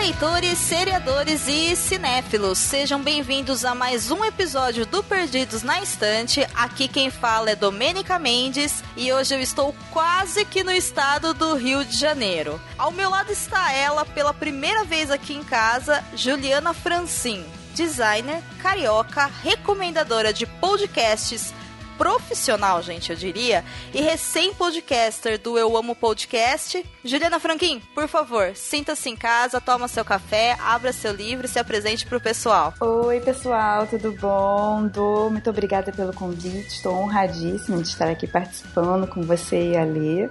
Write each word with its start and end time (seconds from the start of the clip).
Leitores, 0.00 0.56
seriadores 0.56 1.46
e 1.46 1.76
cinéfilos, 1.76 2.56
sejam 2.56 3.02
bem-vindos 3.02 3.66
a 3.66 3.74
mais 3.74 4.10
um 4.10 4.24
episódio 4.24 4.86
do 4.86 5.02
Perdidos 5.02 5.62
na 5.62 5.82
Estante. 5.82 6.40
Aqui 6.54 6.88
quem 6.88 7.10
fala 7.10 7.50
é 7.50 7.54
Domênica 7.54 8.18
Mendes 8.18 8.82
e 8.96 9.12
hoje 9.12 9.34
eu 9.34 9.40
estou 9.42 9.74
quase 9.90 10.46
que 10.46 10.64
no 10.64 10.72
estado 10.72 11.34
do 11.34 11.54
Rio 11.54 11.84
de 11.84 11.98
Janeiro. 11.98 12.58
Ao 12.78 12.90
meu 12.90 13.10
lado 13.10 13.30
está 13.30 13.74
ela, 13.74 14.06
pela 14.06 14.32
primeira 14.32 14.84
vez 14.84 15.10
aqui 15.10 15.34
em 15.34 15.44
casa, 15.44 16.02
Juliana 16.16 16.72
Francin, 16.72 17.44
designer, 17.74 18.42
carioca, 18.62 19.30
recomendadora 19.42 20.32
de 20.32 20.46
podcasts 20.46 21.52
profissional, 22.00 22.80
gente, 22.80 23.10
eu 23.10 23.16
diria, 23.16 23.62
e 23.92 24.00
recém-podcaster 24.00 25.38
do 25.38 25.58
Eu 25.58 25.76
Amo 25.76 25.94
Podcast. 25.94 26.82
Juliana 27.04 27.38
Franquin, 27.38 27.78
por 27.94 28.08
favor, 28.08 28.52
sinta-se 28.54 29.10
em 29.10 29.14
casa, 29.14 29.60
toma 29.60 29.86
seu 29.86 30.02
café, 30.02 30.56
abra 30.60 30.94
seu 30.94 31.12
livro 31.12 31.44
e 31.44 31.48
se 31.48 31.58
apresente 31.58 32.06
pro 32.06 32.18
pessoal. 32.18 32.72
Oi, 32.80 33.20
pessoal, 33.20 33.86
tudo 33.86 34.12
bom? 34.12 34.86
Do, 34.86 35.28
muito 35.28 35.50
obrigada 35.50 35.92
pelo 35.92 36.14
convite, 36.14 36.68
estou 36.68 36.94
honradíssima 36.94 37.82
de 37.82 37.88
estar 37.88 38.08
aqui 38.08 38.26
participando 38.26 39.06
com 39.06 39.20
você 39.20 39.72
e 39.72 39.76
a 39.76 39.84
Lê 39.84 40.30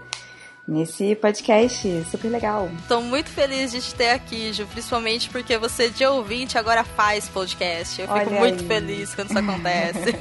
nesse 0.69 1.15
podcast 1.15 2.05
super 2.11 2.29
legal. 2.29 2.69
Estou 2.79 3.01
muito 3.01 3.29
feliz 3.29 3.71
de 3.71 3.81
te 3.81 3.95
ter 3.95 4.11
aqui, 4.11 4.53
Ju, 4.53 4.65
principalmente 4.67 5.29
porque 5.29 5.57
você 5.57 5.89
de 5.89 6.05
ouvinte 6.05 6.57
agora 6.57 6.83
faz 6.83 7.27
podcast. 7.27 7.99
Eu 7.99 8.07
fico 8.07 8.19
Olha 8.19 8.39
muito 8.39 8.61
aí. 8.61 8.67
feliz 8.67 9.15
quando 9.15 9.29
isso 9.31 9.39
acontece. 9.39 10.15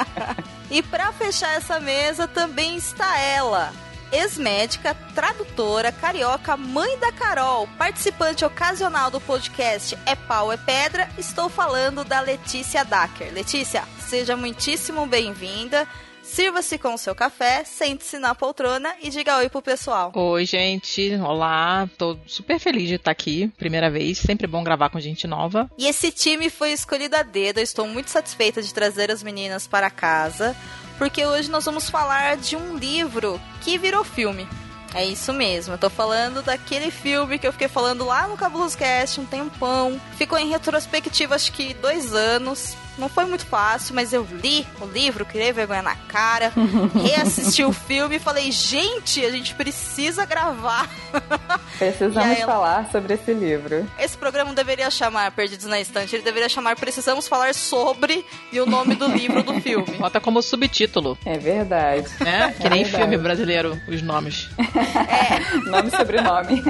e 0.70 0.82
para 0.82 1.12
fechar 1.12 1.54
essa 1.56 1.78
mesa 1.78 2.26
também 2.26 2.76
está 2.76 3.18
ela, 3.20 3.72
ex-médica, 4.10 4.96
tradutora, 5.14 5.92
carioca, 5.92 6.56
mãe 6.56 6.98
da 6.98 7.12
Carol, 7.12 7.68
participante 7.76 8.44
ocasional 8.44 9.10
do 9.10 9.20
podcast 9.20 9.98
É 10.06 10.14
Pau 10.14 10.50
é 10.50 10.56
Pedra. 10.56 11.08
Estou 11.18 11.50
falando 11.50 12.04
da 12.04 12.20
Letícia 12.20 12.84
Dacker. 12.84 13.32
Letícia, 13.34 13.84
seja 13.98 14.34
muitíssimo 14.34 15.06
bem-vinda. 15.06 15.86
Sirva-se 16.24 16.78
com 16.78 16.94
o 16.94 16.98
seu 16.98 17.14
café, 17.14 17.62
sente-se 17.64 18.18
na 18.18 18.34
poltrona 18.34 18.94
e 19.02 19.10
diga 19.10 19.36
oi 19.36 19.48
pro 19.50 19.60
pessoal. 19.60 20.10
Oi, 20.14 20.46
gente. 20.46 21.14
Olá. 21.16 21.88
Tô 21.98 22.16
super 22.26 22.58
feliz 22.58 22.88
de 22.88 22.94
estar 22.94 23.10
aqui. 23.10 23.52
Primeira 23.58 23.90
vez. 23.90 24.18
Sempre 24.18 24.46
bom 24.46 24.64
gravar 24.64 24.88
com 24.88 24.98
gente 24.98 25.26
nova. 25.26 25.70
E 25.76 25.86
esse 25.86 26.10
time 26.10 26.48
foi 26.48 26.72
escolhido 26.72 27.14
a 27.14 27.22
dedo. 27.22 27.58
Eu 27.58 27.62
estou 27.62 27.86
muito 27.86 28.10
satisfeita 28.10 28.62
de 28.62 28.72
trazer 28.72 29.10
as 29.10 29.22
meninas 29.22 29.66
para 29.66 29.90
casa. 29.90 30.56
Porque 30.96 31.24
hoje 31.26 31.50
nós 31.50 31.66
vamos 31.66 31.90
falar 31.90 32.36
de 32.38 32.56
um 32.56 32.76
livro 32.76 33.40
que 33.60 33.76
virou 33.76 34.02
filme. 34.02 34.48
É 34.94 35.04
isso 35.04 35.32
mesmo, 35.32 35.74
eu 35.74 35.78
tô 35.78 35.90
falando 35.90 36.40
daquele 36.40 36.88
filme 36.88 37.36
que 37.36 37.44
eu 37.44 37.50
fiquei 37.50 37.66
falando 37.66 38.04
lá 38.04 38.28
no 38.28 38.36
Cabulos 38.36 38.76
Cast 38.76 39.20
um 39.20 39.26
tempão. 39.26 40.00
Ficou 40.16 40.38
em 40.38 40.48
retrospectiva 40.48 41.34
acho 41.34 41.50
que 41.52 41.74
dois 41.74 42.14
anos. 42.14 42.76
Não 42.96 43.08
foi 43.08 43.24
muito 43.24 43.44
fácil, 43.46 43.94
mas 43.94 44.12
eu 44.12 44.26
li 44.30 44.66
o 44.80 44.86
livro, 44.86 45.24
criei 45.26 45.52
vergonha 45.52 45.82
na 45.82 45.96
cara, 45.96 46.52
reassisti 46.94 47.64
o 47.64 47.72
filme 47.72 48.16
e 48.16 48.18
falei, 48.20 48.52
gente, 48.52 49.24
a 49.24 49.30
gente 49.30 49.54
precisa 49.54 50.24
gravar. 50.24 50.88
Precisamos 51.78 52.40
falar 52.40 52.88
sobre 52.90 53.14
esse 53.14 53.32
livro. 53.32 53.86
Esse 53.98 54.16
programa 54.16 54.48
não 54.48 54.54
deveria 54.54 54.90
chamar 54.90 55.32
Perdidos 55.32 55.66
na 55.66 55.80
Estante, 55.80 56.14
ele 56.14 56.22
deveria 56.22 56.48
chamar 56.48 56.76
Precisamos 56.76 57.26
Falar 57.26 57.54
sobre 57.54 58.24
e 58.52 58.60
o 58.60 58.66
nome 58.66 58.94
do 58.94 59.06
livro 59.08 59.42
do 59.42 59.60
filme. 59.60 59.92
Bota 59.98 60.20
como 60.20 60.40
subtítulo. 60.40 61.18
É 61.24 61.36
verdade. 61.36 62.06
É? 62.24 62.52
Que 62.52 62.68
nem 62.68 62.82
é 62.82 62.84
filme 62.84 63.16
brasileiro, 63.16 63.80
os 63.88 64.02
nomes. 64.02 64.48
É. 64.58 65.68
Nome 65.68 65.88
e 65.88 65.96
sobrenome. 65.96 66.62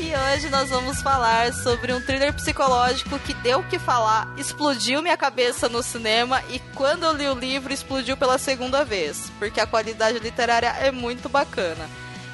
E 0.00 0.14
hoje 0.34 0.48
nós 0.48 0.70
vamos 0.70 1.00
falar 1.02 1.52
sobre 1.52 1.92
um 1.92 2.00
thriller 2.00 2.32
psicológico 2.32 3.18
que 3.20 3.34
deu 3.34 3.60
o 3.60 3.64
que 3.64 3.78
falar, 3.78 4.32
explodiu 4.36 4.61
minha 5.02 5.16
cabeça 5.16 5.68
no 5.68 5.82
cinema 5.82 6.42
e 6.50 6.58
quando 6.74 7.04
eu 7.04 7.12
li 7.12 7.26
o 7.28 7.34
livro 7.34 7.72
explodiu 7.72 8.16
pela 8.16 8.38
segunda 8.38 8.84
vez, 8.84 9.30
porque 9.38 9.60
a 9.60 9.66
qualidade 9.66 10.18
literária 10.18 10.68
é 10.80 10.90
muito 10.90 11.28
bacana. 11.28 11.88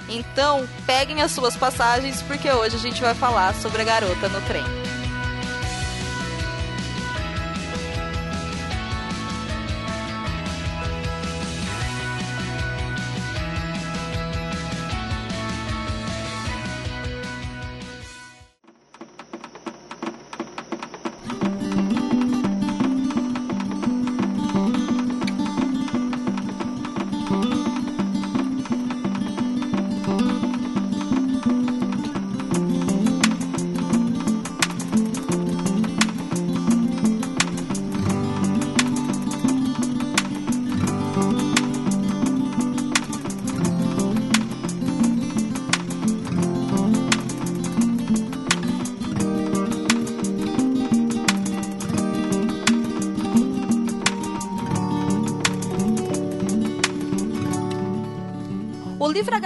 Então, 0.08 0.66
peguem 0.86 1.22
as 1.22 1.32
suas 1.32 1.56
passagens 1.56 2.22
porque 2.22 2.50
hoje 2.50 2.76
a 2.76 2.78
gente 2.78 3.00
vai 3.00 3.14
falar 3.14 3.54
sobre 3.54 3.82
a 3.82 3.84
garota 3.84 4.28
no 4.28 4.40
trem. 4.42 4.64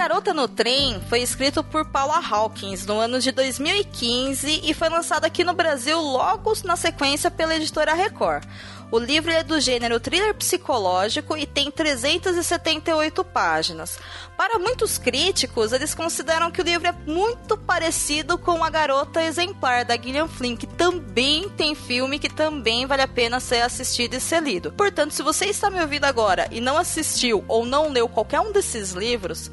Garota 0.03 0.33
no 0.33 0.47
Trem 0.47 1.01
foi 1.09 1.21
escrito 1.21 1.63
por 1.63 1.85
Paula 1.85 2.21
Hawkins 2.29 2.85
no 2.85 2.99
ano 2.99 3.19
de 3.19 3.31
2015 3.31 4.61
e 4.63 4.73
foi 4.73 4.89
lançado 4.89 5.25
aqui 5.25 5.43
no 5.43 5.53
Brasil 5.53 5.99
logo 5.99 6.53
na 6.63 6.75
sequência 6.75 7.31
pela 7.31 7.55
editora 7.55 7.93
Record. 7.93 8.43
O 8.91 8.99
livro 8.99 9.31
é 9.31 9.43
do 9.43 9.59
gênero 9.59 9.99
thriller 9.99 10.35
psicológico 10.35 11.35
e 11.35 11.47
tem 11.47 11.71
378 11.71 13.23
páginas. 13.23 13.97
Para 14.37 14.59
muitos 14.59 14.97
críticos, 14.97 15.71
eles 15.71 15.95
consideram 15.95 16.51
que 16.51 16.61
o 16.61 16.63
livro 16.63 16.87
é 16.87 16.91
muito 16.91 17.57
parecido 17.57 18.37
com 18.37 18.63
A 18.63 18.69
Garota 18.69 19.23
Exemplar 19.23 19.83
da 19.83 19.95
Gillian 19.95 20.27
Flynn, 20.27 20.55
que 20.55 20.67
também 20.67 21.49
tem 21.49 21.73
filme 21.73 22.19
que 22.19 22.29
também 22.29 22.85
vale 22.85 23.01
a 23.01 23.07
pena 23.07 23.39
ser 23.39 23.61
assistido 23.61 24.13
e 24.13 24.19
ser 24.19 24.43
lido. 24.43 24.71
Portanto, 24.73 25.11
se 25.11 25.23
você 25.23 25.45
está 25.45 25.69
me 25.69 25.81
ouvindo 25.81 26.05
agora 26.05 26.47
e 26.51 26.61
não 26.61 26.77
assistiu 26.77 27.43
ou 27.47 27.65
não 27.65 27.89
leu 27.89 28.07
qualquer 28.07 28.41
um 28.41 28.51
desses 28.51 28.91
livros, 28.91 29.49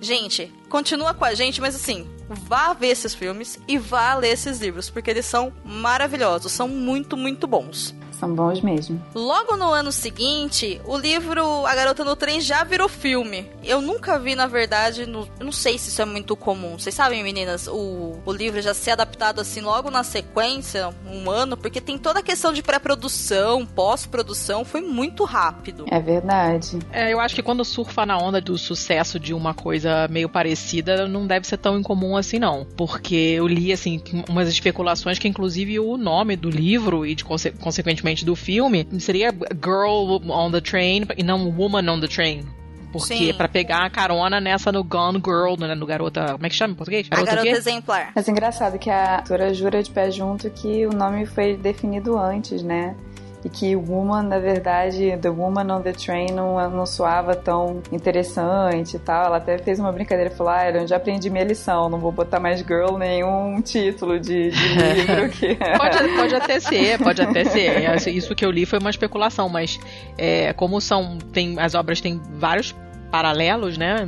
Gente, 0.00 0.52
continua 0.68 1.14
com 1.14 1.24
a 1.24 1.34
gente, 1.34 1.60
mas 1.60 1.74
assim, 1.74 2.06
vá 2.28 2.72
ver 2.72 2.88
esses 2.88 3.14
filmes 3.14 3.58
e 3.66 3.78
vá 3.78 4.14
ler 4.14 4.30
esses 4.30 4.60
livros, 4.60 4.90
porque 4.90 5.10
eles 5.10 5.26
são 5.26 5.52
maravilhosos, 5.64 6.52
são 6.52 6.68
muito, 6.68 7.16
muito 7.16 7.46
bons. 7.46 7.94
São 8.18 8.34
bons 8.34 8.60
mesmo. 8.60 9.02
Logo 9.14 9.56
no 9.56 9.72
ano 9.72 9.92
seguinte, 9.92 10.80
o 10.84 10.96
livro 10.96 11.66
A 11.66 11.74
Garota 11.74 12.04
no 12.04 12.16
Trem 12.16 12.40
já 12.40 12.64
virou 12.64 12.88
filme. 12.88 13.46
Eu 13.62 13.80
nunca 13.80 14.18
vi, 14.18 14.34
na 14.34 14.46
verdade, 14.46 15.06
no, 15.06 15.28
não 15.38 15.52
sei 15.52 15.78
se 15.78 15.90
isso 15.90 16.00
é 16.00 16.04
muito 16.04 16.34
comum. 16.36 16.78
Vocês 16.78 16.94
sabem, 16.94 17.22
meninas, 17.22 17.66
o, 17.66 18.18
o 18.24 18.32
livro 18.32 18.60
já 18.62 18.72
ser 18.72 18.92
adaptado 18.92 19.40
assim 19.40 19.60
logo 19.60 19.90
na 19.90 20.02
sequência, 20.02 20.90
um 21.06 21.30
ano, 21.30 21.56
porque 21.56 21.80
tem 21.80 21.98
toda 21.98 22.20
a 22.20 22.22
questão 22.22 22.52
de 22.52 22.62
pré-produção, 22.62 23.66
pós-produção, 23.66 24.64
foi 24.64 24.80
muito 24.80 25.24
rápido. 25.24 25.84
É 25.90 26.00
verdade. 26.00 26.78
É, 26.92 27.12
eu 27.12 27.20
acho 27.20 27.34
que 27.34 27.42
quando 27.42 27.64
surfa 27.64 28.06
na 28.06 28.16
onda 28.16 28.40
do 28.40 28.56
sucesso 28.56 29.20
de 29.20 29.34
uma 29.34 29.52
coisa 29.52 30.08
meio 30.08 30.28
parecida, 30.28 31.06
não 31.06 31.26
deve 31.26 31.46
ser 31.46 31.58
tão 31.58 31.78
incomum 31.78 32.16
assim, 32.16 32.38
não. 32.38 32.66
Porque 32.76 33.14
eu 33.14 33.46
li, 33.46 33.72
assim, 33.72 34.02
umas 34.28 34.48
especulações 34.48 35.18
que, 35.18 35.28
inclusive, 35.28 35.78
o 35.78 35.96
nome 35.96 36.36
do 36.36 36.48
livro 36.48 37.04
e, 37.04 37.14
de, 37.14 37.24
consequentemente, 37.24 38.05
do 38.14 38.36
filme, 38.36 38.86
seria 38.98 39.30
Girl 39.30 40.20
on 40.30 40.50
the 40.50 40.60
Train 40.60 41.06
e 41.16 41.22
não 41.22 41.48
Woman 41.48 41.90
on 41.90 42.00
the 42.00 42.08
Train. 42.08 42.44
Porque 42.92 43.34
para 43.34 43.48
pegar 43.48 43.84
a 43.84 43.90
carona 43.90 44.40
nessa 44.40 44.72
no 44.72 44.82
Gone 44.82 45.20
Girl, 45.24 45.54
né, 45.58 45.74
no 45.74 45.84
Garota. 45.84 46.32
Como 46.32 46.46
é 46.46 46.48
que 46.48 46.54
chama 46.54 46.72
em 46.72 46.76
português? 46.76 47.08
Garota, 47.08 47.32
a 47.32 47.34
garota 47.36 47.56
exemplar. 47.56 48.12
Mas 48.14 48.28
é 48.28 48.30
engraçado 48.30 48.78
que 48.78 48.88
a 48.88 49.18
autora 49.18 49.52
jura 49.52 49.82
de 49.82 49.90
pé 49.90 50.10
junto 50.10 50.48
que 50.50 50.86
o 50.86 50.90
nome 50.90 51.26
foi 51.26 51.56
definido 51.56 52.18
antes, 52.18 52.62
né? 52.62 52.96
E 53.44 53.48
que 53.48 53.76
Woman, 53.76 54.22
na 54.22 54.38
verdade, 54.38 55.16
The 55.20 55.30
Woman 55.30 55.70
on 55.72 55.82
the 55.82 55.92
Train 55.92 56.32
não, 56.32 56.70
não 56.70 56.86
soava 56.86 57.34
tão 57.34 57.80
interessante 57.92 58.96
e 58.96 58.98
tal. 58.98 59.26
Ela 59.26 59.36
até 59.36 59.58
fez 59.58 59.78
uma 59.78 59.92
brincadeira 59.92 60.32
e 60.32 60.36
falou: 60.36 60.52
Ah, 60.52 60.70
eu 60.70 60.86
já 60.86 60.96
aprendi 60.96 61.30
minha 61.30 61.44
lição, 61.44 61.88
não 61.88 61.98
vou 61.98 62.10
botar 62.10 62.40
mais 62.40 62.60
girl 62.60 62.96
nenhum 62.98 63.60
título 63.62 64.18
de, 64.18 64.50
de 64.50 64.68
livro 64.94 65.28
que. 65.30 65.54
pode, 65.54 66.16
pode 66.16 66.34
até 66.34 66.60
ser, 66.60 66.98
pode 66.98 67.22
até 67.22 67.44
ser. 67.44 67.82
É, 67.82 67.86
assim, 67.86 68.10
isso 68.10 68.34
que 68.34 68.44
eu 68.44 68.50
li 68.50 68.66
foi 68.66 68.78
uma 68.78 68.90
especulação, 68.90 69.48
mas 69.48 69.78
é, 70.18 70.52
como 70.52 70.80
são. 70.80 71.18
Tem, 71.32 71.58
as 71.60 71.74
obras 71.74 72.00
têm 72.00 72.20
vários 72.38 72.74
paralelos, 73.10 73.78
né? 73.78 74.06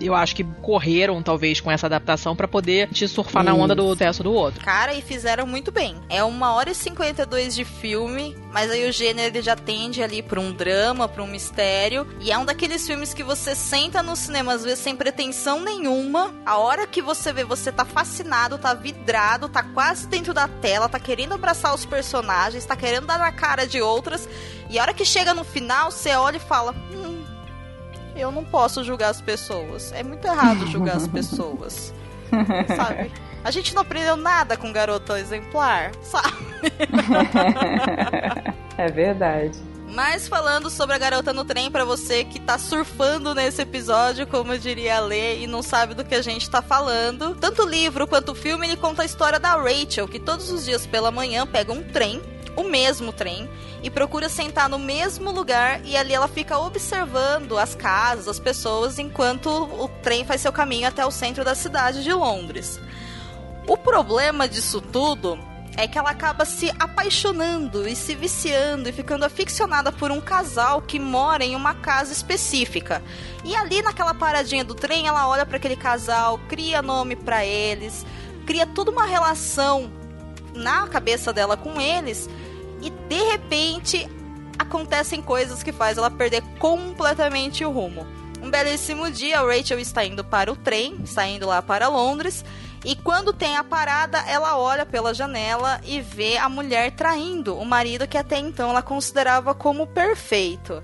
Eu 0.00 0.14
acho 0.14 0.36
que 0.36 0.44
correram, 0.62 1.22
talvez, 1.22 1.60
com 1.60 1.70
essa 1.70 1.86
adaptação 1.86 2.36
para 2.36 2.46
poder 2.46 2.88
te 2.90 3.06
surfar 3.08 3.42
na 3.42 3.54
onda 3.54 3.74
do 3.74 3.94
texto 3.96 4.22
do 4.22 4.32
outro. 4.32 4.64
Cara, 4.64 4.94
e 4.94 5.00
fizeram 5.00 5.46
muito 5.46 5.70
bem. 5.70 5.96
É 6.08 6.22
uma 6.22 6.54
hora 6.54 6.70
e 6.70 6.74
52 6.74 7.54
de 7.54 7.64
filme, 7.64 8.36
mas 8.52 8.70
aí 8.70 8.88
o 8.88 8.92
gênero 8.92 9.28
ele 9.28 9.42
já 9.42 9.56
tende 9.56 10.02
ali 10.02 10.22
pra 10.22 10.40
um 10.40 10.52
drama, 10.52 11.08
pra 11.08 11.22
um 11.22 11.26
mistério. 11.26 12.06
E 12.20 12.30
é 12.30 12.38
um 12.38 12.44
daqueles 12.44 12.86
filmes 12.86 13.14
que 13.14 13.22
você 13.22 13.54
senta 13.54 14.02
no 14.02 14.14
cinema, 14.16 14.52
às 14.52 14.64
vezes, 14.64 14.80
sem 14.80 14.94
pretensão 14.94 15.60
nenhuma. 15.60 16.34
A 16.44 16.58
hora 16.58 16.86
que 16.86 17.00
você 17.00 17.32
vê, 17.32 17.44
você 17.44 17.72
tá 17.72 17.84
fascinado, 17.84 18.58
tá 18.58 18.74
vidrado, 18.74 19.48
tá 19.48 19.62
quase 19.62 20.06
dentro 20.06 20.34
da 20.34 20.46
tela, 20.46 20.88
tá 20.88 21.00
querendo 21.00 21.34
abraçar 21.34 21.74
os 21.74 21.86
personagens, 21.86 22.64
tá 22.64 22.76
querendo 22.76 23.06
dar 23.06 23.18
na 23.18 23.32
cara 23.32 23.66
de 23.66 23.80
outras. 23.80 24.28
E 24.68 24.78
a 24.78 24.82
hora 24.82 24.94
que 24.94 25.04
chega 25.04 25.32
no 25.32 25.44
final, 25.44 25.90
você 25.90 26.10
olha 26.14 26.36
e 26.36 26.40
fala. 26.40 26.74
Hum, 26.92 27.15
eu 28.20 28.30
não 28.30 28.44
posso 28.44 28.82
julgar 28.84 29.10
as 29.10 29.20
pessoas. 29.20 29.92
É 29.92 30.02
muito 30.02 30.24
errado 30.26 30.66
julgar 30.66 30.96
as 30.96 31.06
pessoas. 31.08 31.92
sabe? 32.76 33.12
A 33.44 33.50
gente 33.50 33.74
não 33.74 33.82
aprendeu 33.82 34.16
nada 34.16 34.56
com 34.56 34.72
garota 34.72 35.18
exemplar, 35.20 35.92
sabe? 36.02 36.34
é 38.76 38.90
verdade. 38.90 39.56
Mas 39.88 40.26
falando 40.26 40.68
sobre 40.68 40.96
a 40.96 40.98
garota 40.98 41.32
no 41.32 41.44
trem 41.44 41.70
para 41.70 41.84
você 41.84 42.24
que 42.24 42.40
tá 42.40 42.58
surfando 42.58 43.34
nesse 43.34 43.62
episódio, 43.62 44.26
como 44.26 44.52
eu 44.52 44.58
diria 44.58 44.96
a 44.96 45.00
Lê, 45.00 45.38
e 45.38 45.46
não 45.46 45.62
sabe 45.62 45.94
do 45.94 46.04
que 46.04 46.14
a 46.14 46.20
gente 46.20 46.50
tá 46.50 46.60
falando. 46.60 47.34
Tanto 47.36 47.62
o 47.62 47.68
livro 47.68 48.06
quanto 48.06 48.32
o 48.32 48.34
filme, 48.34 48.66
ele 48.66 48.76
conta 48.76 49.02
a 49.02 49.06
história 49.06 49.38
da 49.38 49.54
Rachel, 49.54 50.08
que 50.08 50.18
todos 50.18 50.50
os 50.50 50.64
dias 50.64 50.84
pela 50.86 51.10
manhã 51.10 51.46
pega 51.46 51.72
um 51.72 51.82
trem 51.82 52.20
o 52.56 52.64
mesmo 52.64 53.12
trem 53.12 53.48
e 53.82 53.90
procura 53.90 54.28
sentar 54.28 54.68
no 54.68 54.78
mesmo 54.78 55.30
lugar 55.30 55.80
e 55.84 55.96
ali 55.96 56.14
ela 56.14 56.26
fica 56.26 56.58
observando 56.58 57.58
as 57.58 57.74
casas, 57.74 58.26
as 58.26 58.40
pessoas, 58.40 58.98
enquanto 58.98 59.48
o 59.48 59.88
trem 60.02 60.24
faz 60.24 60.40
seu 60.40 60.52
caminho 60.52 60.88
até 60.88 61.04
o 61.04 61.10
centro 61.10 61.44
da 61.44 61.54
cidade 61.54 62.02
de 62.02 62.12
Londres. 62.12 62.80
O 63.68 63.76
problema 63.76 64.48
disso 64.48 64.80
tudo 64.80 65.38
é 65.76 65.86
que 65.86 65.98
ela 65.98 66.10
acaba 66.10 66.46
se 66.46 66.72
apaixonando 66.78 67.86
e 67.86 67.94
se 67.94 68.14
viciando 68.14 68.88
e 68.88 68.92
ficando 68.92 69.24
aficionada 69.24 69.92
por 69.92 70.10
um 70.10 70.20
casal 70.20 70.80
que 70.80 70.98
mora 70.98 71.44
em 71.44 71.54
uma 71.54 71.74
casa 71.74 72.12
específica. 72.12 73.02
E 73.44 73.54
ali 73.54 73.82
naquela 73.82 74.14
paradinha 74.14 74.64
do 74.64 74.74
trem, 74.74 75.06
ela 75.06 75.28
olha 75.28 75.44
para 75.44 75.58
aquele 75.58 75.76
casal, 75.76 76.40
cria 76.48 76.80
nome 76.80 77.14
para 77.14 77.44
eles, 77.44 78.06
cria 78.46 78.66
toda 78.66 78.90
uma 78.90 79.04
relação 79.04 79.92
na 80.54 80.86
cabeça 80.88 81.32
dela 81.32 81.56
com 81.56 81.78
eles 81.78 82.28
e 82.82 82.90
de 82.90 83.22
repente 83.30 84.08
acontecem 84.58 85.22
coisas 85.22 85.62
que 85.62 85.72
faz 85.72 85.98
ela 85.98 86.10
perder 86.10 86.42
completamente 86.58 87.64
o 87.64 87.70
rumo. 87.70 88.06
Um 88.42 88.50
belíssimo 88.50 89.10
dia, 89.10 89.40
a 89.40 89.46
Rachel 89.46 89.78
está 89.78 90.04
indo 90.04 90.22
para 90.22 90.52
o 90.52 90.56
trem, 90.56 90.96
está 91.02 91.26
indo 91.26 91.46
lá 91.46 91.62
para 91.62 91.88
Londres, 91.88 92.44
e 92.84 92.94
quando 92.94 93.32
tem 93.32 93.56
a 93.56 93.64
parada, 93.64 94.18
ela 94.28 94.56
olha 94.56 94.86
pela 94.86 95.12
janela 95.12 95.80
e 95.84 96.00
vê 96.00 96.36
a 96.36 96.48
mulher 96.48 96.92
traindo 96.92 97.58
o 97.58 97.64
marido 97.64 98.06
que 98.06 98.18
até 98.18 98.38
então 98.38 98.70
ela 98.70 98.82
considerava 98.82 99.54
como 99.54 99.86
perfeito. 99.86 100.82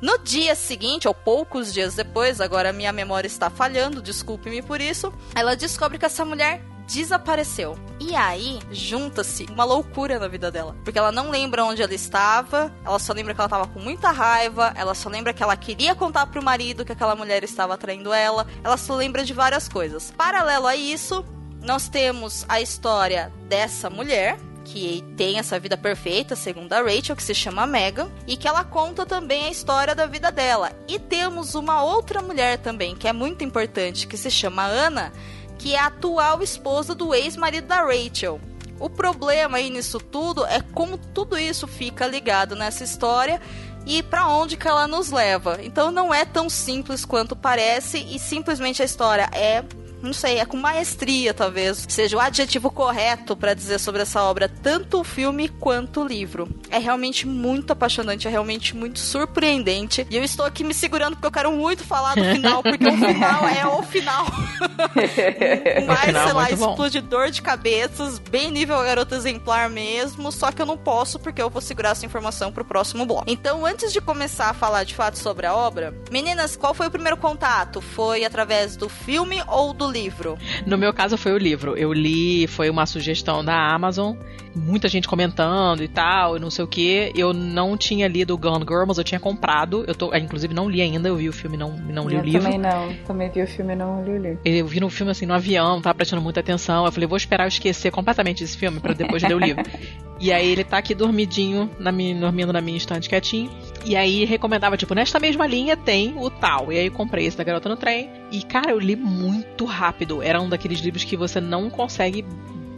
No 0.00 0.18
dia 0.18 0.54
seguinte, 0.54 1.08
ou 1.08 1.14
poucos 1.14 1.72
dias 1.72 1.94
depois, 1.94 2.40
agora 2.40 2.72
minha 2.72 2.92
memória 2.92 3.26
está 3.26 3.48
falhando, 3.48 4.02
desculpe-me 4.02 4.62
por 4.62 4.80
isso, 4.80 5.12
ela 5.34 5.56
descobre 5.56 5.98
que 5.98 6.04
essa 6.04 6.24
mulher 6.24 6.62
desapareceu. 6.88 7.78
E 8.00 8.16
aí, 8.16 8.58
junta-se 8.70 9.44
uma 9.44 9.64
loucura 9.64 10.18
na 10.18 10.26
vida 10.26 10.50
dela. 10.50 10.74
Porque 10.82 10.98
ela 10.98 11.12
não 11.12 11.30
lembra 11.30 11.64
onde 11.64 11.82
ela 11.82 11.94
estava, 11.94 12.72
ela 12.84 12.98
só 12.98 13.12
lembra 13.12 13.34
que 13.34 13.40
ela 13.40 13.46
estava 13.46 13.66
com 13.66 13.78
muita 13.78 14.10
raiva, 14.10 14.72
ela 14.74 14.94
só 14.94 15.08
lembra 15.08 15.34
que 15.34 15.42
ela 15.42 15.56
queria 15.56 15.94
contar 15.94 16.26
pro 16.26 16.42
marido 16.42 16.84
que 16.84 16.92
aquela 16.92 17.14
mulher 17.14 17.44
estava 17.44 17.76
traindo 17.76 18.12
ela, 18.12 18.46
ela 18.64 18.76
só 18.76 18.94
lembra 18.94 19.22
de 19.22 19.34
várias 19.34 19.68
coisas. 19.68 20.12
Paralelo 20.16 20.66
a 20.66 20.74
isso, 20.74 21.24
nós 21.62 21.88
temos 21.88 22.46
a 22.48 22.60
história 22.60 23.30
dessa 23.48 23.90
mulher, 23.90 24.38
que 24.64 25.02
tem 25.16 25.38
essa 25.38 25.58
vida 25.58 25.78
perfeita, 25.78 26.36
segundo 26.36 26.72
a 26.74 26.82
Rachel, 26.82 27.16
que 27.16 27.22
se 27.22 27.34
chama 27.34 27.66
Megan, 27.66 28.10
e 28.26 28.36
que 28.36 28.46
ela 28.46 28.62
conta 28.64 29.06
também 29.06 29.46
a 29.46 29.50
história 29.50 29.94
da 29.94 30.04
vida 30.06 30.30
dela. 30.30 30.72
E 30.86 30.98
temos 30.98 31.54
uma 31.54 31.82
outra 31.82 32.20
mulher 32.20 32.58
também, 32.58 32.94
que 32.94 33.08
é 33.08 33.12
muito 33.12 33.42
importante, 33.42 34.06
que 34.06 34.16
se 34.16 34.30
chama 34.30 34.64
Ana, 34.64 35.12
que 35.58 35.74
é 35.74 35.78
a 35.78 35.86
atual 35.86 36.42
esposa 36.42 36.94
do 36.94 37.14
ex-marido 37.14 37.66
da 37.66 37.82
Rachel. 37.82 38.40
O 38.78 38.88
problema 38.88 39.58
aí 39.58 39.70
nisso 39.70 39.98
tudo 39.98 40.46
é 40.46 40.60
como 40.60 40.96
tudo 40.96 41.36
isso 41.36 41.66
fica 41.66 42.06
ligado 42.06 42.54
nessa 42.54 42.84
história 42.84 43.40
e 43.84 44.02
para 44.02 44.28
onde 44.28 44.56
que 44.56 44.68
ela 44.68 44.86
nos 44.86 45.10
leva. 45.10 45.58
Então 45.62 45.90
não 45.90 46.14
é 46.14 46.24
tão 46.24 46.48
simples 46.48 47.04
quanto 47.04 47.34
parece 47.34 47.98
e 47.98 48.18
simplesmente 48.18 48.82
a 48.82 48.84
história 48.84 49.28
é 49.32 49.64
não 50.02 50.12
sei, 50.12 50.38
é 50.38 50.44
com 50.44 50.56
maestria, 50.56 51.34
talvez, 51.34 51.86
seja 51.88 52.16
o 52.16 52.20
adjetivo 52.20 52.70
correto 52.70 53.36
para 53.36 53.54
dizer 53.54 53.78
sobre 53.78 54.02
essa 54.02 54.22
obra, 54.22 54.48
tanto 54.48 55.00
o 55.00 55.04
filme 55.04 55.48
quanto 55.48 56.02
o 56.02 56.06
livro. 56.06 56.48
É 56.70 56.78
realmente 56.78 57.26
muito 57.26 57.72
apaixonante, 57.72 58.26
é 58.26 58.30
realmente 58.30 58.76
muito 58.76 58.98
surpreendente. 58.98 60.06
E 60.10 60.16
eu 60.16 60.24
estou 60.24 60.46
aqui 60.46 60.62
me 60.62 60.74
segurando 60.74 61.14
porque 61.14 61.26
eu 61.26 61.32
quero 61.32 61.52
muito 61.52 61.84
falar 61.84 62.14
do 62.14 62.24
final, 62.24 62.62
porque 62.62 62.86
o 62.86 62.96
final 62.96 63.48
é 63.48 63.66
o 63.66 63.82
final. 63.82 64.26
Mais, 65.86 66.00
final 66.00 66.24
sei 66.24 66.32
lá, 66.32 66.50
explodidor 66.50 67.30
de 67.30 67.42
cabeças, 67.42 68.18
bem 68.18 68.50
nível 68.50 68.78
garota 68.82 69.16
exemplar 69.16 69.68
mesmo, 69.68 70.30
só 70.30 70.52
que 70.52 70.62
eu 70.62 70.66
não 70.66 70.78
posso 70.78 71.18
porque 71.18 71.42
eu 71.42 71.50
vou 71.50 71.60
segurar 71.60 71.90
essa 71.90 72.06
informação 72.06 72.52
pro 72.52 72.64
próximo 72.64 73.04
bloco. 73.04 73.24
Então, 73.26 73.66
antes 73.66 73.92
de 73.92 74.00
começar 74.00 74.50
a 74.50 74.54
falar 74.54 74.84
de 74.84 74.94
fato 74.94 75.18
sobre 75.18 75.46
a 75.46 75.54
obra, 75.54 75.94
meninas, 76.10 76.56
qual 76.56 76.74
foi 76.74 76.86
o 76.86 76.90
primeiro 76.90 77.16
contato? 77.16 77.80
Foi 77.80 78.24
através 78.24 78.76
do 78.76 78.88
filme 78.88 79.42
ou 79.48 79.72
do 79.72 79.87
livro? 79.90 80.36
No 80.66 80.78
meu 80.78 80.92
caso 80.92 81.16
foi 81.16 81.32
o 81.32 81.38
livro. 81.38 81.76
Eu 81.76 81.92
li, 81.92 82.46
foi 82.46 82.70
uma 82.70 82.86
sugestão 82.86 83.44
da 83.44 83.74
Amazon, 83.74 84.16
muita 84.54 84.88
gente 84.88 85.08
comentando 85.08 85.82
e 85.82 85.88
tal, 85.88 86.36
e 86.36 86.40
não 86.40 86.50
sei 86.50 86.64
o 86.64 86.68
que. 86.68 87.12
Eu 87.14 87.32
não 87.32 87.76
tinha 87.76 88.08
lido 88.08 88.36
Gone 88.36 88.64
Girl, 88.68 88.84
mas 88.86 88.98
eu 88.98 89.04
tinha 89.04 89.20
comprado. 89.20 89.84
Eu 89.86 89.94
tô, 89.94 90.14
inclusive 90.14 90.54
não 90.54 90.68
li 90.68 90.80
ainda, 90.80 91.08
eu 91.08 91.16
vi 91.16 91.28
o 91.28 91.32
filme 91.32 91.56
não 91.56 91.76
não 91.76 92.08
li 92.08 92.14
eu 92.14 92.20
o 92.20 92.24
livro. 92.24 92.42
Também 92.42 92.58
não, 92.58 92.94
também 93.06 93.30
vi 93.30 93.42
o 93.42 93.46
filme 93.46 93.74
não 93.74 94.04
li 94.04 94.10
o 94.10 94.18
livro. 94.18 94.40
Eu 94.44 94.66
vi 94.66 94.80
no 94.80 94.90
filme 94.90 95.12
assim 95.12 95.26
no 95.26 95.34
avião, 95.34 95.80
tava 95.80 95.94
prestando 95.94 96.22
muita 96.22 96.40
atenção. 96.40 96.84
Eu 96.84 96.92
falei, 96.92 97.06
vou 97.06 97.16
esperar 97.16 97.44
eu 97.44 97.48
esquecer 97.48 97.90
completamente 97.90 98.44
esse 98.44 98.56
filme 98.56 98.80
para 98.80 98.94
depois 98.94 99.22
ler 99.22 99.34
o 99.34 99.38
livro. 99.38 99.62
E 100.20 100.32
aí 100.32 100.50
ele 100.50 100.64
tá 100.64 100.78
aqui 100.78 100.96
dormidinho, 100.96 101.70
na 101.78 101.92
minha, 101.92 102.12
dormindo 102.18 102.52
na 102.52 102.60
minha 102.60 102.76
estante 102.76 103.08
quietinho. 103.08 103.50
E 103.84 103.96
aí 103.96 104.24
recomendava, 104.24 104.76
tipo, 104.76 104.94
nesta 104.94 105.18
mesma 105.18 105.46
linha 105.46 105.76
tem 105.76 106.14
o 106.16 106.28
tal. 106.30 106.72
E 106.72 106.78
aí 106.78 106.90
comprei 106.90 107.26
esse 107.26 107.36
da 107.36 107.44
Garota 107.44 107.68
no 107.68 107.76
Trem. 107.76 108.10
E, 108.30 108.42
cara, 108.42 108.70
eu 108.70 108.78
li 108.78 108.96
muito 108.96 109.64
rápido. 109.64 110.22
Era 110.22 110.40
um 110.40 110.48
daqueles 110.48 110.80
livros 110.80 111.04
que 111.04 111.16
você 111.16 111.40
não 111.40 111.70
consegue 111.70 112.24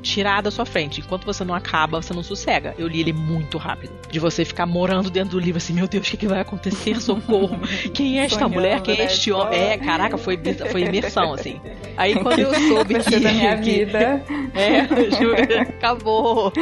tirar 0.02 0.42
da 0.42 0.50
sua 0.50 0.64
frente. 0.64 1.00
Enquanto 1.00 1.24
você 1.24 1.44
não 1.44 1.54
acaba, 1.54 2.00
você 2.00 2.12
não 2.12 2.22
sossega. 2.22 2.74
Eu 2.78 2.88
li 2.88 3.00
ele 3.00 3.12
muito 3.12 3.58
rápido. 3.58 3.92
De 4.10 4.18
você 4.18 4.44
ficar 4.44 4.66
morando 4.66 5.10
dentro 5.10 5.30
do 5.30 5.38
livro 5.38 5.58
assim, 5.58 5.72
meu 5.72 5.86
Deus, 5.86 6.06
o 6.06 6.10
que, 6.10 6.16
que 6.16 6.26
vai 6.26 6.40
acontecer? 6.40 6.98
Socorro! 7.00 7.60
Quem 7.94 8.20
é 8.20 8.24
esta 8.24 8.38
Sonhando, 8.38 8.54
mulher? 8.54 8.80
Quem 8.82 8.98
é 8.98 9.04
este 9.04 9.32
homem? 9.32 9.58
É, 9.58 9.78
caraca, 9.78 10.16
foi, 10.16 10.38
foi 10.70 10.82
imersão, 10.82 11.34
assim. 11.34 11.60
Aí 11.96 12.14
quando 12.14 12.38
eu 12.38 12.54
soube 12.68 12.98
que. 13.00 13.18
da 13.18 13.32
minha 13.32 13.56
que, 13.58 13.84
vida. 13.84 14.24
É, 14.52 14.84
juro, 15.16 15.60
acabou. 15.60 16.52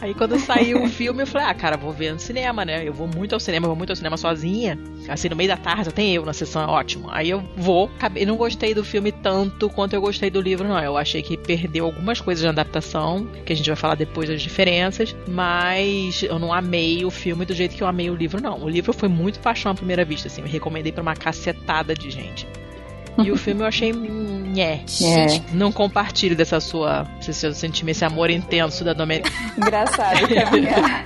Aí 0.00 0.12
quando 0.14 0.38
saiu 0.38 0.82
o 0.82 0.88
filme, 0.88 1.22
eu 1.22 1.26
falei, 1.26 1.46
ah, 1.46 1.54
cara, 1.54 1.76
vou 1.76 1.92
ver 1.92 2.12
no 2.12 2.18
cinema, 2.18 2.64
né? 2.64 2.86
Eu 2.86 2.92
vou 2.92 3.06
muito 3.06 3.34
ao 3.34 3.40
cinema, 3.40 3.68
vou 3.68 3.76
muito 3.76 3.90
ao 3.90 3.96
cinema 3.96 4.16
sozinha. 4.16 4.76
Assim, 5.08 5.28
no 5.28 5.36
meio 5.36 5.48
da 5.48 5.56
tarde, 5.56 5.92
tem 5.94 6.12
eu 6.12 6.24
na 6.24 6.32
sessão, 6.32 6.62
é 6.62 6.66
ótimo. 6.66 7.08
Aí 7.10 7.30
eu 7.30 7.42
vou. 7.56 7.88
Eu 8.16 8.26
não 8.26 8.36
gostei 8.36 8.74
do 8.74 8.84
filme 8.84 9.12
tanto 9.12 9.70
quanto 9.70 9.94
eu 9.94 10.00
gostei 10.00 10.28
do 10.28 10.40
livro, 10.40 10.66
não. 10.66 10.78
Eu 10.80 10.96
achei 10.96 11.22
que 11.22 11.36
perdeu 11.36 11.84
algumas 11.84 12.20
coisas 12.20 12.42
de 12.42 12.48
adaptação 12.48 12.85
que 13.44 13.52
a 13.52 13.56
gente 13.56 13.66
vai 13.66 13.76
falar 13.76 13.94
depois 13.94 14.28
das 14.28 14.42
diferenças, 14.42 15.14
mas 15.28 16.22
eu 16.22 16.38
não 16.38 16.52
amei 16.52 17.04
o 17.04 17.10
filme 17.10 17.44
do 17.44 17.54
jeito 17.54 17.76
que 17.76 17.82
eu 17.82 17.86
amei 17.86 18.10
o 18.10 18.14
livro, 18.14 18.40
não. 18.40 18.62
O 18.62 18.68
livro 18.68 18.92
foi 18.92 19.08
muito 19.08 19.40
paixão 19.40 19.72
à 19.72 19.74
primeira 19.74 20.04
vista, 20.04 20.28
assim, 20.28 20.42
eu 20.42 20.48
recomendei 20.48 20.92
para 20.92 21.02
uma 21.02 21.14
cacetada 21.14 21.94
de 21.94 22.10
gente. 22.10 22.46
E 23.18 23.32
o 23.32 23.36
filme 23.36 23.62
eu 23.62 23.66
achei 23.66 23.92
nhé. 23.92 24.80
É. 25.02 25.54
Não 25.54 25.70
compartilho 25.70 26.34
dessa 26.34 26.60
sua 26.60 27.06
Se 27.20 27.46
eu 27.46 27.54
sentir 27.54 27.88
esse 27.88 28.04
amor 28.04 28.30
intenso 28.30 28.84
da 28.84 28.92
Domênica. 28.92 29.30
Engraçado 29.56 30.26
que 30.26 30.38
a 30.38 30.50
minha, 30.50 31.04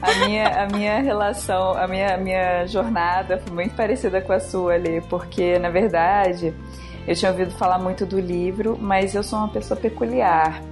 a 0.00 0.14
minha, 0.26 0.48
a 0.48 0.66
minha 0.66 1.00
relação, 1.00 1.72
a 1.72 1.86
minha, 1.86 2.14
a 2.14 2.16
minha 2.16 2.66
jornada 2.66 3.38
foi 3.38 3.52
muito 3.54 3.74
parecida 3.74 4.20
com 4.20 4.32
a 4.32 4.40
sua 4.40 4.74
ali, 4.74 5.00
porque 5.08 5.58
na 5.58 5.70
verdade 5.70 6.54
eu 7.06 7.14
tinha 7.14 7.30
ouvido 7.30 7.50
falar 7.52 7.78
muito 7.78 8.06
do 8.06 8.20
livro, 8.20 8.78
mas 8.80 9.14
eu 9.14 9.22
sou 9.22 9.38
uma 9.38 9.48
pessoa 9.48 9.78
peculiar. 9.78 10.62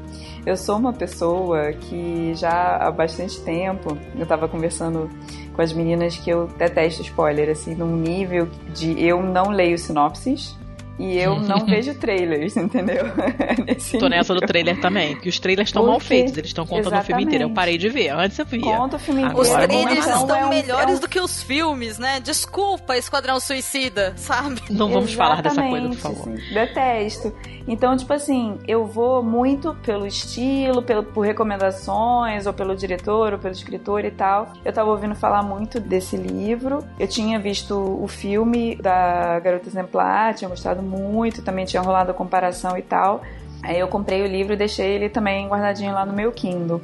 Eu 0.46 0.56
sou 0.56 0.76
uma 0.76 0.92
pessoa 0.92 1.72
que 1.72 2.32
já 2.34 2.76
há 2.76 2.90
bastante 2.90 3.40
tempo, 3.40 3.96
eu 4.16 4.22
estava 4.22 4.48
conversando 4.48 5.10
com 5.54 5.62
as 5.62 5.72
meninas 5.72 6.16
que 6.16 6.30
eu 6.30 6.46
detesto 6.46 7.02
spoiler, 7.02 7.50
assim, 7.50 7.74
num 7.74 7.96
nível 7.96 8.48
de 8.72 9.02
eu 9.04 9.22
não 9.22 9.50
leio 9.50 9.76
sinopses, 9.76 10.56
e 10.98 11.16
eu 11.16 11.38
não 11.40 11.64
vejo 11.64 11.94
trailers, 11.94 12.56
entendeu? 12.56 13.04
Nesse 13.66 13.98
Tô 13.98 14.08
nessa 14.08 14.34
do 14.34 14.40
trailer 14.40 14.80
também, 14.80 15.16
que 15.16 15.28
os 15.28 15.38
trailers 15.38 15.68
estão 15.68 15.86
mal 15.86 16.00
feitos, 16.00 16.36
eles 16.36 16.50
estão 16.50 16.66
contando 16.66 16.86
Exatamente. 16.88 17.04
o 17.04 17.06
filme 17.06 17.22
inteiro. 17.24 17.44
Eu 17.44 17.50
parei 17.50 17.78
de 17.78 17.88
ver, 17.88 18.10
antes 18.10 18.38
eu 18.38 18.44
via. 18.44 18.60
Conta 18.60 18.96
o 18.96 18.98
filme 18.98 19.22
inteiro. 19.22 19.40
Os 19.40 19.48
trailers 19.48 20.06
é 20.06 20.10
estão 20.10 20.36
é 20.36 20.44
um, 20.44 20.48
melhores 20.48 20.94
é 20.94 20.96
um... 20.96 21.00
do 21.00 21.08
que 21.08 21.20
os 21.20 21.42
filmes, 21.42 21.98
né? 21.98 22.20
Desculpa, 22.20 22.96
Esquadrão 22.96 23.38
Suicida, 23.38 24.12
sabe? 24.16 24.60
Não 24.70 24.88
vamos 24.88 25.10
Exatamente, 25.10 25.16
falar 25.16 25.42
dessa 25.42 25.62
coisa, 25.62 25.88
por 25.88 25.96
favor. 25.96 26.32
Assim, 26.32 26.54
detesto. 26.54 27.34
Então, 27.68 27.94
tipo 27.94 28.10
assim, 28.14 28.58
eu 28.66 28.86
vou 28.86 29.22
muito 29.22 29.74
pelo 29.84 30.06
estilo, 30.06 30.82
pelo, 30.82 31.04
por 31.04 31.20
recomendações, 31.20 32.46
ou 32.46 32.52
pelo 32.54 32.74
diretor, 32.74 33.34
ou 33.34 33.38
pelo 33.38 33.52
escritor 33.52 34.06
e 34.06 34.10
tal. 34.10 34.54
Eu 34.64 34.72
tava 34.72 34.90
ouvindo 34.90 35.14
falar 35.14 35.42
muito 35.42 35.78
desse 35.78 36.16
livro. 36.16 36.82
Eu 36.98 37.06
tinha 37.06 37.38
visto 37.38 37.74
o 37.74 38.08
filme 38.08 38.74
da 38.76 39.38
Garota 39.40 39.68
Exemplar, 39.68 40.34
tinha 40.34 40.48
gostado 40.48 40.82
muito, 40.82 41.42
também 41.42 41.66
tinha 41.66 41.82
rolado 41.82 42.10
a 42.10 42.14
comparação 42.14 42.76
e 42.78 42.82
tal. 42.82 43.20
Aí 43.62 43.78
eu 43.78 43.86
comprei 43.86 44.22
o 44.22 44.26
livro 44.26 44.54
e 44.54 44.56
deixei 44.56 44.92
ele 44.92 45.10
também 45.10 45.46
guardadinho 45.46 45.92
lá 45.92 46.06
no 46.06 46.14
meu 46.14 46.32
Kindle. 46.32 46.80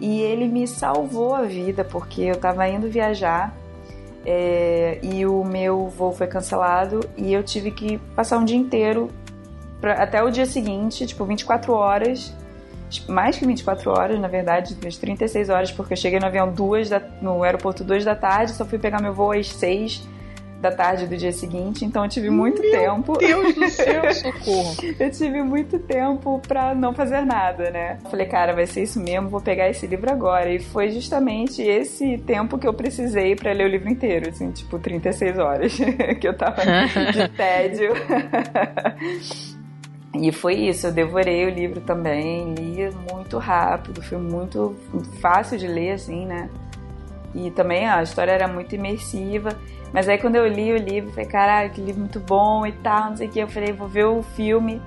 E 0.00 0.20
ele 0.20 0.46
me 0.46 0.68
salvou 0.68 1.34
a 1.34 1.42
vida, 1.42 1.82
porque 1.82 2.22
eu 2.22 2.36
tava 2.36 2.68
indo 2.68 2.88
viajar 2.88 3.52
é, 4.24 5.00
e 5.02 5.26
o 5.26 5.42
meu 5.42 5.88
voo 5.88 6.12
foi 6.12 6.26
cancelado 6.26 7.00
e 7.16 7.32
eu 7.32 7.42
tive 7.42 7.70
que 7.70 7.98
passar 8.14 8.38
um 8.38 8.44
dia 8.44 8.56
inteiro 8.56 9.08
pra, 9.80 9.94
até 9.94 10.22
o 10.22 10.30
dia 10.30 10.46
seguinte, 10.46 11.06
tipo 11.06 11.24
24 11.24 11.72
horas, 11.72 12.34
mais 13.08 13.36
que 13.38 13.46
24 13.46 13.90
horas, 13.90 14.18
na 14.18 14.28
verdade, 14.28 14.76
umas 14.80 14.96
36 14.96 15.50
horas, 15.50 15.72
porque 15.72 15.92
eu 15.92 15.96
cheguei 15.96 16.18
no 16.18 16.26
avião 16.26 16.50
duas 16.50 16.88
da, 16.88 17.00
no 17.20 17.42
aeroporto 17.42 17.84
duas 17.84 18.04
da 18.04 18.14
tarde, 18.14 18.52
só 18.52 18.64
fui 18.64 18.78
pegar 18.78 19.00
meu 19.00 19.12
voo 19.12 19.32
às 19.32 19.48
6 19.48 20.08
da 20.60 20.72
tarde 20.72 21.06
do 21.06 21.16
dia 21.16 21.30
seguinte, 21.30 21.84
então 21.84 22.04
eu 22.04 22.10
tive 22.10 22.30
muito 22.30 22.60
Meu 22.60 22.72
tempo. 22.72 23.16
Deus 23.16 23.54
do 23.54 23.68
céu, 23.68 24.02
socorro! 24.12 24.74
eu 24.98 25.10
tive 25.10 25.40
muito 25.42 25.78
tempo 25.78 26.40
pra 26.46 26.74
não 26.74 26.92
fazer 26.92 27.20
nada, 27.20 27.70
né? 27.70 27.98
Falei, 28.10 28.26
cara, 28.26 28.52
vai 28.52 28.66
ser 28.66 28.82
isso 28.82 29.00
mesmo, 29.00 29.28
vou 29.28 29.40
pegar 29.40 29.68
esse 29.68 29.86
livro 29.86 30.10
agora. 30.10 30.52
E 30.52 30.58
foi 30.58 30.90
justamente 30.90 31.62
esse 31.62 32.18
tempo 32.18 32.58
que 32.58 32.66
eu 32.66 32.74
precisei 32.74 33.36
para 33.36 33.52
ler 33.52 33.66
o 33.66 33.68
livro 33.68 33.88
inteiro, 33.88 34.30
assim, 34.30 34.50
tipo 34.50 34.78
36 34.78 35.38
horas 35.38 35.76
que 36.20 36.26
eu 36.26 36.36
tava 36.36 36.62
de 37.12 37.28
tédio. 37.36 37.92
E 40.20 40.32
foi 40.32 40.54
isso, 40.54 40.86
eu 40.88 40.92
devorei 40.92 41.46
o 41.46 41.50
livro 41.50 41.80
também, 41.80 42.54
li 42.54 42.90
muito 43.10 43.38
rápido, 43.38 44.02
foi 44.02 44.18
muito 44.18 44.74
fácil 45.20 45.56
de 45.56 45.66
ler, 45.66 45.92
assim, 45.92 46.26
né? 46.26 46.50
E 47.34 47.50
também 47.50 47.88
a 47.88 48.02
história 48.02 48.32
era 48.32 48.48
muito 48.48 48.74
imersiva. 48.74 49.50
Mas 49.92 50.08
aí 50.08 50.18
quando 50.18 50.36
eu 50.36 50.46
li 50.46 50.72
o 50.72 50.76
livro, 50.76 51.10
falei, 51.10 51.26
caralho, 51.26 51.70
que 51.70 51.80
livro 51.80 52.00
muito 52.00 52.20
bom 52.20 52.66
e 52.66 52.72
tal, 52.72 53.10
não 53.10 53.16
sei 53.16 53.28
o 53.28 53.30
que. 53.30 53.38
Eu 53.38 53.48
falei, 53.48 53.72
vou 53.72 53.88
ver 53.88 54.04
o 54.04 54.22
filme. 54.22 54.82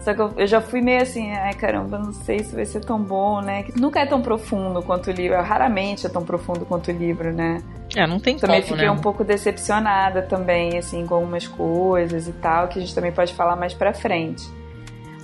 Só 0.00 0.12
que 0.12 0.20
eu, 0.20 0.32
eu, 0.36 0.46
já 0.46 0.60
fui 0.60 0.82
meio 0.82 1.00
assim, 1.00 1.32
ai 1.32 1.54
caramba, 1.54 1.98
não 1.98 2.12
sei 2.12 2.40
se 2.40 2.54
vai 2.54 2.66
ser 2.66 2.80
tão 2.80 3.00
bom, 3.00 3.40
né? 3.40 3.62
Que 3.62 3.80
nunca 3.80 4.00
é 4.00 4.06
tão 4.06 4.20
profundo 4.20 4.82
quanto 4.82 5.08
o 5.08 5.10
livro, 5.10 5.40
raramente 5.40 6.06
é 6.06 6.10
tão 6.10 6.22
profundo 6.22 6.66
quanto 6.66 6.90
o 6.90 6.92
livro, 6.92 7.32
né? 7.32 7.62
É, 7.96 8.06
não 8.06 8.20
tem 8.20 8.36
Também 8.36 8.60
como, 8.60 8.74
fiquei 8.74 8.86
né? 8.86 8.90
um 8.90 9.00
pouco 9.00 9.24
decepcionada 9.24 10.20
também, 10.20 10.76
assim, 10.76 11.06
com 11.06 11.14
algumas 11.14 11.46
coisas 11.46 12.28
e 12.28 12.32
tal, 12.32 12.68
que 12.68 12.78
a 12.78 12.82
gente 12.82 12.94
também 12.94 13.12
pode 13.12 13.32
falar 13.32 13.56
mais 13.56 13.72
pra 13.72 13.94
frente. 13.94 14.46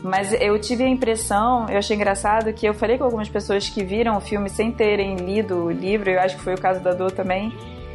Mas 0.02 0.32
eu 0.32 0.58
tive 0.58 0.82
a 0.84 0.88
impressão, 0.88 1.66
eu 1.68 1.78
achei 1.78 1.94
engraçado 1.94 2.52
que 2.52 2.66
eu 2.66 2.72
falei 2.72 2.96
com 2.96 3.04
algumas 3.04 3.28
pessoas 3.28 3.68
que 3.68 3.84
viram 3.84 4.16
o 4.16 4.20
filme 4.20 4.48
sem 4.48 4.72
terem 4.72 5.16
lido 5.16 5.64
o 5.64 5.70
livro, 5.70 6.10
eu 6.10 6.20
acho 6.20 6.36
que 6.36 6.42
foi 6.42 6.54
o 6.54 6.60
caso 6.60 6.80
da 6.80 6.92
Dor 6.92 7.12
também, 7.12 7.52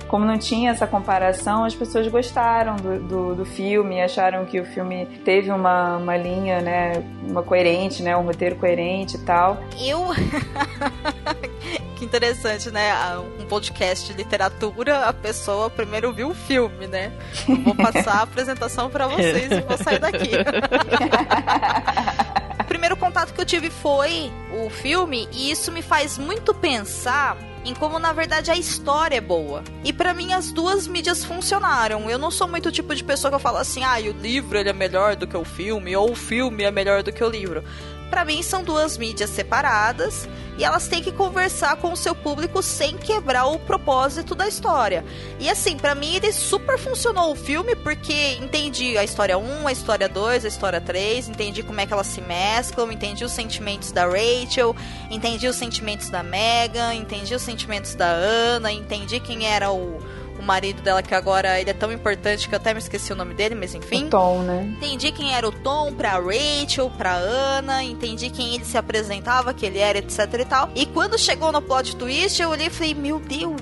como 0.08 0.24
não 0.24 0.38
tinha 0.38 0.72
essa 0.72 0.86
comparação, 0.86 1.64
as 1.64 1.74
pessoas 1.74 2.08
gostaram 2.08 2.76
do, 2.76 3.00
do, 3.00 3.36
do, 3.36 3.46
filme, 3.46 4.02
acharam 4.02 4.46
que 4.46 4.60
o 4.60 4.66
filme 4.66 5.08
teve 5.26 5.52
uma, 5.52 5.98
uma 5.98 6.16
linha, 6.16 6.62
né, 6.62 7.04
uma 7.28 7.42
coerente, 7.42 8.04
né, 8.04 8.16
um 8.16 8.22
roteiro 8.22 8.56
coerente 8.56 9.18
e 9.18 9.20
tal. 9.20 9.58
Eu... 9.80 10.06
que 11.96 12.06
interessante, 12.06 12.70
né, 12.70 12.94
um 13.40 13.46
podcast 13.46 14.12
de 14.12 14.14
literatura, 14.14 15.06
a 15.06 15.14
pessoa 15.14 15.70
primeiro 15.70 16.12
viu 16.14 16.30
o 16.30 16.36
filme, 16.36 16.88
né? 16.88 17.12
Eu 17.48 17.62
vou 17.62 17.74
passar 17.74 18.16
a 18.16 18.22
apresentação 18.24 18.90
para 18.90 19.08
vocês 19.08 19.52
e 19.52 19.62
vou 19.62 19.78
sair 19.78 20.00
daqui. 20.00 20.32
o 22.60 22.64
primeiro 22.66 22.98
contato 22.98 23.34
que 23.34 23.42
eu 23.42 23.46
tive 23.46 23.70
foi 23.70 24.32
o 24.52 24.70
filme 24.70 25.28
e 25.32 25.50
isso 25.50 25.72
me 25.72 25.82
faz 25.82 26.18
muito 26.18 26.54
pensar 26.54 27.38
em 27.66 27.74
como 27.74 27.98
na 27.98 28.14
verdade 28.14 28.52
a 28.52 28.56
história 28.56 29.18
é 29.18 29.22
boa. 29.22 29.64
E 29.84 29.92
para 29.92 30.14
mim 30.14 30.34
as 30.34 30.52
duas 30.52 30.88
mídias 30.88 31.26
funcionaram. 31.26 32.10
Eu 32.10 32.20
não 32.20 32.30
sou 32.30 32.48
muito 32.48 32.70
o 32.70 32.72
tipo 32.72 32.94
de 32.94 33.04
pessoa 33.04 33.32
que 33.32 33.36
eu 33.36 33.40
falo 33.40 33.58
assim: 33.58 33.84
"Ah, 33.84 33.98
o 33.98 34.22
livro 34.22 34.58
ele 34.58 34.70
é 34.70 34.74
melhor 34.74 35.16
do 35.16 35.26
que 35.26 35.36
o 35.36 35.44
filme" 35.44 35.96
ou 35.96 36.12
"O 36.12 36.16
filme 36.16 36.64
é 36.64 36.72
melhor 36.72 37.02
do 37.02 37.12
que 37.12 37.24
o 37.24 37.30
livro" 37.30 37.64
para 38.10 38.26
mim 38.26 38.42
são 38.42 38.64
duas 38.64 38.98
mídias 38.98 39.30
separadas 39.30 40.28
e 40.58 40.64
elas 40.64 40.88
têm 40.88 41.04
que 41.04 41.12
conversar 41.12 41.76
com 41.78 41.92
o 41.92 41.98
seu 41.98 42.16
público 42.16 42.62
sem 42.62 42.98
quebrar 42.98 43.46
o 43.48 43.60
propósito 43.60 44.34
da 44.34 44.48
história. 44.48 45.04
E 45.40 45.50
assim, 45.50 45.78
para 45.78 45.94
mim 45.94 46.16
ele 46.16 46.32
super 46.32 46.78
funcionou 46.78 47.32
o 47.32 47.36
filme 47.36 47.76
porque 47.76 48.38
entendi 48.42 48.98
a 48.98 49.04
história 49.04 49.38
1, 49.38 49.68
a 49.68 49.72
história 49.72 50.08
2, 50.08 50.46
a 50.46 50.48
história 50.48 50.80
3, 50.80 51.30
entendi 51.30 51.62
como 51.62 51.82
é 51.82 51.86
que 51.86 51.94
elas 51.94 52.08
se 52.08 52.22
mesclam, 52.22 52.92
entendi 52.92 53.26
os 53.26 53.32
sentimentos 53.32 53.92
da 53.92 54.06
Rachel, 54.06 54.76
entendi 55.12 55.48
os 55.48 55.56
sentimentos 55.56 56.10
da 56.10 56.24
Megan, 56.24 56.94
entendi 56.94 57.36
os 57.36 57.42
sentimentos 57.42 57.94
da 57.96 58.08
Ana, 58.08 58.72
entendi 58.72 59.20
quem 59.20 59.46
era 59.46 59.72
o 59.72 60.00
marido 60.46 60.82
dela, 60.82 61.02
que 61.02 61.14
agora 61.14 61.60
ele 61.60 61.70
é 61.70 61.74
tão 61.74 61.92
importante 61.92 62.48
que 62.48 62.56
eu 62.56 62.58
até 62.58 62.74
me 62.74 62.80
esqueci 62.80 63.12
o 63.12 63.16
nome 63.16 63.34
dele, 63.34 63.56
mas 63.56 63.74
enfim. 63.74 64.06
O 64.06 64.10
Tom, 64.10 64.44
né? 64.44 64.74
Entendi 64.78 65.12
quem 65.12 65.34
era 65.34 65.48
o 65.48 65.52
Tom 65.52 65.94
pra 65.94 66.20
Rachel, 66.20 66.90
pra 66.92 67.16
Ana, 67.16 67.84
entendi 67.84 68.30
quem 68.30 68.56
ele 68.56 68.66
se 68.66 68.78
apresentava, 68.78 69.54
que 69.54 69.66
ele 69.66 69.80
era, 69.80 69.98
etc 69.98 70.20
e 70.40 70.46
tal. 70.46 70.70
E 70.76 70.86
quando 70.86 71.18
chegou 71.18 71.52
no 71.52 71.62
plot 71.62 71.96
twist, 71.96 72.42
eu 72.42 72.50
olhei 72.50 72.68
e 72.68 72.70
falei, 72.70 72.94
meu 72.94 73.20
Deus, 73.20 73.62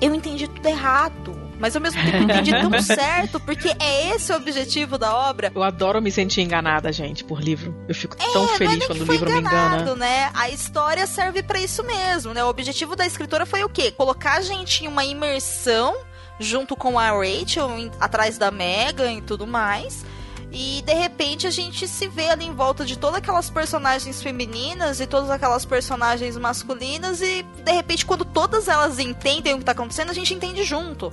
eu 0.00 0.14
entendi 0.14 0.46
tudo 0.46 0.66
errado 0.66 1.37
mas 1.58 1.74
ao 1.74 1.82
mesmo 1.82 2.02
tempo 2.02 2.18
entendi 2.18 2.50
tão 2.50 2.70
certo, 2.82 3.40
porque 3.40 3.68
é 3.78 4.14
esse 4.14 4.32
o 4.32 4.36
objetivo 4.36 4.96
da 4.96 5.14
obra. 5.14 5.52
Eu 5.54 5.62
adoro 5.62 6.00
me 6.00 6.10
sentir 6.10 6.42
enganada, 6.42 6.92
gente, 6.92 7.24
por 7.24 7.40
livro. 7.40 7.74
Eu 7.88 7.94
fico 7.94 8.16
é, 8.18 8.32
tão 8.32 8.48
feliz 8.48 8.82
é 8.82 8.86
quando 8.86 9.02
o 9.02 9.12
livro 9.12 9.30
enganado, 9.30 9.76
me 9.76 9.82
engana. 9.82 9.96
né? 9.96 10.30
A 10.34 10.48
história 10.50 11.06
serve 11.06 11.42
para 11.42 11.60
isso 11.60 11.82
mesmo, 11.84 12.32
né? 12.32 12.44
O 12.44 12.48
objetivo 12.48 12.94
da 12.94 13.06
escritora 13.06 13.44
foi 13.44 13.64
o 13.64 13.68
quê? 13.68 13.90
Colocar 13.90 14.34
a 14.34 14.40
gente 14.40 14.84
em 14.84 14.88
uma 14.88 15.04
imersão 15.04 15.94
junto 16.38 16.76
com 16.76 16.98
a 16.98 17.10
Rachel, 17.10 17.70
em, 17.78 17.90
atrás 17.98 18.38
da 18.38 18.50
Megan 18.50 19.12
e 19.12 19.22
tudo 19.22 19.46
mais. 19.46 20.04
E 20.50 20.82
de 20.82 20.94
repente 20.94 21.46
a 21.46 21.50
gente 21.50 21.86
se 21.86 22.08
vê 22.08 22.30
ali 22.30 22.46
em 22.46 22.54
volta 22.54 22.84
de 22.84 22.96
todas 22.96 23.18
aquelas 23.18 23.50
personagens 23.50 24.22
femininas 24.22 24.98
e 24.98 25.06
todas 25.06 25.28
aquelas 25.28 25.66
personagens 25.66 26.38
masculinas 26.38 27.20
e 27.20 27.42
de 27.42 27.72
repente 27.72 28.06
quando 28.06 28.24
todas 28.24 28.66
elas 28.66 28.98
entendem 28.98 29.52
o 29.52 29.56
que 29.56 29.62
está 29.62 29.72
acontecendo, 29.72 30.10
a 30.10 30.14
gente 30.14 30.32
entende 30.32 30.64
junto. 30.64 31.12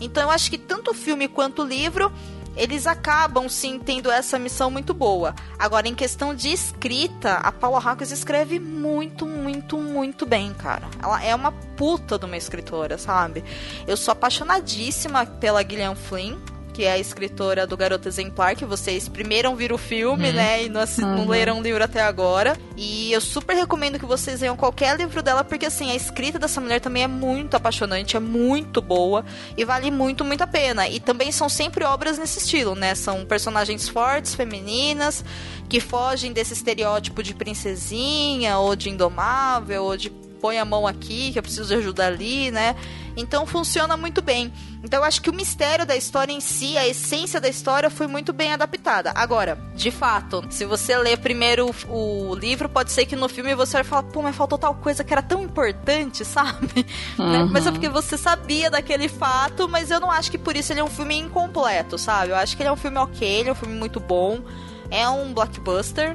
Então 0.00 0.22
eu 0.22 0.30
acho 0.30 0.50
que 0.50 0.58
tanto 0.58 0.90
o 0.90 0.94
filme 0.94 1.28
quanto 1.28 1.62
o 1.62 1.66
livro 1.66 2.12
eles 2.56 2.86
acabam 2.86 3.48
sim 3.48 3.78
tendo 3.78 4.10
essa 4.10 4.38
missão 4.38 4.70
muito 4.70 4.94
boa. 4.94 5.34
Agora, 5.58 5.88
em 5.88 5.94
questão 5.94 6.34
de 6.34 6.50
escrita, 6.50 7.34
a 7.34 7.50
Paula 7.50 7.82
Hawkins 7.82 8.12
escreve 8.12 8.60
muito, 8.60 9.26
muito, 9.26 9.76
muito 9.76 10.24
bem, 10.24 10.54
cara. 10.54 10.88
Ela 11.02 11.22
é 11.22 11.34
uma 11.34 11.50
puta 11.50 12.18
de 12.18 12.24
uma 12.24 12.36
escritora, 12.36 12.96
sabe? 12.96 13.42
Eu 13.86 13.96
sou 13.96 14.12
apaixonadíssima 14.12 15.26
pela 15.26 15.62
Gillian 15.62 15.96
Flynn 15.96 16.36
que 16.74 16.84
é 16.84 16.92
a 16.92 16.98
escritora 16.98 17.68
do 17.68 17.76
Garoto 17.76 18.08
Exemplar, 18.08 18.56
que 18.56 18.64
vocês 18.64 19.08
primeiro 19.08 19.54
viram 19.54 19.76
o 19.76 19.78
filme, 19.78 20.28
uhum. 20.28 20.34
né? 20.34 20.64
E 20.64 20.68
não, 20.68 20.80
uhum. 20.80 21.16
não 21.16 21.28
leram 21.28 21.60
o 21.60 21.62
livro 21.62 21.82
até 21.82 22.02
agora. 22.02 22.58
E 22.76 23.12
eu 23.12 23.20
super 23.20 23.54
recomendo 23.54 23.96
que 23.96 24.04
vocês 24.04 24.40
leiam 24.40 24.56
qualquer 24.56 24.96
livro 24.96 25.22
dela, 25.22 25.44
porque 25.44 25.66
assim, 25.66 25.92
a 25.92 25.94
escrita 25.94 26.36
dessa 26.36 26.60
mulher 26.60 26.80
também 26.80 27.04
é 27.04 27.06
muito 27.06 27.56
apaixonante, 27.56 28.16
é 28.16 28.20
muito 28.20 28.82
boa 28.82 29.24
e 29.56 29.64
vale 29.64 29.88
muito, 29.88 30.24
muito 30.24 30.42
a 30.42 30.48
pena. 30.48 30.88
E 30.88 30.98
também 30.98 31.30
são 31.30 31.48
sempre 31.48 31.84
obras 31.84 32.18
nesse 32.18 32.40
estilo, 32.40 32.74
né? 32.74 32.96
São 32.96 33.24
personagens 33.24 33.88
fortes, 33.88 34.34
femininas, 34.34 35.24
que 35.68 35.78
fogem 35.78 36.32
desse 36.32 36.54
estereótipo 36.54 37.22
de 37.22 37.34
princesinha, 37.34 38.58
ou 38.58 38.74
de 38.74 38.90
indomável, 38.90 39.84
ou 39.84 39.96
de 39.96 40.10
põe 40.44 40.58
a 40.58 40.64
mão 40.66 40.86
aqui, 40.86 41.32
que 41.32 41.38
eu 41.38 41.42
preciso 41.42 41.68
de 41.68 41.74
ajuda 41.76 42.06
ali, 42.06 42.50
né? 42.50 42.76
Então 43.16 43.46
funciona 43.46 43.96
muito 43.96 44.20
bem. 44.20 44.52
Então 44.82 45.00
eu 45.00 45.04
acho 45.04 45.22
que 45.22 45.30
o 45.30 45.32
mistério 45.32 45.86
da 45.86 45.96
história 45.96 46.34
em 46.34 46.40
si, 46.40 46.76
a 46.76 46.86
essência 46.86 47.40
da 47.40 47.48
história 47.48 47.88
foi 47.88 48.06
muito 48.06 48.30
bem 48.30 48.52
adaptada. 48.52 49.10
Agora, 49.14 49.58
de 49.74 49.90
fato, 49.90 50.44
se 50.50 50.66
você 50.66 50.98
ler 50.98 51.16
primeiro 51.16 51.74
o, 51.88 52.28
o 52.28 52.34
livro, 52.34 52.68
pode 52.68 52.92
ser 52.92 53.06
que 53.06 53.16
no 53.16 53.26
filme 53.26 53.54
você 53.54 53.78
vai 53.78 53.84
falar, 53.84 54.02
pô, 54.02 54.20
mas 54.20 54.36
faltou 54.36 54.58
tal 54.58 54.74
coisa 54.74 55.02
que 55.02 55.14
era 55.14 55.22
tão 55.22 55.42
importante, 55.42 56.26
sabe? 56.28 56.84
Uhum. 57.18 57.32
Né? 57.32 57.48
Mas 57.50 57.66
é 57.66 57.70
porque 57.70 57.88
você 57.88 58.18
sabia 58.18 58.70
daquele 58.70 59.08
fato, 59.08 59.66
mas 59.66 59.90
eu 59.90 59.98
não 59.98 60.10
acho 60.10 60.30
que 60.30 60.36
por 60.36 60.54
isso 60.54 60.74
ele 60.74 60.80
é 60.80 60.84
um 60.84 60.90
filme 60.90 61.16
incompleto, 61.16 61.96
sabe? 61.96 62.32
Eu 62.32 62.36
acho 62.36 62.54
que 62.54 62.62
ele 62.62 62.68
é 62.68 62.72
um 62.72 62.76
filme 62.76 62.98
ok, 62.98 63.26
ele 63.26 63.48
é 63.48 63.52
um 63.52 63.56
filme 63.56 63.74
muito 63.74 63.98
bom, 63.98 64.42
é 64.90 65.08
um 65.08 65.32
blockbuster. 65.32 66.14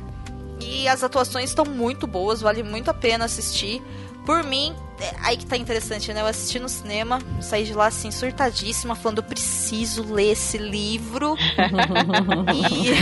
E 0.62 0.88
as 0.90 1.04
atuações 1.04 1.50
estão 1.50 1.64
muito 1.66 2.06
boas, 2.06 2.42
vale 2.42 2.62
muito 2.64 2.92
a 2.92 2.94
pena 2.94 3.26
assistir. 3.26 3.82
Por 4.30 4.44
mim, 4.44 4.76
é, 5.00 5.12
aí 5.24 5.36
que 5.36 5.46
tá 5.48 5.58
interessante, 5.58 6.14
né? 6.14 6.22
Eu 6.22 6.28
assisti 6.28 6.60
no 6.60 6.70
cinema, 6.70 7.20
saí 7.42 7.64
de 7.64 7.74
lá 7.74 7.88
assim, 7.88 8.12
surtadíssima, 8.12 8.94
falando: 8.94 9.18
eu 9.18 9.24
preciso 9.24 10.04
ler 10.04 10.34
esse 10.34 10.56
livro. 10.56 11.36
e 12.54 12.94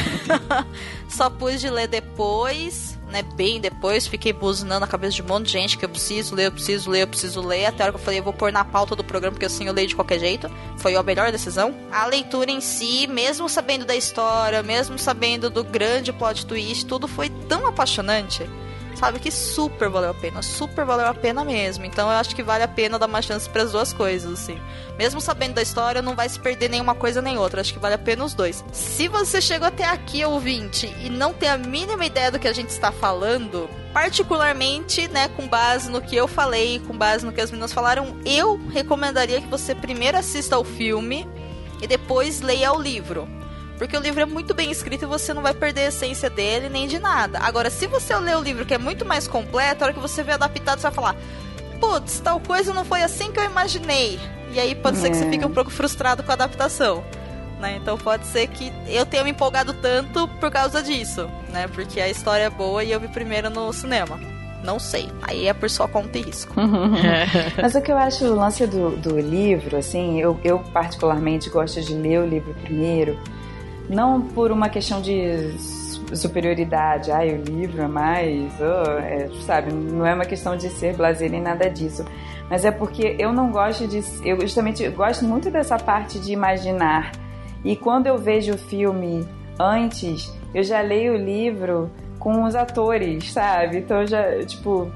só 1.14 1.30
pude 1.30 1.70
ler 1.70 1.90
depois, 1.90 2.98
né? 3.10 3.24
Bem 3.36 3.60
depois, 3.60 4.08
fiquei 4.08 4.32
buzinando 4.32 4.86
a 4.86 4.88
cabeça 4.88 5.16
de 5.18 5.22
um 5.22 5.26
monte 5.26 5.48
de 5.48 5.52
gente 5.52 5.78
que 5.78 5.84
eu 5.84 5.90
preciso 5.90 6.34
ler, 6.34 6.46
eu 6.46 6.52
preciso 6.54 6.90
ler, 6.90 7.02
eu 7.02 7.08
preciso 7.08 7.42
ler. 7.42 7.66
Até 7.66 7.84
a 7.84 7.88
hora 7.88 7.94
que 7.94 8.00
eu 8.00 8.06
falei, 8.06 8.20
eu 8.22 8.24
vou 8.24 8.32
pôr 8.32 8.50
na 8.54 8.64
pauta 8.64 8.96
do 8.96 9.04
programa, 9.04 9.34
porque 9.34 9.48
assim 9.48 9.68
eu 9.68 9.74
leio 9.74 9.90
de 9.90 9.98
qualquer 9.98 10.20
jeito. 10.20 10.50
Foi 10.78 10.96
a 10.96 11.04
melhor 11.04 11.30
decisão. 11.30 11.76
A 11.92 12.06
leitura 12.06 12.50
em 12.50 12.62
si, 12.62 13.06
mesmo 13.06 13.50
sabendo 13.50 13.84
da 13.84 13.98
história, 13.98 14.64
mesmo 14.64 14.98
sabendo 14.98 15.50
do 15.50 15.62
grande 15.62 16.14
plot 16.14 16.46
twist, 16.46 16.86
tudo 16.86 17.06
foi 17.06 17.30
tão 17.50 17.68
apaixonante 17.68 18.48
sabe? 18.98 19.20
Que 19.20 19.32
super 19.32 19.90
valeu 19.90 20.10
a 20.10 20.14
pena, 20.14 20.42
super 20.42 20.86
valeu 20.86 21.08
a 21.08 21.14
pena 21.14 21.44
mesmo. 21.44 21.86
Então 21.86 22.10
eu 22.10 22.18
acho 22.18 22.36
que 22.36 22.44
vale 22.44 22.64
a 22.64 22.68
pena 22.68 23.00
dar 23.00 23.06
uma 23.06 23.22
chance 23.22 23.50
para 23.50 23.64
as 23.64 23.72
duas 23.72 23.94
coisas, 23.94 24.32
assim. 24.32 24.60
Mesmo 24.98 25.22
sabendo 25.22 25.54
da 25.54 25.62
história, 25.62 26.02
não 26.02 26.16
vai 26.16 26.28
se 26.28 26.40
perder 26.40 26.70
nenhuma 26.70 26.96
coisa 26.96 27.22
nem 27.22 27.38
outra. 27.38 27.62
Acho 27.62 27.74
que 27.74 27.80
vale 27.80 27.96
a 27.96 28.00
pena 28.00 28.26
os 28.26 28.34
dois. 28.34 28.64
Se 28.72 29.08
você 29.08 29.40
chegou 29.40 29.68
até 29.68 29.86
aqui, 29.86 30.24
ouvinte, 30.26 30.94
e 31.02 31.10
não 31.10 31.34
tem 31.34 31.50
a 31.50 31.58
mínima 31.58 32.06
ideia 32.06 32.32
do 32.32 32.40
que 32.40 32.48
a 32.48 32.54
gente 32.54 32.70
está 32.70 32.92
falando, 32.92 33.70
particularmente, 33.94 35.08
né, 35.08 35.28
com 35.30 35.48
base 35.48 35.90
no 35.90 36.02
que 36.02 36.16
eu 36.16 36.28
falei, 36.28 36.80
com 36.80 36.98
base 36.98 37.26
no 37.26 37.32
que 37.32 37.42
as 37.42 37.52
meninas 37.52 37.74
falaram, 37.74 38.18
eu 38.26 38.60
recomendaria 38.70 39.42
que 39.42 39.48
você 39.48 39.74
primeiro 39.76 40.18
assista 40.18 40.56
ao 40.56 40.64
filme 40.64 41.28
e 41.82 41.88
depois 41.88 42.42
leia 42.42 42.74
o 42.74 42.82
livro. 42.82 43.28
Porque 43.78 43.96
o 43.96 44.00
livro 44.00 44.22
é 44.22 44.26
muito 44.26 44.54
bem 44.54 44.72
escrito 44.72 45.04
e 45.04 45.08
você 45.08 45.34
não 45.34 45.42
vai 45.42 45.54
perder 45.54 45.82
a 45.82 45.88
essência 45.88 46.30
dele 46.30 46.68
nem 46.68 46.88
de 46.88 46.98
nada. 46.98 47.40
Agora, 47.40 47.70
se 47.70 47.86
você 47.86 48.16
ler 48.18 48.36
o 48.36 48.42
livro 48.42 48.66
que 48.66 48.74
é 48.74 48.78
muito 48.78 49.06
mais 49.06 49.28
completo, 49.28 49.84
a 49.84 49.88
hora 49.88 49.94
que 49.94 50.00
você 50.00 50.24
vê 50.24 50.32
adaptado, 50.32 50.80
você 50.80 50.84
vai 50.84 50.92
falar: 50.92 51.16
putz, 51.80 52.20
tal 52.20 52.40
coisa 52.40 52.74
não 52.74 52.84
foi 52.84 53.04
assim 53.04 53.32
que 53.32 53.40
eu 53.40 53.46
imaginei. 53.46 54.20
E 54.52 54.60
aí 54.60 54.74
pode 54.74 54.98
é. 54.98 55.02
ser 55.02 55.10
que 55.12 55.18
você 55.18 55.26
é. 55.26 55.30
fique 55.30 55.46
um 55.46 55.54
pouco 55.54 55.70
frustrado 55.70 56.24
com 56.24 56.32
a 56.32 56.34
adaptação. 56.34 57.04
Né? 57.60 57.78
Então 57.82 57.98
pode 57.98 58.26
ser 58.28 58.48
que 58.48 58.72
eu 58.88 59.06
tenha 59.06 59.24
me 59.24 59.32
empolgado 59.32 59.74
tanto 59.74 60.28
por 60.40 60.52
causa 60.52 60.82
disso, 60.82 61.28
né? 61.50 61.68
Porque 61.68 62.00
a 62.00 62.08
história 62.08 62.44
é 62.44 62.50
boa 62.50 62.84
e 62.84 62.92
eu 62.92 63.00
vi 63.00 63.08
primeiro 63.08 63.50
no 63.50 63.72
cinema. 63.74 64.20
Não 64.64 64.80
sei. 64.80 65.10
Aí 65.22 65.48
é 65.48 65.54
por 65.54 65.70
sua 65.70 65.88
conta 65.88 66.18
e 66.18 66.22
risco. 66.22 66.54
Mas 67.62 67.76
o 67.76 67.82
que 67.82 67.92
eu 67.92 67.98
acho 67.98 68.26
o 68.26 68.36
lance 68.36 68.66
do, 68.68 68.96
do 68.98 69.20
livro, 69.20 69.78
assim, 69.78 70.20
eu, 70.20 70.40
eu 70.44 70.60
particularmente 70.74 71.50
gosto 71.50 71.82
de 71.82 71.94
ler 71.94 72.22
o 72.22 72.26
livro 72.26 72.56
primeiro 72.64 73.18
não 73.90 74.22
por 74.22 74.52
uma 74.52 74.70
questão 74.70 75.02
de 75.02 75.56
superioridade, 76.14 77.12
ai, 77.12 77.34
o 77.34 77.42
livro 77.42 77.82
é 77.82 77.88
mais, 77.88 78.52
oh, 78.60 79.00
é, 79.00 79.30
sabe, 79.46 79.74
não 79.74 80.06
é 80.06 80.14
uma 80.14 80.26
questão 80.26 80.56
de 80.56 80.70
ser 80.70 80.96
blazer 80.96 81.30
nem 81.30 81.42
nada 81.42 81.70
disso, 81.70 82.06
mas 82.50 82.64
é 82.64 82.72
porque 82.72 83.16
eu 83.20 83.34
não 83.34 83.52
gosto 83.52 83.88
de, 83.88 84.02
eu 84.24 84.40
justamente 84.42 84.88
gosto 84.90 85.26
muito 85.26 85.52
dessa 85.52 85.78
parte 85.78 86.20
de 86.20 86.32
imaginar, 86.32 87.12
e 87.64 87.76
quando 87.76 88.08
eu 88.08 88.18
vejo 88.18 88.54
o 88.54 88.58
filme 88.58 89.28
antes, 89.60 90.34
eu 90.54 90.64
já 90.64 90.82
leio 90.82 91.14
o 91.14 91.18
livro 91.18 91.92
com 92.20 92.44
os 92.44 92.56
atores, 92.56 93.32
sabe, 93.32 93.80
então 93.80 94.02
eu 94.02 94.08
já, 94.08 94.46
tipo, 94.46 94.90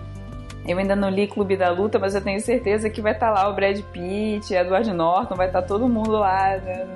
eu 0.67 0.77
ainda 0.77 0.95
não 0.95 1.09
li 1.09 1.27
Clube 1.27 1.57
da 1.57 1.71
Luta, 1.71 1.97
mas 1.97 2.13
eu 2.13 2.21
tenho 2.21 2.39
certeza 2.39 2.89
que 2.89 3.01
vai 3.01 3.13
estar 3.13 3.31
lá 3.31 3.49
o 3.49 3.53
Brad 3.53 3.79
Pitt, 3.91 4.53
Edward 4.53 4.91
Norton, 4.93 5.35
vai 5.35 5.47
estar 5.47 5.63
todo 5.63 5.89
mundo 5.89 6.11
lá, 6.11 6.57
né? 6.57 6.87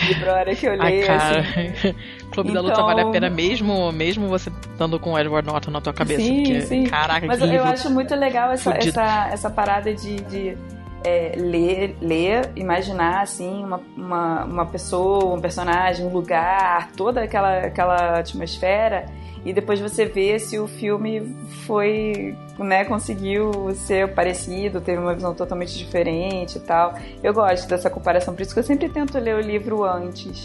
Livro 0.00 0.30
a 0.30 0.34
hora 0.34 0.54
que 0.54 0.66
eu 0.66 0.76
leio. 0.76 1.00
Ai, 1.00 1.06
cara. 1.06 1.40
Assim. 1.40 1.94
Clube 2.32 2.50
então... 2.50 2.62
da 2.62 2.68
Luta 2.68 2.82
vale 2.82 3.00
a 3.00 3.02
então- 3.02 3.12
pena 3.12 3.28
mesmo, 3.28 3.92
mesmo 3.92 4.28
você 4.28 4.50
estando 4.50 4.98
com 4.98 5.12
o 5.12 5.18
Edward 5.18 5.46
Norton 5.46 5.70
na 5.70 5.80
tua 5.80 5.92
cabeça. 5.92 6.20
Sim, 6.20 6.42
porque, 6.44 6.60
sim. 6.62 6.84
Caraca, 6.84 7.26
Mas 7.26 7.40
eu 7.42 7.64
acho 7.64 7.90
muito 7.90 8.14
legal 8.14 8.50
essa, 8.52 8.70
essa, 8.72 9.28
essa 9.30 9.50
parada 9.50 9.94
de, 9.94 10.16
de 10.22 10.56
é, 11.04 11.34
ler, 11.36 11.96
ler, 12.00 12.50
imaginar 12.56 13.22
assim 13.22 13.64
uma, 13.64 13.80
uma, 13.96 14.44
uma 14.44 14.66
pessoa, 14.66 15.34
um 15.34 15.40
personagem, 15.40 16.06
um 16.06 16.12
lugar, 16.12 16.90
toda 16.92 17.22
aquela, 17.22 17.58
aquela 17.58 18.18
atmosfera 18.18 19.06
e 19.44 19.52
depois 19.52 19.80
você 19.80 20.04
vê 20.04 20.38
se 20.38 20.58
o 20.58 20.68
filme 20.68 21.34
foi, 21.66 22.36
né, 22.58 22.84
conseguiu 22.84 23.74
ser 23.74 24.14
parecido, 24.14 24.80
teve 24.80 24.98
uma 24.98 25.14
visão 25.14 25.34
totalmente 25.34 25.76
diferente 25.76 26.58
e 26.58 26.60
tal. 26.60 26.94
Eu 27.22 27.34
gosto 27.34 27.66
dessa 27.66 27.90
comparação, 27.90 28.34
por 28.34 28.42
isso 28.42 28.54
que 28.54 28.60
eu 28.60 28.64
sempre 28.64 28.88
tento 28.88 29.18
ler 29.18 29.34
o 29.34 29.40
livro 29.40 29.84
antes. 29.84 30.44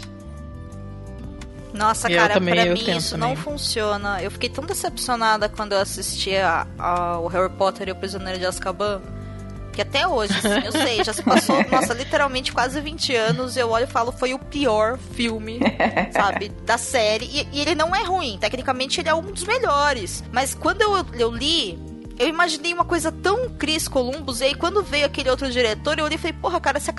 Nossa, 1.72 2.08
cara, 2.08 2.34
também, 2.34 2.54
pra 2.54 2.64
mim 2.64 2.96
isso 2.96 3.12
também. 3.12 3.28
não 3.28 3.36
funciona. 3.36 4.20
Eu 4.20 4.32
fiquei 4.32 4.48
tão 4.48 4.64
decepcionada 4.64 5.48
quando 5.48 5.74
eu 5.74 5.78
assisti 5.78 6.32
ao 6.76 7.28
Harry 7.28 7.52
Potter 7.52 7.88
e 7.88 7.92
o 7.92 7.94
Prisioneiro 7.94 8.36
de 8.38 8.46
Azkaban 8.46 9.00
que 9.78 9.82
até 9.82 10.08
hoje, 10.08 10.32
assim, 10.36 10.66
eu 10.66 10.72
sei, 10.72 11.04
já 11.04 11.12
se 11.12 11.22
passou, 11.22 11.56
nossa, 11.70 11.94
literalmente 11.94 12.52
quase 12.52 12.80
20 12.80 13.14
anos, 13.14 13.56
eu 13.56 13.70
olho 13.70 13.84
e 13.84 13.86
falo, 13.86 14.10
foi 14.10 14.34
o 14.34 14.38
pior 14.38 14.98
filme, 14.98 15.60
sabe, 16.10 16.48
da 16.48 16.76
série. 16.76 17.26
E, 17.26 17.48
e, 17.52 17.60
ele 17.60 17.76
não 17.76 17.94
é 17.94 18.02
ruim, 18.02 18.36
tecnicamente 18.40 19.00
ele 19.00 19.08
é 19.08 19.14
um 19.14 19.22
dos 19.22 19.44
melhores. 19.44 20.24
Mas 20.32 20.52
quando 20.52 20.82
eu, 20.82 21.06
eu 21.12 21.30
li, 21.30 21.78
eu 22.18 22.26
imaginei 22.26 22.74
uma 22.74 22.84
coisa 22.84 23.12
tão 23.12 23.50
Chris 23.50 23.86
Columbus, 23.86 24.40
e 24.40 24.46
aí 24.46 24.54
quando 24.56 24.82
veio 24.82 25.06
aquele 25.06 25.30
outro 25.30 25.48
diretor, 25.48 25.96
eu 25.96 26.06
olhei 26.06 26.16
e 26.16 26.18
falei, 26.18 26.32
porra, 26.32 26.60
cara, 26.60 26.80
você, 26.80 26.92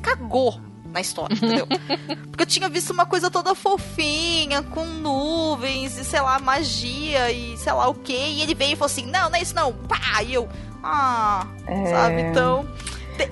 cagou 0.00 0.58
na 0.86 1.02
história, 1.02 1.34
entendeu? 1.34 1.66
Porque 2.32 2.44
eu 2.44 2.46
tinha 2.46 2.68
visto 2.70 2.94
uma 2.94 3.04
coisa 3.04 3.30
toda 3.30 3.54
fofinha, 3.54 4.62
com 4.62 4.86
nuvens 4.86 5.98
e 5.98 6.04
sei 6.04 6.22
lá, 6.22 6.38
magia 6.38 7.30
e 7.30 7.58
sei 7.58 7.74
lá 7.74 7.88
o 7.88 7.94
que. 7.94 8.16
E 8.16 8.40
ele 8.40 8.54
veio 8.54 8.72
e 8.72 8.76
falou 8.76 8.90
assim: 8.90 9.06
não, 9.06 9.28
não 9.28 9.36
é 9.36 9.42
isso 9.42 9.54
não. 9.54 9.72
Pá! 9.72 10.22
E 10.22 10.34
eu, 10.34 10.48
ah, 10.82 11.46
é... 11.66 11.86
sabe? 11.86 12.22
Então. 12.22 12.66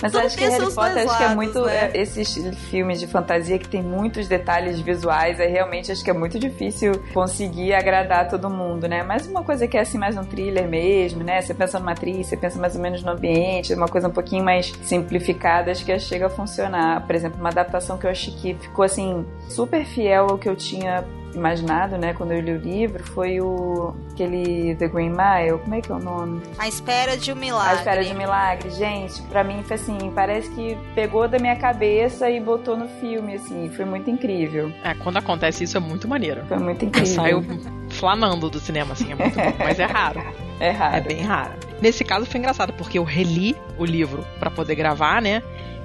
Mas 0.00 0.14
acho 0.14 0.36
que 0.36 0.44
Harry 0.44 0.72
Potter 0.72 1.08
acho 1.08 1.16
que 1.16 1.24
é 1.24 1.34
muito 1.34 1.62
né? 1.62 1.90
esses 1.94 2.36
filmes 2.68 3.00
de 3.00 3.06
fantasia 3.06 3.58
que 3.58 3.68
tem 3.68 3.82
muitos 3.82 4.28
detalhes 4.28 4.80
visuais, 4.80 5.40
aí 5.40 5.50
realmente 5.50 5.90
acho 5.90 6.04
que 6.04 6.10
é 6.10 6.12
muito 6.12 6.38
difícil 6.38 6.92
conseguir 7.12 7.74
agradar 7.74 8.28
todo 8.28 8.48
mundo, 8.50 8.86
né? 8.86 9.02
Mas 9.02 9.26
uma 9.26 9.42
coisa 9.42 9.66
que 9.66 9.76
é 9.76 9.80
assim 9.80 9.98
mais 9.98 10.16
um 10.16 10.24
thriller 10.24 10.68
mesmo, 10.68 11.24
né? 11.24 11.40
Você 11.40 11.54
pensa 11.54 11.78
numa 11.78 11.92
atriz, 11.92 12.26
você 12.26 12.36
pensa 12.36 12.58
mais 12.58 12.76
ou 12.76 12.82
menos 12.82 13.02
no 13.02 13.12
ambiente, 13.12 13.74
uma 13.74 13.88
coisa 13.88 14.08
um 14.08 14.12
pouquinho 14.12 14.44
mais 14.44 14.72
simplificada, 14.82 15.70
acho 15.70 15.84
que 15.84 15.98
chega 15.98 16.26
a 16.26 16.30
funcionar. 16.30 17.06
Por 17.06 17.14
exemplo, 17.14 17.40
uma 17.40 17.48
adaptação 17.48 17.96
que 17.98 18.06
eu 18.06 18.10
achei 18.10 18.34
que 18.34 18.54
ficou 18.54 18.84
assim 18.84 19.24
super 19.48 19.84
fiel 19.84 20.26
ao 20.30 20.38
que 20.38 20.48
eu 20.48 20.56
tinha 20.56 21.04
imaginado, 21.34 21.96
né, 21.96 22.12
quando 22.12 22.32
eu 22.32 22.40
li 22.40 22.52
o 22.52 22.58
livro, 22.58 23.02
foi 23.04 23.40
o 23.40 23.94
aquele 24.12 24.74
The 24.76 24.88
Green 24.88 25.10
Mile, 25.10 25.58
como 25.62 25.74
é 25.74 25.80
que 25.80 25.90
é 25.90 25.94
o 25.94 25.98
nome? 25.98 26.42
A 26.58 26.68
Espera 26.68 27.16
de 27.16 27.32
um 27.32 27.36
Milagre. 27.36 27.70
A 27.70 27.74
Espera 27.74 28.04
de 28.04 28.12
um 28.12 28.18
Milagre, 28.18 28.70
gente, 28.70 29.22
para 29.22 29.42
mim 29.42 29.62
foi 29.62 29.76
assim, 29.76 29.98
parece 30.14 30.50
que 30.50 30.76
pegou 30.94 31.26
da 31.28 31.38
minha 31.38 31.56
cabeça 31.56 32.28
e 32.28 32.40
botou 32.40 32.76
no 32.76 32.88
filme, 32.88 33.34
assim, 33.34 33.70
foi 33.70 33.84
muito 33.84 34.10
incrível. 34.10 34.72
É, 34.84 34.94
quando 34.94 35.16
acontece 35.16 35.64
isso 35.64 35.76
é 35.76 35.80
muito 35.80 36.06
maneiro. 36.06 36.44
Foi 36.46 36.58
muito 36.58 36.84
incrível. 36.84 37.08
Eu 37.08 37.14
saio 37.14 37.44
flanando 37.90 38.50
do 38.50 38.60
cinema, 38.60 38.92
assim, 38.92 39.12
é 39.12 39.14
muito 39.14 39.34
bom, 39.34 39.54
mas 39.58 39.78
é 39.78 39.84
raro. 39.84 40.20
É 40.60 40.72
raro. 40.72 40.96
É 40.96 41.00
bem 41.00 41.22
raro. 41.22 41.54
Nesse 41.80 42.04
caso 42.04 42.26
foi 42.26 42.38
engraçado, 42.38 42.74
porque 42.74 42.98
eu 42.98 43.02
reli 43.02 43.56
o 43.78 43.84
livro 43.86 44.26
para 44.38 44.50
poder 44.50 44.74
gravar, 44.74 45.22
né? 45.22 45.42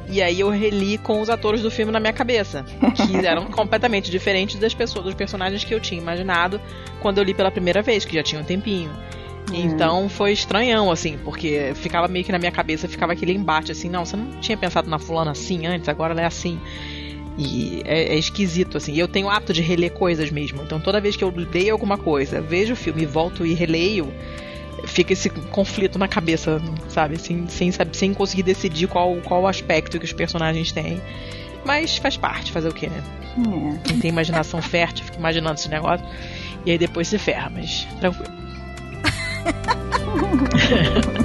E 0.07 0.21
aí 0.21 0.39
eu 0.39 0.49
reli 0.49 0.97
com 0.97 1.19
os 1.19 1.29
atores 1.29 1.61
do 1.61 1.71
filme 1.71 1.91
na 1.91 1.99
minha 1.99 2.13
cabeça, 2.13 2.63
que 2.95 3.17
eram 3.25 3.45
completamente 3.45 4.11
diferentes 4.11 4.59
das 4.59 4.73
pessoas, 4.73 5.05
dos 5.05 5.13
personagens 5.13 5.63
que 5.63 5.73
eu 5.73 5.79
tinha 5.79 5.99
imaginado 5.99 6.61
quando 7.01 7.17
eu 7.17 7.23
li 7.23 7.33
pela 7.33 7.51
primeira 7.51 7.81
vez, 7.81 8.05
que 8.05 8.15
já 8.15 8.23
tinha 8.23 8.41
um 8.41 8.43
tempinho. 8.43 8.91
Uhum. 9.49 9.55
Então 9.55 10.09
foi 10.09 10.31
estranhão, 10.31 10.91
assim, 10.91 11.17
porque 11.23 11.71
ficava 11.75 12.07
meio 12.07 12.25
que 12.25 12.31
na 12.31 12.39
minha 12.39 12.51
cabeça, 12.51 12.87
ficava 12.87 13.13
aquele 13.13 13.33
embate 13.33 13.71
assim, 13.71 13.89
não, 13.89 14.05
você 14.05 14.15
não 14.15 14.39
tinha 14.39 14.57
pensado 14.57 14.89
na 14.89 14.99
fulana 14.99 15.31
assim 15.31 15.65
antes, 15.65 15.87
agora 15.89 16.13
ela 16.13 16.21
é 16.21 16.25
assim. 16.25 16.59
E 17.37 17.81
é, 17.85 18.13
é, 18.13 18.17
esquisito, 18.17 18.77
assim. 18.77 18.95
Eu 18.95 19.09
tenho 19.09 19.27
o 19.27 19.29
hábito 19.29 19.51
de 19.51 19.61
reler 19.61 19.91
coisas 19.91 20.31
mesmo. 20.31 20.61
Então 20.63 20.79
toda 20.79 21.01
vez 21.01 21.17
que 21.17 21.23
eu 21.23 21.33
leio 21.35 21.73
alguma 21.73 21.97
coisa, 21.97 22.39
vejo 22.39 22.73
o 22.73 22.75
filme, 22.77 23.05
volto 23.05 23.45
e 23.45 23.53
releio, 23.53 24.11
fica 24.85 25.13
esse 25.13 25.29
conflito 25.29 25.97
na 25.97 26.07
cabeça, 26.07 26.61
sabe? 26.89 27.17
Sem, 27.17 27.47
sem, 27.47 27.71
sem 27.93 28.13
conseguir 28.13 28.43
decidir 28.43 28.87
qual, 28.87 29.15
qual 29.17 29.47
aspecto 29.47 29.99
que 29.99 30.05
os 30.05 30.13
personagens 30.13 30.71
têm. 30.71 31.01
Mas 31.65 31.97
faz 31.97 32.15
parte, 32.17 32.51
fazer 32.51 32.69
o 32.69 32.73
quê, 32.73 32.87
né? 32.87 33.03
É. 33.37 33.77
Quem 33.87 33.99
tem 33.99 34.09
imaginação 34.09 34.61
fértil 34.61 35.05
fica 35.05 35.17
imaginando 35.17 35.55
esse 35.55 35.69
negócio. 35.69 36.05
E 36.65 36.71
aí 36.71 36.77
depois 36.77 37.07
se 37.07 37.17
ferra, 37.17 37.49
mas 37.49 37.87
tranquilo. 37.99 38.33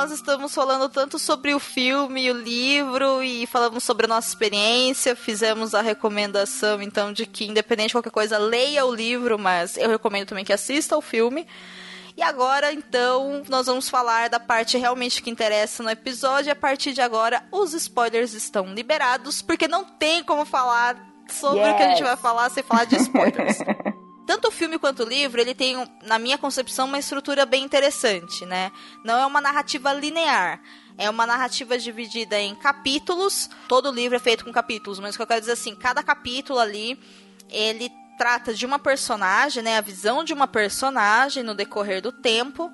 Nós 0.00 0.12
estamos 0.12 0.54
falando 0.54 0.88
tanto 0.88 1.18
sobre 1.18 1.52
o 1.52 1.58
filme 1.58 2.26
e 2.26 2.30
o 2.30 2.34
livro 2.34 3.20
e 3.20 3.48
falamos 3.48 3.82
sobre 3.82 4.06
a 4.06 4.08
nossa 4.08 4.28
experiência, 4.28 5.16
fizemos 5.16 5.74
a 5.74 5.82
recomendação 5.82 6.80
então 6.80 7.12
de 7.12 7.26
que 7.26 7.46
independente 7.46 7.88
de 7.88 7.94
qualquer 7.94 8.12
coisa, 8.12 8.38
leia 8.38 8.86
o 8.86 8.94
livro, 8.94 9.36
mas 9.36 9.76
eu 9.76 9.90
recomendo 9.90 10.28
também 10.28 10.44
que 10.44 10.52
assista 10.52 10.96
o 10.96 11.00
filme. 11.00 11.48
E 12.16 12.22
agora, 12.22 12.72
então, 12.72 13.42
nós 13.48 13.66
vamos 13.66 13.88
falar 13.88 14.28
da 14.28 14.38
parte 14.38 14.78
realmente 14.78 15.20
que 15.20 15.30
interessa 15.30 15.82
no 15.82 15.90
episódio. 15.90 16.52
A 16.52 16.56
partir 16.56 16.92
de 16.92 17.00
agora, 17.00 17.42
os 17.50 17.74
spoilers 17.74 18.34
estão 18.34 18.72
liberados, 18.72 19.42
porque 19.42 19.66
não 19.66 19.84
tem 19.84 20.22
como 20.22 20.44
falar 20.44 20.96
sobre 21.28 21.58
yes. 21.58 21.72
o 21.72 21.76
que 21.76 21.82
a 21.82 21.88
gente 21.88 22.04
vai 22.04 22.16
falar 22.16 22.48
sem 22.50 22.62
falar 22.62 22.84
de 22.84 22.94
spoilers. 22.98 23.58
tanto 24.28 24.48
o 24.48 24.50
filme 24.50 24.78
quanto 24.78 25.04
o 25.04 25.08
livro, 25.08 25.40
ele 25.40 25.54
tem, 25.54 25.74
na 26.02 26.18
minha 26.18 26.36
concepção, 26.36 26.86
uma 26.86 26.98
estrutura 26.98 27.46
bem 27.46 27.64
interessante, 27.64 28.44
né? 28.44 28.70
Não 29.02 29.18
é 29.18 29.24
uma 29.24 29.40
narrativa 29.40 29.90
linear. 29.90 30.60
É 30.98 31.08
uma 31.08 31.26
narrativa 31.26 31.78
dividida 31.78 32.38
em 32.38 32.54
capítulos. 32.54 33.48
Todo 33.66 33.90
livro 33.90 34.16
é 34.16 34.20
feito 34.20 34.44
com 34.44 34.52
capítulos, 34.52 34.98
mas 34.98 35.14
o 35.14 35.18
que 35.18 35.22
eu 35.22 35.26
quero 35.26 35.40
dizer 35.40 35.52
assim, 35.52 35.74
cada 35.74 36.02
capítulo 36.02 36.58
ali, 36.58 37.00
ele 37.48 37.90
trata 38.18 38.52
de 38.52 38.66
uma 38.66 38.78
personagem, 38.78 39.62
né? 39.62 39.78
A 39.78 39.80
visão 39.80 40.22
de 40.22 40.34
uma 40.34 40.46
personagem 40.46 41.42
no 41.42 41.54
decorrer 41.54 42.02
do 42.02 42.12
tempo. 42.12 42.70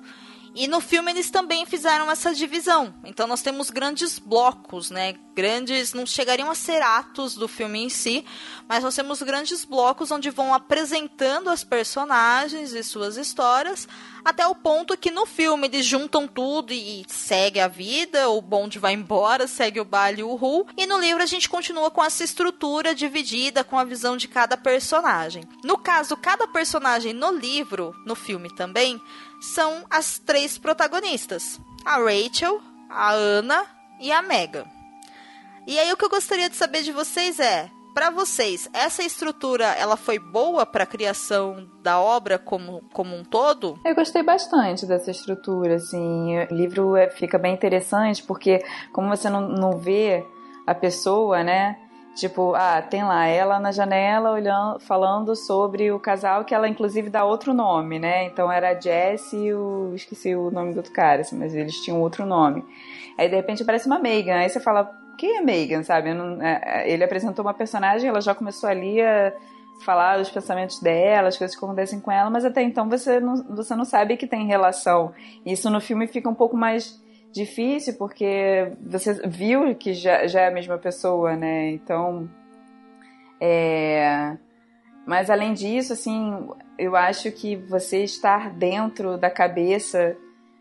E 0.55 0.69
no 0.69 0.79
filme 0.79 1.11
eles 1.11 1.29
também 1.29 1.65
fizeram 1.65 2.09
essa 2.09 2.33
divisão. 2.33 2.93
Então 3.03 3.27
nós 3.27 3.41
temos 3.41 3.69
grandes 3.69 4.17
blocos, 4.17 4.89
né? 4.89 5.15
Grandes, 5.35 5.93
não 5.93 6.05
chegariam 6.05 6.49
a 6.49 6.55
ser 6.55 6.81
atos 6.81 7.35
do 7.35 7.45
filme 7.45 7.83
em 7.83 7.89
si, 7.89 8.23
mas 8.69 8.81
nós 8.81 8.95
temos 8.95 9.21
grandes 9.21 9.65
blocos 9.65 10.09
onde 10.09 10.29
vão 10.29 10.53
apresentando 10.53 11.49
as 11.49 11.61
personagens 11.61 12.71
e 12.71 12.81
suas 12.81 13.17
histórias, 13.17 13.85
até 14.23 14.47
o 14.47 14.55
ponto 14.55 14.97
que 14.97 15.11
no 15.11 15.25
filme 15.25 15.67
eles 15.67 15.85
juntam 15.85 16.25
tudo 16.25 16.71
e 16.71 17.05
segue 17.09 17.59
a 17.59 17.67
vida, 17.67 18.29
o 18.29 18.41
bonde 18.41 18.79
vai 18.79 18.93
embora, 18.93 19.45
segue 19.45 19.81
o 19.81 19.85
baile 19.85 20.23
o 20.23 20.35
ru, 20.35 20.65
e 20.77 20.87
no 20.87 20.97
livro 20.97 21.21
a 21.21 21.25
gente 21.27 21.49
continua 21.49 21.91
com 21.91 22.01
essa 22.01 22.23
estrutura 22.23 22.95
dividida 22.95 23.61
com 23.61 23.77
a 23.77 23.83
visão 23.83 24.15
de 24.15 24.29
cada 24.29 24.55
personagem. 24.55 25.43
No 25.65 25.77
caso, 25.77 26.15
cada 26.15 26.47
personagem 26.47 27.11
no 27.11 27.31
livro, 27.31 27.93
no 28.05 28.15
filme 28.15 28.49
também, 28.55 29.01
são 29.53 29.85
as 29.89 30.19
três 30.19 30.57
protagonistas: 30.57 31.59
a 31.85 31.97
Rachel, 31.97 32.61
a 32.89 33.13
Anna 33.13 33.65
e 33.99 34.11
a 34.11 34.21
Megan. 34.21 34.65
E 35.67 35.79
aí 35.79 35.91
o 35.91 35.97
que 35.97 36.05
eu 36.05 36.09
gostaria 36.09 36.49
de 36.49 36.55
saber 36.55 36.83
de 36.83 36.91
vocês 36.91 37.39
é, 37.39 37.69
para 37.95 38.09
vocês, 38.09 38.69
essa 38.73 39.03
estrutura 39.03 39.65
ela 39.67 39.95
foi 39.95 40.19
boa 40.19 40.65
para 40.65 40.83
a 40.83 40.85
criação 40.87 41.65
da 41.81 41.99
obra 41.99 42.37
como, 42.37 42.83
como 42.91 43.15
um 43.15 43.23
todo? 43.23 43.79
Eu 43.85 43.95
gostei 43.95 44.21
bastante 44.21 44.85
dessa 44.85 45.11
estrutura, 45.11 45.75
assim. 45.75 46.37
O 46.51 46.53
livro 46.53 46.95
é, 46.97 47.09
fica 47.09 47.39
bem 47.39 47.53
interessante 47.53 48.21
porque 48.21 48.61
como 48.91 49.07
você 49.07 49.29
não, 49.29 49.47
não 49.47 49.77
vê 49.77 50.25
a 50.67 50.75
pessoa, 50.75 51.43
né? 51.43 51.77
Tipo, 52.15 52.55
ah, 52.55 52.81
tem 52.81 53.03
lá 53.03 53.25
ela 53.25 53.59
na 53.59 53.73
janela 53.73 54.31
olhando, 54.31 54.79
falando 54.79 55.35
sobre 55.35 55.91
o 55.91 55.99
casal 55.99 56.45
que 56.45 56.55
ela 56.55 56.67
inclusive 56.67 57.09
dá 57.09 57.25
outro 57.25 57.53
nome, 57.53 57.99
né? 57.99 58.23
Então 58.25 58.49
era 58.49 58.69
a 58.69 58.79
Jess 58.79 59.33
e 59.33 59.53
o. 59.53 59.91
esqueci 59.93 60.33
o 60.33 60.49
nome 60.49 60.71
do 60.71 60.77
outro 60.77 60.93
cara, 60.93 61.21
assim, 61.21 61.37
mas 61.37 61.53
eles 61.53 61.75
tinham 61.81 61.99
outro 61.99 62.25
nome. 62.25 62.63
Aí 63.17 63.27
de 63.27 63.35
repente 63.35 63.63
aparece 63.63 63.85
uma 63.87 63.99
Megan, 63.99 64.35
aí 64.37 64.49
você 64.49 64.61
fala, 64.61 64.89
quem 65.17 65.37
é 65.37 65.41
Megan, 65.41 65.83
sabe? 65.83 66.13
Não, 66.13 66.41
é, 66.41 66.61
é, 66.63 66.89
ele 66.89 67.03
apresentou 67.03 67.43
uma 67.43 67.53
personagem, 67.53 68.07
ela 68.07 68.21
já 68.21 68.33
começou 68.33 68.69
ali 68.69 69.01
a 69.01 69.33
falar 69.83 70.19
os 70.21 70.29
pensamentos 70.29 70.79
dela, 70.79 71.27
as 71.27 71.37
coisas 71.37 71.53
que 71.55 71.63
acontecem 71.63 71.99
com 71.99 72.11
ela, 72.11 72.29
mas 72.29 72.45
até 72.45 72.61
então 72.63 72.89
você 72.89 73.19
não, 73.19 73.43
você 73.55 73.75
não 73.75 73.83
sabe 73.83 74.15
que 74.15 74.25
tem 74.25 74.47
relação. 74.47 75.13
Isso 75.45 75.69
no 75.69 75.81
filme 75.81 76.07
fica 76.07 76.29
um 76.29 76.33
pouco 76.33 76.55
mais 76.55 77.03
difícil 77.35 77.95
porque 77.97 78.71
você 78.81 79.13
viu 79.27 79.75
que 79.75 79.93
já, 79.93 80.25
já 80.25 80.41
é 80.41 80.47
a 80.47 80.51
mesma 80.51 80.77
pessoa, 80.77 81.35
né? 81.35 81.71
Então, 81.71 82.29
é... 83.39 84.37
Mas 85.05 85.29
além 85.29 85.53
disso, 85.53 85.93
assim, 85.93 86.47
eu 86.79 86.95
acho 86.95 87.31
que 87.31 87.55
você 87.55 88.03
estar 88.03 88.49
dentro 88.49 89.17
da 89.17 89.29
cabeça 89.29 90.17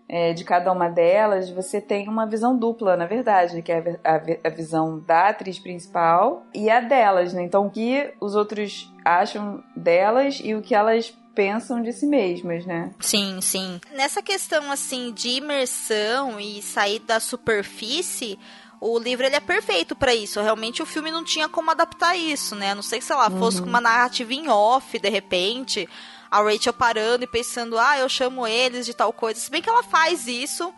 é, 0.07 0.35
de 0.35 0.45
cada 0.45 0.71
uma 0.71 0.89
delas, 0.89 1.49
você 1.49 1.81
tem 1.81 2.09
uma 2.09 2.27
visão 2.27 2.59
dupla, 2.59 2.95
na 2.95 3.07
verdade, 3.07 3.63
que 3.63 3.73
é 3.73 3.99
a, 4.05 4.17
a, 4.17 4.21
a, 4.45 4.51
visão 4.51 4.99
da 4.99 5.29
atriz 5.29 5.59
principal 5.59 6.45
e 6.53 6.69
a 6.69 6.81
delas, 6.81 7.33
né? 7.33 7.43
Então, 7.43 7.67
o 7.67 7.71
que 7.71 8.13
os 8.21 8.35
outros 8.35 8.93
acham 9.03 9.63
delas 9.75 10.43
e 10.45 10.55
o 10.55 10.61
que 10.61 10.75
elas 10.75 11.17
pensam 11.35 11.83
de 11.83 11.93
si 11.93 12.07
mesmas, 12.07 12.65
né? 12.65 12.91
Sim, 13.01 13.41
sim. 13.41 13.81
Nessa 13.93 14.23
questão 14.23 14.71
assim 14.71 15.13
de 15.13 15.31
imersão 15.31 16.39
e 16.39 16.63
sair 16.63 17.01
da 17.01 17.19
superfície, 17.19 18.39
o 18.81 18.99
livro 18.99 19.27
ele 19.27 19.37
é 19.37 19.41
perfeito 19.41 19.97
para 19.97 20.15
isso. 20.15 20.41
Realmente 20.41 20.83
o 20.83 20.87
filme 20.87 21.11
não 21.11 21.25
tinha 21.25 21.49
como 21.49 21.71
adaptar 21.71 22.17
isso, 22.17 22.55
né? 22.55 22.71
A 22.71 22.75
não 22.75 22.83
sei 22.83 22.99
que, 22.99 23.05
sei 23.05 23.17
lá, 23.17 23.31
fosse 23.31 23.59
uhum. 23.59 23.65
com 23.65 23.71
uma 23.71 23.81
narrativa 23.81 24.33
em 24.33 24.49
off, 24.49 24.99
de 24.99 25.09
repente, 25.09 25.89
a 26.31 26.43
Rachel 26.43 26.73
parando 26.73 27.25
e 27.25 27.29
pensando, 27.29 27.79
ah, 27.79 27.99
eu 27.99 28.09
chamo 28.09 28.47
eles 28.47 28.87
de 28.87 28.95
tal 28.95 29.13
coisa. 29.13 29.41
Se 29.41 29.51
bem 29.51 29.63
que 29.63 29.71
ela 29.71 29.83
faz 29.83 30.27
isso, 30.27 30.73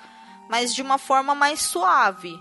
mas 0.48 0.74
de 0.74 0.82
uma 0.82 0.98
forma 0.98 1.34
mais 1.34 1.60
suave, 1.60 2.38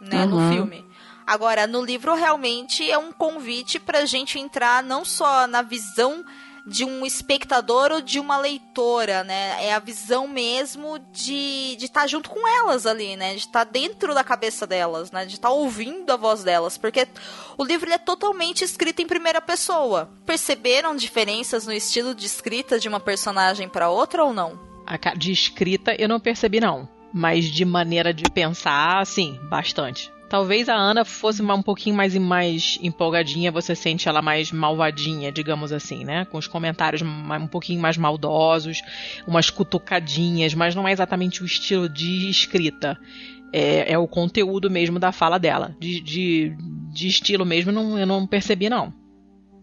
né, 0.00 0.24
uhum. 0.24 0.30
no 0.30 0.52
filme. 0.52 0.84
Agora, 1.26 1.66
no 1.66 1.82
livro 1.82 2.14
realmente 2.14 2.90
é 2.90 2.98
um 2.98 3.12
convite 3.12 3.78
pra 3.78 4.04
gente 4.04 4.38
entrar 4.38 4.82
não 4.82 5.04
só 5.04 5.46
na 5.46 5.62
visão 5.62 6.24
de 6.70 6.84
um 6.84 7.04
espectador 7.04 7.90
ou 7.90 8.00
de 8.00 8.20
uma 8.20 8.38
leitora, 8.38 9.24
né? 9.24 9.66
É 9.66 9.74
a 9.74 9.80
visão 9.80 10.28
mesmo 10.28 11.00
de 11.12 11.76
estar 11.80 12.02
tá 12.02 12.06
junto 12.06 12.30
com 12.30 12.46
elas 12.46 12.86
ali, 12.86 13.16
né? 13.16 13.32
De 13.32 13.40
estar 13.40 13.64
tá 13.66 13.70
dentro 13.70 14.14
da 14.14 14.22
cabeça 14.22 14.68
delas, 14.68 15.10
né? 15.10 15.26
De 15.26 15.34
estar 15.34 15.48
tá 15.48 15.54
ouvindo 15.54 16.08
a 16.12 16.16
voz 16.16 16.44
delas, 16.44 16.78
porque 16.78 17.08
o 17.58 17.64
livro 17.64 17.90
é 17.90 17.98
totalmente 17.98 18.62
escrito 18.62 19.02
em 19.02 19.06
primeira 19.06 19.40
pessoa. 19.40 20.08
Perceberam 20.24 20.94
diferenças 20.94 21.66
no 21.66 21.72
estilo 21.72 22.14
de 22.14 22.24
escrita 22.24 22.78
de 22.78 22.88
uma 22.88 23.00
personagem 23.00 23.68
para 23.68 23.90
outra 23.90 24.24
ou 24.24 24.32
não? 24.32 24.56
De 25.16 25.32
escrita 25.32 25.96
eu 25.98 26.08
não 26.08 26.20
percebi 26.20 26.60
não, 26.60 26.88
mas 27.12 27.46
de 27.46 27.64
maneira 27.64 28.14
de 28.14 28.22
pensar, 28.30 29.04
sim, 29.04 29.36
bastante. 29.50 30.08
Talvez 30.30 30.68
a 30.68 30.76
Ana 30.76 31.04
fosse 31.04 31.42
um 31.42 31.60
pouquinho 31.60 31.96
mais, 31.96 32.16
mais 32.16 32.78
empolgadinha, 32.80 33.50
você 33.50 33.74
sente 33.74 34.08
ela 34.08 34.22
mais 34.22 34.52
malvadinha, 34.52 35.32
digamos 35.32 35.72
assim, 35.72 36.04
né? 36.04 36.24
Com 36.24 36.38
os 36.38 36.46
comentários 36.46 37.02
um 37.02 37.48
pouquinho 37.48 37.80
mais 37.80 37.96
maldosos, 37.96 38.80
umas 39.26 39.50
cutucadinhas, 39.50 40.54
mas 40.54 40.72
não 40.72 40.86
é 40.86 40.92
exatamente 40.92 41.42
o 41.42 41.46
estilo 41.46 41.88
de 41.88 42.30
escrita. 42.30 42.96
É, 43.52 43.94
é 43.94 43.98
o 43.98 44.06
conteúdo 44.06 44.70
mesmo 44.70 45.00
da 45.00 45.10
fala 45.10 45.36
dela. 45.36 45.74
De, 45.80 46.00
de, 46.00 46.56
de 46.92 47.08
estilo 47.08 47.44
mesmo, 47.44 47.72
não, 47.72 47.98
eu 47.98 48.06
não 48.06 48.24
percebi, 48.24 48.70
não. 48.70 48.99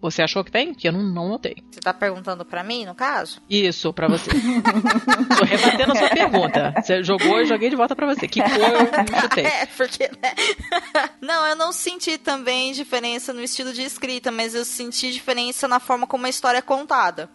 Você 0.02 0.22
achou 0.22 0.44
que 0.44 0.52
tem? 0.52 0.74
Que 0.74 0.88
eu 0.88 0.92
não, 0.92 1.02
não 1.02 1.30
notei. 1.30 1.56
Você 1.72 1.80
tá 1.80 1.94
perguntando 1.94 2.46
para 2.46 2.64
mim, 2.64 2.86
no 2.86 2.94
caso? 2.94 3.42
Isso, 3.50 3.92
para 3.92 4.08
você. 4.08 4.30
Tô 5.38 5.46
rebatendo 5.46 5.92
a 5.92 5.96
sua 5.96 6.10
pergunta. 6.10 6.74
Você 6.82 7.04
jogou, 7.04 7.40
eu 7.40 7.46
joguei 7.46 7.70
de 7.70 7.76
volta 7.76 7.96
para 7.96 8.06
você. 8.06 8.28
Que 8.28 8.42
cor 8.42 8.52
eu 8.52 9.22
chutei? 9.22 9.46
é, 9.48 9.66
porque, 9.66 10.10
né? 10.22 10.34
não, 11.22 11.46
eu 11.48 11.56
não 11.56 11.72
senti 11.72 12.18
também 12.18 12.74
diferença 12.74 13.34
no 13.34 13.42
estilo 13.42 13.74
de 13.74 13.82
escrita, 13.82 14.32
mas 14.32 14.54
eu 14.54 14.64
senti 14.64 15.12
diferença 15.12 15.68
na 15.68 15.80
forma 15.80 16.06
como 16.06 16.26
a 16.26 16.30
história 16.30 16.60
é 16.60 16.62
contada 16.62 17.30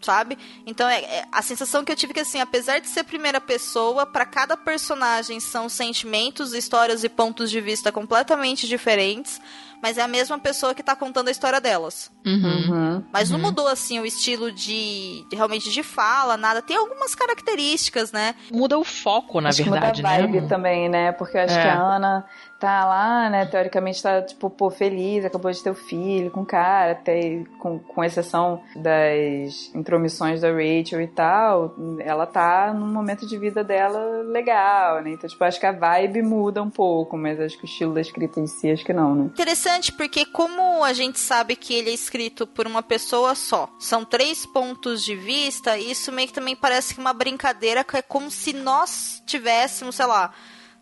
sabe? 0.00 0.38
Então 0.66 0.88
é, 0.88 1.00
é, 1.00 1.24
a 1.30 1.42
sensação 1.42 1.84
que 1.84 1.90
eu 1.90 1.96
tive 1.96 2.14
que 2.14 2.20
assim, 2.20 2.40
apesar 2.40 2.78
de 2.78 2.88
ser 2.88 3.04
primeira 3.04 3.40
pessoa, 3.40 4.06
para 4.06 4.24
cada 4.24 4.56
personagem 4.56 5.40
são 5.40 5.68
sentimentos, 5.68 6.54
histórias 6.54 7.04
e 7.04 7.08
pontos 7.08 7.50
de 7.50 7.60
vista 7.60 7.90
completamente 7.90 8.66
diferentes, 8.68 9.40
mas 9.82 9.98
é 9.98 10.02
a 10.02 10.08
mesma 10.08 10.38
pessoa 10.38 10.74
que 10.74 10.82
tá 10.82 10.94
contando 10.96 11.28
a 11.28 11.30
história 11.30 11.60
delas. 11.60 12.10
Uhum. 12.26 12.34
Uhum. 12.68 13.04
Mas 13.12 13.30
não 13.30 13.38
mudou, 13.38 13.68
assim, 13.68 13.98
o 14.00 14.06
estilo 14.06 14.50
de, 14.52 15.24
de- 15.30 15.36
realmente 15.36 15.70
de 15.70 15.82
fala, 15.82 16.36
nada. 16.36 16.60
Tem 16.62 16.76
algumas 16.76 17.14
características, 17.14 18.12
né? 18.12 18.34
Muda 18.52 18.78
o 18.78 18.84
foco, 18.84 19.40
na 19.40 19.48
acho 19.50 19.62
verdade, 19.62 20.02
muda 20.02 20.14
a 20.14 20.18
vibe 20.18 20.40
né? 20.42 20.48
também, 20.48 20.88
né? 20.88 21.12
Porque 21.12 21.36
eu 21.36 21.42
acho 21.42 21.56
É. 21.58 21.62
que 21.62 21.68
a 21.68 21.80
Ana 21.80 22.24
tá 22.58 22.84
lá, 22.84 23.30
né? 23.30 23.46
Teoricamente 23.46 24.02
tá, 24.02 24.20
tipo, 24.20 24.50
pô, 24.50 24.68
feliz, 24.70 25.24
acabou 25.24 25.50
de 25.50 25.62
ter 25.62 25.70
o 25.70 25.74
filho 25.74 26.30
com 26.30 26.44
cara, 26.44 26.92
até 26.92 27.44
com, 27.58 27.78
com 27.78 28.04
exceção 28.04 28.62
das 28.74 29.72
intromissões 29.74 30.40
da 30.40 30.48
Rachel 30.50 31.00
e 31.00 31.06
tal, 31.06 31.74
ela 32.00 32.26
tá 32.26 32.72
num 32.74 32.92
momento 32.92 33.26
de 33.26 33.38
vida 33.38 33.62
dela 33.62 34.22
legal, 34.24 35.02
né? 35.02 35.12
Então, 35.12 35.28
tipo, 35.28 35.42
acho 35.44 35.60
que 35.60 35.66
a 35.66 35.72
vibe 35.72 36.22
muda 36.22 36.62
um 36.62 36.70
pouco, 36.70 37.16
mas 37.16 37.40
acho 37.40 37.56
que 37.56 37.64
o 37.64 37.66
estilo 37.66 37.94
da 37.94 38.00
escrita 38.00 38.40
em 38.40 38.46
si, 38.46 38.70
acho 38.70 38.84
que 38.84 38.92
não, 38.92 39.14
né? 39.14 39.24
Interessante, 39.26 39.92
porque 39.92 40.24
como 40.26 40.82
a 40.82 40.92
gente 40.92 41.18
sabe 41.18 41.54
que 41.54 41.74
ele 41.74 41.90
é 41.90 41.94
escrito 41.94 42.46
por 42.46 42.66
uma 42.66 42.82
pessoa 42.82 43.34
só, 43.34 43.68
são 43.78 44.04
três 44.04 44.44
pontos 44.44 45.04
de 45.04 45.14
vista, 45.14 45.78
isso 45.78 46.10
meio 46.10 46.28
que 46.28 46.34
também 46.34 46.56
parece 46.56 46.94
que 46.94 47.00
uma 47.00 47.12
brincadeira, 47.12 47.84
que 47.84 47.96
é 47.96 48.02
como 48.02 48.30
se 48.30 48.52
nós 48.52 49.22
tivéssemos, 49.26 49.94
sei 49.94 50.06
lá, 50.06 50.32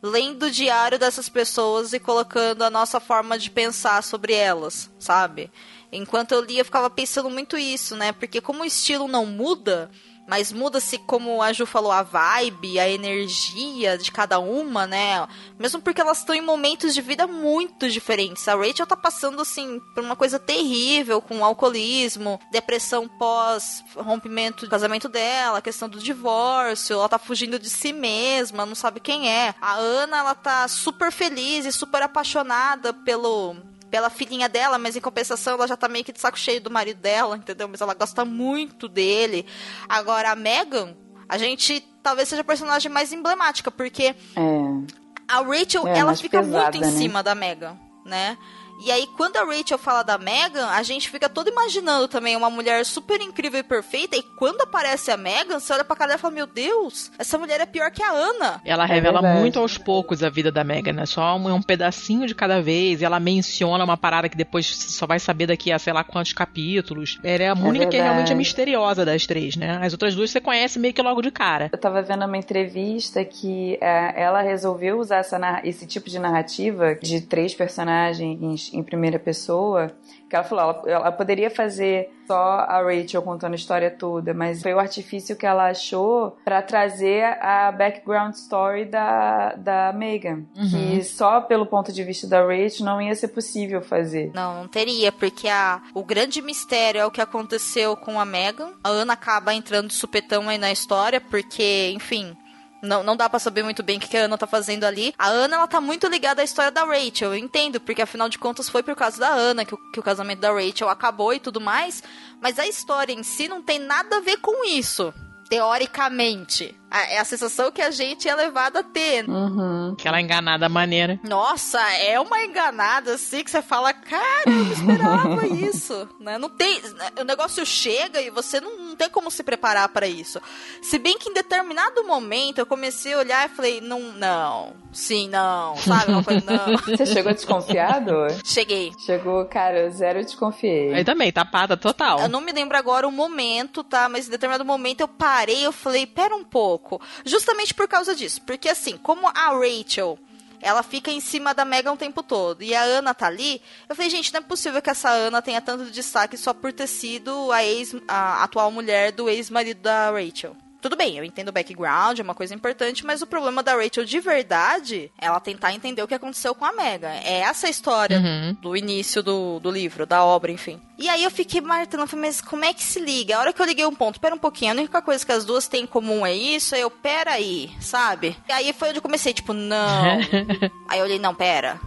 lendo 0.07 0.45
o 0.45 0.51
diário 0.51 0.99
dessas 0.99 1.29
pessoas 1.29 1.93
e 1.93 1.99
colocando 1.99 2.63
a 2.63 2.71
nossa 2.71 3.01
forma 3.01 3.39
de 3.39 3.51
pensar 3.51 4.03
sobre 4.03 4.33
elas, 4.33 4.91
sabe? 4.99 5.51
Enquanto 5.93 6.33
eu 6.33 6.41
lia, 6.41 6.61
eu 6.61 6.65
ficava 6.65 6.89
pensando 6.89 7.29
muito 7.29 7.57
isso, 7.57 7.97
né? 7.97 8.13
Porque 8.13 8.41
como 8.41 8.63
o 8.63 8.65
estilo 8.65 9.09
não 9.09 9.27
muda, 9.27 9.91
mas 10.27 10.53
muda-se, 10.53 10.99
como 10.99 11.41
a 11.41 11.53
Ju 11.53 11.67
falou, 11.67 11.93
a 11.93 12.03
vibe, 12.03 12.81
a 12.81 12.89
energia 12.89 13.97
de 13.97 14.11
cada 14.11 14.39
uma, 14.39 14.87
né? 14.87 15.27
Mesmo 15.59 15.81
porque 15.81 16.01
elas 16.01 16.19
estão 16.19 16.35
em 16.35 16.41
momentos 16.41 16.95
de 16.95 17.01
vida 17.01 17.27
muito 17.27 17.89
diferentes. 17.89 18.47
A 18.49 18.57
Rachel 18.57 18.87
tá 18.87 18.97
passando, 18.97 19.41
assim, 19.41 19.81
por 19.95 20.03
uma 20.03 20.17
coisa 20.17 20.39
terrível, 20.39 21.21
com 21.21 21.45
alcoolismo, 21.45 22.41
depressão 22.51 23.09
pós-rompimento 23.09 24.65
do 24.65 24.71
casamento 24.71 25.09
dela, 25.09 25.63
questão 25.63 25.89
do 25.89 25.99
divórcio, 25.99 26.95
ela 26.95 27.09
tá 27.09 27.19
fugindo 27.19 27.59
de 27.59 27.71
si 27.71 27.93
mesma, 27.93 28.67
não 28.67 28.75
sabe 28.75 29.01
quem 29.01 29.31
é. 29.31 29.55
A 29.61 29.75
Ana, 29.75 30.19
ela 30.19 30.35
tá 30.35 30.67
super 30.69 31.13
feliz 31.13 31.65
e 31.65 31.73
super 31.73 32.03
apaixonada 32.03 32.93
pelo 32.93 33.57
pela 33.91 34.11
filhinha 34.11 34.49
dela, 34.49 34.79
mas 34.79 34.97
em 34.97 35.01
compensação 35.01 35.55
ela 35.55 35.67
já 35.69 35.77
tá 35.77 35.89
meio 35.89 36.05
que 36.05 36.13
de 36.13 36.21
saco 36.21 36.39
cheio 36.39 36.61
do 36.61 36.71
marido 36.71 36.99
dela, 37.01 37.37
entendeu? 37.37 37.69
Mas 37.69 37.81
ela 37.81 37.95
gosta 37.95 38.25
muito 38.25 38.89
dele. 38.89 39.47
Agora, 39.89 40.33
a 40.33 40.37
Megan, 40.37 40.95
a 41.29 41.39
gente 41.39 41.81
talvez 42.03 42.29
seja 42.29 42.43
a 42.43 42.45
personagem 42.45 42.91
mais 42.91 43.13
emblemática, 43.13 43.71
porque 43.71 44.15
É. 44.37 44.95
a 45.29 45.41
Rachel, 45.41 45.87
É, 45.89 45.99
ela 45.99 46.15
fica 46.15 46.39
pesada, 46.43 46.63
muito 46.63 46.77
em 46.79 46.81
né? 46.81 46.91
cima 46.99 47.23
da 47.23 47.35
Megan, 47.35 47.77
né? 48.05 48.37
E 48.79 48.91
aí, 48.91 49.07
quando 49.17 49.37
a 49.37 49.45
Rachel 49.45 49.79
fala 49.79 50.03
da 50.03 50.19
Megan, 50.19 50.67
a 50.67 50.83
gente 50.83 51.11
fica 51.11 51.29
todo 51.29 51.49
imaginando 51.49 52.09
também 52.09 52.37
uma 52.37 52.51
mulher 52.51 52.85
super 52.85 53.21
incrível 53.21 53.61
e 53.61 53.63
perfeita. 53.63 54.17
E 54.17 54.23
quando 54.23 54.61
aparece 54.61 55.11
a 55.11 55.17
Megan, 55.17 55.59
você 55.59 55.73
olha 55.73 55.85
pra 55.85 55.97
cara 55.97 56.15
e 56.15 56.19
fala: 56.19 56.35
Meu 56.35 56.47
Deus, 56.47 57.11
essa 57.19 57.39
mulher 57.39 57.61
é 57.61 57.67
pior 57.67 57.91
que 57.91 58.03
a 58.03 58.11
Ana. 58.11 58.61
Ela 58.65 58.85
revela 58.85 59.21
verdade. 59.21 59.41
muito 59.41 59.59
aos 59.59 59.79
poucos 59.79 60.23
a 60.23 60.29
vida 60.29 60.53
da 60.53 60.63
Megan, 60.63 60.93
né? 60.93 61.07
Só 61.07 61.37
um, 61.37 61.53
um 61.53 61.63
pedacinho 61.63 62.27
de 62.27 62.35
cada 62.35 62.61
vez. 62.61 63.03
Ela 63.03 63.19
menciona 63.19 63.85
uma 63.85 63.97
parada 63.97 64.29
que 64.29 64.37
depois 64.37 64.67
só 64.67 65.07
vai 65.07 65.19
saber 65.19 65.47
daqui 65.47 65.73
a 65.73 65.79
sei 65.79 65.93
lá 65.93 66.05
quantos 66.05 66.33
capítulos. 66.33 67.19
Ela 67.25 67.45
é 67.45 67.49
a 67.49 67.55
única 67.55 67.87
que 67.87 67.93
verdade. 67.93 68.03
realmente 68.03 68.33
é 68.33 68.35
misteriosa 68.35 69.05
das 69.05 69.27
três, 69.27 69.57
né? 69.57 69.79
As 69.83 69.93
outras 69.93 70.15
duas 70.15 70.31
você 70.31 70.41
conhece 70.41 70.79
meio 70.79 70.93
que 70.93 71.03
logo 71.03 71.23
de 71.23 71.31
cara. 71.31 71.71
Eu 71.73 71.79
tava 71.79 72.03
vendo 72.03 72.25
uma 72.25 72.37
entrevista 72.37 73.25
que 73.25 73.79
é, 73.81 74.23
ela 74.23 74.43
resolveu 74.43 74.99
usar 74.99 75.19
essa, 75.19 75.61
esse 75.65 75.87
tipo 75.87 76.11
de 76.11 76.19
narrativa 76.19 76.95
de 76.95 77.21
três 77.21 77.55
personagens 77.55 78.66
em, 78.73 78.79
em 78.79 78.83
primeira 78.83 79.19
pessoa. 79.19 79.93
Que 80.29 80.35
ela 80.35 80.45
falou, 80.45 80.65
ela, 80.65 80.83
ela 80.87 81.13
poderia 81.13 81.51
fazer 81.51 82.11
só 82.27 82.35
a 82.35 82.83
Rachel 82.83 83.23
contando 83.23 83.53
a 83.53 83.57
história 83.57 83.91
toda, 83.91 84.35
mas 84.35 84.61
foi 84.61 84.75
o 84.75 84.79
artifício 84.81 85.37
que 85.37 85.47
ela 85.47 85.69
achou 85.69 86.37
pra 86.45 86.61
trazer 86.61 87.23
a 87.41 87.71
background 87.71 88.35
story 88.35 88.87
da, 88.87 89.55
da 89.55 89.93
Megan. 89.93 90.43
Que 90.71 91.05
só 91.05 91.41
pelo 91.41 91.67
ponto 91.67 91.93
de 91.93 92.03
vista 92.03 92.27
da 92.27 92.41
Rachel 92.41 92.85
não 92.85 93.01
ia 93.01 93.15
ser 93.15 93.29
possível 93.29 93.81
fazer. 93.81 94.33
Não, 94.35 94.63
não 94.63 94.69
teria, 94.69 95.13
porque 95.13 95.49
a, 95.49 95.81
o 95.95 96.03
grande 96.03 96.43
mistério 96.43 97.01
é 97.01 97.07
o 97.07 97.11
que 97.11 97.21
aconteceu 97.21 97.97
com 97.97 98.19
a 98.19 98.25
Megan. 98.25 98.73
A 98.83 98.89
Ana 98.89 99.13
acaba 99.13 99.55
entrando 99.55 99.89
de 99.89 99.95
supetão 99.95 100.49
aí 100.49 100.59
na 100.59 100.73
história, 100.73 101.21
porque, 101.21 101.93
enfim. 101.95 102.37
Não, 102.83 103.03
não 103.03 103.17
dá 103.17 103.29
pra 103.29 103.39
saber 103.39 103.63
muito 103.63 103.83
bem 103.83 103.97
o 103.97 104.01
que 104.01 104.09
que 104.09 104.17
a 104.17 104.25
Ana 104.25 104.39
tá 104.39 104.47
fazendo 104.47 104.85
ali. 104.85 105.15
A 105.19 105.29
Ana, 105.29 105.57
ela 105.57 105.67
tá 105.67 105.81
muito 105.81 106.07
ligada 106.07 106.43
à 106.43 106.45
história 106.45 106.71
da 106.71 106.85
Rachel, 106.85 107.33
eu 107.33 107.37
entendo, 107.37 107.81
porque 107.81 108.03
afinal 108.03 108.29
de 108.29 108.39
contas 108.39 108.69
foi 108.69 108.83
por 108.83 108.95
causa 108.95 109.19
da 109.19 109.29
Ana 109.29 109.65
que 109.65 109.75
o, 109.75 109.79
que 109.93 110.01
o 110.01 110.03
casamento 110.03 110.41
da 110.41 110.53
Rachel 110.53 110.89
acabou 110.89 111.33
e 111.33 111.41
tudo 111.41 111.61
mais. 111.61 112.03
Mas 112.41 112.59
a 112.59 112.67
história 112.67 113.13
em 113.13 113.23
si 113.23 113.49
não 113.49 113.63
tem 113.63 113.79
nada 113.79 114.19
a 114.19 114.21
ver 114.21 114.39
com 114.39 114.65
isso, 114.65 115.13
teoricamente. 115.49 116.79
A- 116.97 117.07
É 117.17 117.19
a 117.19 117.25
sensação 117.25 117.71
que 117.71 117.81
a 117.83 117.91
gente 117.91 118.29
é 118.29 118.35
levado 118.35 118.77
a 118.79 118.83
ter. 118.83 119.29
Uhum. 119.29 119.93
Aquela 119.99 120.21
enganada 120.21 120.69
maneira. 120.69 121.19
Nossa, 121.23 121.81
é 121.95 122.19
uma 122.21 122.43
enganada 122.45 123.15
assim 123.15 123.43
que 123.45 123.51
você 123.51 123.63
fala, 123.63 123.93
cara, 123.93 124.43
eu 124.47 124.53
não 124.53 124.73
esperava 124.73 125.47
isso, 125.49 126.09
né? 126.21 126.39
Não 126.39 126.49
tem, 126.49 126.81
o 127.21 127.25
negócio 127.25 127.65
chega 127.65 128.21
e 128.21 128.31
você 128.31 128.61
não, 128.61 128.79
não 128.79 128.97
tem 128.97 129.09
como 129.09 129.31
se 129.31 129.43
preparar 129.43 129.89
pra 129.89 130.07
isso. 130.07 130.41
Se 130.83 130.99
bem 130.99 131.19
que 131.19 131.31
em 131.31 131.35
determinado 131.35 132.05
momento 132.05 132.59
eu 132.59 132.67
comecei 132.67 133.15
a 133.15 133.19
olhar 133.19 133.47
e 133.51 133.55
falei, 133.55 133.81
não, 133.81 134.01
não, 134.13 134.75
sim, 134.93 135.29
não, 135.29 135.77
sabe? 135.77 136.13
Uma 136.13 136.25
coisa, 136.25 136.45
não. 136.45 136.77
Você 136.97 137.07
chegou 137.07 137.33
desconfiado? 137.33 138.13
Cheguei. 138.45 138.93
Chegou, 139.05 139.45
cara, 139.47 139.91
zero 139.91 140.23
desconfiei. 140.25 140.93
Aí 140.95 141.05
também, 141.05 141.33
tapada 141.33 141.77
total. 141.77 142.21
Eu 142.21 142.29
não 142.29 142.41
me 142.41 142.53
lembro 142.53 142.77
agora 142.77 143.07
o 143.09 143.13
momento, 143.13 143.83
tá? 143.85 144.09
Mas 144.09 144.27
em 144.27 144.31
determinado 144.31 144.65
momento 144.65 145.01
eu 145.01 145.09
parei, 145.09 145.65
eu 145.67 145.73
falei, 145.73 146.07
pera 146.07 146.35
um 146.35 146.45
pouco. 146.45 146.86
Justamente 147.25 147.75
por 147.75 147.89
causa 147.89 148.15
disso. 148.15 148.41
Porque 148.43 148.69
assim, 148.69 148.97
como 148.97 149.29
a 149.29 149.51
Rachel, 149.51 150.19
ela 150.61 150.83
fica 150.83 151.11
em 151.11 151.21
cima 151.21 151.55
da 151.55 151.65
Megan 151.65 151.93
o 151.93 151.97
tempo 151.97 152.23
todo, 152.23 152.63
e 152.63 152.75
a 152.75 152.83
Ana 152.83 153.15
tá 153.15 153.27
ali, 153.27 153.61
eu 153.89 153.95
falei, 153.95 154.11
gente, 154.11 154.33
não 154.33 154.41
é 154.41 154.43
possível 154.43 154.81
que 154.81 154.91
essa 154.91 155.11
Ana 155.11 155.43
tenha 155.43 155.61
tanto 155.61 155.91
destaque 155.91 156.37
só 156.37 156.55
por 156.55 156.73
ter 156.73 156.87
sido 156.87 157.53
a 157.53 157.65
ex, 157.65 157.95
a 158.09 158.43
atual 158.43 158.71
mulher 158.71 159.13
do 159.13 159.29
ex-marido 159.29 159.81
da 159.81 160.11
Rachel. 160.11 160.57
Tudo 160.87 160.95
bem, 160.97 161.17
eu 161.19 161.25
entendo 161.25 161.49
o 161.49 161.53
background, 161.53 162.21
é 162.21 162.23
uma 162.23 162.33
coisa 162.33 162.55
importante, 162.55 163.05
mas 163.05 163.21
o 163.21 163.27
problema 163.27 163.61
da 163.61 163.75
Rachel 163.75 164.05
de 164.05 164.21
verdade 164.21 165.11
é 165.21 165.27
ela 165.27 165.41
tentar 165.41 165.73
entender 165.73 166.01
o 166.01 166.07
que 166.07 166.15
aconteceu 166.15 166.55
com 166.55 166.65
a 166.65 166.73
Megan. 166.73 167.11
É 167.11 167.41
essa 167.41 167.67
a 167.67 167.71
história 167.71 168.21
Uhum. 168.21 168.57
do 168.63 168.77
início 168.77 169.21
do, 169.21 169.59
do 169.59 169.69
livro, 169.69 170.07
da 170.07 170.25
obra, 170.25 170.53
enfim. 170.53 170.81
E 170.97 171.09
aí 171.09 171.25
eu 171.25 171.31
fiquei 171.33 171.61
martelando, 171.61 172.09
falei, 172.09 172.27
mas 172.27 172.41
como 172.41 172.65
é 172.65 172.73
que 172.73 172.85
se 172.85 173.01
liga? 173.01 173.37
A 173.37 173.41
hora 173.41 173.53
que 173.53 173.61
eu 173.61 173.67
liguei 173.67 173.85
um 173.85 173.97
ponto, 173.97 174.21
pera 174.21 174.33
um 174.33 174.39
pouquinho, 174.39 174.71
a 174.71 174.75
única 174.77 175.03
coisa 175.03 175.27
que 175.27 175.33
as 175.33 175.45
duas 175.45 175.67
têm 175.67 175.83
em 175.83 175.87
comum 175.89 176.25
é 176.25 176.33
isso, 176.33 176.77
aí 176.77 176.83
eu, 176.83 176.91
pera 176.91 177.33
aí, 177.33 177.69
sabe? 177.81 178.37
E 178.49 178.53
aí 178.53 178.73
foi 178.73 178.91
onde 178.91 178.99
eu 178.99 179.03
comecei, 179.03 179.33
tipo, 179.33 179.53
não. 179.53 180.21
aí 180.89 181.01
eu 181.01 181.05
olhei, 181.05 181.19
não, 181.19 181.35
pera. 181.35 181.81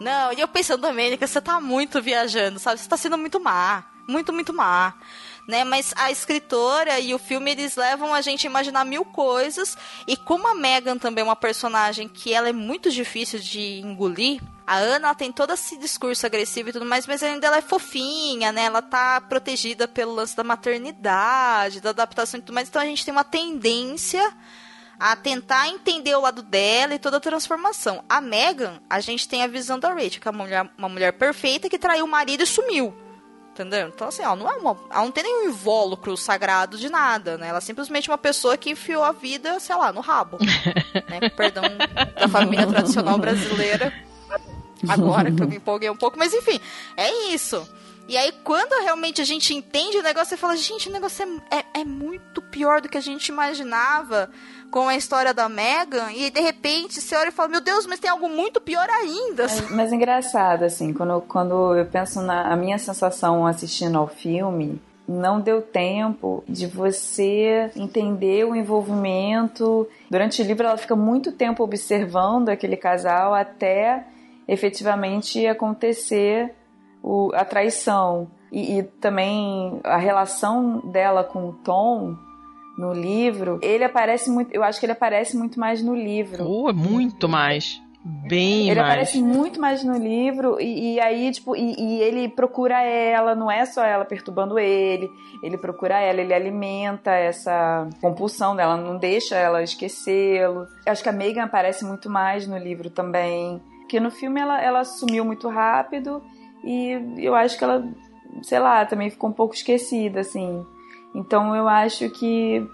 Não, 0.00 0.32
e 0.32 0.40
eu 0.40 0.48
pensando, 0.48 0.80
Domênica, 0.80 1.26
você 1.26 1.42
tá 1.42 1.60
muito 1.60 2.00
viajando, 2.00 2.58
sabe? 2.58 2.80
Você 2.80 2.88
tá 2.88 2.96
sendo 2.96 3.18
muito 3.18 3.38
má. 3.38 3.84
Muito, 4.08 4.32
muito 4.32 4.54
má. 4.54 4.94
Né? 5.46 5.62
Mas 5.62 5.94
a 5.96 6.10
escritora 6.10 6.98
e 6.98 7.14
o 7.14 7.18
filme, 7.18 7.52
eles 7.52 7.76
levam 7.76 8.12
a 8.12 8.20
gente 8.20 8.46
a 8.46 8.50
imaginar 8.50 8.84
mil 8.84 9.04
coisas. 9.04 9.76
E 10.06 10.16
como 10.16 10.48
a 10.48 10.54
Megan 10.54 10.98
também 10.98 11.22
é 11.22 11.24
uma 11.24 11.36
personagem 11.36 12.08
que 12.08 12.32
ela 12.32 12.48
é 12.48 12.52
muito 12.52 12.90
difícil 12.90 13.38
de 13.38 13.80
engolir, 13.80 14.40
a 14.66 14.78
Ana 14.78 15.08
ela 15.08 15.14
tem 15.14 15.30
todo 15.30 15.52
esse 15.52 15.76
discurso 15.78 16.26
agressivo 16.26 16.70
e 16.70 16.72
tudo 16.72 16.84
mais, 16.84 17.06
mas 17.06 17.22
ainda 17.22 17.46
ela 17.46 17.58
é 17.58 17.62
fofinha, 17.62 18.50
né? 18.50 18.64
Ela 18.64 18.82
tá 18.82 19.20
protegida 19.20 19.86
pelo 19.86 20.12
lance 20.12 20.36
da 20.36 20.42
maternidade, 20.42 21.80
da 21.80 21.90
adaptação 21.90 22.38
e 22.38 22.42
tudo 22.42 22.54
mais. 22.54 22.68
Então 22.68 22.82
a 22.82 22.84
gente 22.84 23.04
tem 23.04 23.12
uma 23.12 23.22
tendência 23.22 24.34
a 24.98 25.14
tentar 25.14 25.68
entender 25.68 26.16
o 26.16 26.20
lado 26.20 26.42
dela 26.42 26.94
e 26.94 26.98
toda 26.98 27.18
a 27.18 27.20
transformação. 27.20 28.04
A 28.08 28.20
Megan, 28.20 28.80
a 28.90 28.98
gente 28.98 29.28
tem 29.28 29.44
a 29.44 29.46
visão 29.46 29.78
da 29.78 29.92
Rachel, 29.92 30.20
que 30.20 30.26
é 30.26 30.30
uma 30.30 30.44
mulher, 30.44 30.70
uma 30.76 30.88
mulher 30.88 31.12
perfeita 31.12 31.68
que 31.68 31.78
traiu 31.78 32.04
o 32.04 32.08
marido 32.08 32.42
e 32.42 32.46
sumiu. 32.46 33.05
Entendeu? 33.56 33.88
Então, 33.88 34.08
assim, 34.08 34.22
ela 34.22 34.36
não, 34.36 34.50
é 34.50 34.54
uma, 34.56 34.76
ela 34.90 35.04
não 35.04 35.10
tem 35.10 35.24
nenhum 35.24 35.48
invólucro 35.48 36.14
sagrado 36.14 36.76
de 36.76 36.90
nada, 36.90 37.38
né? 37.38 37.48
Ela 37.48 37.56
é 37.56 37.60
simplesmente 37.62 38.10
uma 38.10 38.18
pessoa 38.18 38.54
que 38.58 38.68
enfiou 38.68 39.02
a 39.02 39.12
vida, 39.12 39.58
sei 39.58 39.74
lá, 39.74 39.90
no 39.94 40.02
rabo. 40.02 40.36
né? 41.08 41.30
Perdão 41.30 41.64
da 42.20 42.28
família 42.28 42.66
tradicional 42.66 43.16
brasileira. 43.16 43.90
Agora 44.86 45.32
que 45.32 45.42
eu 45.42 45.48
me 45.48 45.56
empolguei 45.56 45.88
um 45.88 45.96
pouco, 45.96 46.18
mas 46.18 46.34
enfim, 46.34 46.60
é 46.98 47.30
isso. 47.32 47.66
E 48.06 48.14
aí, 48.14 48.30
quando 48.44 48.78
realmente 48.82 49.22
a 49.22 49.24
gente 49.24 49.54
entende 49.54 49.96
o 49.96 50.02
negócio, 50.02 50.28
você 50.28 50.36
fala, 50.36 50.54
gente, 50.54 50.90
o 50.90 50.92
negócio 50.92 51.42
é, 51.50 51.56
é, 51.56 51.80
é 51.80 51.84
muito 51.84 52.42
pior 52.42 52.82
do 52.82 52.90
que 52.90 52.98
a 52.98 53.00
gente 53.00 53.28
imaginava 53.28 54.30
com 54.76 54.88
a 54.88 54.94
história 54.94 55.32
da 55.32 55.48
Megan. 55.48 56.12
E 56.12 56.28
de 56.28 56.38
repente 56.38 57.00
você 57.00 57.16
olha 57.16 57.30
e 57.30 57.32
fala, 57.32 57.48
meu 57.48 57.62
Deus, 57.62 57.86
mas 57.86 57.98
tem 57.98 58.10
algo 58.10 58.28
muito 58.28 58.60
pior 58.60 58.86
ainda. 58.90 59.44
Mas, 59.44 59.70
mas 59.70 59.90
engraçado, 59.90 60.64
assim, 60.64 60.92
quando, 60.92 61.18
quando 61.22 61.74
eu 61.74 61.86
penso 61.86 62.20
na 62.20 62.52
a 62.52 62.56
minha 62.56 62.76
sensação 62.76 63.46
assistindo 63.46 63.96
ao 63.96 64.06
filme, 64.06 64.78
não 65.08 65.40
deu 65.40 65.62
tempo 65.62 66.44
de 66.46 66.66
você 66.66 67.70
entender 67.74 68.44
o 68.44 68.54
envolvimento. 68.54 69.88
Durante 70.10 70.42
o 70.42 70.44
livro, 70.44 70.66
ela 70.66 70.76
fica 70.76 70.94
muito 70.94 71.32
tempo 71.32 71.64
observando 71.64 72.50
aquele 72.50 72.76
casal 72.76 73.32
até 73.32 74.04
efetivamente 74.46 75.46
acontecer 75.46 76.54
o, 77.02 77.30
a 77.32 77.46
traição. 77.46 78.28
E, 78.52 78.78
e 78.78 78.82
também 78.82 79.80
a 79.82 79.96
relação 79.96 80.80
dela 80.80 81.24
com 81.24 81.48
o 81.48 81.52
Tom 81.54 82.25
no 82.76 82.92
livro, 82.92 83.58
ele 83.62 83.84
aparece 83.84 84.30
muito. 84.30 84.52
Eu 84.52 84.62
acho 84.62 84.78
que 84.78 84.86
ele 84.86 84.92
aparece 84.92 85.36
muito 85.36 85.58
mais 85.58 85.82
no 85.82 85.94
livro. 85.94 86.44
Oh, 86.46 86.72
muito 86.72 87.28
mais. 87.28 87.80
Bem 88.08 88.70
ele 88.70 88.80
mais. 88.80 88.92
aparece 88.92 89.20
muito 89.20 89.60
mais 89.60 89.82
no 89.82 89.98
livro 89.98 90.60
e, 90.60 90.94
e 90.94 91.00
aí, 91.00 91.28
tipo, 91.32 91.56
e, 91.56 91.74
e, 91.76 92.00
ele 92.00 92.28
procura 92.28 92.80
ela, 92.80 93.34
não 93.34 93.50
é 93.50 93.66
só 93.66 93.82
ela 93.82 94.04
perturbando 94.04 94.60
ele, 94.60 95.10
ele 95.42 95.58
procura 95.58 95.98
ela, 95.98 96.20
ele 96.20 96.32
alimenta 96.32 97.10
essa 97.10 97.88
compulsão 98.00 98.54
dela, 98.54 98.76
não 98.76 98.96
deixa 98.96 99.34
ela 99.34 99.60
esquecê-lo. 99.60 100.68
Acho 100.86 101.02
que 101.02 101.08
a 101.08 101.12
Megan 101.12 101.42
aparece 101.42 101.84
muito 101.84 102.08
mais 102.08 102.46
no 102.46 102.56
livro 102.56 102.90
também. 102.90 103.60
Porque 103.80 103.98
no 103.98 104.10
filme 104.12 104.40
ela, 104.40 104.62
ela 104.62 104.84
sumiu 104.84 105.24
muito 105.24 105.48
rápido 105.48 106.22
e 106.62 106.92
eu 107.18 107.34
acho 107.34 107.58
que 107.58 107.64
ela, 107.64 107.88
sei 108.42 108.60
lá, 108.60 108.84
também 108.84 109.10
ficou 109.10 109.30
um 109.30 109.32
pouco 109.32 109.54
esquecida, 109.54 110.20
assim. 110.20 110.64
Então 111.16 111.56
eu 111.56 111.66
acho 111.66 112.10
que 112.10 112.68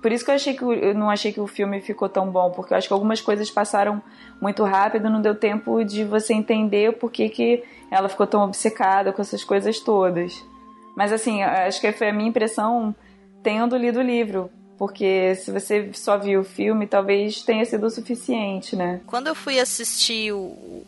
por 0.00 0.10
isso 0.10 0.24
que 0.24 0.30
eu 0.30 0.34
achei 0.34 0.54
que 0.54 0.64
eu 0.64 0.94
não 0.94 1.10
achei 1.10 1.32
que 1.32 1.40
o 1.40 1.46
filme 1.46 1.80
ficou 1.82 2.08
tão 2.08 2.30
bom, 2.30 2.50
porque 2.50 2.72
eu 2.72 2.78
acho 2.78 2.88
que 2.88 2.94
algumas 2.94 3.20
coisas 3.20 3.50
passaram 3.50 4.02
muito 4.40 4.64
rápido, 4.64 5.10
não 5.10 5.20
deu 5.20 5.34
tempo 5.34 5.84
de 5.84 6.02
você 6.02 6.32
entender 6.32 6.94
por 6.94 7.12
que, 7.12 7.28
que 7.28 7.62
ela 7.90 8.08
ficou 8.08 8.26
tão 8.26 8.42
obcecada 8.42 9.12
com 9.12 9.20
essas 9.20 9.44
coisas 9.44 9.78
todas. 9.78 10.44
Mas 10.96 11.12
assim, 11.12 11.42
acho 11.42 11.80
que 11.80 11.92
foi 11.92 12.08
a 12.08 12.12
minha 12.12 12.30
impressão 12.30 12.94
tendo 13.42 13.76
lido 13.76 13.98
o 13.98 14.02
livro, 14.02 14.50
porque 14.80 15.34
se 15.34 15.52
você 15.52 15.90
só 15.92 16.16
viu 16.16 16.40
o 16.40 16.44
filme, 16.44 16.86
talvez 16.86 17.42
tenha 17.42 17.62
sido 17.66 17.84
o 17.86 17.90
suficiente, 17.90 18.74
né? 18.74 19.02
Quando 19.06 19.26
eu 19.26 19.34
fui 19.34 19.60
assistir 19.60 20.32
o, 20.32 20.38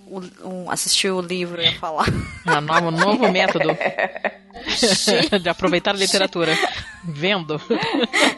o, 0.07 0.23
o 0.45 0.71
assistir 0.71 1.11
o 1.11 1.21
livro, 1.21 1.61
eu 1.61 1.67
ia 1.67 1.79
falar. 1.79 2.07
Um 2.09 2.61
novo, 2.65 2.91
novo 2.91 3.31
método 3.31 3.69
de 5.43 5.47
aproveitar 5.47 5.91
a 5.91 5.99
literatura. 5.99 6.57
Vendo. 7.05 7.61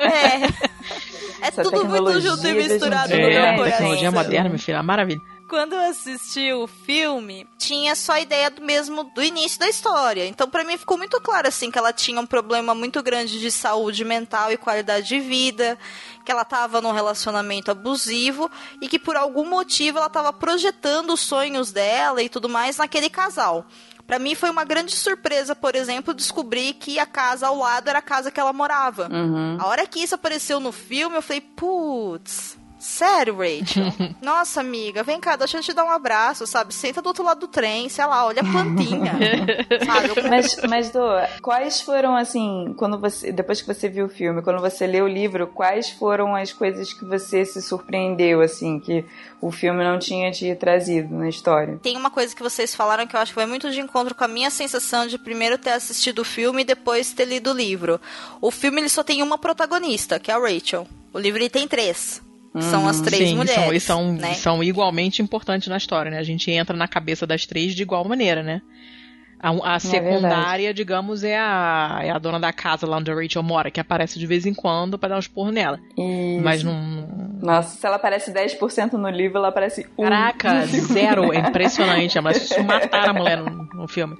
É. 0.01 0.45
É 1.41 1.49
Essa 1.49 1.63
tudo 1.63 1.85
muito 1.85 2.21
junto 2.21 2.49
e 2.49 2.53
misturado 2.53 3.15
no 3.15 3.21
é, 3.21 3.29
meu 3.29 3.59
coração. 3.59 3.65
Tecnologia 3.65 4.11
moderna, 4.11 4.49
meu 4.49 4.59
filho, 4.59 4.79
é 4.79 4.83
maravilha 4.83 5.21
quando 5.49 5.75
eu 5.75 5.83
assisti 5.83 6.53
o 6.53 6.67
filme, 6.67 7.47
tinha 7.59 7.95
só 7.95 8.13
a 8.13 8.21
ideia 8.21 8.51
do 8.51 8.63
mesmo 8.63 9.05
do 9.05 9.23
início 9.23 9.59
da 9.59 9.69
história. 9.69 10.27
Então, 10.27 10.49
para 10.49 10.65
mim 10.65 10.77
ficou 10.77 10.97
muito 10.97 11.21
claro 11.21 11.49
assim 11.49 11.71
que 11.71 11.79
ela 11.79 11.93
tinha 11.93 12.21
um 12.21 12.27
problema 12.27 12.75
muito 12.75 13.03
grande 13.03 13.39
de 13.39 13.51
saúde 13.51 14.05
mental 14.05 14.51
e 14.53 14.57
qualidade 14.57 15.09
de 15.09 15.21
vida, 15.21 15.79
que 16.25 16.33
ela 16.33 16.43
estava 16.43 16.81
num 16.81 16.93
relacionamento 16.93 17.71
abusivo 17.71 18.51
e 18.81 18.89
que 18.89 18.99
por 18.99 19.17
algum 19.17 19.49
motivo 19.49 19.99
ela 19.99 20.07
estava 20.07 20.33
projetando 20.33 21.13
os 21.13 21.21
sonhos 21.21 21.73
dela 21.73 22.23
e 22.23 22.29
tudo 22.29 22.49
mais 22.49 22.79
naquele 22.79 23.11
casal. 23.11 23.67
Para 24.07 24.19
mim 24.19 24.35
foi 24.35 24.51
uma 24.51 24.65
grande 24.65 24.95
surpresa, 24.95 25.55
por 25.55 25.75
exemplo, 25.75 26.13
descobrir 26.13 26.75
que 26.75 26.99
a 26.99 27.07
casa 27.07 27.47
ao 27.47 27.57
lado 27.57 27.89
era 27.89 28.01
a 28.01 28.03
casa 28.03 28.31
que 28.31 28.39
ela 28.39 28.53
morava. 28.53 29.09
Uhum. 29.11 29.57
A 29.59 29.67
hora 29.67 29.87
que 29.87 30.01
isso 30.01 30.15
apareceu 30.15 30.61
no 30.61 30.73
filme, 30.73 31.17
eu 31.17 31.23
falei, 31.23 31.41
putz, 31.41 32.59
Sério, 32.85 33.39
Rachel? 33.39 33.87
Nossa, 34.21 34.61
amiga, 34.61 35.03
vem 35.03 35.19
cá, 35.19 35.37
deixa 35.37 35.57
eu 35.57 35.63
te 35.63 35.73
dar 35.73 35.87
um 35.87 35.91
abraço, 35.91 36.47
sabe? 36.47 36.75
Senta 36.75 37.01
do 37.01 37.07
outro 37.07 37.25
lado 37.25 37.41
do 37.41 37.49
trem, 37.49 37.89
sei 37.89 38.05
lá, 38.05 38.27
olha 38.27 38.43
a 38.43 38.45
plantinha. 38.45 39.15
sabe? 39.87 40.29
Mas, 40.29 40.57
mas 40.69 40.91
do, 40.91 41.01
quais 41.41 41.81
foram, 41.81 42.15
assim, 42.15 42.75
quando 42.77 43.01
você. 43.01 43.33
Depois 43.33 43.63
que 43.63 43.67
você 43.67 43.89
viu 43.89 44.05
o 44.05 44.09
filme, 44.11 44.43
quando 44.43 44.61
você 44.61 44.87
leu 44.87 45.07
o 45.07 45.09
livro, 45.09 45.47
quais 45.47 45.89
foram 45.89 46.37
as 46.37 46.53
coisas 46.53 46.93
que 46.93 47.07
você 47.07 47.47
se 47.47 47.63
surpreendeu, 47.63 48.43
assim, 48.43 48.79
que 48.79 49.03
o 49.41 49.51
filme 49.51 49.83
não 49.83 49.99
tinha 49.99 50.31
te 50.31 50.55
trazido 50.55 51.15
na 51.15 51.31
história? 51.31 51.81
Tem 51.83 51.97
uma 51.97 52.11
coisa 52.11 52.37
que 52.37 52.43
vocês 52.43 52.75
falaram 52.75 53.07
que 53.07 53.17
eu 53.17 53.21
acho 53.21 53.31
que 53.31 53.41
foi 53.41 53.47
muito 53.47 53.71
de 53.71 53.81
encontro 53.81 54.15
com 54.15 54.25
a 54.25 54.29
minha 54.29 54.51
sensação 54.51 55.07
de 55.07 55.17
primeiro 55.17 55.57
ter 55.57 55.71
assistido 55.71 56.19
o 56.19 56.25
filme 56.25 56.61
e 56.61 56.67
depois 56.67 57.15
ter 57.15 57.25
lido 57.25 57.51
o 57.51 57.57
livro. 57.57 57.99
O 58.43 58.51
filme 58.51 58.83
ele 58.83 58.91
só 58.91 59.03
tem 59.03 59.23
uma 59.23 59.39
protagonista, 59.39 60.21
que 60.21 60.31
é 60.31 60.35
a 60.35 60.39
Rachel. 60.39 60.87
O 61.15 61.19
livro 61.19 61.41
ele 61.41 61.49
tem 61.49 61.67
três. 61.67 62.23
São 62.61 62.89
as 62.89 63.01
três 63.01 63.31
Sim, 63.31 63.37
mulheres. 63.37 63.83
São, 63.83 64.05
são, 64.05 64.13
né? 64.13 64.35
são 64.35 64.63
igualmente 64.63 65.21
importantes 65.21 65.67
na 65.67 65.77
história, 65.77 66.11
né? 66.11 66.19
A 66.19 66.23
gente 66.23 66.51
entra 66.51 66.77
na 66.77 66.87
cabeça 66.87 67.27
das 67.27 67.45
três 67.47 67.75
de 67.75 67.83
igual 67.83 68.05
maneira, 68.05 68.43
né? 68.43 68.63
A, 69.41 69.75
a 69.75 69.79
secundária, 69.79 70.73
digamos, 70.73 71.23
é 71.23 71.37
a, 71.37 72.01
é 72.03 72.11
a 72.11 72.19
dona 72.19 72.41
da 72.41 72.53
casa 72.53 72.87
lá 72.87 72.97
onde 72.97 73.11
a 73.11 73.15
Rachel 73.15 73.43
mora, 73.43 73.71
que 73.71 73.79
aparece 73.79 74.19
de 74.19 74.27
vez 74.27 74.47
em 74.47 74.55
quando 74.55 74.99
para 74.99 75.11
dar 75.11 75.17
um 75.17 75.19
esporro 75.19 75.51
nela. 75.51 75.79
Isso. 75.99 76.43
Mas 76.43 76.63
não. 76.63 77.34
Nossa, 77.45 77.77
se 77.77 77.87
ela 77.87 77.97
aparece 77.97 78.33
10% 78.33 78.93
no 78.95 79.11
livro, 79.11 79.37
ela 79.37 79.49
aparece 79.49 79.87
1. 79.99 80.03
Caraca, 80.03 80.65
zero. 80.67 81.31
É 81.31 81.41
impressionante. 81.41 82.19
Mas 82.19 82.49
mataram 82.59 83.11
a 83.11 83.13
mulher 83.13 83.37
no, 83.37 83.69
no 83.75 83.87
filme. 83.87 84.17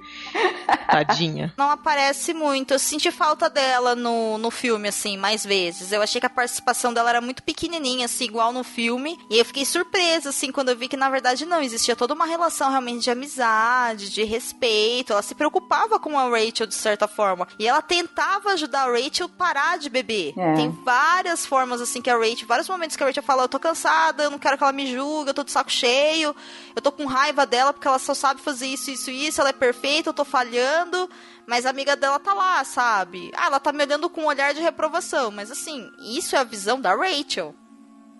Tadinha. 0.85 1.51
Não 1.57 1.71
aparece 1.71 2.35
muito. 2.35 2.75
Eu 2.75 2.79
senti 2.79 3.09
falta 3.09 3.49
dela 3.49 3.95
no, 3.95 4.37
no 4.37 4.51
filme, 4.51 4.87
assim, 4.87 5.17
mais 5.17 5.43
vezes. 5.43 5.91
Eu 5.91 6.03
achei 6.03 6.21
que 6.21 6.27
a 6.27 6.29
participação 6.29 6.93
dela 6.93 7.09
era 7.09 7.21
muito 7.21 7.41
pequenininha, 7.41 8.05
assim, 8.05 8.25
igual 8.25 8.53
no 8.53 8.63
filme. 8.63 9.17
E 9.31 9.39
eu 9.39 9.45
fiquei 9.45 9.65
surpresa, 9.65 10.29
assim, 10.29 10.51
quando 10.51 10.69
eu 10.69 10.77
vi 10.77 10.87
que, 10.87 10.95
na 10.95 11.09
verdade, 11.09 11.45
não. 11.45 11.61
Existia 11.61 11.95
toda 11.95 12.13
uma 12.13 12.27
relação 12.27 12.69
realmente 12.69 13.05
de 13.05 13.09
amizade, 13.09 14.11
de 14.11 14.23
respeito. 14.23 15.13
Ela 15.13 15.23
se 15.23 15.33
preocupava 15.33 15.99
com 15.99 16.19
a 16.19 16.29
Rachel, 16.29 16.67
de 16.67 16.75
certa 16.75 17.07
forma. 17.07 17.47
E 17.57 17.67
ela 17.67 17.81
tentava 17.81 18.51
ajudar 18.51 18.87
a 18.87 18.91
Rachel 18.91 19.25
a 19.25 19.29
parar 19.37 19.79
de 19.79 19.89
beber. 19.89 20.33
É. 20.37 20.53
Tem 20.53 20.69
várias 20.69 21.43
formas, 21.43 21.81
assim, 21.81 22.01
que 22.01 22.09
a 22.09 22.17
Rachel... 22.17 22.47
Vários 22.47 22.69
momentos 22.69 22.95
que 22.95 23.03
a 23.03 23.07
Rachel 23.07 23.14
fala, 23.23 23.43
eu 23.43 23.49
tô 23.49 23.59
cansada, 23.59 24.23
eu 24.23 24.31
não 24.31 24.39
quero 24.39 24.57
que 24.57 24.63
ela 24.63 24.71
me 24.73 24.85
julgue, 24.85 25.29
eu 25.29 25.33
tô 25.33 25.43
de 25.43 25.51
saco 25.51 25.71
cheio, 25.71 26.35
eu 26.75 26.81
tô 26.81 26.91
com 26.91 27.05
raiva 27.05 27.45
dela 27.45 27.71
porque 27.71 27.87
ela 27.87 27.99
só 27.99 28.13
sabe 28.13 28.41
fazer 28.41 28.67
isso, 28.67 28.91
isso, 28.91 29.11
isso, 29.11 29.41
ela 29.41 29.49
é 29.49 29.53
perfeita, 29.53 30.09
eu 30.09 30.13
tô 30.13 30.25
falhando, 30.25 31.09
mas 31.45 31.65
a 31.65 31.69
amiga 31.69 31.95
dela 31.95 32.19
tá 32.19 32.33
lá, 32.33 32.63
sabe? 32.63 33.31
Ah, 33.35 33.47
ela 33.47 33.59
tá 33.59 33.71
me 33.71 33.83
olhando 33.83 34.09
com 34.09 34.21
um 34.21 34.27
olhar 34.27 34.53
de 34.53 34.61
reprovação, 34.61 35.31
mas 35.31 35.51
assim, 35.51 35.89
isso 35.99 36.35
é 36.35 36.39
a 36.39 36.43
visão 36.43 36.79
da 36.79 36.95
Rachel. 36.95 37.55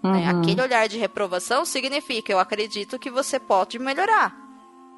né? 0.03 0.31
Uhum. 0.31 0.41
Aquele 0.41 0.61
olhar 0.61 0.87
de 0.87 0.97
reprovação 0.97 1.65
significa, 1.65 2.31
eu 2.31 2.39
acredito 2.39 2.99
que 2.99 3.09
você 3.09 3.39
pode 3.39 3.79
melhorar. 3.79 4.44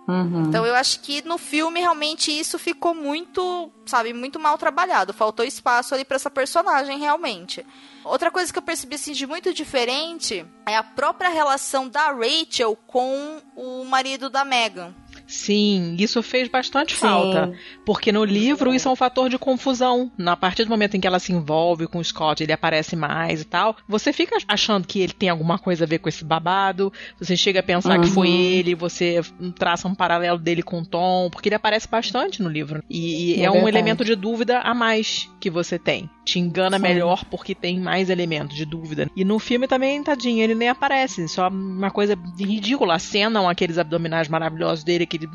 Uhum. 0.07 0.45
Então 0.47 0.65
eu 0.65 0.73
acho 0.73 1.01
que 1.01 1.21
no 1.27 1.37
filme 1.37 1.81
realmente 1.81 2.31
isso 2.31 2.57
ficou 2.57 2.95
muito, 2.95 3.69
sabe, 3.85 4.13
muito 4.13 4.39
mal 4.39 4.57
trabalhado. 4.57 5.11
Faltou 5.13 5.45
espaço 5.45 5.93
ali 5.93 6.05
pra 6.05 6.15
essa 6.15 6.31
personagem 6.31 6.97
realmente. 6.97 7.65
Outra 8.05 8.31
coisa 8.31 8.51
que 8.51 8.57
eu 8.57 8.63
percebi 8.63 8.95
assim 8.95 9.11
de 9.11 9.27
muito 9.27 9.53
diferente 9.53 10.45
é 10.65 10.77
a 10.77 10.83
própria 10.83 11.29
relação 11.29 11.89
da 11.89 12.11
Rachel 12.11 12.77
com 12.87 13.41
o 13.53 13.83
marido 13.83 14.29
da 14.29 14.45
Megan. 14.45 14.95
Sim, 15.27 15.95
isso 15.99 16.23
fez 16.23 16.47
bastante 16.47 16.93
Sim. 16.93 17.01
falta. 17.01 17.53
Porque 17.85 18.11
no 18.11 18.23
livro 18.23 18.73
isso 18.73 18.87
é 18.87 18.91
um 18.91 18.95
fator 18.95 19.29
de 19.29 19.37
confusão. 19.37 20.11
Na 20.17 20.37
partir 20.37 20.63
do 20.63 20.69
momento 20.69 20.95
em 20.95 20.99
que 21.01 21.07
ela 21.07 21.19
se 21.19 21.33
envolve 21.33 21.85
com 21.87 21.99
o 21.99 22.03
Scott, 22.03 22.41
ele 22.41 22.53
aparece 22.53 22.95
mais 22.95 23.41
e 23.41 23.45
tal, 23.45 23.75
você 23.87 24.13
fica 24.13 24.37
achando 24.47 24.87
que 24.87 25.01
ele 25.01 25.13
tem 25.13 25.29
alguma 25.29 25.59
coisa 25.59 25.83
a 25.83 25.87
ver 25.87 25.99
com 25.99 26.07
esse 26.09 26.23
babado. 26.23 26.91
Você 27.19 27.35
chega 27.35 27.59
a 27.59 27.63
pensar 27.63 27.99
que 27.99 28.07
foi 28.07 28.27
Uhum. 28.27 28.33
ele, 28.33 28.75
você 28.75 29.21
traça 29.57 29.87
um 29.87 29.95
paralelo 29.95 30.37
dele 30.37 30.63
com 30.63 30.79
o 30.79 30.85
Tom, 30.85 31.29
porque 31.29 31.49
ele 31.49 31.55
aparece 31.55 31.87
bastante 31.87 32.41
no 32.41 32.49
livro. 32.49 32.81
E, 32.89 33.35
e 33.35 33.41
É 33.41 33.45
é, 33.45 33.51
um 33.51 33.67
elemento 33.67 34.05
de 34.05 34.15
dúvida 34.15 34.59
a 34.59 34.73
mais 34.73 35.29
que 35.39 35.49
você 35.49 35.77
tem. 35.77 36.09
Te 36.27 36.39
engana 36.39 36.75
Sim. 36.75 36.83
melhor 36.83 37.23
porque 37.31 37.55
tem 37.55 37.79
mais 37.79 38.09
elementos 38.09 38.53
de 38.53 38.65
dúvida. 38.65 39.09
E 39.15 39.23
no 39.23 39.39
filme 39.39 39.65
também, 39.65 40.03
tadinho, 40.03 40.43
ele 40.43 40.53
nem 40.55 40.67
aparece. 40.67 41.25
Só 41.29 41.47
uma 41.47 41.89
coisa 41.89 42.19
ridícula. 42.37 42.95
Acenam 42.95 43.47
aqueles 43.47 43.77
abdominais 43.77 44.27
maravilhosos 44.27 44.83
dele, 44.83 45.05
aquele, 45.05 45.29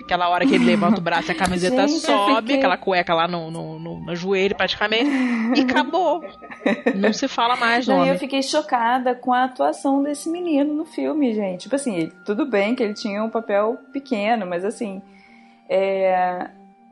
aquela 0.00 0.28
hora 0.28 0.46
que 0.46 0.54
ele 0.54 0.64
levanta 0.64 0.98
o 1.00 1.02
braço 1.02 1.30
e 1.30 1.32
a 1.32 1.34
camiseta 1.34 1.88
Gente, 1.88 2.00
sobe, 2.02 2.40
fiquei- 2.42 2.56
aquela 2.58 2.76
cueca 2.76 3.12
lá 3.14 3.26
no, 3.26 3.50
no, 3.50 3.80
no, 3.80 3.98
no 4.00 4.14
joelho 4.14 4.54
praticamente. 4.54 5.10
E 5.56 5.60
acabou. 5.62 6.24
Não 6.94 7.12
se 7.12 7.26
fala 7.26 7.56
mais 7.56 7.88
Não, 7.88 8.06
eu 8.06 8.16
fiquei 8.16 8.40
chocada 8.42 9.16
com 9.16 9.32
a 9.32 9.42
atuação 9.42 10.04
desse 10.04 10.30
menino 10.30 10.72
no 10.72 10.84
filme, 10.84 11.34
gente. 11.34 11.62
Tipo 11.62 11.74
assim, 11.74 11.96
ele- 11.96 12.12
tudo 12.24 12.46
bem 12.46 12.76
que 12.76 12.82
ele 12.84 12.94
tinha 12.94 13.24
um 13.24 13.28
papel 13.30 13.76
pequeno, 13.92 14.46
mas 14.46 14.64
assim, 14.64 15.02
é, 15.68 16.48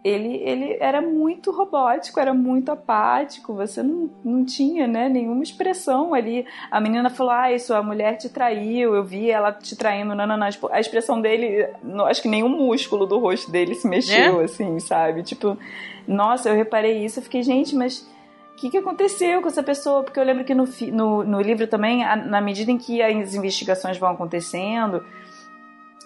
ele, 0.09 0.37
ele 0.37 0.77
era 0.81 1.01
muito 1.03 1.51
robótico, 1.51 2.21
era 2.21 2.33
muito 2.33 2.71
apático, 2.71 3.53
você 3.55 3.83
não, 3.83 4.09
não 4.25 4.45
tinha 4.45 4.87
né, 4.87 5.09
nenhuma 5.09 5.43
expressão 5.43 6.15
ali. 6.15 6.47
A 6.71 6.81
menina 6.81 7.11
falou, 7.11 7.33
ah, 7.33 7.53
isso, 7.53 7.75
a 7.75 7.83
mulher 7.83 8.17
te 8.17 8.29
traiu, 8.29 8.95
eu 8.95 9.03
vi 9.05 9.31
ela 9.31 9.53
te 9.53 9.75
traindo, 9.75 10.15
não, 10.15 10.27
não, 10.27 10.37
não. 10.37 10.49
Tipo, 10.51 10.69
A 10.73 10.79
expressão 10.79 11.21
dele, 11.21 11.67
não, 11.83 12.07
acho 12.07 12.23
que 12.23 12.29
nenhum 12.29 12.49
músculo 12.49 13.05
do 13.07 13.19
rosto 13.19 13.51
dele 13.51 13.75
se 13.75 13.89
mexeu, 13.89 14.39
assim, 14.41 14.79
sabe? 14.79 15.23
Tipo, 15.23 15.59
nossa, 16.07 16.49
eu 16.49 16.55
reparei 16.55 17.05
isso, 17.05 17.19
eu 17.19 17.23
fiquei, 17.25 17.43
gente, 17.43 17.75
mas 17.75 18.09
o 18.53 18.57
que, 18.57 18.71
que 18.71 18.79
aconteceu 18.79 19.43
com 19.43 19.49
essa 19.49 19.63
pessoa? 19.63 20.03
Porque 20.03 20.19
eu 20.21 20.25
lembro 20.25 20.45
que 20.45 20.55
no, 20.55 20.65
no, 20.93 21.25
no 21.25 21.41
livro 21.41 21.67
também, 21.67 22.05
a- 22.05 22.17
na 22.17 22.41
medida 22.41 22.71
em 22.71 22.79
que 22.79 23.03
as 23.03 23.35
investigações 23.35 23.99
vão 23.99 24.11
acontecendo 24.11 25.05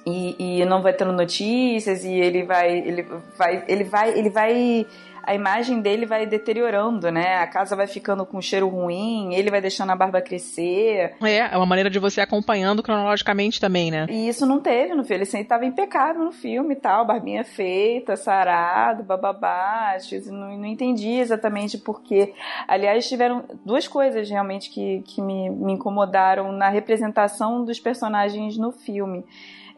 e, 0.07 0.61
e 0.61 0.65
não 0.65 0.83
vai 0.83 0.93
tendo 0.93 1.13
notícias 1.13 2.05
e 2.05 2.13
ele 2.13 2.45
vai 2.45 2.79
ele 2.79 3.07
vai 3.37 3.65
ele 3.69 3.85
vai 3.85 4.19
ele 4.19 4.31
vai 4.31 4.87
a 5.23 5.35
imagem 5.35 5.81
dele 5.81 6.07
vai 6.07 6.27
deteriorando, 6.27 7.11
né? 7.11 7.37
A 7.37 7.47
casa 7.47 7.77
vai 7.77 7.87
ficando 7.87 8.25
com 8.25 8.41
cheiro 8.41 8.69
ruim, 8.69 9.35
ele 9.35 9.51
vai 9.51 9.61
deixando 9.61 9.91
a 9.91 9.97
barba 9.97 10.21
crescer. 10.21 11.15
É, 11.23 11.37
é 11.37 11.57
uma 11.57 11.67
maneira 11.67 11.91
de 11.91 11.99
você 11.99 12.21
acompanhando 12.21 12.83
cronologicamente 12.83 13.61
também, 13.61 13.91
né? 13.91 14.07
E 14.09 14.29
isso 14.29 14.47
não 14.47 14.61
teve 14.61 14.95
no 14.95 15.05
filme. 15.05 15.19
Ele 15.19 15.25
sempre 15.27 15.49
tava 15.49 15.65
impecável 15.67 16.25
no 16.25 16.33
filme 16.33 16.75
e 16.75 16.77
tal, 16.77 17.07
barbinha 17.07 17.45
feita, 17.45 18.17
sarado, 18.17 19.03
bababá. 19.03 19.97
Não, 20.27 20.57
não 20.57 20.67
entendi 20.67 21.19
exatamente 21.19 21.79
porquê. 21.79 22.33
Aliás, 22.67 23.09
tiveram 23.09 23.45
duas 23.65 23.87
coisas 23.87 24.29
realmente 24.29 24.71
que, 24.71 25.03
que 25.03 25.21
me, 25.21 25.51
me 25.51 25.75
incomodaram 25.75 26.51
na 26.51 26.69
representação 26.69 27.65
dos 27.65 27.79
personagens 27.79 28.57
no 28.57 28.73
filme 28.73 29.25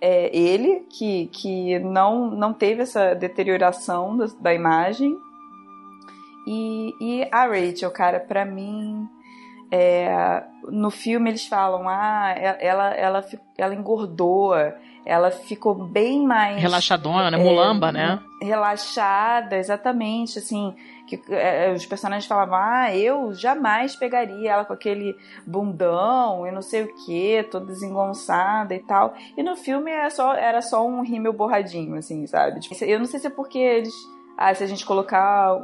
é, 0.05 0.36
ele, 0.36 0.80
que, 0.90 1.28
que 1.28 1.78
não, 1.78 2.28
não 2.28 2.53
teve 2.53 2.82
essa 2.82 3.14
deterioração 3.14 4.16
da, 4.16 4.26
da 4.40 4.53
imagem. 4.53 5.16
E, 6.44 6.92
e 7.00 7.28
a 7.30 7.46
Rachel, 7.46 7.88
cara, 7.92 8.18
pra 8.18 8.44
mim. 8.44 9.09
É, 9.74 10.44
no 10.68 10.90
filme 10.90 11.30
eles 11.30 11.46
falam, 11.46 11.88
ah, 11.88 12.34
ela, 12.36 12.90
ela, 12.94 13.24
ela 13.56 13.74
engordou, 13.74 14.52
ela 15.02 15.30
ficou 15.30 15.74
bem 15.74 16.26
mais. 16.26 16.60
Relaxadona, 16.60 17.30
né? 17.30 17.38
Mulamba, 17.38 17.88
é, 17.88 17.92
né? 17.92 18.20
Relaxada, 18.42 19.56
exatamente, 19.56 20.38
assim 20.38 20.74
que 21.06 21.20
é, 21.34 21.72
os 21.72 21.84
personagens 21.84 22.26
falavam, 22.26 22.54
ah, 22.54 22.94
eu 22.96 23.34
jamais 23.34 23.94
pegaria 23.96 24.52
ela 24.52 24.64
com 24.64 24.72
aquele 24.72 25.14
bundão 25.46 26.46
e 26.46 26.50
não 26.50 26.62
sei 26.62 26.84
o 26.84 26.94
que, 27.04 27.42
toda 27.50 27.66
desengonçada 27.66 28.74
e 28.74 28.78
tal. 28.78 29.14
E 29.36 29.42
no 29.42 29.56
filme 29.56 29.90
era 29.90 30.08
só, 30.10 30.32
era 30.32 30.62
só 30.62 30.86
um 30.86 31.02
rímel 31.02 31.32
borradinho, 31.32 31.96
assim, 31.96 32.26
sabe? 32.26 32.60
Tipo, 32.60 32.82
eu 32.84 32.98
não 32.98 33.06
sei 33.06 33.20
se 33.20 33.26
é 33.26 33.30
porque 33.30 33.58
eles 33.58 33.92
ah, 34.37 34.55
se 34.55 34.64
a 34.64 34.66
gente 34.66 34.85
colocar 34.85 35.55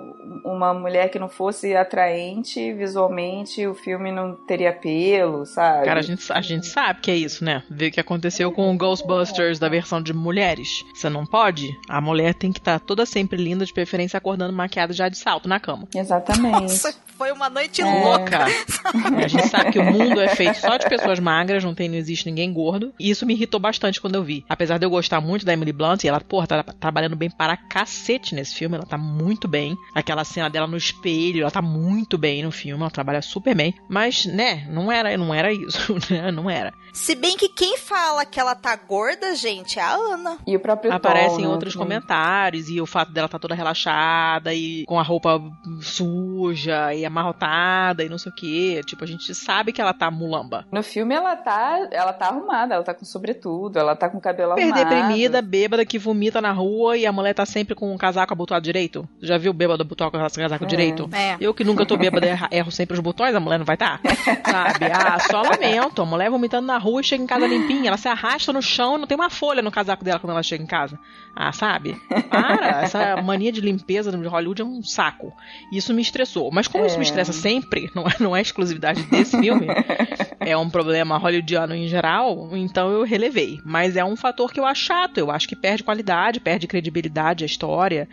uma 0.44 0.72
mulher 0.74 1.10
que 1.10 1.18
não 1.18 1.28
fosse 1.28 1.74
atraente 1.74 2.72
visualmente, 2.72 3.66
o 3.66 3.74
filme 3.74 4.12
não 4.12 4.34
teria 4.34 4.70
apelo, 4.70 5.44
sabe? 5.46 5.84
Cara, 5.84 6.00
a 6.00 6.02
gente, 6.02 6.32
a 6.32 6.40
gente 6.40 6.66
sabe 6.66 7.00
que 7.00 7.10
é 7.10 7.16
isso, 7.16 7.44
né? 7.44 7.62
Vê 7.70 7.88
o 7.88 7.90
que 7.90 8.00
aconteceu 8.00 8.52
com 8.52 8.72
o 8.72 8.76
Ghostbusters 8.76 9.58
da 9.58 9.68
versão 9.68 10.02
de 10.02 10.12
mulheres. 10.12 10.84
Você 10.94 11.08
não 11.08 11.26
pode? 11.26 11.68
A 11.88 12.00
mulher 12.00 12.34
tem 12.34 12.52
que 12.52 12.58
estar 12.58 12.78
tá 12.78 12.84
toda 12.84 13.04
sempre 13.06 13.42
linda, 13.42 13.64
de 13.64 13.72
preferência 13.72 14.16
acordando 14.18 14.52
maquiada 14.52 14.92
já 14.92 15.08
de 15.08 15.18
salto 15.18 15.48
na 15.48 15.58
cama. 15.58 15.88
Exatamente. 15.94 16.60
Nossa, 16.60 16.94
foi 17.16 17.32
uma 17.32 17.50
noite 17.50 17.82
é. 17.82 17.84
louca. 17.84 18.44
a 18.44 19.28
gente 19.28 19.48
sabe 19.48 19.72
que 19.72 19.78
o 19.78 19.84
mundo 19.84 20.20
é 20.20 20.28
feito 20.28 20.56
só 20.56 20.76
de 20.76 20.88
pessoas 20.88 21.18
magras, 21.18 21.64
não 21.64 21.74
tem, 21.74 21.88
não 21.88 21.96
existe 21.96 22.26
ninguém 22.26 22.52
gordo. 22.52 22.92
E 22.98 23.10
isso 23.10 23.26
me 23.26 23.34
irritou 23.34 23.58
bastante 23.58 24.00
quando 24.00 24.14
eu 24.14 24.22
vi. 24.22 24.44
Apesar 24.48 24.78
de 24.78 24.86
eu 24.86 24.90
gostar 24.90 25.20
muito 25.20 25.44
da 25.44 25.52
Emily 25.52 25.72
Blunt, 25.72 26.04
e 26.04 26.08
ela, 26.08 26.20
porra, 26.20 26.46
tá 26.46 26.62
trabalhando 26.62 27.16
bem 27.16 27.28
para 27.30 27.56
cacete 27.56 28.34
nesse 28.34 28.54
filme, 28.58 28.76
ela 28.76 28.86
tá 28.86 28.98
muito 28.98 29.46
bem. 29.46 29.76
Aquela 29.94 30.24
cena 30.24 30.50
dela 30.50 30.66
no 30.66 30.76
espelho, 30.76 31.42
ela 31.42 31.50
tá 31.50 31.62
muito 31.62 32.18
bem 32.18 32.42
no 32.42 32.50
filme, 32.50 32.82
ela 32.82 32.90
trabalha 32.90 33.22
super 33.22 33.54
bem. 33.54 33.74
Mas, 33.88 34.26
né, 34.26 34.66
não 34.70 34.90
era, 34.90 35.16
não 35.16 35.32
era 35.32 35.52
isso, 35.52 35.94
né? 36.10 36.30
Não 36.32 36.50
era. 36.50 36.72
Se 36.92 37.14
bem 37.14 37.36
que 37.36 37.48
quem 37.48 37.78
fala 37.78 38.24
que 38.24 38.40
ela 38.40 38.54
tá 38.54 38.74
gorda, 38.74 39.34
gente, 39.34 39.78
é 39.78 39.82
a 39.82 39.94
Ana. 39.94 40.38
E 40.46 40.56
o 40.56 40.60
próprio 40.60 40.92
Aparece 40.92 41.36
Tom, 41.36 41.42
em 41.42 41.46
outros 41.46 41.74
né? 41.76 41.78
comentários, 41.80 42.68
e 42.68 42.80
o 42.80 42.86
fato 42.86 43.12
dela 43.12 43.28
tá 43.28 43.38
toda 43.38 43.54
relaxada 43.54 44.52
e 44.52 44.84
com 44.86 44.98
a 44.98 45.02
roupa 45.02 45.40
suja 45.80 46.92
e 46.94 47.04
amarrotada 47.04 48.02
e 48.02 48.08
não 48.08 48.18
sei 48.18 48.32
o 48.32 48.34
que. 48.34 48.80
Tipo, 48.84 49.04
a 49.04 49.06
gente 49.06 49.32
sabe 49.34 49.72
que 49.72 49.80
ela 49.80 49.94
tá 49.94 50.10
mulamba. 50.10 50.66
No 50.72 50.82
filme 50.82 51.14
ela 51.14 51.36
tá, 51.36 51.88
ela 51.92 52.12
tá 52.12 52.26
arrumada, 52.26 52.74
ela 52.74 52.84
tá 52.84 52.94
com 52.94 53.04
sobretudo, 53.04 53.78
ela 53.78 53.94
tá 53.94 54.08
com 54.08 54.20
cabelo 54.20 54.52
arrumado. 54.52 54.74
deprimida, 54.74 55.40
bêbada, 55.40 55.86
que 55.86 55.98
vomita 55.98 56.40
na 56.40 56.52
rua 56.52 56.96
e 56.96 57.06
a 57.06 57.12
mulher 57.12 57.34
tá 57.34 57.46
sempre 57.46 57.74
com 57.74 57.92
um 57.92 57.98
casaco 57.98 58.32
abotoado 58.48 58.64
direito. 58.64 59.08
Já 59.20 59.36
viu 59.36 59.52
bêbada 59.52 59.84
botar 59.84 60.08
o 60.08 60.10
casaco 60.10 60.64
é. 60.64 60.66
direito? 60.66 61.08
É. 61.12 61.36
Eu 61.40 61.52
que 61.52 61.64
nunca 61.64 61.84
tô 61.84 61.96
bêbada, 61.96 62.26
erro 62.50 62.70
sempre 62.70 62.94
os 62.94 63.00
botões, 63.00 63.34
a 63.34 63.40
mulher 63.40 63.58
não 63.58 63.66
vai 63.66 63.76
estar. 63.76 64.00
Tá? 64.00 64.14
Sabe? 64.50 64.86
Ah, 64.86 65.18
só 65.20 65.42
lamento. 65.42 66.02
A 66.02 66.06
mulher 66.06 66.30
vomitando 66.30 66.66
na 66.66 66.78
rua 66.78 67.00
e 67.00 67.04
chega 67.04 67.22
em 67.22 67.26
casa 67.26 67.46
limpinha. 67.46 67.88
Ela 67.88 67.96
se 67.96 68.08
arrasta 68.08 68.52
no 68.52 68.62
chão 68.62 68.96
e 68.96 68.98
não 69.00 69.06
tem 69.06 69.16
uma 69.16 69.30
folha 69.30 69.62
no 69.62 69.70
casaco 69.70 70.04
dela 70.04 70.18
quando 70.18 70.32
ela 70.32 70.42
chega 70.42 70.62
em 70.62 70.66
casa. 70.66 70.98
Ah, 71.34 71.52
sabe? 71.52 71.96
Para, 72.30 72.82
essa 72.82 73.16
mania 73.22 73.52
de 73.52 73.60
limpeza 73.60 74.10
de 74.10 74.26
Hollywood 74.26 74.62
é 74.62 74.64
um 74.64 74.82
saco. 74.82 75.32
Isso 75.72 75.94
me 75.94 76.02
estressou. 76.02 76.50
Mas 76.50 76.66
como 76.66 76.84
é. 76.84 76.86
isso 76.86 76.96
me 76.96 77.04
é. 77.04 77.08
estressa 77.08 77.32
sempre, 77.32 77.90
não 77.94 78.04
é, 78.06 78.14
não 78.18 78.36
é 78.36 78.40
exclusividade 78.40 79.02
desse 79.04 79.38
filme, 79.38 79.66
é 80.40 80.56
um 80.56 80.68
problema 80.68 81.18
hollywoodiano 81.18 81.74
em 81.74 81.86
geral, 81.86 82.50
então 82.52 82.90
eu 82.90 83.04
relevei. 83.04 83.60
Mas 83.64 83.96
é 83.96 84.04
um 84.04 84.16
fator 84.16 84.52
que 84.52 84.58
eu 84.58 84.66
acho 84.66 84.84
chato. 84.84 85.18
Eu 85.18 85.30
acho 85.30 85.48
que 85.48 85.54
perde 85.54 85.84
qualidade, 85.84 86.40
perde 86.40 86.66
credibilidade 86.66 87.44
a 87.44 87.46
história. 87.46 88.08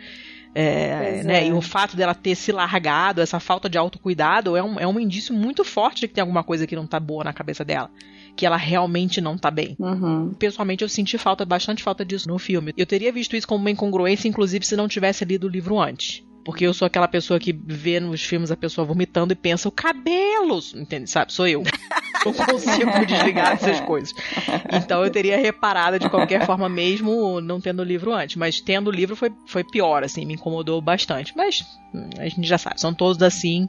É, 0.58 1.22
né? 1.22 1.44
É. 1.44 1.48
E 1.48 1.52
o 1.52 1.60
fato 1.60 1.96
dela 1.96 2.14
ter 2.14 2.34
se 2.34 2.50
largado, 2.50 3.20
essa 3.20 3.38
falta 3.38 3.68
de 3.68 3.76
autocuidado, 3.76 4.56
é 4.56 4.62
um, 4.62 4.80
é 4.80 4.86
um 4.86 4.98
indício 4.98 5.34
muito 5.34 5.62
forte 5.62 6.00
de 6.00 6.08
que 6.08 6.14
tem 6.14 6.22
alguma 6.22 6.42
coisa 6.42 6.66
que 6.66 6.74
não 6.74 6.86
tá 6.86 6.98
boa 6.98 7.22
na 7.22 7.32
cabeça 7.32 7.62
dela. 7.62 7.90
Que 8.34 8.46
ela 8.46 8.56
realmente 8.56 9.20
não 9.20 9.36
tá 9.36 9.50
bem. 9.50 9.76
Uhum. 9.78 10.32
Pessoalmente, 10.38 10.82
eu 10.82 10.88
senti 10.88 11.18
falta, 11.18 11.44
bastante 11.44 11.82
falta 11.82 12.04
disso 12.04 12.26
no 12.28 12.38
filme. 12.38 12.72
Eu 12.74 12.86
teria 12.86 13.12
visto 13.12 13.36
isso 13.36 13.46
como 13.46 13.60
uma 13.60 13.70
incongruência, 13.70 14.28
inclusive, 14.28 14.64
se 14.64 14.76
não 14.76 14.88
tivesse 14.88 15.24
lido 15.26 15.46
o 15.46 15.50
livro 15.50 15.78
antes. 15.78 16.24
Porque 16.46 16.64
eu 16.64 16.72
sou 16.72 16.86
aquela 16.86 17.08
pessoa 17.08 17.40
que 17.40 17.52
vê 17.52 17.98
nos 17.98 18.22
filmes 18.22 18.52
a 18.52 18.56
pessoa 18.56 18.86
vomitando 18.86 19.32
e 19.32 19.36
pensa, 19.36 19.68
o 19.68 19.72
cabelo! 19.72 20.60
Entende? 20.76 21.10
Sabe? 21.10 21.32
Sou 21.32 21.48
eu. 21.48 21.64
Não 22.24 22.32
consigo 22.32 23.04
desligar 23.04 23.58
dessas 23.58 23.80
coisas. 23.80 24.14
Então 24.72 25.04
eu 25.04 25.10
teria 25.10 25.36
reparado 25.36 25.98
de 25.98 26.08
qualquer 26.08 26.46
forma, 26.46 26.68
mesmo 26.68 27.40
não 27.40 27.60
tendo 27.60 27.80
o 27.80 27.84
livro 27.84 28.12
antes. 28.12 28.34
Mas 28.34 28.60
tendo 28.60 28.88
o 28.88 28.90
livro 28.90 29.14
foi, 29.14 29.32
foi 29.46 29.62
pior, 29.62 30.02
assim, 30.02 30.24
me 30.24 30.34
incomodou 30.34 30.80
bastante. 30.80 31.32
Mas 31.36 31.64
hum, 31.94 32.10
a 32.18 32.24
gente 32.24 32.42
já 32.42 32.58
sabe, 32.58 32.80
são 32.80 32.92
todos 32.92 33.22
assim. 33.22 33.68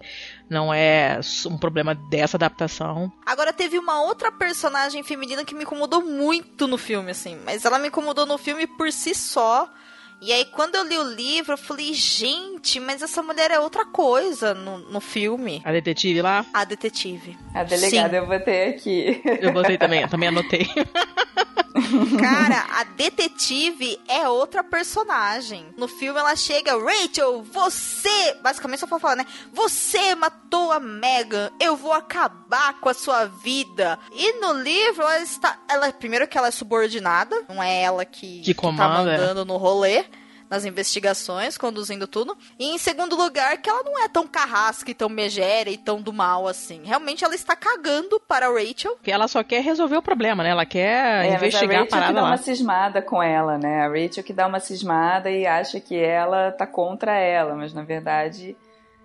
Não 0.49 0.73
é 0.73 1.19
um 1.45 1.57
problema 1.57 1.93
dessa 2.09 2.37
adaptação. 2.37 3.11
Agora 3.25 3.53
teve 3.53 3.77
uma 3.77 4.01
outra 4.01 4.31
personagem 4.31 5.03
feminina 5.03 5.45
que 5.45 5.53
me 5.53 5.63
incomodou 5.63 6.03
muito 6.03 6.67
no 6.67 6.77
filme, 6.77 7.11
assim. 7.11 7.37
Mas 7.45 7.63
ela 7.63 7.77
me 7.77 7.89
incomodou 7.89 8.25
no 8.25 8.39
filme 8.39 8.65
por 8.65 8.91
si 8.91 9.13
só 9.13 9.71
e 10.19 10.33
aí, 10.33 10.45
quando 10.45 10.75
eu 10.75 10.83
li 10.83 10.97
o 10.97 11.03
livro, 11.03 11.53
eu 11.53 11.57
falei, 11.57 11.93
gente, 11.93 12.79
mas 12.79 13.03
essa 13.03 13.21
mulher 13.21 13.51
é 13.51 13.59
outra 13.59 13.85
coisa 13.85 14.53
no, 14.53 14.79
no 14.79 14.99
filme. 14.99 15.61
A 15.63 15.71
detetive 15.71 16.21
lá? 16.21 16.43
A 16.53 16.65
detetive. 16.65 17.37
A 17.53 17.63
delegada 17.63 18.09
Sim. 18.09 18.15
eu 18.15 18.25
botei 18.25 18.69
aqui. 18.69 19.21
Eu 19.39 19.53
botei 19.53 19.77
também, 19.77 20.01
eu 20.01 20.09
também 20.09 20.29
anotei. 20.29 20.67
Cara, 22.19 22.65
a 22.79 22.83
detetive 22.83 23.99
é 24.07 24.27
outra 24.27 24.63
personagem. 24.63 25.65
No 25.77 25.87
filme 25.87 26.19
ela 26.19 26.35
chega, 26.35 26.77
Rachel, 26.77 27.43
você. 27.43 28.35
Basicamente 28.41 28.79
só 28.79 28.87
for 28.87 28.99
falar, 28.99 29.17
né? 29.17 29.25
Você 29.53 30.15
matou 30.15 30.71
a 30.71 30.79
Megan. 30.79 31.51
Eu 31.59 31.75
vou 31.75 31.93
acabar 31.93 32.79
com 32.79 32.89
a 32.89 32.93
sua 32.93 33.25
vida. 33.25 33.99
E 34.11 34.39
no 34.39 34.53
livro 34.53 35.03
ela 35.03 35.19
está. 35.19 35.57
Ela, 35.69 35.91
primeiro 35.91 36.27
que 36.27 36.37
ela 36.37 36.47
é 36.47 36.51
subordinada, 36.51 37.43
não 37.47 37.61
é 37.61 37.81
ela 37.81 38.05
que, 38.05 38.41
que, 38.41 38.53
comanda, 38.53 38.83
que 38.83 39.17
tá 39.17 39.27
mandando 39.27 39.45
no 39.45 39.57
rolê 39.57 40.05
nas 40.49 40.65
investigações, 40.65 41.57
conduzindo 41.57 42.07
tudo. 42.07 42.37
E 42.57 42.65
em 42.73 42.77
segundo 42.77 43.15
lugar, 43.15 43.57
que 43.57 43.69
ela 43.69 43.83
não 43.83 44.03
é 44.03 44.07
tão 44.07 44.27
carrasca 44.27 44.91
e 44.91 44.93
tão 44.93 45.09
megera 45.09 45.69
e 45.69 45.77
tão 45.77 46.01
do 46.01 46.13
mal 46.13 46.47
assim. 46.47 46.81
Realmente 46.83 47.23
ela 47.23 47.35
está 47.35 47.55
cagando 47.55 48.19
para 48.19 48.47
a 48.47 48.51
Rachel. 48.51 48.97
Que 49.01 49.11
ela 49.11 49.27
só 49.27 49.43
quer 49.43 49.61
resolver 49.61 49.97
o 49.97 50.01
problema, 50.01 50.43
né? 50.43 50.49
Ela 50.49 50.65
quer 50.65 51.25
é, 51.25 51.35
investigar 51.35 51.81
a, 51.81 51.83
a 51.83 51.87
parada 51.87 52.07
que 52.07 52.13
dá 52.13 52.21
lá. 52.21 52.27
uma 52.29 52.37
cismada 52.37 53.01
com 53.01 53.21
ela, 53.21 53.57
né? 53.57 53.85
A 53.85 53.87
Rachel 53.87 54.23
que 54.23 54.33
dá 54.33 54.47
uma 54.47 54.59
cismada 54.59 55.29
e 55.29 55.45
acha 55.45 55.79
que 55.79 55.95
ela 55.95 56.51
tá 56.51 56.65
contra 56.65 57.17
ela, 57.17 57.55
mas 57.55 57.73
na 57.73 57.83
verdade 57.83 58.55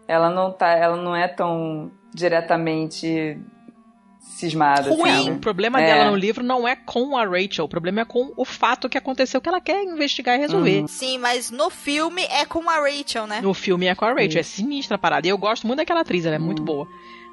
ela 0.07 0.31
não 0.31 0.53
tá, 0.53 0.71
ela 0.71 0.97
não 0.97 1.15
é 1.15 1.29
tão 1.29 1.91
diretamente 2.15 3.39
cismada. 4.23 4.91
Ruim. 4.91 5.11
Assim, 5.11 5.31
o 5.33 5.39
problema 5.39 5.81
é. 5.81 5.87
dela 5.87 6.11
no 6.11 6.17
livro 6.17 6.45
não 6.45 6.67
é 6.67 6.75
com 6.75 7.17
a 7.17 7.25
Rachel, 7.25 7.65
o 7.65 7.69
problema 7.69 8.01
é 8.01 8.05
com 8.05 8.33
o 8.37 8.45
fato 8.45 8.89
que 8.89 8.99
aconteceu 8.99 9.41
que 9.41 9.49
ela 9.49 9.61
quer 9.61 9.83
investigar 9.85 10.37
e 10.37 10.41
resolver. 10.41 10.81
Uhum. 10.81 10.89
Sim, 10.89 11.19
mas 11.19 11.51
no 11.51 11.71
filme 11.71 12.23
é 12.25 12.45
com 12.45 12.69
a 12.69 12.81
Rachel, 12.81 13.27
né? 13.27 13.41
No 13.41 13.55
filme 13.55 13.87
é 13.87 13.95
com 13.95 14.05
a 14.05 14.11
Rachel, 14.11 14.29
Isso. 14.29 14.39
é 14.39 14.43
sinistra 14.43 14.97
a 14.97 14.99
parada. 14.99 15.27
E 15.27 15.31
eu 15.31 15.39
gosto 15.39 15.67
muito 15.67 15.79
daquela 15.79 16.01
atriz, 16.01 16.25
ela 16.25 16.37
é 16.37 16.39
uhum. 16.39 16.45
muito 16.45 16.63
boa. 16.63 16.87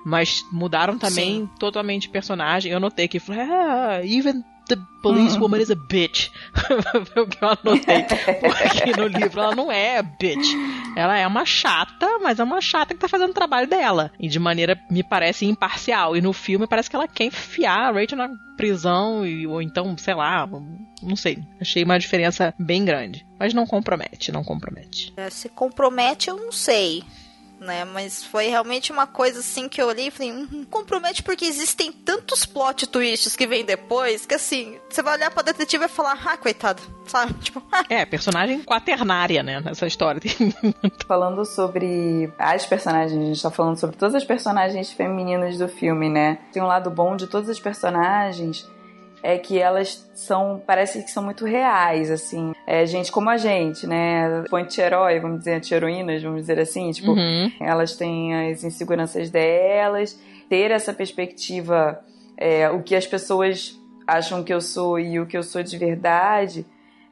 Mas 0.05 0.45
mudaram 0.51 0.97
também 0.97 1.41
Sim. 1.41 1.49
totalmente 1.59 2.09
personagem. 2.09 2.71
Eu 2.71 2.79
notei 2.79 3.07
que 3.07 3.21
ah, 3.31 4.01
even 4.03 4.43
the 4.69 4.77
policewoman 5.01 5.59
is 5.59 5.71
a 5.71 5.75
bitch. 5.75 6.29
Foi 7.13 7.23
o 7.23 7.27
que 7.27 7.43
eu 7.43 7.49
anotei. 7.49 8.03
Porque 8.03 8.91
no 8.95 9.07
livro 9.07 9.41
ela 9.41 9.55
não 9.55 9.71
é 9.71 10.01
bitch. 10.01 10.47
Ela 10.95 11.17
é 11.17 11.27
uma 11.27 11.45
chata, 11.45 12.19
mas 12.21 12.39
é 12.39 12.43
uma 12.43 12.61
chata 12.61 12.93
que 12.93 12.99
tá 12.99 13.07
fazendo 13.07 13.31
o 13.31 13.33
trabalho 13.33 13.67
dela. 13.67 14.11
E 14.19 14.29
de 14.29 14.39
maneira, 14.39 14.79
me 14.89 15.03
parece, 15.03 15.45
imparcial. 15.45 16.15
E 16.15 16.21
no 16.21 16.31
filme 16.31 16.67
parece 16.67 16.89
que 16.89 16.95
ela 16.95 17.07
quer 17.07 17.25
enfiar 17.25 17.89
a 17.89 17.91
Rachel 17.91 18.17
na 18.17 18.29
prisão, 18.55 19.25
e, 19.25 19.47
ou 19.47 19.61
então, 19.61 19.97
sei 19.97 20.13
lá, 20.13 20.47
não 21.01 21.15
sei. 21.15 21.39
Achei 21.59 21.83
uma 21.83 21.97
diferença 21.97 22.53
bem 22.59 22.85
grande. 22.85 23.25
Mas 23.39 23.53
não 23.53 23.65
compromete, 23.65 24.31
não 24.31 24.43
compromete. 24.43 25.13
É, 25.17 25.29
se 25.29 25.49
compromete, 25.49 26.29
eu 26.29 26.35
não 26.35 26.51
sei. 26.51 27.03
Né? 27.59 27.85
Mas 27.85 28.23
foi 28.23 28.47
realmente 28.47 28.91
uma 28.91 29.05
coisa 29.05 29.39
assim 29.39 29.67
que 29.67 29.81
eu 29.81 29.87
olhei 29.87 30.07
e 30.07 30.11
falei, 30.11 30.31
hum, 30.31 30.65
compromete 30.69 31.21
porque 31.21 31.45
existem 31.45 31.91
tantos 31.91 32.45
plot 32.45 32.87
twists 32.87 33.35
que 33.35 33.45
vem 33.45 33.65
depois 33.65 34.25
que 34.25 34.35
assim, 34.35 34.77
você 34.89 35.01
vai 35.01 35.15
olhar 35.15 35.31
pra 35.31 35.43
detetive 35.43 35.85
e 35.85 35.87
falar, 35.87 36.19
ah, 36.25 36.37
coitado, 36.37 36.81
sabe? 37.05 37.33
Tipo, 37.43 37.61
ah. 37.71 37.83
É, 37.89 38.05
personagem 38.05 38.63
quaternária, 38.63 39.41
né, 39.43 39.59
nessa 39.59 39.87
história. 39.87 40.21
falando 41.07 41.45
sobre 41.45 42.31
as 42.37 42.65
personagens, 42.65 43.19
a 43.19 43.25
gente 43.25 43.41
tá 43.41 43.51
falando 43.51 43.77
sobre 43.77 43.95
todas 43.95 44.15
as 44.15 44.23
personagens 44.23 44.91
femininas 44.91 45.57
do 45.57 45.67
filme, 45.67 46.09
né? 46.09 46.39
Tem 46.51 46.61
um 46.61 46.67
lado 46.67 46.89
bom 46.89 47.15
de 47.15 47.27
todas 47.27 47.49
as 47.49 47.59
personagens 47.59 48.67
é 49.21 49.37
que 49.37 49.59
elas 49.59 50.09
são, 50.13 50.61
parece 50.65 51.03
que 51.03 51.11
são 51.11 51.23
muito 51.23 51.45
reais, 51.45 52.09
assim. 52.09 52.53
É 52.65 52.85
gente 52.85 53.11
como 53.11 53.29
a 53.29 53.37
gente, 53.37 53.85
né? 53.85 54.43
Anti-herói, 54.51 55.19
vamos 55.19 55.39
dizer, 55.39 55.55
anti-heroínas, 55.55 56.23
vamos 56.23 56.41
dizer 56.41 56.59
assim. 56.59 56.91
Tipo, 56.91 57.11
uhum. 57.11 57.51
elas 57.59 57.95
têm 57.95 58.51
as 58.51 58.63
inseguranças 58.63 59.29
delas. 59.29 60.19
Ter 60.47 60.71
essa 60.71 60.93
perspectiva, 60.93 61.99
é, 62.37 62.69
o 62.69 62.81
que 62.81 62.95
as 62.95 63.05
pessoas 63.05 63.79
acham 64.07 64.43
que 64.43 64.53
eu 64.53 64.61
sou 64.61 64.99
e 64.99 65.19
o 65.19 65.25
que 65.25 65.37
eu 65.37 65.43
sou 65.43 65.61
de 65.61 65.77
verdade, 65.77 66.65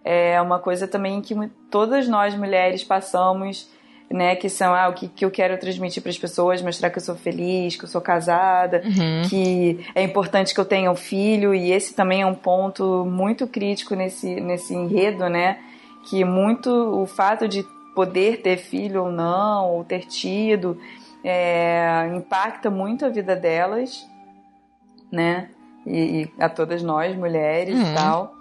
é 0.04 0.42
uma 0.42 0.58
coisa 0.58 0.88
também 0.88 1.22
que 1.22 1.36
todas 1.70 2.08
nós 2.08 2.34
mulheres 2.34 2.84
passamos 2.84 3.70
né? 4.10 4.36
Que 4.36 4.50
são 4.50 4.74
ah, 4.74 4.88
o 4.88 4.94
que, 4.94 5.08
que 5.08 5.26
eu 5.26 5.32
quero 5.32 5.58
transmitir 5.60 6.02
para 6.02 6.10
as 6.10 6.18
pessoas, 6.18 6.62
mostrar 6.62 6.90
que 6.90 6.98
eu 6.98 7.02
sou 7.04 7.16
feliz, 7.16 7.76
que 7.76 7.84
eu 7.84 7.90
sou 7.90 8.02
casada, 8.02 8.82
uhum. 8.86 9.28
que 9.30 9.86
é 9.94 10.02
importante 10.02 10.54
que 10.54 10.60
eu 10.60 10.66
tenha 10.66 10.92
um 10.92 10.96
filho, 10.96 11.54
e 11.54 11.72
esse 11.72 11.94
também 11.94 12.22
é 12.22 12.26
um 12.26 12.36
ponto 12.36 13.06
muito 13.06 13.48
crítico 13.48 13.96
nesse, 13.96 14.40
nesse 14.40 14.74
enredo, 14.74 15.30
né? 15.30 15.60
Que 16.10 16.24
muito 16.24 16.70
o 16.70 17.06
fato 17.06 17.48
de 17.48 17.66
poder 17.94 18.42
ter 18.42 18.58
filho 18.58 19.06
ou 19.06 19.12
não, 19.12 19.72
ou 19.72 19.84
ter 19.84 20.06
tido, 20.06 20.80
é, 21.24 22.10
impacta 22.16 22.70
muito 22.70 23.06
a 23.06 23.10
vida 23.10 23.36
delas, 23.36 24.08
né? 25.12 25.50
E, 25.86 26.22
e 26.22 26.32
a 26.40 26.48
todas 26.48 26.84
nós, 26.84 27.16
mulheres 27.16 27.76
uhum. 27.76 27.92
e 27.92 27.96
tal. 27.96 28.37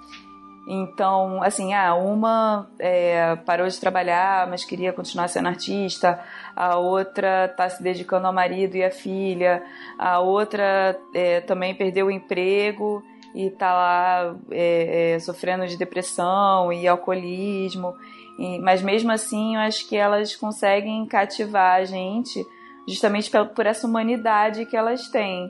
Então, 0.66 1.40
assim, 1.44 1.74
ah, 1.74 1.94
uma 1.94 2.68
é, 2.80 3.36
parou 3.36 3.68
de 3.68 3.78
trabalhar, 3.78 4.48
mas 4.48 4.64
queria 4.64 4.92
continuar 4.92 5.28
sendo 5.28 5.46
artista, 5.46 6.20
a 6.56 6.76
outra 6.76 7.44
está 7.44 7.68
se 7.68 7.80
dedicando 7.80 8.26
ao 8.26 8.32
marido 8.32 8.74
e 8.76 8.82
à 8.82 8.90
filha, 8.90 9.62
a 9.96 10.18
outra 10.18 10.98
é, 11.14 11.40
também 11.40 11.72
perdeu 11.72 12.06
o 12.06 12.10
emprego 12.10 13.00
e 13.32 13.46
está 13.46 13.72
lá 13.72 14.36
é, 14.50 15.12
é, 15.14 15.18
sofrendo 15.20 15.68
de 15.68 15.76
depressão 15.76 16.72
e 16.72 16.88
alcoolismo. 16.88 17.94
E, 18.36 18.58
mas 18.58 18.82
mesmo 18.82 19.12
assim, 19.12 19.54
eu 19.54 19.60
acho 19.60 19.88
que 19.88 19.94
elas 19.94 20.34
conseguem 20.34 21.06
cativar 21.06 21.76
a 21.76 21.84
gente 21.84 22.44
justamente 22.88 23.30
por, 23.30 23.46
por 23.50 23.66
essa 23.66 23.86
humanidade 23.86 24.66
que 24.66 24.76
elas 24.76 25.08
têm. 25.08 25.48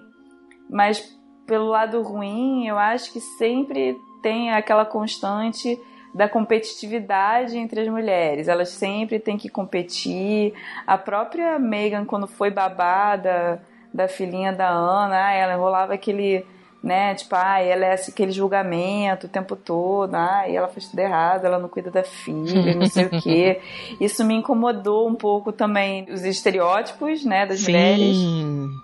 Mas 0.69 1.17
pelo 1.47 1.69
lado 1.69 2.03
ruim, 2.03 2.67
eu 2.67 2.77
acho 2.77 3.13
que 3.13 3.21
sempre 3.21 3.97
tem 4.27 4.51
aquela 4.51 4.85
constante 4.85 5.81
da 6.13 6.29
competitividade 6.29 7.57
entre 7.57 7.81
as 7.83 7.87
mulheres. 7.87 8.49
Elas 8.49 8.71
sempre 8.71 9.21
têm 9.21 9.39
que 9.39 9.49
competir. 9.49 10.53
A 10.85 10.99
própria 10.99 11.61
Megan, 11.61 12.05
quando 12.05 12.27
foi 12.27 12.51
babada 12.51 13.63
da 13.95 14.09
filhinha 14.09 14.53
da 14.53 14.69
Ana, 14.69 15.33
ela 15.33 15.55
enrolava 15.55 15.95
aquele, 15.95 16.45
né, 16.83 17.15
tipo, 17.15 17.37
ah, 17.37 17.61
ela 17.61 17.85
é 17.85 17.95
aquele 17.95 18.33
julgamento 18.33 19.29
o 19.29 19.31
tempo 19.31 19.55
todo, 19.55 20.13
ah, 20.17 20.49
e 20.49 20.57
ela 20.57 20.67
fez 20.67 20.89
tudo 20.89 20.99
errado, 20.99 21.45
ela 21.45 21.61
não 21.61 21.69
cuida 21.69 21.89
da 21.89 22.03
filha, 22.03 22.75
não 22.75 22.87
sei 22.87 23.05
o 23.05 23.11
quê. 23.23 23.61
Isso 24.01 24.25
me 24.25 24.35
incomodou 24.35 25.07
um 25.09 25.15
pouco 25.15 25.53
também, 25.53 26.05
os 26.11 26.25
estereótipos, 26.25 27.25
né, 27.25 27.47
das 27.47 27.61
Sim. 27.61 27.71
mulheres. 27.71 28.17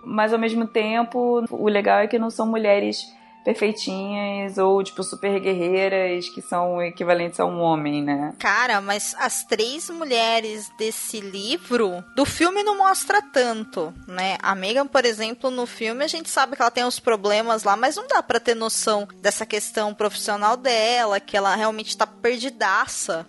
Mas 0.04 0.32
ao 0.32 0.38
mesmo 0.38 0.68
tempo, 0.68 1.44
o 1.50 1.68
legal 1.68 1.98
é 1.98 2.06
que 2.06 2.16
não 2.16 2.30
são 2.30 2.46
mulheres 2.46 3.12
perfeitinhas 3.44 4.58
ou, 4.58 4.82
tipo, 4.82 5.02
super 5.02 5.38
guerreiras 5.40 6.28
que 6.28 6.40
são 6.40 6.82
equivalentes 6.82 7.40
a 7.40 7.44
um 7.44 7.60
homem, 7.60 8.02
né? 8.02 8.34
Cara, 8.38 8.80
mas 8.80 9.14
as 9.18 9.44
três 9.44 9.90
mulheres 9.90 10.70
desse 10.78 11.20
livro, 11.20 12.02
do 12.14 12.24
filme 12.24 12.62
não 12.62 12.78
mostra 12.78 13.20
tanto, 13.20 13.92
né? 14.06 14.36
A 14.42 14.54
Megan, 14.54 14.86
por 14.86 15.04
exemplo, 15.04 15.50
no 15.50 15.66
filme 15.66 16.04
a 16.04 16.08
gente 16.08 16.28
sabe 16.28 16.56
que 16.56 16.62
ela 16.62 16.70
tem 16.70 16.84
uns 16.84 17.00
problemas 17.00 17.64
lá, 17.64 17.76
mas 17.76 17.96
não 17.96 18.06
dá 18.06 18.22
para 18.22 18.40
ter 18.40 18.54
noção 18.54 19.06
dessa 19.20 19.44
questão 19.44 19.94
profissional 19.94 20.56
dela, 20.56 21.20
que 21.20 21.36
ela 21.36 21.54
realmente 21.54 21.96
tá 21.96 22.06
perdidaça 22.06 23.26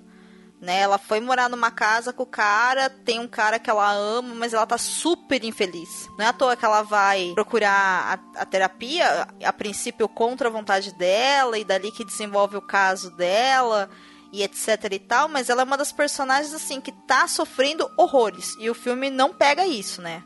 né? 0.64 0.80
Ela 0.80 0.98
foi 0.98 1.20
morar 1.20 1.50
numa 1.50 1.70
casa 1.70 2.14
com 2.14 2.24
o 2.24 2.26
cara, 2.26 2.90
tem 2.90 3.20
um 3.20 3.28
cara 3.28 3.60
que 3.60 3.70
ela 3.70 3.92
ama, 3.92 4.34
mas 4.34 4.54
ela 4.54 4.66
tá 4.66 4.78
super 4.78 5.44
infeliz. 5.44 6.10
Não 6.18 6.24
é 6.24 6.30
à 6.30 6.34
toa 6.34 6.56
que 6.56 6.64
ela 6.64 6.82
vai 6.82 7.34
procurar 7.36 8.22
a, 8.36 8.42
a 8.42 8.46
terapia, 8.46 9.28
a 9.44 9.52
princípio 9.52 10.08
contra 10.08 10.48
a 10.48 10.52
vontade 10.52 10.94
dela, 10.94 11.60
e 11.60 11.66
dali 11.66 11.92
que 11.92 12.06
desenvolve 12.06 12.56
o 12.56 12.62
caso 12.62 13.12
dela 13.12 13.90
e 14.32 14.42
etc 14.42 14.88
e 14.90 15.00
tal, 15.00 15.28
mas 15.28 15.50
ela 15.50 15.62
é 15.62 15.66
uma 15.66 15.78
das 15.78 15.92
personagens 15.92 16.54
assim 16.54 16.80
que 16.80 16.92
tá 16.92 17.28
sofrendo 17.28 17.88
horrores 17.98 18.56
e 18.58 18.70
o 18.70 18.74
filme 18.74 19.10
não 19.10 19.34
pega 19.34 19.68
isso, 19.68 20.02
né? 20.02 20.24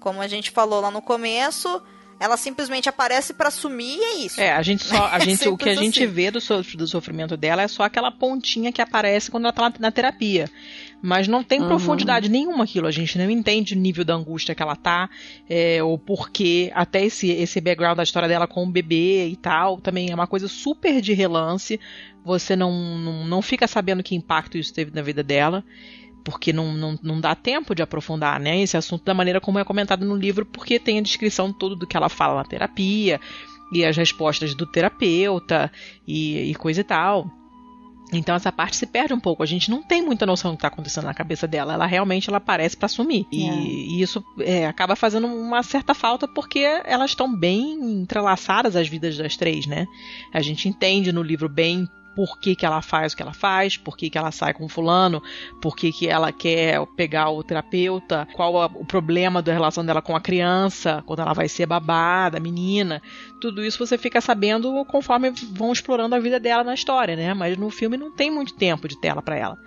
Como 0.00 0.20
a 0.20 0.26
gente 0.26 0.50
falou 0.50 0.80
lá 0.80 0.90
no 0.90 1.00
começo, 1.00 1.80
ela 2.18 2.36
simplesmente 2.36 2.88
aparece 2.88 3.34
para 3.34 3.50
sumir 3.50 3.98
e 3.98 4.02
é 4.02 4.14
isso. 4.18 4.40
É, 4.40 4.52
a 4.52 4.62
gente 4.62 4.84
só. 4.84 5.06
A 5.06 5.18
gente, 5.20 5.48
o 5.48 5.56
que 5.56 5.68
a 5.68 5.72
assim. 5.72 5.84
gente 5.84 6.06
vê 6.06 6.30
do, 6.30 6.40
so, 6.40 6.62
do 6.76 6.86
sofrimento 6.86 7.36
dela 7.36 7.62
é 7.62 7.68
só 7.68 7.82
aquela 7.82 8.10
pontinha 8.10 8.72
que 8.72 8.80
aparece 8.80 9.30
quando 9.30 9.44
ela 9.44 9.52
tá 9.52 9.62
na, 9.62 9.74
na 9.78 9.90
terapia. 9.90 10.48
Mas 11.02 11.28
não 11.28 11.44
tem 11.44 11.60
uhum. 11.60 11.68
profundidade 11.68 12.30
nenhuma 12.30 12.64
aquilo. 12.64 12.86
A 12.86 12.90
gente 12.90 13.18
não 13.18 13.30
entende 13.30 13.74
o 13.74 13.78
nível 13.78 14.04
da 14.04 14.14
angústia 14.14 14.54
que 14.54 14.62
ela 14.62 14.74
tá, 14.74 15.10
é, 15.48 15.82
ou 15.82 15.98
porquê. 15.98 16.72
Até 16.74 17.04
esse, 17.04 17.28
esse 17.28 17.60
background 17.60 17.96
da 17.96 18.02
história 18.02 18.28
dela 18.28 18.46
com 18.46 18.64
o 18.64 18.70
bebê 18.70 19.28
e 19.28 19.36
tal. 19.36 19.78
Também 19.78 20.10
é 20.10 20.14
uma 20.14 20.26
coisa 20.26 20.48
super 20.48 21.00
de 21.02 21.12
relance. 21.12 21.78
Você 22.24 22.56
não, 22.56 22.98
não, 22.98 23.26
não 23.26 23.42
fica 23.42 23.68
sabendo 23.68 24.02
que 24.02 24.16
impacto 24.16 24.56
isso 24.56 24.72
teve 24.72 24.90
na 24.92 25.02
vida 25.02 25.22
dela 25.22 25.62
porque 26.26 26.52
não, 26.52 26.72
não, 26.72 26.98
não 27.00 27.20
dá 27.20 27.36
tempo 27.36 27.72
de 27.72 27.82
aprofundar 27.82 28.40
né, 28.40 28.60
esse 28.60 28.76
assunto 28.76 29.04
da 29.04 29.14
maneira 29.14 29.40
como 29.40 29.60
é 29.60 29.64
comentado 29.64 30.04
no 30.04 30.16
livro, 30.16 30.44
porque 30.44 30.76
tem 30.76 30.98
a 30.98 31.02
descrição 31.02 31.52
toda 31.52 31.76
do 31.76 31.86
que 31.86 31.96
ela 31.96 32.08
fala 32.08 32.34
na 32.34 32.44
terapia 32.44 33.20
e 33.72 33.84
as 33.84 33.96
respostas 33.96 34.52
do 34.52 34.66
terapeuta 34.66 35.70
e, 36.04 36.50
e 36.50 36.54
coisa 36.56 36.80
e 36.80 36.84
tal. 36.84 37.30
Então 38.12 38.34
essa 38.34 38.50
parte 38.50 38.76
se 38.76 38.86
perde 38.86 39.14
um 39.14 39.20
pouco. 39.20 39.44
A 39.44 39.46
gente 39.46 39.70
não 39.70 39.84
tem 39.84 40.02
muita 40.02 40.26
noção 40.26 40.50
do 40.50 40.56
que 40.56 40.58
está 40.58 40.68
acontecendo 40.68 41.04
na 41.04 41.14
cabeça 41.14 41.46
dela. 41.46 41.74
Ela 41.74 41.86
realmente 41.86 42.28
ela 42.28 42.38
aparece 42.38 42.76
para 42.76 42.88
sumir. 42.88 43.24
E, 43.30 43.48
é. 43.48 43.54
e, 43.54 44.02
isso 44.02 44.24
é, 44.40 44.66
acaba 44.66 44.96
fazendo 44.96 45.28
uma 45.28 45.62
certa 45.62 45.94
falta 45.94 46.26
porque 46.26 46.58
elas 46.84 47.12
estão 47.12 47.32
bem 47.32 48.00
entrelaçadas 48.00 48.74
as 48.74 48.88
vidas 48.88 49.16
das 49.16 49.36
três, 49.36 49.64
né? 49.64 49.86
A 50.32 50.40
gente 50.40 50.68
entende 50.68 51.12
no 51.12 51.22
livro 51.22 51.48
bem 51.48 51.86
por 52.16 52.38
que, 52.40 52.56
que 52.56 52.64
ela 52.64 52.80
faz 52.80 53.12
o 53.12 53.16
que 53.16 53.22
ela 53.22 53.34
faz, 53.34 53.76
por 53.76 53.94
que, 53.94 54.08
que 54.08 54.16
ela 54.16 54.32
sai 54.32 54.54
com 54.54 54.66
fulano, 54.66 55.22
por 55.60 55.76
que, 55.76 55.92
que 55.92 56.08
ela 56.08 56.32
quer 56.32 56.84
pegar 56.96 57.28
o 57.28 57.44
terapeuta, 57.44 58.26
qual 58.32 58.54
o 58.74 58.86
problema 58.86 59.42
da 59.42 59.52
relação 59.52 59.84
dela 59.84 60.00
com 60.00 60.16
a 60.16 60.20
criança, 60.20 61.04
quando 61.06 61.20
ela 61.20 61.34
vai 61.34 61.46
ser 61.46 61.66
babada, 61.66 62.40
menina. 62.40 63.02
Tudo 63.38 63.62
isso 63.62 63.86
você 63.86 63.98
fica 63.98 64.18
sabendo 64.22 64.82
conforme 64.86 65.30
vão 65.52 65.70
explorando 65.70 66.14
a 66.14 66.18
vida 66.18 66.40
dela 66.40 66.64
na 66.64 66.72
história, 66.72 67.14
né? 67.14 67.34
Mas 67.34 67.58
no 67.58 67.68
filme 67.68 67.98
não 67.98 68.10
tem 68.10 68.30
muito 68.30 68.54
tempo 68.54 68.88
de 68.88 68.98
tela 68.98 69.20
para 69.20 69.36
ela. 69.36 69.58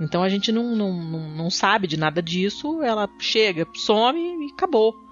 Então 0.00 0.22
a 0.22 0.28
gente 0.28 0.52
não, 0.52 0.76
não, 0.76 0.92
não 0.92 1.50
sabe 1.50 1.88
de 1.88 1.96
nada 1.96 2.22
disso, 2.22 2.82
ela 2.84 3.08
chega, 3.18 3.66
some 3.74 4.46
e 4.46 4.52
acabou. 4.52 5.09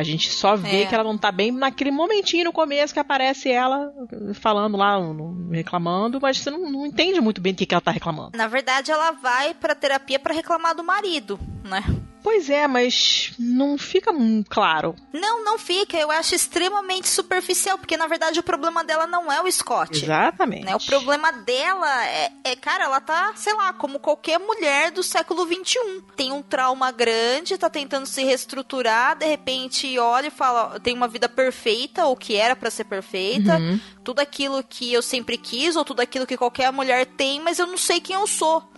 A 0.00 0.02
gente 0.02 0.30
só 0.30 0.56
vê 0.56 0.82
é. 0.82 0.86
que 0.86 0.94
ela 0.94 1.04
não 1.04 1.18
tá 1.18 1.30
bem 1.30 1.52
naquele 1.52 1.90
momentinho 1.90 2.44
no 2.44 2.52
começo 2.52 2.94
que 2.94 2.98
aparece 2.98 3.50
ela 3.50 3.92
falando 4.34 4.78
lá, 4.78 4.96
reclamando, 5.50 6.18
mas 6.20 6.38
você 6.38 6.50
não, 6.50 6.70
não 6.70 6.86
entende 6.86 7.20
muito 7.20 7.38
bem 7.38 7.52
do 7.52 7.58
que, 7.58 7.66
que 7.66 7.74
ela 7.74 7.82
tá 7.82 7.90
reclamando. 7.90 8.30
Na 8.34 8.46
verdade, 8.46 8.90
ela 8.90 9.12
vai 9.12 9.52
pra 9.52 9.74
terapia 9.74 10.18
para 10.18 10.34
reclamar 10.34 10.74
do 10.74 10.82
marido, 10.82 11.38
né? 11.62 11.82
Pois 12.22 12.50
é, 12.50 12.66
mas 12.66 13.32
não 13.38 13.78
fica 13.78 14.12
claro. 14.48 14.94
Não, 15.12 15.44
não 15.44 15.58
fica. 15.58 15.96
Eu 15.96 16.10
acho 16.10 16.34
extremamente 16.34 17.08
superficial, 17.08 17.78
porque 17.78 17.96
na 17.96 18.06
verdade 18.06 18.38
o 18.38 18.42
problema 18.42 18.84
dela 18.84 19.06
não 19.06 19.30
é 19.32 19.42
o 19.42 19.50
Scott. 19.50 20.04
Exatamente. 20.04 20.64
Né? 20.64 20.74
O 20.76 20.80
problema 20.80 21.32
dela 21.32 22.06
é, 22.06 22.32
é, 22.44 22.56
cara, 22.56 22.84
ela 22.84 23.00
tá, 23.00 23.32
sei 23.36 23.54
lá, 23.54 23.72
como 23.72 23.98
qualquer 23.98 24.38
mulher 24.38 24.90
do 24.90 25.02
século 25.02 25.46
XXI. 25.46 26.02
Tem 26.16 26.32
um 26.32 26.42
trauma 26.42 26.90
grande, 26.92 27.58
tá 27.58 27.70
tentando 27.70 28.06
se 28.06 28.22
reestruturar, 28.22 29.16
de 29.16 29.26
repente 29.26 29.98
olha 29.98 30.28
e 30.28 30.30
fala, 30.30 30.78
tem 30.80 30.94
uma 30.94 31.08
vida 31.08 31.28
perfeita, 31.28 32.06
ou 32.06 32.16
que 32.16 32.36
era 32.36 32.54
para 32.54 32.70
ser 32.70 32.84
perfeita, 32.84 33.56
uhum. 33.56 33.80
tudo 34.04 34.20
aquilo 34.20 34.62
que 34.62 34.92
eu 34.92 35.02
sempre 35.02 35.36
quis, 35.38 35.76
ou 35.76 35.84
tudo 35.84 36.00
aquilo 36.00 36.26
que 36.26 36.36
qualquer 36.36 36.70
mulher 36.72 37.06
tem, 37.06 37.40
mas 37.40 37.58
eu 37.58 37.66
não 37.66 37.78
sei 37.78 38.00
quem 38.00 38.16
eu 38.16 38.26
sou 38.26 38.69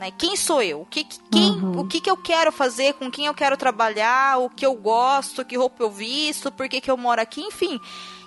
Né? 0.00 0.10
Quem 0.10 0.34
sou 0.34 0.62
eu? 0.62 0.80
O 0.80 0.86
que, 0.86 1.04
quem, 1.04 1.50
uhum. 1.50 1.80
o 1.80 1.86
que, 1.86 2.00
que 2.00 2.10
eu 2.10 2.16
quero 2.16 2.50
fazer? 2.50 2.94
Com 2.94 3.10
quem 3.10 3.26
eu 3.26 3.34
quero 3.34 3.54
trabalhar? 3.54 4.38
O 4.38 4.48
que 4.48 4.64
eu 4.64 4.74
gosto? 4.74 5.44
Que 5.44 5.58
roupa 5.58 5.82
eu 5.82 5.90
visto? 5.90 6.50
Por 6.50 6.70
que, 6.70 6.80
que 6.80 6.90
eu 6.90 6.96
moro 6.96 7.20
aqui? 7.20 7.42
Enfim. 7.42 7.78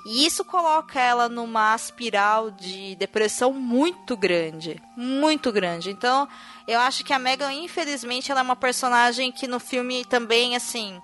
E 0.06 0.24
isso 0.24 0.46
coloca 0.46 1.02
ela 1.02 1.28
numa 1.28 1.76
espiral 1.76 2.52
de 2.52 2.94
depressão 2.96 3.52
muito 3.52 4.16
grande. 4.16 4.80
Muito 4.96 5.52
grande. 5.52 5.90
Então, 5.90 6.28
eu 6.68 6.80
acho 6.80 7.04
que 7.04 7.12
a 7.12 7.18
Megan, 7.18 7.52
infelizmente, 7.52 8.30
ela 8.30 8.42
é 8.42 8.44
uma 8.44 8.56
personagem 8.56 9.32
que 9.32 9.48
no 9.48 9.60
filme 9.60 10.06
também, 10.06 10.56
assim 10.56 11.02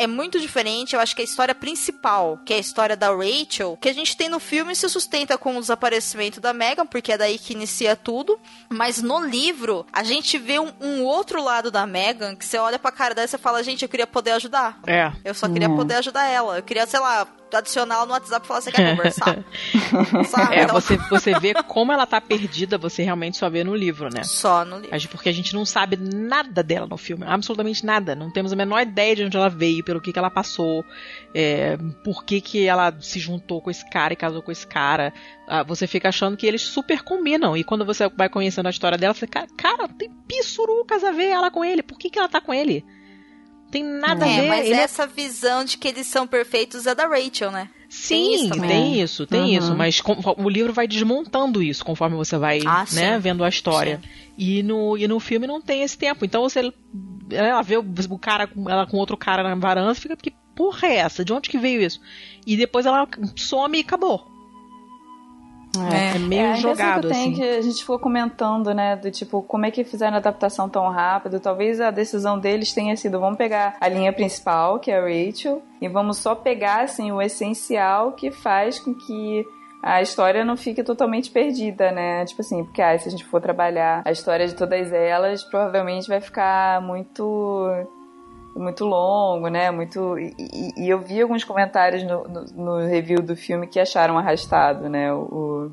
é 0.00 0.06
muito 0.06 0.40
diferente. 0.40 0.94
Eu 0.94 1.00
acho 1.00 1.14
que 1.14 1.20
a 1.20 1.24
história 1.24 1.54
principal, 1.54 2.40
que 2.44 2.54
é 2.54 2.56
a 2.56 2.60
história 2.60 2.96
da 2.96 3.08
Rachel, 3.14 3.76
que 3.78 3.88
a 3.88 3.92
gente 3.92 4.16
tem 4.16 4.30
no 4.30 4.40
filme, 4.40 4.74
se 4.74 4.88
sustenta 4.88 5.36
com 5.36 5.56
o 5.56 5.60
desaparecimento 5.60 6.40
da 6.40 6.54
Megan, 6.54 6.86
porque 6.86 7.12
é 7.12 7.18
daí 7.18 7.38
que 7.38 7.52
inicia 7.52 7.94
tudo. 7.94 8.40
Mas 8.70 9.02
no 9.02 9.22
livro, 9.22 9.86
a 9.92 10.02
gente 10.02 10.38
vê 10.38 10.58
um, 10.58 10.72
um 10.80 11.04
outro 11.04 11.42
lado 11.42 11.70
da 11.70 11.86
Megan, 11.86 12.34
que 12.34 12.46
você 12.46 12.56
olha 12.56 12.78
pra 12.78 12.90
cara 12.90 13.14
dela 13.14 13.26
e 13.26 13.28
você 13.28 13.36
fala, 13.36 13.62
gente, 13.62 13.82
eu 13.82 13.88
queria 13.88 14.06
poder 14.06 14.30
ajudar. 14.32 14.80
É. 14.86 15.12
Eu 15.22 15.34
só 15.34 15.46
queria 15.46 15.68
é. 15.68 15.76
poder 15.76 15.96
ajudar 15.96 16.26
ela. 16.26 16.56
Eu 16.56 16.62
queria, 16.62 16.86
sei 16.86 17.00
lá, 17.00 17.26
adicionar 17.58 17.96
ela 17.96 18.06
no 18.06 18.12
WhatsApp 18.12 18.44
e 18.44 18.48
falar, 18.48 18.60
você 18.60 18.72
quer 18.72 18.90
conversar? 18.96 19.44
Sabe? 20.28 20.54
É, 20.56 20.66
você, 20.66 20.96
você 21.08 21.38
vê 21.38 21.54
como 21.64 21.92
ela 21.92 22.06
tá 22.06 22.20
perdida, 22.20 22.78
você 22.78 23.02
realmente 23.02 23.36
só 23.36 23.48
vê 23.50 23.64
no 23.64 23.74
livro, 23.74 24.08
né? 24.12 24.22
Só 24.24 24.64
no 24.64 24.78
livro. 24.78 25.08
Porque 25.10 25.28
a 25.28 25.32
gente 25.32 25.54
não 25.54 25.64
sabe 25.64 25.96
nada 25.96 26.62
dela 26.62 26.86
no 26.86 26.96
filme, 26.96 27.24
absolutamente 27.26 27.84
nada. 27.84 28.14
Não 28.14 28.30
temos 28.30 28.52
a 28.52 28.56
menor 28.56 28.80
ideia 28.80 29.16
de 29.16 29.24
onde 29.24 29.36
ela 29.36 29.48
veio, 29.48 29.84
pelo 29.84 30.00
que, 30.00 30.12
que 30.12 30.18
ela 30.18 30.30
passou, 30.30 30.84
é, 31.34 31.76
por 32.04 32.24
que, 32.24 32.40
que 32.40 32.66
ela 32.66 32.94
se 33.00 33.18
juntou 33.18 33.60
com 33.60 33.70
esse 33.70 33.88
cara 33.90 34.12
e 34.12 34.16
casou 34.16 34.42
com 34.42 34.52
esse 34.52 34.66
cara. 34.66 35.12
Ah, 35.48 35.62
você 35.62 35.86
fica 35.86 36.08
achando 36.08 36.36
que 36.36 36.46
eles 36.46 36.62
super 36.62 37.02
combinam. 37.02 37.56
E 37.56 37.64
quando 37.64 37.84
você 37.84 38.08
vai 38.08 38.28
conhecendo 38.28 38.66
a 38.66 38.70
história 38.70 38.96
dela, 38.96 39.14
você 39.14 39.26
fica, 39.26 39.46
cara, 39.56 39.88
tem 39.88 40.10
pissurucas 40.28 41.02
a 41.02 41.10
ver 41.10 41.28
ela 41.28 41.50
com 41.50 41.64
ele. 41.64 41.82
Por 41.82 41.98
que, 41.98 42.08
que 42.08 42.18
ela 42.18 42.28
tá 42.28 42.40
com 42.40 42.54
ele? 42.54 42.84
Tem 43.70 43.84
nada 43.84 44.26
é, 44.26 44.38
a 44.38 44.40
ver. 44.42 44.48
Mas 44.48 44.66
ele 44.66 44.74
é 44.74 44.82
essa 44.82 45.04
é... 45.04 45.06
visão 45.06 45.64
de 45.64 45.78
que 45.78 45.88
eles 45.88 46.06
são 46.06 46.26
perfeitos 46.26 46.86
é 46.86 46.94
da 46.94 47.06
Rachel, 47.06 47.50
né? 47.50 47.68
Sim, 47.88 48.16
tem 48.16 48.34
isso, 48.34 48.60
tem 48.60 49.00
isso, 49.00 49.26
tem 49.26 49.40
uhum. 49.40 49.48
isso, 49.48 49.74
mas 49.74 50.00
com, 50.00 50.16
o 50.36 50.48
livro 50.48 50.72
vai 50.72 50.86
desmontando 50.86 51.60
isso 51.60 51.84
conforme 51.84 52.14
você 52.14 52.38
vai, 52.38 52.60
ah, 52.64 52.84
né, 52.92 53.18
vendo 53.18 53.42
a 53.42 53.48
história. 53.48 54.00
E 54.38 54.62
no, 54.62 54.96
e 54.96 55.08
no 55.08 55.18
filme 55.18 55.44
não 55.44 55.60
tem 55.60 55.82
esse 55.82 55.98
tempo. 55.98 56.24
Então 56.24 56.42
você 56.42 56.72
ela 57.32 57.62
vê 57.62 57.76
o, 57.76 57.84
o 58.10 58.18
cara 58.18 58.48
ela 58.68 58.86
com 58.86 58.96
outro 58.96 59.16
cara 59.16 59.42
na 59.42 59.56
varanda, 59.56 59.92
fica 59.94 60.16
que 60.16 60.32
porra 60.54 60.86
é 60.86 60.96
essa? 60.98 61.24
De 61.24 61.32
onde 61.32 61.50
que 61.50 61.58
veio 61.58 61.82
isso? 61.82 62.00
E 62.46 62.56
depois 62.56 62.86
ela 62.86 63.08
some 63.34 63.78
e 63.78 63.80
acabou. 63.80 64.29
É, 65.78 66.16
é 66.16 66.18
meio 66.18 66.42
é, 66.42 66.56
jogado, 66.56 67.08
que 67.08 67.14
assim. 67.14 67.32
que 67.32 67.42
a 67.42 67.62
gente 67.62 67.80
ficou 67.80 67.98
comentando, 67.98 68.74
né, 68.74 68.96
do 68.96 69.10
tipo, 69.10 69.42
como 69.42 69.66
é 69.66 69.70
que 69.70 69.84
fizeram 69.84 70.14
a 70.14 70.18
adaptação 70.18 70.68
tão 70.68 70.88
rápido? 70.88 71.38
Talvez 71.38 71.80
a 71.80 71.90
decisão 71.90 72.38
deles 72.38 72.72
tenha 72.72 72.96
sido, 72.96 73.20
vamos 73.20 73.38
pegar 73.38 73.76
a 73.80 73.88
linha 73.88 74.12
principal, 74.12 74.80
que 74.80 74.90
é 74.90 74.98
a 74.98 75.00
Rachel, 75.00 75.62
e 75.80 75.88
vamos 75.88 76.18
só 76.18 76.34
pegar, 76.34 76.82
assim, 76.82 77.12
o 77.12 77.22
essencial 77.22 78.12
que 78.12 78.30
faz 78.32 78.80
com 78.80 78.94
que 78.94 79.46
a 79.82 80.02
história 80.02 80.44
não 80.44 80.56
fique 80.56 80.82
totalmente 80.82 81.30
perdida, 81.30 81.90
né? 81.90 82.24
Tipo 82.26 82.42
assim, 82.42 82.64
porque 82.64 82.82
ah, 82.82 82.98
se 82.98 83.08
a 83.08 83.10
gente 83.10 83.24
for 83.24 83.40
trabalhar 83.40 84.02
a 84.04 84.12
história 84.12 84.46
de 84.46 84.54
todas 84.54 84.92
elas, 84.92 85.42
provavelmente 85.44 86.08
vai 86.08 86.20
ficar 86.20 86.82
muito 86.82 87.66
muito 88.54 88.84
longo, 88.84 89.48
né? 89.48 89.70
Muito 89.70 90.18
e, 90.18 90.34
e, 90.76 90.88
eu 90.88 91.00
vi 91.00 91.20
alguns 91.20 91.44
comentários 91.44 92.02
no, 92.02 92.24
no, 92.24 92.44
no, 92.44 92.86
review 92.86 93.22
do 93.22 93.36
filme 93.36 93.66
que 93.66 93.78
acharam 93.78 94.18
arrastado, 94.18 94.88
né? 94.88 95.12
O, 95.12 95.70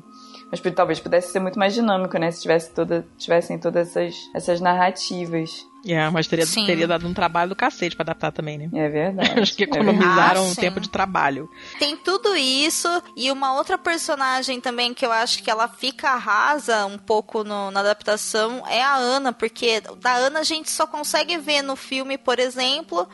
mas 0.50 0.60
talvez 0.74 0.98
pudesse 0.98 1.30
ser 1.30 1.40
muito 1.40 1.58
mais 1.58 1.74
dinâmico, 1.74 2.16
né? 2.18 2.30
Se 2.30 2.42
tivesse 2.42 2.72
toda, 2.72 3.06
tivessem 3.16 3.58
todas 3.58 3.88
essas, 3.88 4.14
essas 4.34 4.60
narrativas. 4.60 5.66
É, 5.88 6.08
mas 6.10 6.26
teria, 6.26 6.46
teria 6.46 6.86
dado 6.86 7.06
um 7.08 7.14
trabalho 7.14 7.48
do 7.48 7.56
cacete 7.56 7.96
pra 7.96 8.04
adaptar 8.04 8.30
também, 8.30 8.58
né? 8.58 8.68
É 8.74 8.88
verdade. 8.88 9.40
Acho 9.40 9.54
que 9.54 9.64
é 9.64 9.66
economizaram 9.66 10.46
é 10.46 10.52
ah, 10.52 10.54
tempo 10.54 10.80
de 10.80 10.90
trabalho. 10.90 11.48
Tem 11.78 11.96
tudo 11.96 12.36
isso, 12.36 12.88
e 13.16 13.32
uma 13.32 13.54
outra 13.54 13.78
personagem 13.78 14.60
também 14.60 14.92
que 14.92 15.04
eu 15.04 15.12
acho 15.12 15.42
que 15.42 15.50
ela 15.50 15.66
fica 15.66 16.14
rasa 16.16 16.86
um 16.86 16.98
pouco 16.98 17.42
no, 17.42 17.70
na 17.70 17.80
adaptação 17.80 18.62
é 18.68 18.82
a 18.82 18.96
Ana, 18.96 19.32
porque 19.32 19.80
da 20.00 20.12
Ana 20.12 20.40
a 20.40 20.44
gente 20.44 20.70
só 20.70 20.86
consegue 20.86 21.38
ver 21.38 21.62
no 21.62 21.76
filme, 21.76 22.18
por 22.18 22.38
exemplo, 22.38 23.08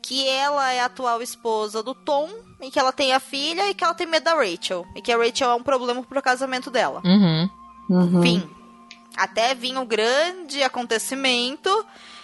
que 0.00 0.28
ela 0.28 0.72
é 0.72 0.80
a 0.80 0.86
atual 0.86 1.20
esposa 1.20 1.82
do 1.82 1.94
Tom, 1.94 2.28
e 2.60 2.70
que 2.70 2.78
ela 2.78 2.92
tem 2.92 3.12
a 3.12 3.20
filha, 3.20 3.68
e 3.68 3.74
que 3.74 3.82
ela 3.82 3.94
tem 3.94 4.06
medo 4.06 4.24
da 4.24 4.34
Rachel. 4.34 4.84
E 4.94 5.02
que 5.02 5.12
a 5.12 5.16
Rachel 5.16 5.50
é 5.50 5.54
um 5.54 5.62
problema 5.62 6.02
pro 6.02 6.22
casamento 6.22 6.70
dela. 6.70 7.02
Uhum. 7.04 7.48
Uhum. 7.90 8.22
Fim. 8.22 8.63
Até 9.16 9.54
vir 9.54 9.76
um 9.76 9.86
grande 9.86 10.62
acontecimento. 10.62 11.70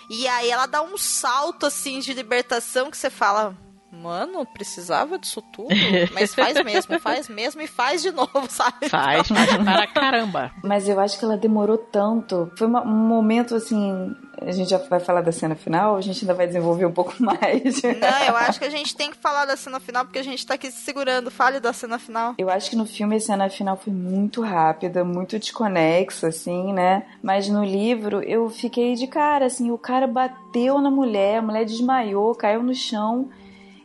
E 0.08 0.26
aí 0.26 0.50
ela 0.50 0.66
dá 0.66 0.82
um 0.82 0.98
salto 0.98 1.66
assim 1.66 2.00
de 2.00 2.12
libertação 2.12 2.90
que 2.90 2.96
você 2.96 3.10
fala. 3.10 3.56
Mano, 3.90 4.46
precisava 4.46 5.18
disso 5.18 5.42
tudo? 5.42 5.68
Mas 6.14 6.34
faz 6.34 6.62
mesmo, 6.64 6.98
faz 7.00 7.28
mesmo 7.28 7.60
e 7.60 7.66
faz 7.66 8.02
de 8.02 8.12
novo, 8.12 8.46
sabe? 8.48 8.88
Faz, 8.88 9.26
faz 9.28 9.56
para 9.56 9.86
caramba. 9.88 10.52
Mas 10.62 10.88
eu 10.88 10.98
acho 11.00 11.18
que 11.18 11.24
ela 11.24 11.36
demorou 11.36 11.76
tanto. 11.76 12.50
Foi 12.56 12.66
um 12.66 12.86
momento 12.86 13.54
assim 13.54 14.14
a 14.40 14.52
gente 14.52 14.70
já 14.70 14.78
vai 14.78 15.00
falar 15.00 15.20
da 15.20 15.32
cena 15.32 15.54
final, 15.54 15.96
a 15.96 16.00
gente 16.00 16.24
ainda 16.24 16.32
vai 16.32 16.46
desenvolver 16.46 16.86
um 16.86 16.92
pouco 16.92 17.14
mais. 17.20 17.82
Não, 17.82 18.24
eu 18.26 18.36
acho 18.36 18.58
que 18.58 18.64
a 18.64 18.70
gente 18.70 18.96
tem 18.96 19.10
que 19.10 19.16
falar 19.16 19.44
da 19.44 19.56
cena 19.56 19.78
final 19.78 20.04
porque 20.04 20.18
a 20.18 20.24
gente 20.24 20.46
tá 20.46 20.54
aqui 20.54 20.70
se 20.70 20.80
segurando. 20.80 21.30
Fale 21.30 21.60
da 21.60 21.72
cena 21.72 21.98
final. 21.98 22.34
Eu 22.38 22.48
acho 22.48 22.70
que 22.70 22.76
no 22.76 22.86
filme 22.86 23.16
a 23.16 23.20
cena 23.20 23.48
final 23.50 23.76
foi 23.76 23.92
muito 23.92 24.40
rápida, 24.40 25.04
muito 25.04 25.38
desconexa, 25.38 26.28
assim, 26.28 26.72
né? 26.72 27.04
Mas 27.22 27.48
no 27.48 27.64
livro 27.64 28.22
eu 28.22 28.48
fiquei 28.48 28.94
de 28.94 29.06
cara, 29.06 29.46
assim, 29.46 29.70
o 29.70 29.78
cara 29.78 30.06
bateu 30.06 30.80
na 30.80 30.90
mulher, 30.90 31.38
a 31.38 31.42
mulher 31.42 31.64
desmaiou, 31.64 32.34
caiu 32.34 32.62
no 32.62 32.74
chão 32.74 33.28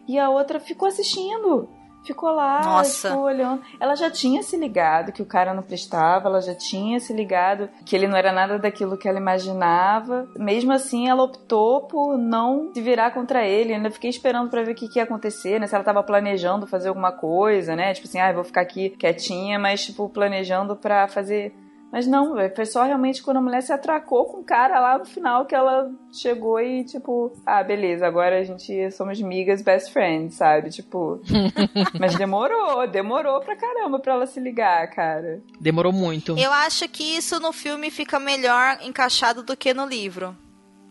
e 0.07 0.19
a 0.19 0.29
outra 0.29 0.59
ficou 0.59 0.87
assistindo. 0.87 1.69
Ficou 2.05 2.29
lá, 2.29 2.61
Nossa. 2.63 3.09
ficou 3.09 3.23
olhando. 3.23 3.63
Ela 3.79 3.95
já 3.95 4.11
tinha 4.11 4.43
se 4.43 4.55
ligado 4.55 5.11
que 5.11 5.23
o 5.23 5.25
cara 5.25 5.55
não 5.55 5.63
prestava, 5.63 6.29
ela 6.29 6.39
já 6.39 6.53
tinha 6.53 6.99
se 6.99 7.11
ligado 7.11 7.67
que 7.83 7.95
ele 7.95 8.07
não 8.07 8.15
era 8.15 8.31
nada 8.31 8.59
daquilo 8.59 8.95
que 8.95 9.09
ela 9.09 9.17
imaginava. 9.17 10.29
Mesmo 10.37 10.71
assim, 10.71 11.09
ela 11.09 11.23
optou 11.23 11.81
por 11.87 12.15
não 12.15 12.71
se 12.75 12.79
virar 12.79 13.09
contra 13.09 13.43
ele. 13.43 13.71
Eu 13.71 13.77
ainda 13.77 13.89
fiquei 13.89 14.11
esperando 14.11 14.51
para 14.51 14.61
ver 14.61 14.73
o 14.73 14.75
que, 14.75 14.87
que 14.87 14.99
ia 14.99 15.03
acontecer, 15.03 15.59
né? 15.59 15.65
Se 15.65 15.73
ela 15.73 15.83
tava 15.83 16.03
planejando 16.03 16.67
fazer 16.67 16.89
alguma 16.89 17.11
coisa, 17.11 17.75
né? 17.75 17.91
Tipo 17.95 18.07
assim, 18.07 18.19
ah, 18.19 18.31
vou 18.31 18.43
ficar 18.43 18.61
aqui 18.61 18.91
quietinha, 18.91 19.57
mas, 19.57 19.83
tipo, 19.83 20.07
planejando 20.07 20.75
para 20.75 21.07
fazer 21.07 21.55
mas 21.91 22.07
não, 22.07 22.35
foi 22.53 22.65
só 22.65 22.83
realmente 22.83 23.23
quando 23.23 23.37
a 23.37 23.41
mulher 23.41 23.61
se 23.61 23.71
atracou 23.71 24.25
com 24.25 24.39
o 24.39 24.43
cara 24.43 24.79
lá 24.79 24.97
no 24.97 25.05
final 25.05 25.45
que 25.45 25.55
ela 25.55 25.89
chegou 26.11 26.59
e, 26.59 26.83
tipo, 26.83 27.31
ah, 27.45 27.63
beleza, 27.63 28.05
agora 28.05 28.39
a 28.39 28.43
gente 28.43 28.91
somos 28.91 29.21
migas 29.21 29.61
best 29.61 29.91
friends, 29.93 30.35
sabe? 30.35 30.69
Tipo. 30.69 31.21
mas 31.99 32.15
demorou, 32.15 32.85
demorou 32.87 33.39
pra 33.39 33.55
caramba 33.55 33.99
pra 33.99 34.13
ela 34.13 34.27
se 34.27 34.39
ligar, 34.39 34.89
cara. 34.89 35.41
Demorou 35.59 35.93
muito. 35.93 36.37
Eu 36.37 36.51
acho 36.51 36.87
que 36.89 37.03
isso 37.03 37.39
no 37.39 37.53
filme 37.53 37.89
fica 37.89 38.19
melhor 38.19 38.79
encaixado 38.81 39.43
do 39.43 39.55
que 39.55 39.73
no 39.73 39.85
livro. 39.85 40.35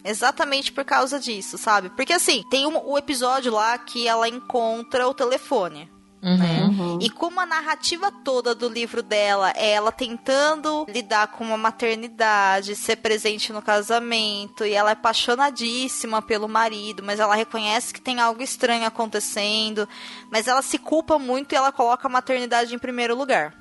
Exatamente 0.05 0.71
por 0.71 0.85
causa 0.85 1.19
disso, 1.19 1.57
sabe? 1.57 1.89
Porque 1.91 2.13
assim, 2.13 2.43
tem 2.51 2.67
um, 2.67 2.79
o 2.87 2.99
episódio 2.99 3.51
lá 3.51 3.77
que 3.79 4.07
ela 4.07 4.29
encontra 4.29 5.09
o 5.09 5.15
telefone. 5.15 5.91
Uhum. 6.25 6.39
Né? 6.39 6.63
Uhum. 6.63 6.99
E 7.03 7.11
como 7.11 7.39
a 7.39 7.45
narrativa 7.45 8.11
toda 8.11 8.55
do 8.55 8.67
livro 8.67 9.03
dela 9.03 9.53
é 9.55 9.73
ela 9.73 9.93
tentando 9.93 10.87
lidar 10.89 11.29
com 11.29 11.45
uma 11.45 11.59
maternidade, 11.59 12.75
ser 12.75 12.97
presente 12.97 13.53
no 13.53 13.61
casamento, 13.61 14.65
e 14.65 14.73
ela 14.73 14.91
é 14.91 14.93
apaixonadíssima 14.95 16.23
pelo 16.23 16.49
marido, 16.49 17.03
mas 17.03 17.21
ela 17.21 17.35
reconhece 17.35 17.93
que 17.93 18.01
tem 18.01 18.21
algo 18.21 18.43
estranho 18.43 18.87
acontecendo, 18.87 19.87
mas 20.31 20.49
ela 20.49 20.63
se 20.63 20.79
culpa 20.79 21.19
muito 21.19 21.53
e 21.53 21.57
ela 21.57 21.71
coloca 21.71 22.09
a 22.09 22.11
maternidade 22.11 22.75
em 22.75 22.79
primeiro 22.79 23.15
lugar. 23.15 23.55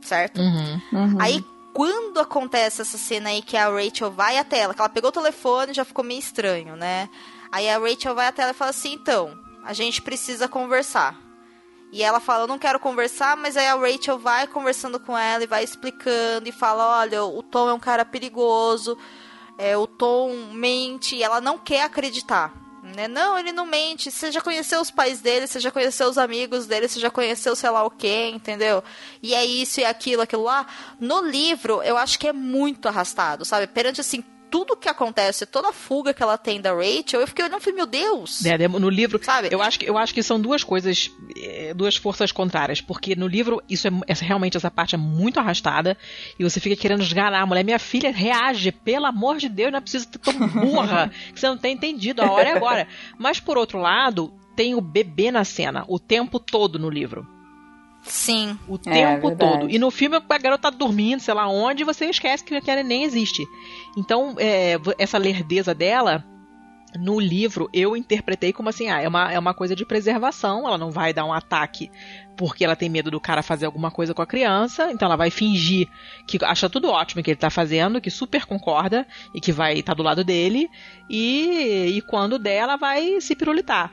Certo? 0.00 0.40
Uhum. 0.40 0.80
uhum. 0.92 1.16
Aí 1.20 1.44
quando 1.74 2.20
acontece 2.20 2.80
essa 2.80 2.96
cena 2.96 3.30
aí 3.30 3.42
que 3.42 3.56
a 3.56 3.68
Rachel 3.68 4.10
vai 4.10 4.38
até 4.38 4.60
ela, 4.60 4.72
que 4.72 4.80
ela 4.80 4.88
pegou 4.88 5.10
o 5.10 5.12
telefone 5.12 5.74
já 5.74 5.84
ficou 5.84 6.04
meio 6.04 6.20
estranho, 6.20 6.76
né? 6.76 7.08
Aí 7.50 7.68
a 7.68 7.78
Rachel 7.78 8.14
vai 8.14 8.28
até 8.28 8.42
ela 8.42 8.52
e 8.52 8.54
fala 8.54 8.70
assim: 8.70 8.92
então, 8.92 9.36
a 9.64 9.72
gente 9.72 10.00
precisa 10.00 10.46
conversar. 10.46 11.25
E 11.92 12.02
ela 12.02 12.20
fala, 12.20 12.44
eu 12.44 12.48
não 12.48 12.58
quero 12.58 12.80
conversar, 12.80 13.36
mas 13.36 13.56
aí 13.56 13.66
a 13.66 13.76
Rachel 13.76 14.18
vai 14.18 14.46
conversando 14.46 14.98
com 14.98 15.16
ela 15.16 15.44
e 15.44 15.46
vai 15.46 15.62
explicando 15.62 16.48
e 16.48 16.52
fala, 16.52 17.00
olha, 17.00 17.24
o 17.24 17.42
Tom 17.42 17.70
é 17.70 17.72
um 17.72 17.78
cara 17.78 18.04
perigoso, 18.04 18.98
é, 19.56 19.76
o 19.76 19.86
Tom 19.86 20.50
mente, 20.52 21.16
e 21.16 21.22
ela 21.22 21.40
não 21.40 21.58
quer 21.58 21.82
acreditar. 21.82 22.52
Né? 22.94 23.08
Não, 23.08 23.38
ele 23.38 23.52
não 23.52 23.66
mente. 23.66 24.10
Você 24.10 24.30
já 24.30 24.40
conheceu 24.40 24.80
os 24.80 24.90
pais 24.90 25.20
dele, 25.20 25.46
você 25.46 25.58
já 25.58 25.70
conheceu 25.70 26.08
os 26.08 26.18
amigos 26.18 26.66
dele, 26.66 26.86
você 26.88 27.00
já 27.00 27.10
conheceu 27.10 27.56
sei 27.56 27.70
lá 27.70 27.84
o 27.84 27.90
que, 27.90 28.28
entendeu? 28.28 28.82
E 29.22 29.34
é 29.34 29.44
isso 29.44 29.80
e 29.80 29.84
aquilo, 29.84 30.22
aquilo 30.22 30.44
lá. 30.44 30.66
No 31.00 31.20
livro, 31.20 31.82
eu 31.82 31.96
acho 31.96 32.18
que 32.18 32.28
é 32.28 32.32
muito 32.32 32.86
arrastado, 32.86 33.44
sabe? 33.44 33.66
Perante 33.66 34.00
assim, 34.00 34.22
tudo 34.56 34.74
que 34.74 34.88
acontece, 34.88 35.44
toda 35.44 35.68
a 35.68 35.72
fuga 35.72 36.14
que 36.14 36.22
ela 36.22 36.38
tem 36.38 36.62
da 36.62 36.72
Rachel, 36.72 37.20
eu 37.20 37.28
fiquei 37.28 37.44
olhando 37.44 37.60
e 37.60 37.62
falei, 37.62 37.76
meu 37.76 37.84
Deus! 37.84 38.42
É, 38.46 38.66
no 38.66 38.88
livro, 38.88 39.22
sabe? 39.22 39.48
Eu 39.50 39.60
acho, 39.60 39.78
que, 39.78 39.84
eu 39.86 39.98
acho 39.98 40.14
que 40.14 40.22
são 40.22 40.40
duas 40.40 40.64
coisas 40.64 41.10
é, 41.36 41.74
duas 41.74 41.96
forças 41.96 42.32
contrárias, 42.32 42.80
porque 42.80 43.14
no 43.14 43.26
livro 43.26 43.62
isso 43.68 43.86
é, 43.86 43.90
essa, 44.06 44.24
realmente 44.24 44.56
essa 44.56 44.70
parte 44.70 44.94
é 44.94 44.98
muito 44.98 45.38
arrastada 45.38 45.94
e 46.38 46.42
você 46.42 46.58
fica 46.58 46.74
querendo 46.74 47.02
esganar 47.02 47.42
a 47.42 47.44
mulher. 47.44 47.64
Minha 47.64 47.78
filha 47.78 48.10
reage, 48.10 48.72
pelo 48.72 49.04
amor 49.04 49.36
de 49.36 49.50
Deus, 49.50 49.72
não 49.72 49.76
é 49.76 49.82
preciso 49.82 50.08
ser 50.10 50.18
tão 50.20 50.48
burra 50.48 51.10
que 51.34 51.38
você 51.38 51.48
não 51.48 51.58
tem 51.58 51.74
entendido. 51.74 52.22
A 52.22 52.32
hora 52.32 52.48
é 52.48 52.52
agora. 52.52 52.88
Mas 53.18 53.38
por 53.38 53.58
outro 53.58 53.78
lado, 53.78 54.32
tem 54.56 54.74
o 54.74 54.80
bebê 54.80 55.30
na 55.30 55.44
cena 55.44 55.84
o 55.86 55.98
tempo 55.98 56.40
todo 56.40 56.78
no 56.78 56.88
livro. 56.88 57.28
Sim. 58.06 58.56
O 58.68 58.78
tempo 58.78 59.30
é, 59.30 59.34
todo. 59.34 59.68
E 59.68 59.78
no 59.78 59.90
filme 59.90 60.16
a 60.16 60.38
garota 60.38 60.70
tá 60.70 60.76
dormindo, 60.76 61.20
sei 61.20 61.34
lá 61.34 61.48
onde, 61.48 61.82
e 61.82 61.84
você 61.84 62.06
esquece 62.06 62.44
que 62.44 62.54
a 62.54 62.82
nem 62.82 63.02
existe. 63.02 63.44
Então, 63.96 64.34
é, 64.38 64.74
essa 64.98 65.18
lerdeza 65.18 65.74
dela 65.74 66.24
no 66.98 67.20
livro 67.20 67.68
eu 67.72 67.96
interpretei 67.96 68.52
como 68.52 68.68
assim, 68.68 68.88
ah, 68.88 69.00
é 69.00 69.08
uma, 69.08 69.32
é 69.32 69.38
uma 69.38 69.54
coisa 69.54 69.74
de 69.74 69.84
preservação, 69.84 70.66
ela 70.66 70.78
não 70.78 70.90
vai 70.90 71.12
dar 71.12 71.24
um 71.24 71.32
ataque 71.32 71.90
porque 72.36 72.64
ela 72.64 72.76
tem 72.76 72.88
medo 72.88 73.10
do 73.10 73.20
cara 73.20 73.42
fazer 73.42 73.66
alguma 73.66 73.90
coisa 73.90 74.14
com 74.14 74.22
a 74.22 74.26
criança, 74.26 74.90
então 74.92 75.06
ela 75.06 75.16
vai 75.16 75.30
fingir 75.30 75.88
que 76.26 76.42
acha 76.44 76.68
tudo 76.68 76.88
ótimo 76.88 77.22
que 77.22 77.30
ele 77.30 77.38
tá 77.38 77.50
fazendo, 77.50 78.00
que 78.00 78.10
super 78.10 78.44
concorda 78.44 79.06
e 79.34 79.40
que 79.40 79.52
vai 79.52 79.78
estar 79.78 79.92
tá 79.92 79.96
do 79.96 80.02
lado 80.02 80.22
dele, 80.22 80.68
e, 81.08 81.92
e 81.96 82.02
quando 82.02 82.38
der 82.38 82.56
ela 82.56 82.76
vai 82.76 83.20
se 83.20 83.34
pirulitar 83.34 83.90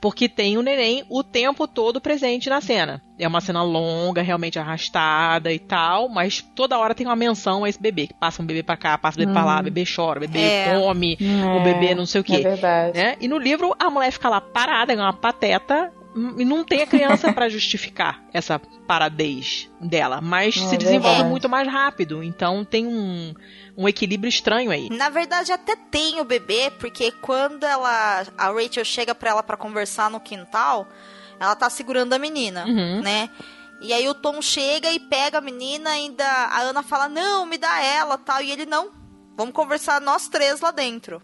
porque 0.00 0.28
tem 0.28 0.56
o 0.56 0.62
neném 0.62 1.04
o 1.08 1.22
tempo 1.22 1.68
todo 1.68 2.00
presente 2.00 2.48
na 2.48 2.60
cena. 2.60 3.02
É 3.18 3.28
uma 3.28 3.40
cena 3.40 3.62
longa, 3.62 4.22
realmente 4.22 4.58
arrastada 4.58 5.52
e 5.52 5.58
tal, 5.58 6.08
mas 6.08 6.40
toda 6.40 6.78
hora 6.78 6.94
tem 6.94 7.06
uma 7.06 7.14
menção 7.14 7.64
a 7.64 7.68
esse 7.68 7.78
bebê, 7.80 8.06
que 8.06 8.14
passa 8.14 8.42
um 8.42 8.46
bebê 8.46 8.62
pra 8.62 8.78
cá, 8.78 8.96
passa 8.96 9.18
um 9.18 9.20
bebê 9.20 9.30
hum. 9.30 9.34
pra 9.34 9.44
lá, 9.44 9.60
o 9.60 9.64
bebê 9.64 9.84
chora, 9.84 10.18
o 10.18 10.20
bebê 10.20 10.40
é. 10.40 10.80
come, 10.80 11.18
é. 11.20 11.46
o 11.46 11.62
bebê 11.62 11.94
não 11.94 12.06
sei 12.06 12.22
o 12.22 12.24
que. 12.24 12.36
É 12.36 12.40
verdade. 12.40 12.98
Né? 12.98 13.16
E 13.20 13.28
no 13.28 13.36
livro 13.36 13.74
a 13.78 13.90
mulher 13.90 14.10
fica 14.10 14.28
lá 14.30 14.40
parada, 14.40 14.92
é 14.92 14.96
uma 14.96 15.12
pateta, 15.12 15.92
e 16.14 16.44
não 16.44 16.64
tem 16.64 16.82
a 16.82 16.86
criança 16.86 17.32
para 17.32 17.48
justificar 17.50 18.22
essa 18.32 18.58
paradez 18.58 19.70
dela, 19.80 20.20
mas 20.20 20.56
é 20.56 20.68
se 20.68 20.76
desenvolve 20.76 21.16
verdade. 21.16 21.30
muito 21.30 21.48
mais 21.48 21.68
rápido, 21.68 22.22
então 22.22 22.64
tem 22.64 22.86
um, 22.86 23.32
um 23.76 23.88
equilíbrio 23.88 24.28
estranho 24.28 24.70
aí. 24.70 24.88
Na 24.90 25.08
verdade 25.08 25.52
até 25.52 25.76
tem 25.76 26.20
o 26.20 26.24
bebê, 26.24 26.72
porque 26.78 27.12
quando 27.12 27.64
ela 27.64 28.24
a 28.36 28.50
Rachel 28.50 28.84
chega 28.84 29.14
para 29.14 29.30
ela 29.30 29.42
para 29.42 29.56
conversar 29.56 30.10
no 30.10 30.20
quintal, 30.20 30.88
ela 31.38 31.54
tá 31.54 31.70
segurando 31.70 32.12
a 32.12 32.18
menina, 32.18 32.66
uhum. 32.66 33.00
né? 33.00 33.30
E 33.80 33.92
aí 33.92 34.06
o 34.08 34.14
Tom 34.14 34.42
chega 34.42 34.92
e 34.92 35.00
pega 35.00 35.38
a 35.38 35.40
menina, 35.40 35.90
ainda 35.90 36.24
a 36.26 36.60
Ana 36.60 36.82
fala: 36.82 37.08
"Não, 37.08 37.46
me 37.46 37.56
dá 37.56 37.82
ela", 37.82 38.18
tal, 38.18 38.42
e 38.42 38.50
ele 38.50 38.66
não. 38.66 38.90
Vamos 39.36 39.54
conversar 39.54 40.00
nós 40.00 40.28
três 40.28 40.60
lá 40.60 40.70
dentro 40.70 41.22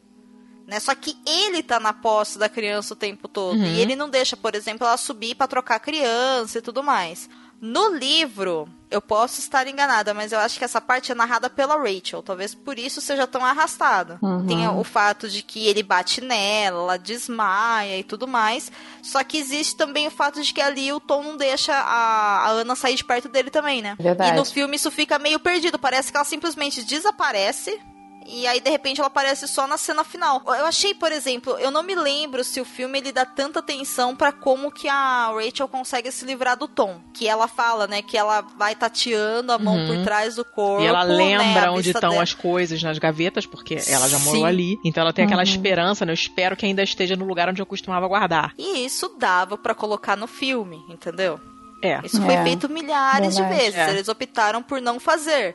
né? 0.67 0.81
Só 0.81 0.95
que 0.95 1.17
ele 1.27 1.63
tá 1.63 1.79
na 1.79 1.93
posse 1.93 2.39
da 2.39 2.49
criança 2.49 2.95
o 2.95 2.97
tempo 2.97 3.29
todo. 3.29 3.59
Uhum. 3.59 3.65
E 3.65 3.81
ele 3.81 3.95
não 3.95 4.11
deixa, 4.11 4.37
por 4.37 4.55
exemplo, 4.55 4.87
ela 4.87 4.97
subir 4.97 5.35
para 5.35 5.47
trocar 5.47 5.77
a 5.77 5.81
criança 5.81 6.59
e 6.59 6.63
tudo 6.63 6.83
mais. 6.83 7.29
No 7.59 7.89
livro, 7.89 8.69
eu 8.91 9.01
posso 9.01 9.41
estar 9.41 9.67
enganada, 9.67 10.13
mas 10.13 10.31
eu 10.31 10.39
acho 10.39 10.59
que 10.59 10.65
essa 10.65 10.79
parte 10.79 11.11
é 11.11 11.15
narrada 11.15 11.49
pela 11.49 11.79
Rachel. 11.79 12.23
Talvez 12.23 12.55
por 12.55 12.79
isso 12.79 13.01
seja 13.01 13.27
tão 13.27 13.43
arrastada. 13.43 14.19
Uhum. 14.21 14.47
Tem 14.47 14.69
o 14.69 14.85
fato 14.85 15.27
de 15.27 15.43
que 15.43 15.67
ele 15.67 15.83
bate 15.83 16.21
nela, 16.21 16.83
ela 16.83 16.97
desmaia 16.99 17.99
e 17.99 18.05
tudo 18.05 18.29
mais. 18.29 18.71
Só 19.03 19.25
que 19.25 19.39
existe 19.39 19.75
também 19.75 20.07
o 20.07 20.11
fato 20.11 20.43
de 20.43 20.53
que 20.53 20.61
ali 20.61 20.93
o 20.93 21.01
Tom 21.01 21.23
não 21.23 21.37
deixa 21.37 21.73
a, 21.73 22.47
a 22.47 22.49
Ana 22.51 22.77
sair 22.77 22.97
de 22.97 23.05
perto 23.05 23.29
dele 23.29 23.51
também, 23.51 23.81
né? 23.81 23.97
Verdade. 23.99 24.33
E 24.33 24.37
no 24.37 24.45
filme 24.45 24.77
isso 24.77 24.91
fica 24.91 25.19
meio 25.19 25.41
perdido. 25.41 25.79
Parece 25.79 26.11
que 26.11 26.17
ela 26.17 26.25
simplesmente 26.25 26.85
desaparece 26.85 27.81
e 28.29 28.47
aí 28.47 28.61
de 28.61 28.71
repente 28.71 29.01
ela 29.01 29.09
aparece 29.09 29.47
só 29.49 29.67
na 29.67 29.77
cena 29.77 30.05
final. 30.05 30.43
Eu 30.47 30.67
achei, 30.67 30.95
por 30.95 31.13
exemplo, 31.13 31.57
eu 31.59 31.71
não 31.71 31.83
me 31.83 31.95
lembro 31.95 32.43
se 32.45 32.61
o 32.61 32.65
filme 32.65 32.99
ele 32.99 33.13
dá 33.13 33.25
tanta 33.25 33.61
atenção 33.61 34.15
para 34.15 34.33
como 34.33 34.71
que 34.71 34.89
a 34.89 35.33
Rachel 35.35 35.69
consegue 35.69 36.11
se 36.11 36.25
livrar 36.25 36.57
do 36.57 36.69
Tom, 36.69 37.01
que 37.13 37.29
ela 37.29 37.49
fala, 37.49 37.87
né, 37.87 38.03
que 38.03 38.17
ela 38.17 38.41
vai 38.41 38.75
tateando 38.75 39.53
a 39.53 39.59
mão 39.59 39.77
uhum. 39.77 39.87
por 39.87 40.05
trás 40.05 40.37
do 40.37 40.45
corpo, 40.45 40.83
e 40.83 40.87
ela 40.87 41.05
né, 41.05 41.15
lembra 41.15 41.63
né, 41.63 41.71
onde 41.71 41.91
estão 41.91 42.21
as 42.21 42.35
coisas 42.35 42.83
nas 42.83 42.99
gavetas, 42.99 43.47
porque 43.47 43.79
ela 43.89 44.09
já 44.09 44.19
morou 44.21 44.43
Sim. 44.43 44.47
ali. 44.47 44.79
Então 44.85 45.03
ela 45.03 45.13
tem 45.13 45.25
aquela 45.25 45.43
uhum. 45.43 45.49
esperança, 45.49 46.05
né? 46.05 46.13
Eu 46.13 46.15
espero 46.15 46.57
que 46.57 46.67
ainda 46.67 46.83
esteja 46.83 47.17
no 47.17 47.25
lugar 47.25 47.49
onde 47.49 47.61
eu 47.61 47.67
costumava 47.67 48.07
guardar. 48.07 48.53
E 48.59 48.85
isso 48.85 49.15
dava 49.19 49.57
para 49.57 49.75
colocar 49.75 50.17
no 50.17 50.27
filme, 50.27 50.83
entendeu? 50.89 51.41
É. 51.83 52.01
Isso 52.05 52.21
foi 52.23 52.35
é. 52.35 52.43
feito 52.43 52.69
milhares 52.69 53.37
Verdade. 53.37 53.55
de 53.55 53.61
vezes. 53.61 53.79
É. 53.79 53.91
Eles 53.91 54.09
optaram 54.09 54.63
por 54.63 54.81
não 54.81 54.99
fazer. 54.99 55.55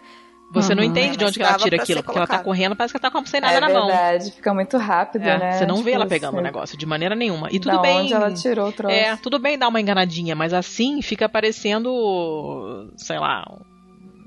Você 0.54 0.74
uhum, 0.74 0.80
não 0.80 0.84
entende 0.84 1.16
de 1.16 1.24
onde 1.24 1.42
ela 1.42 1.58
tira 1.58 1.78
aquilo, 1.78 2.04
porque 2.04 2.18
ela 2.18 2.28
tá 2.28 2.40
correndo, 2.40 2.76
parece 2.76 2.94
que 2.94 2.98
ela 2.98 3.02
tá 3.02 3.12
como 3.12 3.26
sem 3.26 3.40
nada 3.40 3.54
é 3.54 3.60
na 3.60 3.70
mão. 3.70 3.90
É 3.90 3.94
verdade, 3.94 4.32
fica 4.32 4.54
muito 4.54 4.78
rápido, 4.78 5.24
é, 5.24 5.38
né? 5.38 5.52
Você 5.54 5.66
não 5.66 5.76
tipo, 5.76 5.86
vê 5.86 5.92
ela 5.92 6.06
pegando 6.06 6.38
o 6.38 6.42
negócio 6.42 6.78
de 6.78 6.86
maneira 6.86 7.16
nenhuma. 7.16 7.48
E 7.52 7.60
tudo 7.60 7.78
da 7.78 7.82
bem. 7.82 8.02
Onde 8.02 8.14
ela 8.14 8.32
tirou 8.34 8.68
o 8.68 8.72
troço. 8.72 8.94
É, 8.94 9.16
tudo 9.16 9.40
bem 9.40 9.58
dar 9.58 9.70
uma 9.70 9.80
enganadinha, 9.80 10.36
mas 10.36 10.54
assim 10.54 11.02
fica 11.02 11.30
parecendo, 11.30 12.92
sei 12.98 13.18
lá, 13.18 13.46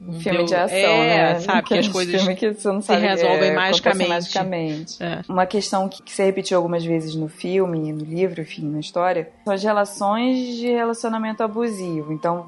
um 0.09 0.19
filme 0.21 0.39
deu, 0.39 0.47
de 0.47 0.55
ação, 0.55 0.77
é, 0.77 1.35
né? 1.35 1.41
sabe? 1.41 1.69
Que 1.69 1.75
as 1.75 1.89
coisas 1.93 2.23
que 2.23 2.55
se 2.55 2.95
resolvem 2.95 3.51
é, 3.51 3.55
magicamente. 3.55 4.09
magicamente. 4.09 5.03
É. 5.03 5.21
Uma 5.29 5.45
questão 5.45 5.89
que, 5.89 6.03
que 6.03 6.13
se 6.13 6.25
repetiu 6.25 6.57
algumas 6.57 6.85
vezes 6.85 7.15
no 7.15 7.29
filme, 7.29 7.93
no 7.93 8.05
livro, 8.05 8.41
enfim, 8.41 8.69
na 8.69 8.81
história, 8.81 9.31
são 9.45 9.53
as 9.53 9.63
relações 9.63 10.57
de 10.57 10.69
relacionamento 10.69 11.43
abusivo. 11.43 12.13
Então, 12.13 12.47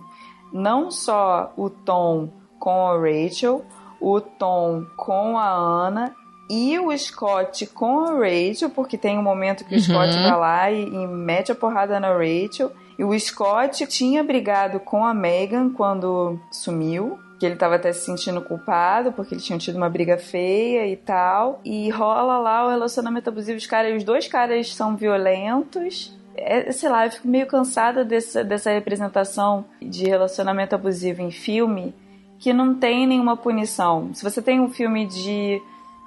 não 0.53 0.91
só 0.91 1.53
o 1.57 1.69
Tom 1.69 2.31
com 2.67 2.89
a 2.89 2.99
Rachel, 2.99 3.65
o 4.01 4.21
Tom 4.21 4.87
com 4.97 5.39
a 5.39 5.49
Ana 5.49 6.13
e 6.51 6.77
o 6.81 6.97
Scott 6.99 7.65
com 7.69 8.01
a 8.01 8.11
Rachel, 8.15 8.71
porque 8.71 8.99
tem 8.99 9.17
um 9.17 9.23
momento 9.23 9.65
que 9.65 9.77
o 9.77 9.79
uhum. 9.79 9.85
Scott 9.85 10.13
vai 10.15 10.37
lá 10.37 10.71
e, 10.73 10.83
e, 10.83 11.07
mete 11.07 11.53
a 11.53 11.55
porrada 11.55 12.01
na 12.01 12.09
Rachel. 12.09 12.73
E 12.99 13.05
o 13.05 13.17
Scott 13.21 13.87
tinha 13.87 14.25
brigado 14.25 14.81
com 14.81 15.05
a 15.05 15.15
Megan 15.15 15.71
quando 15.71 16.41
sumiu. 16.51 17.21
Que 17.39 17.47
ele 17.47 17.55
estava 17.55 17.77
até 17.77 17.93
se 17.93 18.05
sentindo 18.05 18.41
culpado, 18.41 19.13
porque 19.13 19.35
eles 19.35 19.45
tinham 19.45 19.59
tido 19.59 19.77
uma 19.77 19.89
briga 19.89 20.19
feia 20.19 20.89
e 20.89 20.97
tal. 20.97 21.61
E 21.65 21.89
rola 21.91 22.37
lá 22.39 22.67
o 22.67 22.71
relacionamento 22.71 23.31
abusivo. 23.31 23.59
Os, 23.59 23.67
caras, 23.67 23.95
os 23.95 24.03
dois 24.03 24.27
caras 24.27 24.75
são 24.75 24.97
violentos. 24.97 26.13
É, 26.35 26.73
sei 26.73 26.89
lá, 26.89 27.07
eu 27.07 27.13
fico 27.13 27.29
meio 27.29 27.47
cansada 27.47 28.05
dessa, 28.05 28.43
dessa 28.43 28.73
representação 28.73 29.67
de 29.81 30.07
relacionamento 30.07 30.75
abusivo 30.75 31.23
em 31.23 31.31
filme 31.31 31.95
que 32.39 32.53
não 32.53 32.75
tem 32.75 33.07
nenhuma 33.07 33.37
punição. 33.37 34.11
Se 34.13 34.23
você 34.23 34.43
tem 34.43 34.61
um 34.61 34.69
filme 34.69 35.07
de 35.07 35.61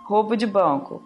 roubo 0.04 0.36
de 0.36 0.46
banco, 0.46 1.02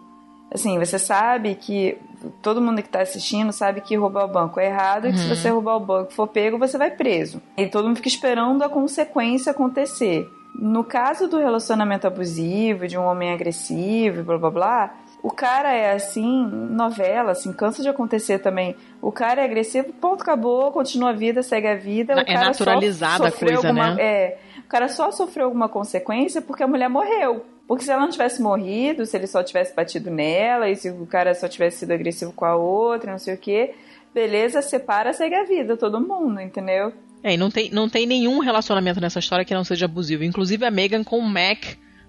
assim, 0.52 0.78
você 0.78 0.98
sabe 0.98 1.54
que 1.54 1.98
todo 2.42 2.60
mundo 2.60 2.80
que 2.80 2.88
está 2.88 3.02
assistindo 3.02 3.52
sabe 3.52 3.80
que 3.80 3.96
roubar 3.96 4.24
o 4.24 4.28
banco 4.28 4.60
é 4.60 4.66
errado 4.66 5.04
uhum. 5.04 5.10
e 5.10 5.12
que 5.12 5.18
se 5.18 5.28
uhum. 5.28 5.34
você 5.34 5.50
roubar 5.50 5.76
o 5.76 5.80
banco 5.80 6.12
for 6.12 6.26
pego, 6.28 6.58
você 6.58 6.78
vai 6.78 6.90
preso. 6.90 7.42
E 7.56 7.66
todo 7.66 7.86
mundo 7.86 7.96
fica 7.96 8.08
esperando 8.08 8.62
a 8.62 8.68
consequência 8.68 9.50
acontecer. 9.50 10.26
No 10.54 10.84
caso 10.84 11.26
do 11.26 11.38
relacionamento 11.38 12.06
abusivo, 12.06 12.86
de 12.86 12.96
um 12.96 13.04
homem 13.04 13.32
agressivo, 13.32 14.22
blá 14.22 14.38
blá 14.38 14.50
blá, 14.50 14.94
o 15.24 15.30
cara 15.30 15.72
é 15.72 15.92
assim, 15.92 16.46
novela, 16.46 17.32
assim, 17.32 17.52
cansa 17.52 17.82
de 17.82 17.88
acontecer 17.88 18.38
também. 18.40 18.76
O 19.00 19.10
cara 19.10 19.40
é 19.40 19.44
agressivo, 19.46 19.92
ponto, 19.94 20.22
acabou, 20.22 20.70
continua 20.70 21.10
a 21.10 21.12
vida, 21.12 21.42
segue 21.42 21.66
a 21.66 21.74
vida. 21.74 22.12
É 22.26 22.34
naturalizada 22.34 23.28
a 23.28 23.32
coisa, 23.32 23.68
alguma, 23.68 23.94
né? 23.94 24.02
É, 24.02 24.38
o 24.64 24.68
cara 24.68 24.88
só 24.88 25.10
sofreu 25.10 25.46
alguma 25.46 25.68
consequência 25.68 26.40
porque 26.40 26.62
a 26.62 26.66
mulher 26.66 26.88
morreu. 26.88 27.44
Porque 27.66 27.84
se 27.84 27.90
ela 27.90 28.02
não 28.02 28.10
tivesse 28.10 28.42
morrido, 28.42 29.06
se 29.06 29.16
ele 29.16 29.26
só 29.26 29.42
tivesse 29.42 29.74
batido 29.74 30.10
nela, 30.10 30.68
e 30.68 30.76
se 30.76 30.90
o 30.90 31.06
cara 31.06 31.34
só 31.34 31.48
tivesse 31.48 31.78
sido 31.78 31.92
agressivo 31.92 32.32
com 32.32 32.44
a 32.44 32.56
outra, 32.56 33.10
não 33.10 33.18
sei 33.18 33.34
o 33.34 33.38
quê, 33.38 33.74
beleza, 34.12 34.60
separa, 34.60 35.12
segue 35.12 35.34
a 35.34 35.44
vida, 35.44 35.76
todo 35.76 36.00
mundo, 36.00 36.40
entendeu? 36.40 36.92
É, 37.22 37.32
e 37.32 37.36
não 37.38 37.50
tem, 37.50 37.70
não 37.70 37.88
tem 37.88 38.06
nenhum 38.06 38.38
relacionamento 38.38 39.00
nessa 39.00 39.18
história 39.18 39.46
que 39.46 39.54
não 39.54 39.64
seja 39.64 39.86
abusivo. 39.86 40.24
Inclusive 40.24 40.66
a 40.66 40.70
Megan 40.70 41.02
com 41.02 41.18
o 41.18 41.28
Mac 41.28 41.64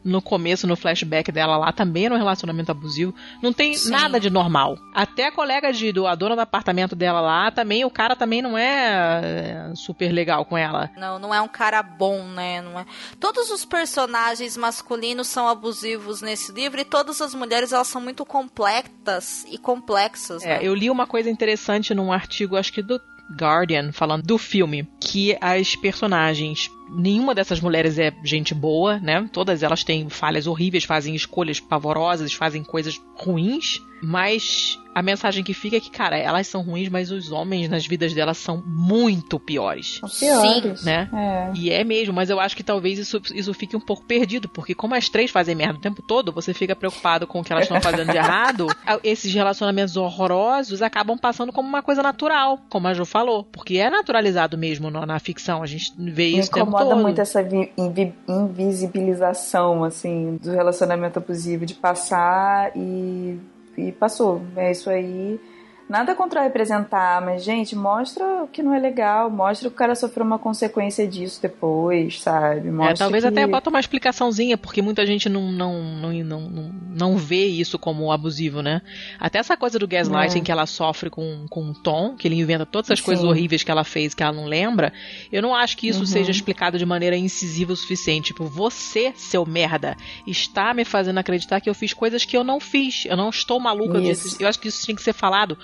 no 0.05 0.21
começo, 0.21 0.67
no 0.67 0.75
flashback 0.75 1.31
dela 1.31 1.57
lá, 1.57 1.71
também 1.71 2.05
era 2.05 2.13
um 2.13 2.17
relacionamento 2.17 2.71
abusivo. 2.71 3.13
Não 3.41 3.51
tem 3.51 3.73
Sim. 3.73 3.89
nada 3.89 4.19
de 4.19 4.29
normal. 4.29 4.77
Até 4.93 5.27
a 5.27 5.31
colega 5.31 5.73
de, 5.73 5.91
do, 5.91 6.05
a 6.05 6.13
dona 6.13 6.35
do 6.35 6.41
apartamento 6.41 6.95
dela 6.95 7.19
lá, 7.19 7.49
também, 7.49 7.83
o 7.83 7.89
cara 7.89 8.15
também 8.15 8.41
não 8.41 8.55
é, 8.55 9.71
é 9.71 9.75
super 9.75 10.11
legal 10.11 10.45
com 10.45 10.55
ela. 10.55 10.91
Não, 10.95 11.17
não 11.17 11.33
é 11.33 11.41
um 11.41 11.47
cara 11.47 11.81
bom, 11.81 12.23
né? 12.23 12.61
Não 12.61 12.79
é... 12.79 12.85
Todos 13.19 13.49
os 13.49 13.65
personagens 13.65 14.55
masculinos 14.55 15.27
são 15.27 15.47
abusivos 15.47 16.21
nesse 16.21 16.51
livro 16.51 16.79
e 16.79 16.85
todas 16.85 17.19
as 17.19 17.33
mulheres, 17.33 17.73
elas 17.73 17.87
são 17.87 17.99
muito 17.99 18.23
complexas 18.23 19.43
e 19.49 19.57
complexas, 19.57 20.43
é, 20.43 20.49
né? 20.49 20.59
Eu 20.61 20.75
li 20.75 20.89
uma 20.89 21.07
coisa 21.07 21.29
interessante 21.29 21.95
num 21.95 22.13
artigo, 22.13 22.55
acho 22.55 22.71
que 22.71 22.83
do 22.83 23.01
Guardian, 23.33 23.91
falando 23.91 24.23
do 24.23 24.37
filme, 24.37 24.87
que 24.99 25.35
as 25.41 25.75
personagens 25.75 26.69
nenhuma 26.89 27.35
dessas 27.35 27.59
mulheres 27.59 27.97
é 27.97 28.13
gente 28.23 28.53
boa, 28.53 28.99
né? 28.99 29.29
Todas 29.31 29.63
elas 29.63 29.83
têm 29.83 30.09
falhas 30.09 30.47
horríveis, 30.47 30.83
fazem 30.83 31.15
escolhas 31.15 31.59
pavorosas, 31.59 32.33
fazem 32.33 32.63
coisas 32.63 33.01
ruins, 33.15 33.81
mas 34.01 34.79
a 34.95 35.01
mensagem 35.01 35.43
que 35.43 35.53
fica 35.53 35.75
é 35.75 35.79
que, 35.81 35.91
cara, 35.91 36.17
elas 36.17 36.47
são 36.47 36.61
ruins, 36.61 36.87
mas 36.89 37.11
os 37.11 37.29
homens 37.31 37.69
nas 37.69 37.85
vidas 37.85 38.13
delas 38.13 38.37
são 38.37 38.63
muito 38.65 39.37
piores. 39.37 39.99
São 39.99 40.09
piores. 40.09 40.83
Né? 40.85 41.09
É. 41.13 41.51
E 41.53 41.69
é 41.69 41.83
mesmo, 41.83 42.13
mas 42.13 42.29
eu 42.29 42.39
acho 42.39 42.55
que 42.55 42.63
talvez 42.63 42.97
isso, 42.97 43.21
isso 43.33 43.53
fique 43.53 43.75
um 43.75 43.79
pouco 43.81 44.03
perdido, 44.05 44.47
porque 44.47 44.73
como 44.73 44.95
as 44.95 45.09
três 45.09 45.29
fazem 45.29 45.53
merda 45.53 45.77
o 45.77 45.81
tempo 45.81 46.01
todo, 46.01 46.31
você 46.31 46.53
fica 46.53 46.75
preocupado 46.75 47.27
com 47.27 47.41
o 47.41 47.43
que 47.43 47.51
elas 47.51 47.65
estão 47.65 47.81
fazendo 47.81 48.09
de 48.11 48.17
errado, 48.17 48.67
esses 49.03 49.33
relacionamentos 49.33 49.97
horrorosos 49.97 50.81
acabam 50.81 51.17
passando 51.17 51.51
como 51.51 51.67
uma 51.67 51.83
coisa 51.83 52.01
natural, 52.01 52.59
como 52.69 52.87
a 52.87 52.93
Jo 52.93 53.03
falou, 53.05 53.43
porque 53.43 53.77
é 53.77 53.89
naturalizado 53.89 54.57
mesmo 54.57 54.89
no- 54.89 55.05
na 55.05 55.19
ficção, 55.19 55.61
a 55.61 55.65
gente 55.65 55.91
vê 55.97 56.31
Me 56.31 56.39
isso 56.39 56.49
o 56.51 56.53
tempo 56.53 56.69
incomoda 56.69 56.91
todo. 56.91 57.01
muito 57.01 57.19
essa 57.19 57.43
vi- 57.43 57.69
invi- 57.77 58.13
invisibilização, 58.27 59.83
assim, 59.83 60.37
do 60.41 60.51
relacionamento 60.51 61.19
abusivo, 61.19 61.65
de 61.65 61.73
passar 61.73 62.71
e, 62.75 63.37
e 63.77 63.91
passou. 63.91 64.41
É 64.55 64.71
isso 64.71 64.89
aí. 64.89 65.39
Nada 65.87 66.15
contra 66.15 66.41
representar, 66.41 67.21
mas, 67.21 67.43
gente, 67.43 67.75
mostra 67.75 68.43
o 68.43 68.47
que 68.47 68.63
não 68.63 68.73
é 68.73 68.79
legal, 68.79 69.29
mostra 69.29 69.69
que 69.69 69.75
o 69.75 69.77
cara 69.77 69.93
sofreu 69.93 70.25
uma 70.25 70.39
consequência 70.39 71.07
disso 71.07 71.39
depois, 71.39 72.21
sabe? 72.21 72.71
Mostra 72.71 72.93
É, 72.93 72.97
talvez 72.97 73.23
que... 73.23 73.27
até 73.27 73.45
bota 73.45 73.69
uma 73.69 73.79
explicaçãozinha, 73.79 74.57
porque 74.57 74.81
muita 74.81 75.05
gente 75.05 75.29
não, 75.29 75.51
não, 75.51 75.83
não, 75.83 76.11
não, 76.23 76.73
não, 76.89 77.17
vê 77.17 77.45
isso 77.45 77.77
como 77.77 78.11
abusivo, 78.11 78.63
né? 78.63 78.81
Até 79.19 79.37
essa 79.37 79.55
coisa 79.55 79.77
do 79.77 79.87
gaslighting 79.87 80.39
É. 80.39 80.41
que 80.41 80.51
ela 80.51 80.65
sofre 80.65 81.09
com, 81.11 81.45
com 81.49 81.69
o 81.69 81.73
Tom, 81.75 82.15
que 82.15 82.27
ele 82.27 82.35
inventa 82.35 82.65
todas 82.65 82.89
as 82.89 82.97
Sim. 82.99 83.05
coisas 83.05 83.23
horríveis 83.23 83.61
que 83.61 83.69
ela 83.69 83.83
fez 83.83 84.15
que 84.15 84.23
ela 84.23 84.33
não 84.33 84.45
lembra, 84.45 84.91
eu 85.31 85.41
não 85.41 85.53
acho 85.53 85.77
que 85.77 85.87
isso 85.87 85.99
Uhum. 85.99 86.05
seja 86.07 86.31
explicado 86.31 86.79
de 86.79 86.85
maneira 86.85 87.15
incisiva 87.15 87.73
o 87.73 87.75
suficiente. 87.75 88.27
Tipo, 88.27 88.45
você, 88.45 89.13
seu 89.15 89.45
merda, 89.45 89.95
está 90.25 90.73
me 90.73 90.83
fazendo 90.83 91.19
acreditar 91.19 91.61
que 91.61 91.69
eu 91.69 91.75
fiz 91.75 91.93
coisas 91.93 92.25
que 92.25 92.35
eu 92.35 92.43
não 92.43 92.59
fiz. 92.59 93.05
Eu 93.05 93.15
não 93.15 93.29
estou 93.29 93.59
maluca 93.59 93.99
Isso. 93.99 94.23
disso. 94.23 94.37
Eu 94.39 94.47
acho 94.47 94.59
que 94.59 94.67
isso 94.67 94.83
tinha 94.83 94.95
que 94.95 95.03
ser 95.03 95.13
falado 95.13 95.55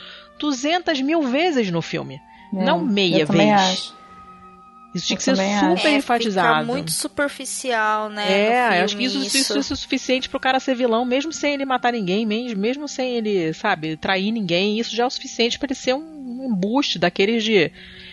200 0.42 1.02
mil 1.02 1.22
vezes 1.22 1.70
no 1.72 1.82
filme. 1.82 2.20
É, 2.54 2.64
não 2.64 2.84
meia 2.84 3.26
vez. 3.26 3.52
acho. 3.52 4.02
Isso 4.94 5.08
tinha 5.08 5.16
Eu 5.16 5.18
que 5.18 5.24
ser 5.24 5.36
super. 5.38 5.88
É, 5.88 5.96
enfatizado. 5.96 6.60
Fica 6.60 6.74
muito 6.74 6.92
superficial, 6.92 8.10
né? 8.10 8.30
É, 8.30 8.80
eu 8.80 8.84
acho 8.84 8.98
que 8.98 9.08
filme, 9.08 9.26
isso, 9.26 9.38
isso, 9.38 9.58
isso 9.58 9.74
é 9.74 9.76
suficiente 9.76 10.28
pro 10.28 10.40
cara 10.40 10.60
ser 10.60 10.76
vilão, 10.76 11.06
mesmo 11.06 11.32
sem 11.32 11.54
ele 11.54 11.64
matar 11.64 11.94
ninguém, 11.94 12.26
mesmo, 12.26 12.60
mesmo 12.60 12.88
sem 12.90 13.16
ele, 13.16 13.54
sabe, 13.54 13.96
trair 13.96 14.32
ninguém. 14.32 14.78
Isso 14.80 14.94
já 14.94 15.04
é 15.04 15.08
o 15.08 15.10
suficiente 15.10 15.58
pra 15.58 15.68
ele 15.68 15.76
ser 15.76 15.94
um 15.94 16.46
embuste 16.50 17.00
daqueles 17.00 17.42
de 17.44 17.72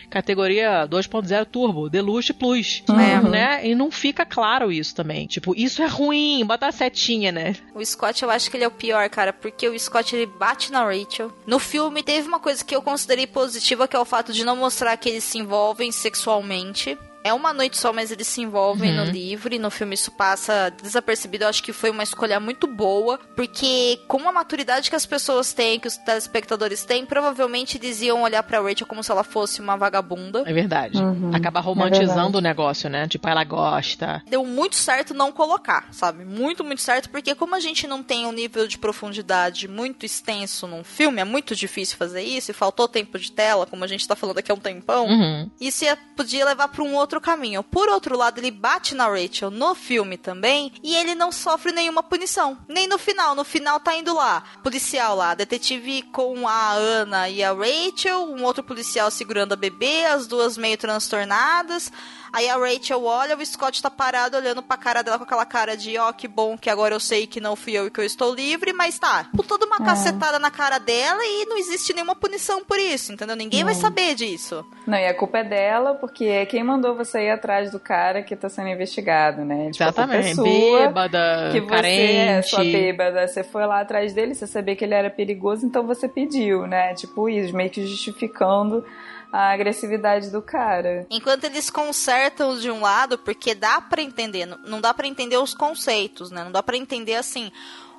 categoria 0.09 0.87
2.0 0.89 1.47
Turbo, 1.47 1.89
Deluxe 1.89 2.33
Plus. 2.33 2.83
Uhum. 2.89 3.31
Né? 3.31 3.67
E 3.67 3.75
não 3.75 3.91
fica 3.91 4.25
claro 4.25 4.73
isso 4.73 4.95
também. 4.95 5.27
Tipo, 5.27 5.55
isso 5.57 5.83
é 5.83 5.87
ruim, 5.87 6.45
bota 6.47 6.67
a 6.67 6.73
setinha, 6.73 7.33
né? 7.33 7.55
O 7.75 7.85
Scott, 7.85 8.23
eu 8.23 8.31
acho 8.31 8.51
que 8.51 8.57
ele 8.57 8.65
é 8.65 8.69
o 8.69 8.73
pior, 8.73 9.09
cara, 9.09 9.33
porque 9.33 9.69
o 9.69 9.79
Scott 9.79 10.15
ele 10.15 10.27
bate 10.27 10.73
na 10.73 10.85
Rachel. 10.85 11.33
No 11.47 11.59
filme 11.59 12.03
teve 12.03 12.29
uma 12.29 12.41
coisa 12.41 12.65
que 12.65 12.75
eu 12.75 12.83
considerei 12.83 13.27
positiva, 13.27 13.89
que 13.89 13.97
é 13.97 14.01
o 14.01 14.05
fato 14.05 14.33
de 14.33 14.45
não 14.45 14.57
mostrar 14.57 14.97
que 14.97 15.09
eles 15.09 15.25
se 15.25 15.39
envolvem 15.39 15.93
sexualmente. 15.93 16.97
É 17.25 17.33
uma 17.33 17.53
noite 17.53 17.77
só, 17.77 17.93
mas 17.93 18.11
eles 18.11 18.27
se 18.27 18.41
envolvem 18.41 18.91
Uhum. 18.97 19.05
no 19.05 19.11
livro 19.11 19.55
e 19.55 19.59
no 19.59 19.71
filme 19.71 19.95
isso 19.95 20.11
passa 20.13 20.71
desapercebido. 20.83 21.45
Eu 21.45 21.49
acho 21.49 21.63
que 21.63 21.73
foi 21.73 21.91
uma 21.91 22.03
escolha 22.03 22.39
muito 22.41 22.67
boa, 22.67 23.19
porque 23.37 24.01
com 24.09 24.29
a 24.29 24.33
maturidade 24.33 24.89
que 24.89 24.97
as 24.97 25.05
pessoas 25.07 25.53
têm, 25.53 25.79
que 25.81 25.89
os 25.89 25.97
telespectadores 25.97 26.85
têm, 26.85 27.05
provavelmente 27.05 27.77
eles 27.77 28.01
iam 28.03 28.23
olhar 28.23 28.43
pra 28.43 28.61
Rachel 28.61 28.87
como 28.87 29.03
se 29.03 29.11
ela 29.11 29.25
fosse 29.25 29.61
uma 29.61 29.77
vagabunda. 29.77 30.43
É 30.47 30.53
verdade. 30.53 30.99
Uhum, 30.99 31.31
Acaba 31.35 31.61
é 31.61 31.63
romantizando 31.63 32.15
verdade. 32.15 32.37
o 32.37 32.41
negócio, 32.41 32.89
né? 32.91 33.09
Tipo, 33.09 33.29
ela 33.29 33.45
gosta. 33.45 34.23
deu 34.29 34.45
muito 34.45 34.77
certo 34.77 35.13
não 35.13 35.33
colocar, 35.33 35.89
sabe? 35.93 36.25
Muito, 36.25 36.63
muito 36.65 36.81
certo, 36.81 37.11
porque 37.11 37.35
como 37.35 37.55
a 37.55 37.61
gente 37.61 37.87
não 37.87 38.03
tem 38.03 38.27
um 38.27 38.33
nível 38.33 38.67
de 38.67 38.79
profundidade 38.79 39.67
muito 39.69 40.05
extenso 40.07 40.67
num 40.67 40.85
filme, 40.85 41.21
é 41.21 41.25
muito 41.25 41.55
difícil 41.55 41.97
fazer 41.97 42.23
isso, 42.23 42.51
e 42.51 42.55
faltou 42.55 42.87
tempo 42.89 43.19
de 43.19 43.33
tela, 43.33 43.67
como 43.67 43.85
a 43.85 43.87
gente 43.87 44.07
tá 44.07 44.15
falando 44.17 44.39
aqui 44.39 44.51
há 44.51 44.55
um 44.55 44.59
tempão, 44.59 45.07
Uhum. 45.07 45.51
isso 45.61 45.85
ia, 45.85 45.97
podia 46.17 46.45
levar 46.45 46.69
pra 46.69 46.83
um 46.83 46.95
outro 46.95 47.08
caminho. 47.21 47.63
Por 47.63 47.89
outro 47.89 48.17
lado, 48.17 48.39
ele 48.39 48.51
bate 48.51 48.95
na 48.95 49.09
Rachel 49.09 49.51
no 49.51 49.75
filme 49.75 50.19
também, 50.19 50.73
e 50.83 50.95
ele 50.95 51.15
não 51.15 51.33
sofre 51.33 51.73
nenhuma 51.73 52.03
punição. 52.03 52.59
Nem 52.69 52.87
no 52.87 52.99
final. 52.99 53.35
No 53.35 53.45
final 53.45 53.81
tá 53.81 53.95
indo 53.95 54.15
lá, 54.15 54.43
policial 54.63 55.17
lá, 55.17 55.35
detetive 55.35 56.03
com 56.03 56.47
a 56.47 56.73
Ana 56.73 57.29
e 57.29 57.43
a 57.43 57.53
Rachel, 57.53 58.25
um 58.25 58.45
outro 58.45 58.63
policial 58.63 59.11
segurando 59.11 59.55
a 59.55 59.57
bebê, 59.57 60.05
as 60.05 60.27
duas 60.27 60.59
meio 60.59 60.77
transtornadas. 60.77 61.91
Aí 62.33 62.49
a 62.49 62.57
Rachel 62.57 63.05
olha, 63.05 63.37
o 63.37 63.45
Scott 63.47 63.83
tá 63.83 63.91
parado 63.91 64.37
olhando 64.37 64.63
pra 64.63 64.77
cara 64.77 65.03
dela 65.03 65.19
com 65.19 65.25
aquela 65.25 65.47
cara 65.47 65.77
de 65.77 65.97
ó, 65.99 66.13
que 66.13 66.29
bom 66.29 66.57
que 66.59 66.69
agora 66.71 66.95
eu 66.95 67.01
sei 67.01 67.27
que 67.27 67.41
não 67.41 67.57
fui 67.57 67.73
eu 67.73 67.87
e 67.87 67.91
que 67.91 68.01
eu 68.01 68.05
estou 68.05 68.35
livre, 68.35 68.73
mas 68.73 68.99
tá, 68.99 69.27
por 69.35 69.45
toda 69.47 69.65
uma 69.67 69.77
É. 69.77 69.85
cacetada 69.85 70.39
na 70.39 70.51
cara 70.51 70.79
dela 70.79 71.21
e 71.25 71.47
não 71.47 71.57
existe 71.57 71.93
nenhuma 71.95 72.15
punição 72.15 72.65
por 72.65 72.79
isso, 72.79 73.13
entendeu? 73.13 73.35
Ninguém 73.37 73.65
vai 73.65 73.75
saber 73.75 74.15
disso. 74.15 74.65
Não, 74.87 74.99
e 74.99 75.07
a 75.07 75.15
culpa 75.15 75.39
é 75.39 75.45
dela, 75.45 75.95
porque 75.95 76.25
é 76.25 76.45
quem 76.47 76.63
mandou 76.63 76.95
você 76.95 77.23
ir 77.27 77.31
atrás 77.31 77.71
do 77.71 77.79
cara 77.81 78.23
que 78.23 78.35
tá 78.37 78.49
sendo 78.49 78.69
investigado, 78.69 79.45
né? 79.45 79.71
Tipo, 79.71 79.85
a 79.85 79.93
culpa 79.93 80.15
é 80.15 80.19
Exatamente. 80.21 80.35
sua, 80.37 80.79
Bêbada, 80.87 81.49
que 81.53 81.61
você 81.61 81.67
carente. 81.67 82.17
é 82.31 82.43
sua 82.43 82.65
bêbada, 82.65 83.27
você 83.29 83.43
foi 83.45 83.67
lá 83.67 83.81
atrás 83.81 84.13
dele, 84.13 84.35
você 84.35 84.47
sabia 84.47 84.77
que 84.77 84.85
ele 84.85 84.95
era 84.95 85.09
perigoso, 85.11 85.65
então 85.67 85.87
você 85.87 86.09
pediu, 86.09 86.67
né? 86.67 86.95
Tipo 86.95 87.29
isso, 87.29 87.55
meio 87.57 87.71
que 87.71 87.87
justificando 87.87 88.85
a 89.33 89.51
agressividade 89.53 90.31
do 90.31 90.41
cara. 90.43 91.07
Enquanto 91.11 91.45
eles 91.45 91.69
consertam 91.71 92.59
de 92.59 92.71
um 92.71 92.81
lado, 92.81 93.19
porque 93.19 93.55
dá 93.55 93.81
pra 93.81 94.01
entender, 94.03 94.47
não- 94.47 94.81
dá 94.81 94.93
pra 94.95 95.07
entender 95.07 95.37
os 95.37 95.55
conceitos, 95.55 96.31
né? 96.31 96.45
Não 96.45 96.53
dá 96.53 96.63
pra 96.63 96.77
entender 96.77 97.15
assim 97.15 97.51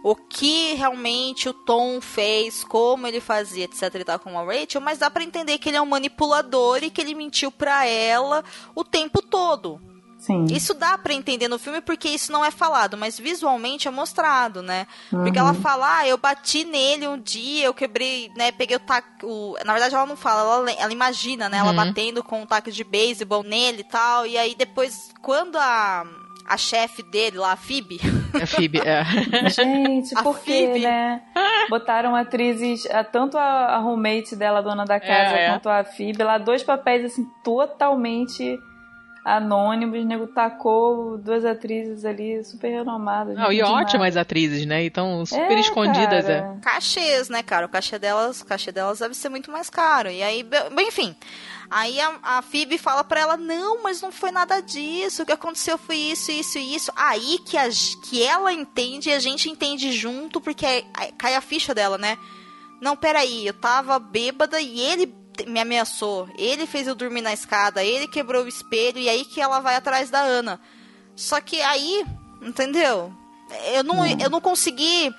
o 0.02 0.16
que 0.16 0.74
realmente 0.76 1.50
o 1.50 1.54
Tom 1.54 2.00
fez, 2.00 2.64
como 2.64 3.06
ele 3.06 3.20
fazia, 3.20 3.66
etc 3.66 3.94
e 3.96 4.04
tal 4.06 4.18
com 4.18 4.40
a 4.40 4.44
Rachel, 4.44 4.80
mas 4.82 4.98
dá 4.98 5.10
pra 5.10 5.24
entender 5.24 5.58
que 5.58 5.70
ele 5.70 5.78
é 5.78 5.82
um 5.82 5.86
manipulador 5.86 6.80
e 6.84 6.90
que 6.90 7.02
ele 7.02 7.14
mentiu 7.14 7.52
pra 7.52 7.86
ela 7.86 8.44
o 8.74 8.84
tempo 8.84 9.22
todo. 9.22 9.82
Sim. 10.20 10.46
Isso 10.52 10.74
dá 10.74 10.98
pra 10.98 11.14
entender 11.14 11.48
no 11.48 11.58
filme 11.58 11.80
porque 11.80 12.10
isso 12.10 12.30
não 12.32 12.44
é 12.44 12.52
falado, 12.52 12.98
mas 12.98 13.18
visualmente 13.18 13.88
é 13.88 13.92
mostrado, 13.92 14.62
né? 14.62 14.86
Porque 15.10 15.40
ela 15.40 15.54
fala, 15.54 16.00
ah, 16.00 16.08
eu 16.08 16.18
bati 16.18 16.66
nele 16.66 17.08
um 17.08 17.18
dia, 17.18 17.66
eu 17.66 17.74
quebrei, 17.74 18.30
né, 18.36 18.52
peguei 18.52 18.76
o 18.76 18.80
taco... 18.82 19.08
o- 19.26 19.56
Na 19.66 19.72
verdade 19.72 19.96
ela 19.96 20.06
não 20.06 20.18
fala, 20.18 20.42
ela, 20.42 20.72
ela 20.72 20.92
imagina, 20.92 21.48
né, 21.48 21.58
ela 21.60 21.70
Uhum. 21.70 21.76
batendo 21.76 22.22
com 22.22 22.42
um 22.42 22.46
taco 22.46 22.70
de 22.70 22.84
beisebol 22.84 23.44
nele 23.44 23.80
e 23.80 23.84
tal, 23.86 24.28
e 24.28 24.38
aí 24.38 24.56
depois, 24.56 25.10
quando 25.22 25.56
a, 25.58 26.06
a 26.46 26.58
chefe 26.58 27.02
dele 27.02 27.38
lá, 27.38 27.54
a 27.54 27.56
Phoebe, 27.56 28.00
A 28.42 28.46
Phoebe, 28.46 28.80
é. 28.80 29.04
Gente, 29.50 30.14
A 30.18 30.22
por 30.22 30.40
quê, 30.40 30.66
Phoebe. 30.68 30.80
né? 30.82 31.22
Botaram 31.70 32.14
atrizes, 32.14 32.86
a- 32.92 33.06
tanto 33.06 33.38
a, 33.38 33.42
a 33.76 33.78
roommate 33.78 34.36
dela, 34.36 34.60
a 34.60 34.62
dona 34.62 34.84
da 34.84 35.00
casa, 35.00 35.36
É, 35.38 35.46
é. 35.46 35.50
quanto 35.52 35.70
a 35.70 35.84
Phoebe, 35.86 36.24
lá 36.24 36.38
dois 36.38 36.62
papéis 36.62 37.06
assim 37.06 37.26
totalmente 37.44 38.60
anônimos, 39.24 40.00
o 40.00 40.06
nego 40.06 40.28
tacou 40.28 41.18
duas 41.18 41.44
atrizes 41.46 42.06
ali 42.06 42.44
super 42.44 42.70
renomadas. 42.70 43.36
Não, 43.36 43.52
e 43.52 43.58
demais. 43.58 43.74
ótimas 43.86 44.18
atrizes, 44.18 44.66
né? 44.66 44.84
Então, 44.86 45.26
super 45.26 45.52
É, 45.58 45.60
escondidas, 45.60 46.28
é. 46.30 46.42
cara. 46.42 46.58
cachês, 46.62 47.30
né, 47.30 47.44
cara? 47.44 47.66
O 47.66 47.70
cachê 47.70 48.00
delas, 48.00 48.42
o 48.42 48.46
cachê 48.46 48.72
delas 48.72 49.00
deve 49.00 49.14
ser 49.14 49.30
muito 49.30 49.52
mais 49.52 49.70
caro. 49.70 50.10
E 50.10 50.24
aí, 50.24 50.44
be- 50.44 50.70
bem, 50.76 50.88
enfim. 50.88 51.16
Aí 51.72 52.00
a, 52.02 52.16
a 52.24 52.42
Phoebe 52.42 52.78
fala 52.80 53.04
pra 53.04 53.20
ela: 53.20 53.38
Não, 53.38 53.84
mas 53.84 54.02
não 54.02 54.12
foi 54.12 54.32
nada 54.32 54.60
disso. 54.62 55.22
O 55.22 55.26
que 55.26 55.32
aconteceu 55.32 55.78
foi 55.78 55.98
isso, 55.98 56.32
isso 56.32 56.58
e 56.58 56.76
isso. 56.76 56.92
Aí 56.96 57.38
que, 57.46 57.58
a, 57.58 57.70
que 58.10 58.24
ela 58.24 58.52
entende 58.52 59.10
e 59.10 59.14
a 59.14 59.20
gente 59.20 59.50
entende 59.50 59.92
junto, 59.92 60.42
porque 60.42 60.84
cai 61.18 61.36
a 61.36 61.42
ficha 61.42 61.76
dela, 61.76 61.98
né? 61.98 62.18
Não, 62.82 62.96
peraí, 62.96 63.46
eu 63.46 63.54
tava 63.54 64.00
bêbada 64.00 64.60
e 64.62 64.80
ele 64.80 65.14
me 65.48 65.60
ameaçou. 65.60 66.30
Ele 66.38 66.66
fez 66.66 66.88
eu 66.88 66.96
dormir 66.96 67.22
na 67.22 67.34
escada, 67.34 67.84
ele 67.84 68.08
quebrou 68.08 68.44
o 68.44 68.48
espelho 68.48 69.00
e 69.00 69.10
aí 69.10 69.26
que 69.26 69.42
ela 69.42 69.60
vai 69.60 69.76
atrás 69.76 70.10
da 70.10 70.20
Ana. 70.20 70.60
Só 71.16 71.42
que 71.42 71.62
aí, 71.62 72.06
entendeu? 72.42 73.14
Eu 73.74 73.84
não, 73.84 74.06
eu 74.06 74.30
não 74.30 74.40
consegui 74.40 75.14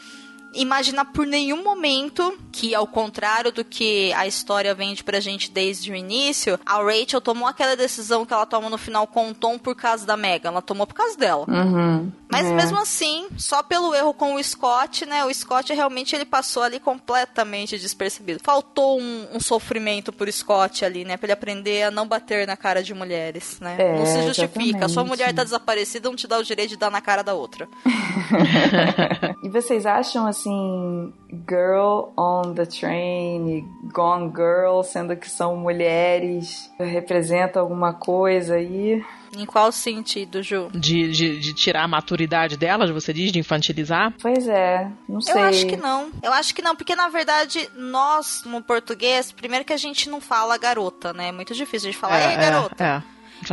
imaginar 0.55 1.05
por 1.07 1.26
nenhum 1.26 1.62
momento 1.62 2.36
que, 2.53 2.74
ao 2.74 2.86
contrário 2.86 3.53
do 3.53 3.64
que 3.64 4.12
a 4.14 4.26
história 4.26 4.74
vende 4.74 5.05
pra 5.05 5.20
gente 5.20 5.51
desde 5.51 5.90
o 5.90 5.94
início, 5.94 6.59
a 6.66 6.82
Rachel 6.82 7.20
tomou 7.20 7.46
aquela 7.48 7.76
decisão 7.76 8.24
que 8.26 8.32
ela 8.32 8.46
toma 8.46 8.68
no 8.68 8.78
final 8.78 9.07
com 9.07 9.30
o 9.30 9.34
Tom 9.34 9.59
por 9.59 9.74
causa 9.76 10.05
da 10.07 10.16
Megan. 10.16 10.51
Ela 10.51 10.62
tomou 10.62 10.86
por 10.86 10.94
causa 10.94 11.16
dela. 11.16 11.44
Uhum. 11.48 12.11
Mas 12.30 12.46
É. 12.46 12.53
mesmo 12.53 12.78
assim, 12.78 13.26
só 13.36 13.62
pelo 13.62 13.94
erro 13.94 14.14
com 14.14 14.34
o 14.34 14.42
Scott, 14.44 15.05
né? 15.07 15.24
O 15.24 15.34
Scott 15.34 15.72
realmente 15.72 16.14
ele 16.14 16.24
passou 16.24 16.62
ali 16.62 16.78
completamente 16.78 17.78
despercebido. 17.78 18.40
Faltou 18.42 19.01
um, 19.01 19.26
um 19.34 19.40
sofrimento 19.40 20.12
por 20.12 20.30
Scott 20.32 20.84
ali, 20.84 21.05
né? 21.05 21.16
Pra 21.16 21.26
ele 21.26 21.32
aprender 21.32 21.84
a 21.84 21.90
não 21.90 22.07
bater 22.07 22.46
na 22.46 22.57
cara 22.57 22.82
de 22.82 22.94
mulheres, 22.94 23.59
né? 23.61 23.76
É, 23.78 23.98
não 23.98 24.07
se 24.07 24.22
justifica. 24.22 24.86
A 24.86 24.88
sua 24.88 25.03
exatamente. 25.03 25.09
mulher 25.09 25.34
tá 25.34 25.42
desaparecida, 25.44 26.09
não 26.09 26.16
te 26.16 26.26
dá 26.26 26.38
o 26.38 26.44
direito 26.44 26.70
de 26.70 26.76
dar 26.76 26.90
na 26.90 27.01
cara 27.01 27.22
da 27.22 27.34
outra. 27.34 27.68
e 29.42 29.48
vocês 29.48 29.84
acham 29.86 30.26
assim 30.26 30.39
Girl 30.49 32.12
on 32.16 32.55
the 32.55 32.66
Train 32.66 33.64
Gone 33.93 34.32
Girl, 34.34 34.82
sendo 34.82 35.16
que 35.16 35.28
são 35.28 35.57
mulheres, 35.57 36.70
representa 36.78 37.61
alguma 37.61 37.93
coisa 37.93 38.55
aí. 38.55 39.05
Em 39.36 39.47
qual 39.47 39.70
sentido, 39.70 40.43
Ju? 40.43 40.68
De, 40.72 41.11
de, 41.12 41.38
de, 41.38 41.55
tirar 41.55 41.84
a 41.84 41.88
maturidade 41.88 42.57
delas, 42.57 42.91
você 42.91 43.12
diz, 43.12 43.30
de 43.30 43.38
infantilizar? 43.38 44.12
Pois 44.20 44.49
é, 44.49 44.91
não 45.09 45.20
sei. 45.20 45.34
Eu 45.34 45.38
acho 45.41 45.66
que 45.66 45.76
não. 45.76 46.11
Eu 46.22 46.32
acho 46.32 46.55
que 46.55 46.62
não, 46.62 46.74
porque 46.74 46.97
na 46.97 47.09
verdade, 47.09 47.68
nós, 47.76 48.43
no 48.45 48.61
português, 48.61 49.30
primeiro 49.30 49.64
que 49.64 49.72
a 49.72 49.76
gente 49.76 50.11
não 50.11 50.20
fala 50.20 50.59
garota, 50.59 51.12
né? 51.12 51.28
É 51.28 51.32
muito 51.32 51.55
difícil 51.55 51.91
de 51.91 51.97
falar, 51.97 52.18
é, 52.18 52.32
ei, 52.32 52.36
garota. 52.36 52.84
É, 52.84 52.86
é. 52.88 53.03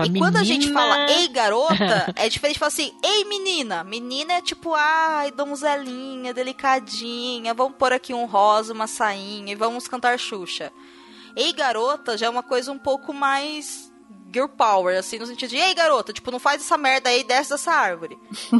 E 0.05 0.09
menina... 0.09 0.25
quando 0.25 0.37
a 0.37 0.43
gente 0.43 0.71
fala 0.71 1.09
ei 1.09 1.27
garota, 1.29 2.13
é 2.15 2.29
diferente 2.29 2.53
de 2.53 2.59
falar 2.59 2.67
assim, 2.67 2.93
ei 3.03 3.25
menina. 3.25 3.83
Menina 3.83 4.33
é 4.33 4.41
tipo, 4.41 4.73
ai, 4.73 5.31
donzelinha, 5.31 6.33
delicadinha, 6.33 7.53
vamos 7.53 7.77
pôr 7.77 7.93
aqui 7.93 8.13
um 8.13 8.25
rosa, 8.25 8.73
uma 8.73 8.87
sainha 8.87 9.51
e 9.51 9.55
vamos 9.55 9.87
cantar 9.87 10.17
Xuxa. 10.17 10.71
Ei 11.35 11.53
garota 11.53 12.17
já 12.17 12.25
é 12.25 12.29
uma 12.29 12.43
coisa 12.43 12.71
um 12.71 12.79
pouco 12.79 13.13
mais 13.13 13.91
girl 14.31 14.47
power, 14.47 14.97
assim, 14.97 15.17
no 15.17 15.25
sentido 15.25 15.51
de, 15.51 15.57
ei, 15.57 15.73
garota, 15.73 16.11
tipo, 16.11 16.31
não 16.31 16.39
faz 16.39 16.61
essa 16.61 16.77
merda 16.77 17.09
aí, 17.09 17.23
desce 17.23 17.51
dessa 17.51 17.71
árvore. 17.71 18.17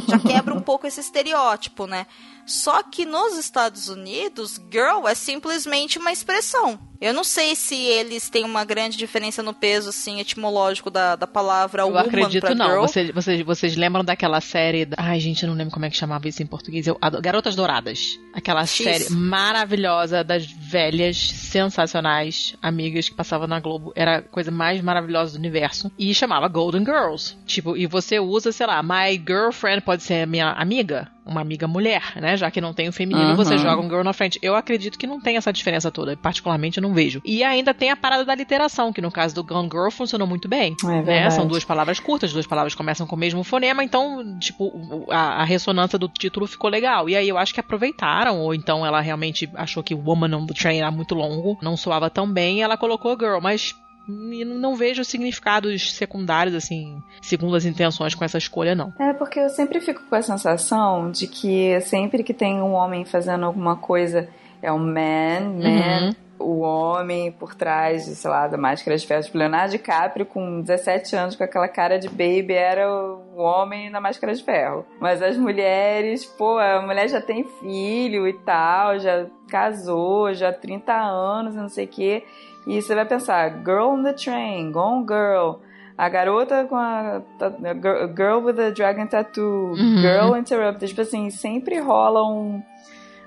Já 0.07 0.19
quebra 0.19 0.53
um 0.53 0.61
pouco 0.61 0.87
esse 0.87 0.99
estereótipo, 0.99 1.85
né? 1.85 2.07
Só 2.47 2.81
que 2.81 3.05
nos 3.05 3.37
Estados 3.37 3.89
Unidos, 3.89 4.59
girl 4.71 5.05
é 5.05 5.13
simplesmente 5.13 5.99
uma 5.99 6.13
expressão. 6.13 6.79
Eu 6.99 7.13
não 7.13 7.23
sei 7.23 7.55
se 7.55 7.75
eles 7.75 8.29
têm 8.29 8.43
uma 8.43 8.65
grande 8.65 8.97
diferença 8.97 9.43
no 9.43 9.53
peso, 9.53 9.89
assim, 9.89 10.19
etimológico 10.19 10.89
da, 10.89 11.15
da 11.15 11.27
palavra 11.27 11.83
eu 11.83 11.87
woman 11.87 11.99
acredito 11.99 12.55
não. 12.55 12.81
Vocês, 12.81 13.11
vocês, 13.11 13.41
vocês 13.41 13.75
lembram 13.75 14.03
daquela 14.03 14.41
série... 14.41 14.85
Da... 14.85 14.95
Ai, 14.97 15.19
gente, 15.19 15.43
eu 15.43 15.49
não 15.49 15.55
lembro 15.55 15.73
como 15.73 15.85
é 15.85 15.89
que 15.89 15.97
chamava 15.97 16.27
isso 16.27 16.41
em 16.41 16.47
português. 16.47 16.87
Eu... 16.87 16.97
Garotas 17.21 17.55
Douradas. 17.55 18.19
Aquela 18.33 18.65
X. 18.65 18.83
série 18.83 19.13
maravilhosa 19.13 20.23
das 20.23 20.45
velhas, 20.45 21.17
sensacionais, 21.17 22.55
amigas 22.61 23.09
que 23.09 23.15
passavam 23.15 23.45
na 23.45 23.59
Globo. 23.59 23.91
Era 23.95 24.17
a 24.17 24.21
coisa 24.21 24.49
mais 24.49 24.81
maravilhosa 24.81 25.33
do 25.33 25.39
universo. 25.39 25.91
E 25.99 26.13
chamava 26.15 26.47
Golden 26.47 26.83
Girls. 26.83 27.37
Tipo, 27.45 27.77
e 27.77 27.85
você 27.85 28.19
usa, 28.19 28.51
sei 28.51 28.65
lá, 28.65 28.81
my 28.81 29.21
girlfriend 29.25 29.81
pode 29.81 30.01
ser 30.01 30.25
minha 30.25 30.51
amiga 30.53 31.11
uma 31.27 31.41
amiga 31.41 31.67
mulher, 31.67 32.01
né? 32.15 32.37
Já 32.37 32.49
que 32.49 32.61
não 32.61 32.73
tem 32.73 32.87
o 32.87 32.93
feminino, 32.93 33.29
Uhum. 33.29 33.35
você 33.35 33.57
joga 33.57 33.81
um 33.81 33.89
girl 33.89 34.03
na 34.03 34.13
frente. 34.13 34.39
Eu 34.41 34.55
acredito 34.55 34.97
que 34.97 35.05
não 35.07 35.19
tem 35.19 35.37
essa 35.37 35.51
diferença 35.51 35.91
toda. 35.91 36.15
Particularmente, 36.17 36.77
eu 36.77 36.81
não 36.81 36.93
vejo. 36.93 37.21
E 37.25 37.43
ainda 37.43 37.73
tem 37.73 37.91
a 37.91 37.95
parada 37.97 38.23
da 38.25 38.33
literação, 38.35 38.91
que 38.93 39.01
no 39.01 39.11
caso 39.11 39.35
do 39.35 39.43
Gone 39.43 39.69
Girl 39.69 39.89
funcionou 39.89 40.27
muito 40.27 40.47
bem. 40.47 40.75
É 40.83 41.01
né? 41.01 41.29
São 41.29 41.45
duas 41.47 41.63
palavras 41.63 41.99
curtas, 41.99 42.31
duas 42.33 42.47
palavras 42.47 42.73
começam 42.75 43.05
com 43.05 43.15
o 43.15 43.19
mesmo 43.19 43.43
fonema, 43.43 43.83
então, 43.83 44.37
tipo, 44.39 45.05
a, 45.09 45.41
a 45.41 45.43
ressonância 45.43 45.97
do 45.99 46.07
título 46.07 46.47
ficou 46.47 46.69
legal. 46.69 47.09
E 47.09 47.15
aí 47.15 47.27
eu 47.27 47.37
acho 47.37 47.53
que 47.53 47.59
aproveitaram, 47.59 48.39
ou 48.39 48.53
então 48.53 48.85
ela 48.85 49.01
realmente 49.01 49.49
achou 49.55 49.83
que 49.83 49.93
Woman 49.95 50.35
on 50.35 50.45
the 50.45 50.53
Train 50.53 50.79
era 50.79 50.91
muito 50.91 51.13
longo, 51.15 51.57
não 51.61 51.75
soava 51.77 52.09
tão 52.09 52.31
bem, 52.31 52.57
e 52.59 52.61
ela 52.61 52.77
colocou 52.77 53.17
Girl, 53.19 53.39
mas 53.41 53.75
e 54.07 54.45
não 54.45 54.75
vejo 54.75 55.03
significados 55.03 55.93
secundários, 55.93 56.55
assim, 56.55 57.01
segundo 57.21 57.55
as 57.55 57.65
intenções 57.65 58.15
com 58.15 58.23
essa 58.23 58.37
escolha, 58.37 58.75
não. 58.75 58.93
É, 58.99 59.13
porque 59.13 59.39
eu 59.39 59.49
sempre 59.49 59.79
fico 59.81 60.03
com 60.09 60.15
a 60.15 60.21
sensação 60.21 61.11
de 61.11 61.27
que 61.27 61.79
sempre 61.81 62.23
que 62.23 62.33
tem 62.33 62.61
um 62.61 62.73
homem 62.73 63.05
fazendo 63.05 63.45
alguma 63.45 63.75
coisa, 63.75 64.29
é 64.61 64.71
um 64.71 64.79
man, 64.79 65.59
man, 65.61 66.15
o 66.39 66.59
homem 66.59 67.31
por 67.31 67.55
trás, 67.55 68.05
de, 68.05 68.15
sei 68.15 68.29
lá, 68.29 68.47
da 68.47 68.57
máscara 68.57 68.95
de 68.97 69.05
ferro. 69.07 69.23
Tipo, 69.23 69.37
Leonardo 69.37 69.71
DiCaprio, 69.71 70.25
com 70.25 70.61
17 70.61 71.15
anos, 71.15 71.35
com 71.35 71.43
aquela 71.43 71.67
cara 71.67 71.97
de 71.97 72.07
baby, 72.09 72.53
era 72.53 72.87
o 72.91 73.37
homem 73.37 73.89
na 73.89 73.99
máscara 73.99 74.33
de 74.33 74.43
ferro. 74.43 74.85
Mas 74.99 75.21
as 75.21 75.35
mulheres, 75.37 76.25
pô, 76.25 76.57
a 76.59 76.81
mulher 76.81 77.07
já 77.09 77.19
tem 77.21 77.43
filho 77.59 78.27
e 78.27 78.33
tal, 78.33 78.99
já 78.99 79.25
casou, 79.49 80.33
já 80.33 80.49
há 80.49 80.53
30 80.53 80.93
anos, 80.93 81.55
e 81.55 81.57
não 81.57 81.69
sei 81.69 81.85
o 81.85 81.89
quê. 81.89 82.23
E 82.67 82.81
você 82.81 82.93
vai 82.93 83.05
pensar, 83.05 83.49
girl 83.63 83.89
on 83.93 84.03
the 84.03 84.13
train, 84.13 84.71
gone 84.71 85.05
girl. 85.07 85.61
A 85.97 86.09
garota 86.09 86.63
com 86.65 86.75
a, 86.75 87.21
a 87.39 87.73
girl 87.73 88.07
girl 88.15 88.45
with 88.45 88.59
a 88.59 88.69
dragon 88.69 89.07
tattoo, 89.07 89.71
Uhum. 89.71 89.97
girl 90.01 90.35
interrupted. 90.37 90.89
Tipo 90.89 91.01
assim, 91.01 91.29
sempre 91.31 91.79
rola 91.79 92.23
um, 92.29 92.61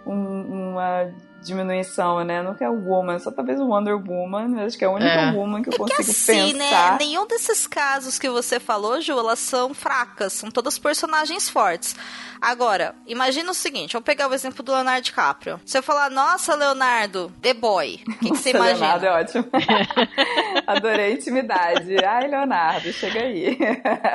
um- 0.06 0.70
uma 0.72 1.10
diminuição, 1.42 2.22
né? 2.24 2.42
Nunca 2.42 2.64
é 2.64 2.68
woman, 2.68 3.18
só 3.18 3.30
talvez 3.30 3.58
o 3.60 3.66
Wonder 3.66 3.96
Woman. 3.96 4.64
Acho 4.64 4.76
que 4.78 4.84
é 4.84 4.88
a 4.88 4.90
única 4.90 5.10
É. 5.10 5.32
woman 5.32 5.62
que 5.62 5.68
eu 5.68 5.72
Que 5.72 5.78
consigo 5.78 6.00
assim, 6.10 6.52
né? 6.54 6.64
pensar. 6.68 6.98
Nenhum 6.98 7.26
desses 7.26 7.66
casos 7.66 8.18
que 8.18 8.28
você 8.28 8.60
falou, 8.60 9.00
Ju, 9.00 9.18
elas 9.18 9.38
são 9.38 9.72
fracas. 9.74 10.32
São 10.32 10.50
todas 10.50 10.78
personagens 10.78 11.48
fortes. 11.48 11.96
Agora, 12.40 12.94
imagina 13.06 13.50
o 13.50 13.54
seguinte: 13.54 13.92
vamos 13.92 14.06
pegar 14.06 14.28
o 14.28 14.32
exemplo 14.34 14.62
do 14.62 14.72
Leonardo 14.72 15.02
DiCaprio. 15.02 15.60
Se 15.66 15.76
eu 15.76 15.82
falar, 15.82 16.10
nossa, 16.10 16.54
Leonardo, 16.54 17.30
The 17.42 17.52
Boy, 17.54 18.00
o 18.06 18.12
que, 18.18 18.30
que 18.30 18.36
você 18.36 18.50
imagina? 18.50 18.96
Leonardo 18.96 19.06
é 19.06 19.10
ótimo. 19.12 19.44
Adorei 20.66 21.06
a 21.06 21.10
intimidade. 21.10 21.96
Ai, 22.04 22.28
Leonardo, 22.28 22.92
chega 22.92 23.20
aí. 23.20 23.58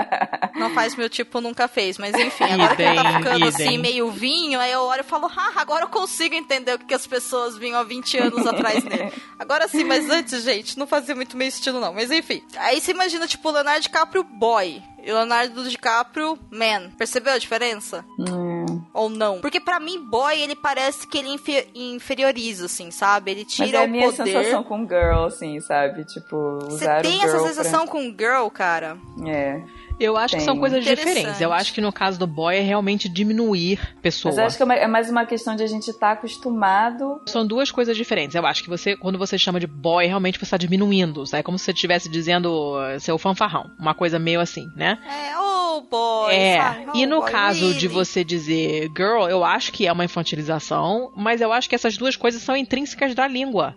Não 0.55 0.69
faz 0.71 0.95
meu 0.95 1.09
tipo, 1.09 1.39
nunca 1.41 1.67
fez. 1.67 1.97
Mas 1.97 2.15
enfim, 2.15 2.45
agora 2.45 2.75
que 2.75 2.81
ele 2.81 2.95
tá 2.95 3.01
Idem, 3.01 3.17
ficando 3.17 3.37
idem. 3.37 3.49
assim, 3.49 3.77
meio 3.77 4.09
vinho, 4.09 4.59
aí 4.59 4.71
eu 4.71 4.81
olho 4.81 5.01
e 5.01 5.03
falo, 5.03 5.27
ah, 5.35 5.51
agora 5.57 5.83
eu 5.83 5.89
consigo 5.89 6.33
entender 6.33 6.73
o 6.73 6.79
que, 6.79 6.85
que 6.85 6.93
as 6.93 7.05
pessoas 7.05 7.14
vinham 7.57 7.79
há 7.79 7.83
20 7.83 8.17
anos 8.17 8.45
atrás 8.47 8.83
dele. 8.83 9.11
Agora 9.39 9.67
sim, 9.67 9.83
mas 9.83 10.09
antes, 10.09 10.43
gente, 10.43 10.77
não 10.77 10.87
fazia 10.87 11.15
muito 11.15 11.35
meu 11.37 11.47
estilo, 11.47 11.79
não. 11.79 11.93
Mas 11.93 12.11
enfim. 12.11 12.41
Aí 12.57 12.79
você 12.81 12.91
imagina, 12.91 13.27
tipo, 13.27 13.49
Leonardo 13.51 13.81
DiCaprio 13.81 14.23
boy. 14.23 14.81
E 15.03 15.11
o 15.11 15.15
Leonardo 15.15 15.69
DiCaprio 15.69 16.37
man. 16.49 16.89
Percebeu 16.97 17.33
a 17.33 17.37
diferença? 17.37 18.03
Hum. 18.19 18.65
Ou 18.91 19.07
não? 19.09 19.39
Porque 19.39 19.59
pra 19.59 19.79
mim, 19.79 19.99
boy, 20.03 20.39
ele 20.41 20.55
parece 20.55 21.05
que 21.07 21.17
ele 21.19 21.29
infe- 21.29 21.67
inferioriza, 21.75 22.65
assim, 22.65 22.89
sabe? 22.91 23.31
Ele 23.31 23.43
Mas 23.43 23.53
tira 23.53 23.77
é 23.79 23.83
a 23.83 23.87
minha 23.87 24.11
poder. 24.11 24.33
sensação 24.33 24.63
com 24.63 24.87
girl, 24.87 25.25
assim, 25.25 25.59
sabe? 25.59 26.05
Tipo, 26.05 26.57
Você 26.69 26.85
tem 27.01 27.21
essa 27.23 27.37
pra- 27.37 27.47
sensação 27.47 27.85
com 27.85 28.01
girl, 28.17 28.47
cara? 28.51 28.97
É. 29.27 29.61
Eu 29.99 30.17
acho 30.17 30.35
que 30.35 30.41
são 30.41 30.55
Tem. 30.55 30.59
coisas 30.59 30.83
diferentes. 30.83 31.39
Eu 31.39 31.53
acho 31.53 31.73
que 31.73 31.81
no 31.81 31.91
caso 31.91 32.19
do 32.19 32.27
boy 32.27 32.55
é 32.55 32.61
realmente 32.61 33.07
diminuir 33.07 33.79
pessoa. 34.01 34.31
Mas 34.31 34.37
eu 34.39 34.45
acho 34.45 34.57
que 34.57 34.63
é 34.63 34.83
é 34.83 34.87
mais 34.87 35.09
uma 35.09 35.25
questão 35.25 35.55
de 35.55 35.63
a 35.63 35.67
gente 35.67 35.89
estar 35.89 36.11
acostumado. 36.11 37.21
São 37.27 37.45
duas 37.45 37.71
coisas 37.71 37.95
diferentes. 37.95 38.35
Eu 38.35 38.45
acho 38.45 38.63
que 38.63 38.69
você, 38.69 38.95
quando 38.95 39.17
você 39.17 39.37
chama 39.37 39.59
de 39.59 39.67
boy, 39.67 40.05
realmente 40.05 40.37
você 40.37 40.45
está 40.45 40.57
diminuindo. 40.57 41.25
sabe? 41.25 41.39
É 41.39 41.43
como 41.43 41.57
se 41.57 41.65
você 41.65 41.71
estivesse 41.71 42.09
dizendo 42.09 42.47
uh, 42.77 42.99
seu 42.99 43.17
fanfarrão. 43.17 43.65
Uma 43.79 43.93
coisa 43.93 44.19
meio 44.19 44.39
assim, 44.39 44.65
né? 44.75 44.99
É, 45.07 45.37
oh 45.37 45.81
boy, 45.81 46.33
é. 46.33 46.57
sabe? 46.61 46.85
Oh, 46.93 46.97
E 46.97 47.05
no 47.05 47.21
boy, 47.21 47.31
caso 47.31 47.73
de 47.73 47.87
você 47.87 48.23
dizer 48.23 48.89
girl, 48.95 49.27
eu 49.29 49.43
acho 49.43 49.71
que 49.71 49.87
é 49.87 49.91
uma 49.91 50.05
infantilização, 50.05 51.11
mas 51.15 51.41
eu 51.41 51.51
acho 51.51 51.69
que 51.69 51.75
essas 51.75 51.97
duas 51.97 52.15
coisas 52.15 52.41
são 52.41 52.55
intrínsecas 52.55 53.15
da 53.15 53.27
língua. 53.27 53.75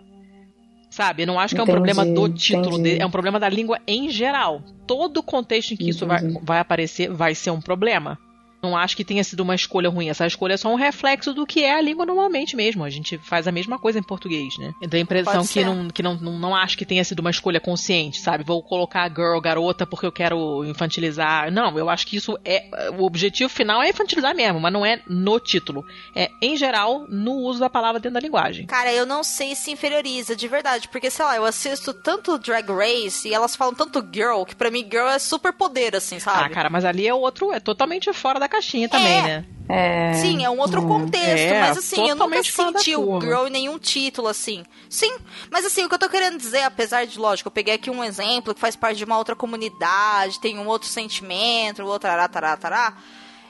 Sabe? 0.89 1.23
Eu 1.23 1.27
não 1.27 1.39
acho 1.39 1.53
que 1.53 1.61
é 1.61 1.63
um 1.63 1.65
Entendi, 1.65 1.75
problema 1.77 2.05
do 2.05 2.29
título, 2.29 2.69
entendi. 2.69 2.83
dele, 2.83 3.01
é 3.03 3.05
um 3.05 3.11
problema 3.11 3.39
da 3.39 3.47
língua 3.47 3.79
em 3.87 4.09
geral. 4.09 4.63
Todo 4.87 5.17
o 5.17 5.23
contexto 5.23 5.73
em 5.73 5.77
que 5.77 5.89
isso 5.89 6.05
vai, 6.05 6.17
Entendi. 6.17 6.39
vai 6.43 6.59
aparecer 6.59 7.09
vai 7.11 7.35
ser 7.35 7.51
um 7.51 7.61
problema. 7.61 8.17
Não 8.61 8.75
acho 8.75 8.95
que 8.95 9.05
tenha 9.05 9.23
sido 9.23 9.41
uma 9.41 9.55
escolha 9.55 9.89
ruim. 9.89 10.09
Essa 10.09 10.27
escolha 10.27 10.53
é 10.53 10.57
só 10.57 10.69
um 10.69 10.75
reflexo 10.75 11.33
do 11.33 11.45
que 11.45 11.63
é 11.63 11.73
a 11.73 11.81
língua 11.81 12.05
normalmente 12.05 12.55
mesmo. 12.55 12.83
A 12.83 12.89
gente 12.89 13.17
faz 13.17 13.47
a 13.47 13.51
mesma 13.51 13.79
coisa 13.79 13.99
em 13.99 14.03
português, 14.03 14.57
né? 14.57 14.73
Eu 14.81 14.89
tenho 14.89 15.01
a 15.01 15.03
impressão 15.03 15.45
que, 15.45 15.63
não, 15.63 15.87
que 15.89 16.03
não, 16.03 16.15
não, 16.15 16.39
não 16.39 16.55
acho 16.55 16.77
que 16.77 16.85
tenha 16.85 17.03
sido 17.03 17.19
uma 17.19 17.29
escolha 17.29 17.59
consciente, 17.59 18.19
sabe? 18.19 18.43
Vou 18.43 18.61
colocar 18.61 19.07
girl, 19.09 19.39
garota, 19.39 19.85
porque 19.85 20.05
eu 20.05 20.11
quero 20.11 20.65
infantilizar. 20.65 21.51
Não, 21.51 21.77
eu 21.77 21.89
acho 21.89 22.05
que 22.05 22.17
isso 22.17 22.37
é. 22.43 22.69
O 22.97 23.05
objetivo 23.05 23.49
final 23.49 23.81
é 23.81 23.89
infantilizar 23.89 24.35
mesmo, 24.35 24.59
mas 24.59 24.73
não 24.73 24.85
é 24.85 25.01
no 25.07 25.39
título. 25.39 25.85
É, 26.13 26.29
em 26.41 26.57
geral, 26.57 27.05
no 27.07 27.33
uso 27.33 27.59
da 27.59 27.69
palavra 27.69 27.99
dentro 27.99 28.15
da 28.15 28.19
linguagem. 28.19 28.65
Cara, 28.65 28.91
eu 28.91 29.05
não 29.05 29.23
sei 29.23 29.55
se 29.55 29.71
inferioriza, 29.71 30.35
de 30.35 30.47
verdade. 30.47 30.89
Porque, 30.89 31.09
sei 31.09 31.23
lá, 31.23 31.35
eu 31.37 31.45
assisto 31.45 31.93
tanto 31.93 32.37
Drag 32.37 32.69
Race 32.69 33.27
e 33.27 33.33
elas 33.33 33.55
falam 33.55 33.73
tanto 33.73 34.05
girl, 34.13 34.43
que 34.43 34.55
pra 34.55 34.69
mim 34.69 34.87
girl 34.89 35.07
é 35.07 35.19
super 35.19 35.53
poder, 35.53 35.95
assim, 35.95 36.19
sabe? 36.19 36.43
Ah, 36.43 36.49
cara, 36.49 36.69
mas 36.69 36.83
ali 36.83 37.07
é 37.07 37.13
outro, 37.13 37.53
é 37.53 37.59
totalmente 37.59 38.11
fora 38.11 38.39
da 38.39 38.48
caixinha 38.49 38.89
também, 38.89 39.17
É. 39.19 39.21
né? 39.21 39.45
É. 39.71 40.13
Sim, 40.13 40.43
é 40.43 40.49
um 40.49 40.59
outro 40.59 40.81
contexto, 40.81 41.53
É, 41.53 41.59
mas 41.61 41.77
assim, 41.77 42.09
eu 42.09 42.15
nunca 42.15 42.41
senti 42.43 42.95
o 42.95 43.21
girl 43.21 43.45
em 43.45 43.51
nenhum 43.51 43.77
título, 43.77 44.27
assim. 44.27 44.65
Sim, 44.89 45.15
mas 45.51 45.63
assim, 45.63 45.85
o 45.85 45.89
que 45.89 45.93
eu 45.93 45.99
tô 45.99 46.09
querendo 46.09 46.37
dizer, 46.39 46.63
apesar 46.63 47.05
de, 47.05 47.19
lógico, 47.19 47.49
eu 47.49 47.51
peguei 47.51 47.75
aqui 47.75 47.91
um 47.91 48.03
exemplo 48.03 48.55
que 48.55 48.59
faz 48.59 48.75
parte 48.75 48.97
de 48.97 49.03
uma 49.03 49.17
outra 49.19 49.35
comunidade, 49.35 50.39
tem 50.39 50.57
um 50.57 50.65
outro 50.67 50.87
sentimento, 50.89 51.83
outro 51.83 51.99
tará, 52.09 52.27
tará, 52.27 52.57
tará, 52.57 52.97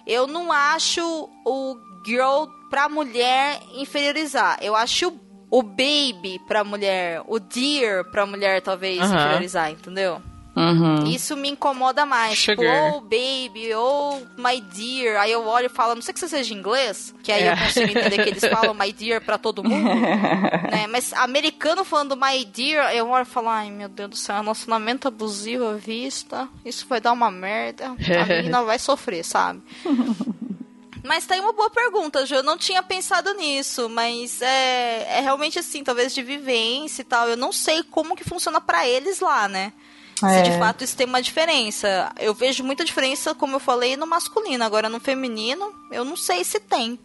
eu 0.05 0.27
não 0.27 0.51
acho 0.51 1.29
o 1.45 1.77
girl 2.05 2.47
pra 2.69 2.89
mulher 2.89 3.61
inferiorizar. 3.75 4.57
Eu 4.61 4.75
acho 4.75 5.13
o, 5.49 5.63
baby 5.63 6.39
pra 6.47 6.65
mulher, 6.65 7.21
o 7.27 7.39
dear 7.39 8.03
pra 8.11 8.25
mulher 8.25 8.61
talvez 8.61 8.99
inferiorizar, 8.99 9.71
entendeu? 9.71 10.21
Uhum. 10.59 11.05
Isso 11.07 11.37
me 11.37 11.49
incomoda 11.49 12.05
mais. 12.05 12.37
Tipo, 12.37 12.61
oh 12.63 12.99
baby, 12.99 13.73
oh 13.73 14.19
my 14.37 14.59
dear. 14.59 15.21
Aí 15.21 15.31
eu 15.31 15.45
olho 15.45 15.67
e 15.67 15.69
falo, 15.69 15.95
não 15.95 16.01
sei 16.01 16.13
que 16.13 16.19
você 16.19 16.27
seja 16.27 16.53
inglês, 16.53 17.15
que 17.23 17.31
aí 17.31 17.43
É. 17.43 17.53
eu 17.53 17.57
consigo 17.57 17.97
entender 17.97 18.23
que 18.23 18.29
eles 18.29 18.43
falam 18.43 18.73
my 18.73 18.91
dear 18.91 19.21
pra 19.21 19.37
todo 19.37 19.63
mundo. 19.63 19.87
né? 20.69 20.85
Mas 20.89 21.13
americano 21.13 21.85
falando 21.85 22.17
my 22.17 22.43
dear, 22.43 22.93
eu 22.93 23.07
olho 23.09 23.21
e 23.23 23.25
falo, 23.25 23.47
ai 23.47 23.71
meu 23.71 23.87
Deus 23.87 24.09
do 24.09 24.15
céu, 24.17 24.35
relacionamento 24.35 25.07
abusivo 25.07 25.65
à 25.67 25.73
vista, 25.75 26.49
isso 26.65 26.85
vai 26.89 26.99
dar 26.99 27.13
uma 27.13 27.31
merda. 27.31 27.95
A 27.95 28.25
menina 28.27 28.61
vai 28.63 28.77
sofrer, 28.77 29.23
sabe? 29.23 29.61
Mas 31.03 31.25
tá 31.25 31.33
aí 31.33 31.39
uma 31.39 31.53
boa 31.53 31.69
pergunta, 31.69 32.25
Ju. 32.25 32.35
Eu 32.35 32.43
não 32.43 32.57
tinha 32.57 32.83
pensado 32.83 33.33
nisso, 33.33 33.87
mas 33.89 34.41
é, 34.41 35.07
é 35.17 35.21
realmente 35.21 35.57
assim, 35.57 35.81
talvez 35.81 36.13
de 36.13 36.21
vivência 36.21 37.01
e 37.01 37.05
tal. 37.05 37.29
Eu 37.29 37.37
não 37.37 37.53
sei 37.53 37.81
como 37.83 38.15
que 38.17 38.23
funciona 38.25 38.59
para 38.59 38.85
eles 38.85 39.21
lá, 39.21 39.47
né? 39.47 39.71
É. 40.23 40.37
Se 40.37 40.43
de 40.43 40.49
é. 40.51 40.59
fato 40.59 40.83
isso 40.83 40.95
tem 40.95 41.07
uma 41.07 41.21
diferença. 41.21 42.11
Eu 42.19 42.33
vejo 42.33 42.63
muita 42.63 42.83
diferença, 42.83 43.33
como 43.35 43.55
eu 43.55 43.59
falei, 43.59 43.95
no 43.95 44.07
masculino. 44.07 44.63
Agora, 44.63 44.89
no 44.89 44.99
feminino, 44.99 45.71
eu 45.91 46.03
não 46.03 46.15
sei 46.15 46.43
se 46.43 46.59
tem. 46.59 46.99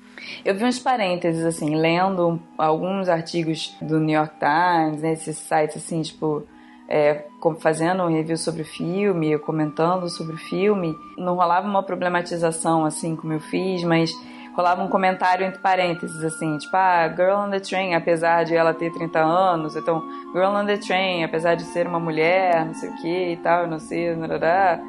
Eu 0.44 0.54
vi 0.54 0.64
uns 0.64 0.78
parênteses, 0.78 1.44
assim, 1.44 1.74
lendo 1.74 2.40
alguns 2.56 3.08
artigos 3.08 3.74
do 3.80 3.98
New 3.98 4.14
York 4.14 4.34
Times, 4.38 5.02
nesses 5.02 5.50
né, 5.50 5.62
sites, 5.62 5.76
assim, 5.76 6.02
tipo, 6.02 6.46
é, 6.88 7.24
fazendo 7.60 8.02
um 8.02 8.08
review 8.08 8.36
sobre 8.36 8.62
o 8.62 8.64
filme, 8.64 9.38
comentando 9.38 10.08
sobre 10.08 10.34
o 10.34 10.38
filme. 10.38 10.94
Não 11.18 11.34
rolava 11.34 11.68
uma 11.68 11.82
problematização, 11.82 12.84
assim, 12.84 13.16
como 13.16 13.32
eu 13.32 13.40
fiz, 13.40 13.82
mas 13.84 14.12
rolava 14.55 14.82
um 14.82 14.88
comentário 14.88 15.44
entre 15.44 15.59
parênteses, 15.59 16.22
assim, 16.22 16.57
tipo, 16.59 16.76
ah, 16.76 17.09
Girl 17.09 17.38
on 17.38 17.50
the 17.50 17.61
Train, 17.61 17.94
apesar 17.94 18.44
de 18.44 18.55
ela 18.55 18.72
ter 18.72 18.92
30 18.92 19.18
anos, 19.18 19.74
então, 19.76 20.02
Girl 20.32 20.55
on 20.55 20.64
the 20.64 20.76
Train, 20.76 21.24
apesar 21.24 21.57
de 21.57 21.64
ser 21.64 21.86
uma 21.86 21.98
mulher, 21.98 22.64
não 22.64 22.74
sei 22.74 22.90
o 22.90 22.96
que 22.96 23.32
e 23.32 23.36
tal, 23.38 23.66
não 23.66 23.80
sei, 23.80 24.14
narará, 24.14 24.80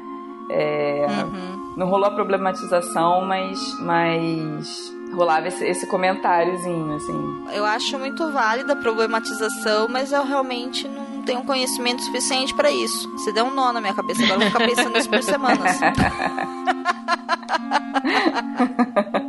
é, 0.48 1.06
uhum. 1.08 1.74
não 1.76 1.88
rolou 1.88 2.06
a 2.06 2.12
problematização, 2.12 3.24
mas, 3.24 3.58
mas 3.80 4.94
rolava 5.12 5.48
esse, 5.48 5.64
esse 5.64 5.86
comentáriozinho, 5.88 6.94
assim. 6.94 7.44
Eu 7.52 7.64
acho 7.64 7.98
muito 7.98 8.30
válida 8.30 8.74
a 8.74 8.76
problematização, 8.76 9.88
mas 9.88 10.12
eu 10.12 10.24
realmente 10.24 10.86
não 10.86 11.22
tenho 11.22 11.42
conhecimento 11.42 12.02
suficiente 12.02 12.54
para 12.54 12.70
isso. 12.70 13.10
Você 13.12 13.32
deu 13.32 13.46
um 13.46 13.54
nó 13.54 13.72
na 13.72 13.80
minha 13.80 13.94
cabeça, 13.94 14.22
agora 14.22 14.36
eu 14.36 14.40
vou 14.48 14.50
ficar 14.50 14.64
pensando 14.64 14.92
nisso 14.92 15.10
por 15.10 15.22
semanas. 15.22 15.80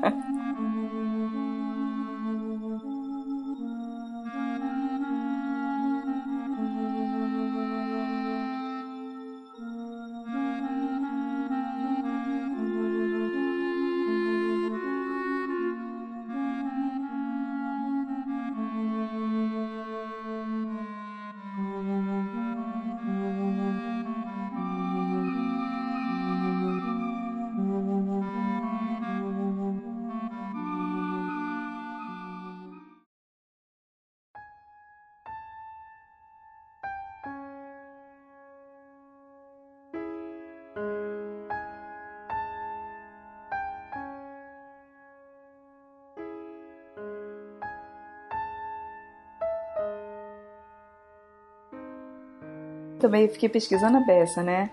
também 53.08 53.30
fiquei 53.30 53.48
pesquisando 53.48 53.98
a 53.98 54.02
peça, 54.02 54.44
né? 54.44 54.70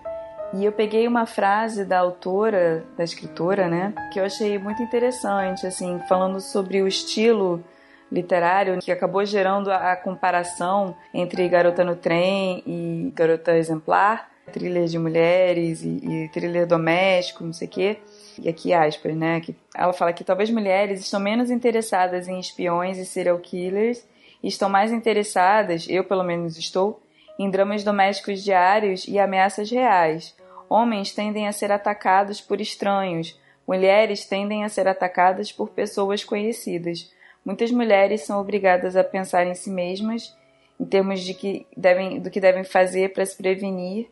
E 0.53 0.63
eu 0.63 0.71
peguei 0.71 1.07
uma 1.07 1.25
frase 1.25 1.85
da 1.85 1.99
autora, 1.99 2.85
da 2.97 3.03
escritora, 3.03 3.67
né, 3.67 3.93
que 4.11 4.19
eu 4.19 4.25
achei 4.25 4.57
muito 4.59 4.81
interessante, 4.83 5.65
assim, 5.65 5.99
falando 6.07 6.39
sobre 6.39 6.81
o 6.81 6.87
estilo 6.87 7.63
literário 8.11 8.77
que 8.79 8.91
acabou 8.91 9.25
gerando 9.25 9.71
a 9.71 9.95
comparação 9.95 10.95
entre 11.13 11.47
Garota 11.49 11.83
no 11.83 11.95
Trem 11.95 12.61
e 12.65 13.11
Garota 13.15 13.57
Exemplar, 13.57 14.29
thriller 14.51 14.85
de 14.85 14.99
mulheres 14.99 15.81
e, 15.81 16.25
e 16.25 16.29
thriller 16.29 16.67
doméstico, 16.67 17.43
não 17.43 17.53
sei 17.53 17.67
o 17.67 17.71
quê. 17.71 17.97
E 18.39 18.47
aqui 18.47 18.73
aspas, 18.73 19.15
né, 19.15 19.39
que 19.39 19.55
ela 19.73 19.93
fala 19.93 20.13
que 20.13 20.23
talvez 20.23 20.49
mulheres 20.51 20.99
estão 20.99 21.19
menos 21.19 21.49
interessadas 21.49 22.27
em 22.27 22.39
espiões 22.39 22.97
e 22.97 23.05
serial 23.05 23.39
killers 23.39 24.05
e 24.43 24.47
estão 24.47 24.69
mais 24.69 24.91
interessadas, 24.91 25.87
eu 25.89 26.03
pelo 26.03 26.23
menos 26.23 26.57
estou, 26.57 27.01
em 27.37 27.49
dramas 27.49 27.83
domésticos 27.83 28.43
diários 28.43 29.07
e 29.07 29.19
ameaças 29.19 29.69
reais. 29.69 30.35
Homens 30.69 31.13
tendem 31.13 31.47
a 31.47 31.51
ser 31.51 31.71
atacados 31.71 32.41
por 32.41 32.59
estranhos, 32.59 33.39
mulheres 33.67 34.25
tendem 34.25 34.63
a 34.63 34.69
ser 34.69 34.87
atacadas 34.87 35.51
por 35.51 35.69
pessoas 35.69 36.23
conhecidas. 36.23 37.11
Muitas 37.45 37.71
mulheres 37.71 38.21
são 38.21 38.39
obrigadas 38.39 38.95
a 38.95 39.03
pensar 39.03 39.45
em 39.45 39.53
si 39.53 39.69
mesmas 39.69 40.35
em 40.79 40.85
termos 40.85 41.21
de 41.21 41.33
que 41.33 41.65
devem, 41.75 42.19
do 42.19 42.29
que 42.29 42.39
devem 42.39 42.63
fazer 42.63 43.13
para 43.13 43.25
se 43.25 43.35
prevenir, 43.37 44.09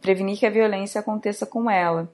prevenir 0.00 0.38
que 0.38 0.46
a 0.46 0.50
violência 0.50 1.00
aconteça 1.00 1.46
com 1.46 1.70
ela. 1.70 2.10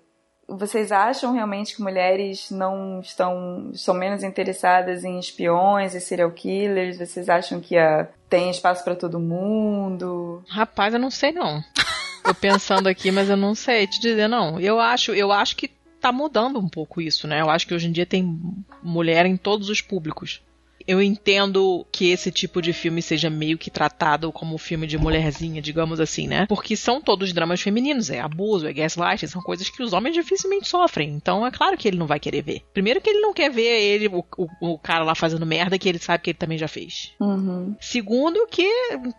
Vocês 0.56 0.92
acham 0.92 1.32
realmente 1.32 1.74
que 1.74 1.82
mulheres 1.82 2.50
não 2.50 3.00
estão 3.00 3.70
são 3.74 3.94
menos 3.94 4.22
interessadas 4.22 5.04
em 5.04 5.18
espiões 5.18 5.94
e 5.94 6.00
serial 6.00 6.30
killers? 6.30 6.98
Vocês 6.98 7.28
acham 7.28 7.60
que 7.60 7.76
a 7.76 8.08
tem 8.28 8.50
espaço 8.50 8.82
para 8.82 8.96
todo 8.96 9.20
mundo? 9.20 10.42
Rapaz, 10.48 10.94
eu 10.94 11.00
não 11.00 11.10
sei 11.10 11.32
não. 11.32 11.62
Tô 12.24 12.34
pensando 12.34 12.88
aqui, 12.88 13.10
mas 13.10 13.28
eu 13.28 13.36
não 13.36 13.54
sei 13.54 13.86
te 13.86 14.00
dizer 14.00 14.28
não. 14.28 14.60
Eu 14.60 14.80
acho, 14.80 15.12
eu 15.12 15.32
acho 15.32 15.56
que 15.56 15.68
tá 16.00 16.12
mudando 16.12 16.58
um 16.58 16.68
pouco 16.68 17.00
isso, 17.00 17.26
né? 17.26 17.40
Eu 17.40 17.50
acho 17.50 17.66
que 17.66 17.74
hoje 17.74 17.88
em 17.88 17.92
dia 17.92 18.06
tem 18.06 18.40
mulher 18.82 19.26
em 19.26 19.36
todos 19.36 19.68
os 19.68 19.80
públicos 19.80 20.40
eu 20.86 21.00
entendo 21.00 21.86
que 21.90 22.10
esse 22.10 22.30
tipo 22.30 22.60
de 22.60 22.72
filme 22.72 23.00
seja 23.00 23.30
meio 23.30 23.58
que 23.58 23.70
tratado 23.70 24.32
como 24.32 24.58
filme 24.58 24.86
de 24.86 24.98
mulherzinha, 24.98 25.62
digamos 25.62 26.00
assim, 26.00 26.26
né? 26.26 26.46
Porque 26.46 26.76
são 26.76 27.00
todos 27.00 27.32
dramas 27.32 27.60
femininos, 27.60 28.10
é 28.10 28.20
abuso, 28.20 28.66
é 28.66 28.72
gaslight, 28.72 29.26
são 29.28 29.42
coisas 29.42 29.68
que 29.68 29.82
os 29.82 29.92
homens 29.92 30.14
dificilmente 30.14 30.68
sofrem. 30.68 31.10
Então 31.10 31.46
é 31.46 31.50
claro 31.50 31.76
que 31.76 31.88
ele 31.88 31.98
não 31.98 32.06
vai 32.06 32.18
querer 32.18 32.42
ver. 32.42 32.62
Primeiro 32.72 33.00
que 33.00 33.10
ele 33.10 33.20
não 33.20 33.32
quer 33.32 33.50
ver 33.50 33.62
ele, 33.62 34.08
o, 34.08 34.24
o, 34.36 34.48
o 34.72 34.78
cara 34.78 35.04
lá 35.04 35.14
fazendo 35.14 35.46
merda 35.46 35.78
que 35.78 35.88
ele 35.88 35.98
sabe 35.98 36.22
que 36.22 36.30
ele 36.30 36.38
também 36.38 36.58
já 36.58 36.68
fez. 36.68 37.12
Uhum. 37.20 37.74
Segundo 37.80 38.46
que 38.48 38.68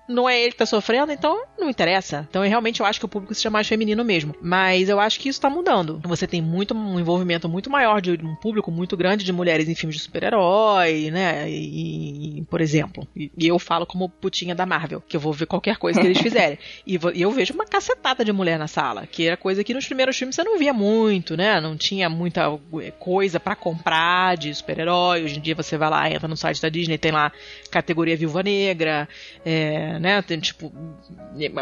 não 0.07 0.27
é 0.27 0.39
ele 0.41 0.51
que 0.51 0.57
tá 0.57 0.65
sofrendo, 0.65 1.11
então 1.11 1.43
não 1.57 1.69
interessa. 1.69 2.25
Então 2.29 2.43
eu 2.43 2.49
realmente 2.49 2.79
eu 2.79 2.85
acho 2.85 2.99
que 2.99 3.05
o 3.05 3.09
público 3.09 3.33
se 3.33 3.41
chama 3.41 3.53
mais 3.53 3.67
feminino 3.67 4.03
mesmo. 4.03 4.35
Mas 4.41 4.89
eu 4.89 4.99
acho 4.99 5.19
que 5.19 5.29
isso 5.29 5.39
tá 5.39 5.49
mudando. 5.49 6.01
Você 6.03 6.27
tem 6.27 6.41
muito 6.41 6.73
um 6.73 6.99
envolvimento 6.99 7.47
muito 7.47 7.69
maior 7.69 8.01
de 8.01 8.11
um 8.11 8.35
público 8.35 8.71
muito 8.71 8.97
grande 8.97 9.23
de 9.23 9.31
mulheres 9.31 9.69
em 9.69 9.75
filmes 9.75 9.95
de 9.95 10.01
super-herói, 10.03 11.09
né? 11.11 11.49
E, 11.55 12.45
por 12.49 12.61
exemplo, 12.61 13.07
e, 13.15 13.31
e, 13.37 13.47
eu 13.47 13.57
falo 13.59 13.85
como 13.85 14.09
putinha 14.09 14.55
da 14.55 14.65
Marvel, 14.65 15.01
que 15.01 15.15
eu 15.15 15.21
vou 15.21 15.33
ver 15.33 15.45
qualquer 15.45 15.77
coisa 15.77 15.99
que 15.99 16.07
eles 16.07 16.19
fizerem. 16.21 16.57
e, 16.85 16.99
e, 17.13 17.21
eu 17.21 17.31
vejo 17.31 17.53
uma 17.53 17.65
cacetada 17.65 18.23
de 18.23 18.31
mulher 18.31 18.57
na 18.57 18.67
sala, 18.67 19.05
que 19.07 19.27
era 19.27 19.37
coisa 19.37 19.63
que 19.63 19.73
nos 19.73 19.85
primeiros 19.85 20.17
filmes 20.17 20.35
você 20.35 20.43
não 20.43 20.57
via 20.57 20.73
muito, 20.73 21.37
né? 21.37 21.59
Não 21.59 21.77
tinha 21.77 22.09
muita 22.09 22.59
eh, 22.81 22.91
coisa 22.91 23.39
para 23.39 23.55
comprar 23.55 24.37
de 24.37 24.53
super-herói. 24.53 25.23
Hoje 25.23 25.37
em 25.37 25.41
dia 25.41 25.55
você 25.55 25.77
vai 25.77 25.89
lá, 25.89 26.09
entra 26.09 26.27
no 26.27 26.37
site 26.37 26.61
da 26.61 26.69
Disney, 26.69 26.97
tem 26.97 27.11
lá 27.11 27.31
categoria 27.71 28.17
Viúva 28.17 28.43
Negra, 28.43 29.07
é, 29.45 29.99
né? 29.99 30.21
Tem, 30.21 30.39
tipo, 30.39 30.71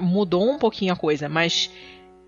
mudou 0.02 0.50
um 0.50 0.58
pouquinho 0.58 0.94
a 0.94 0.96
coisa, 0.96 1.30
mas 1.30 1.70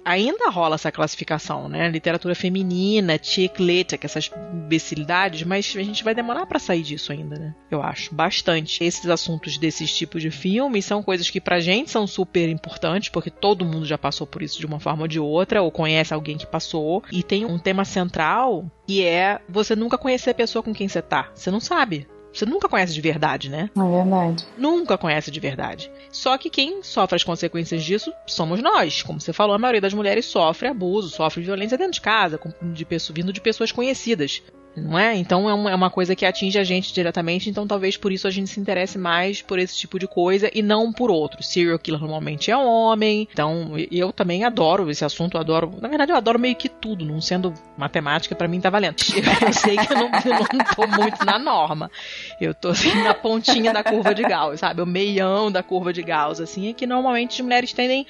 ainda 0.03 0.49
rola 0.49 0.75
essa 0.75 0.91
classificação, 0.91 1.67
né? 1.69 1.89
Literatura 1.89 2.35
feminina, 2.35 3.19
chick 3.21 3.61
lit, 3.61 3.97
essas 4.01 4.31
imbecilidades, 4.53 5.43
mas 5.43 5.73
a 5.75 5.83
gente 5.83 6.03
vai 6.03 6.13
demorar 6.13 6.45
para 6.45 6.59
sair 6.59 6.83
disso 6.83 7.11
ainda, 7.11 7.37
né? 7.37 7.55
Eu 7.69 7.81
acho, 7.81 8.13
bastante. 8.13 8.83
Esses 8.83 9.07
assuntos 9.09 9.57
desses 9.57 9.95
tipos 9.95 10.21
de 10.21 10.31
filmes 10.31 10.85
são 10.85 11.01
coisas 11.03 11.29
que 11.29 11.41
pra 11.41 11.59
gente 11.59 11.91
são 11.91 12.05
super 12.05 12.49
importantes, 12.49 13.09
porque 13.09 13.29
todo 13.29 13.65
mundo 13.65 13.85
já 13.85 13.97
passou 13.97 14.27
por 14.27 14.41
isso 14.41 14.59
de 14.59 14.65
uma 14.65 14.79
forma 14.79 15.03
ou 15.03 15.07
de 15.07 15.19
outra, 15.19 15.61
ou 15.61 15.71
conhece 15.71 16.13
alguém 16.13 16.37
que 16.37 16.45
passou, 16.45 17.03
e 17.11 17.23
tem 17.23 17.45
um 17.45 17.57
tema 17.57 17.85
central 17.85 18.69
que 18.85 19.03
é 19.03 19.39
você 19.47 19.75
nunca 19.75 19.97
conhecer 19.97 20.31
a 20.31 20.35
pessoa 20.35 20.61
com 20.61 20.73
quem 20.73 20.87
você 20.87 21.01
tá. 21.01 21.31
Você 21.33 21.49
não 21.49 21.59
sabe. 21.59 22.07
Você 22.33 22.45
nunca 22.45 22.67
conhece 22.67 22.93
de 22.93 23.01
verdade, 23.01 23.49
né? 23.49 23.69
É 23.75 23.79
verdade. 23.79 24.45
Nunca 24.57 24.97
conhece 24.97 25.29
de 25.29 25.39
verdade. 25.39 25.91
Só 26.11 26.37
que 26.37 26.49
quem 26.49 26.81
sofre 26.81 27.15
as 27.15 27.23
consequências 27.23 27.83
disso 27.83 28.11
somos 28.25 28.61
nós. 28.61 29.03
Como 29.03 29.21
você 29.21 29.31
falou, 29.31 29.55
a 29.55 29.59
maioria 29.59 29.81
das 29.81 29.93
mulheres 29.93 30.25
sofre 30.25 30.67
abuso, 30.67 31.09
sofre 31.09 31.43
violência 31.43 31.77
dentro 31.77 31.93
de 31.93 32.01
casa, 32.01 32.39
de 32.61 32.85
pessoa, 32.85 33.13
vindo 33.15 33.31
de 33.31 33.39
pessoas 33.39 33.71
conhecidas 33.71 34.41
não 34.75 34.97
é? 34.97 35.15
Então 35.15 35.49
é, 35.49 35.71
é 35.71 35.75
uma 35.75 35.89
coisa 35.89 36.15
que 36.15 36.25
atinge 36.25 36.57
a 36.57 36.63
gente 36.63 36.93
diretamente, 36.93 37.49
então 37.49 37.67
talvez 37.67 37.95
por 37.97 38.11
isso 38.11 38.27
a 38.27 38.31
gente 38.31 38.49
se 38.49 38.59
interesse 38.59 38.97
mais 38.97 39.41
por 39.41 39.59
esse 39.59 39.77
tipo 39.77 39.99
de 39.99 40.07
coisa 40.07 40.49
e 40.53 40.61
não 40.61 40.91
por 40.91 41.11
outro. 41.11 41.43
Serial 41.43 41.77
killer 41.77 41.99
normalmente 41.99 42.51
é 42.51 42.57
homem, 42.57 43.27
então 43.31 43.73
eu 43.91 44.11
também 44.11 44.43
adoro 44.43 44.89
esse 44.89 45.05
assunto, 45.05 45.37
adoro, 45.37 45.73
na 45.81 45.87
verdade 45.87 46.11
eu 46.11 46.15
adoro 46.15 46.39
meio 46.39 46.55
que 46.55 46.69
tudo, 46.69 47.05
não 47.05 47.21
sendo 47.21 47.53
matemática 47.77 48.35
para 48.35 48.47
mim 48.47 48.59
tá 48.59 48.69
valendo. 48.69 48.95
Eu 49.43 49.53
sei 49.53 49.75
que 49.75 49.91
eu 49.91 49.97
não, 49.97 50.05
eu 50.05 50.47
não 50.53 50.65
tô 50.75 50.87
muito 50.87 51.25
na 51.25 51.37
norma, 51.37 51.91
eu 52.39 52.53
tô 52.53 52.69
assim 52.69 52.93
na 53.03 53.13
pontinha 53.13 53.73
da 53.73 53.83
curva 53.83 54.13
de 54.13 54.23
Gauss, 54.23 54.59
sabe? 54.59 54.81
O 54.81 54.85
meião 54.85 55.51
da 55.51 55.61
curva 55.61 55.91
de 55.91 56.01
Gauss, 56.01 56.39
assim, 56.39 56.69
é 56.69 56.73
que 56.73 56.87
normalmente 56.87 57.33
as 57.33 57.41
mulheres 57.41 57.73
tendem 57.73 58.05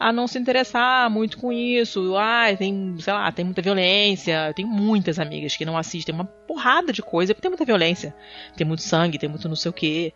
a 0.00 0.10
não 0.10 0.26
se 0.26 0.38
interessar 0.38 1.10
muito 1.10 1.36
com 1.36 1.52
isso. 1.52 2.16
Ah, 2.16 2.46
tem, 2.56 2.96
sei 2.98 3.12
lá, 3.12 3.30
tem 3.30 3.44
muita 3.44 3.60
violência. 3.60 4.50
Tem 4.56 4.64
muitas 4.64 5.18
amigas 5.18 5.54
que 5.54 5.66
não 5.66 5.76
assistem 5.76 6.14
uma 6.14 6.24
porrada 6.24 6.90
de 6.90 7.02
coisa, 7.02 7.34
porque 7.34 7.42
tem 7.42 7.50
muita 7.50 7.66
violência. 7.66 8.16
Tem 8.56 8.66
muito 8.66 8.82
sangue, 8.82 9.18
tem 9.18 9.28
muito 9.28 9.46
não 9.46 9.54
sei 9.54 9.68
o 9.68 9.74
que, 9.74 10.14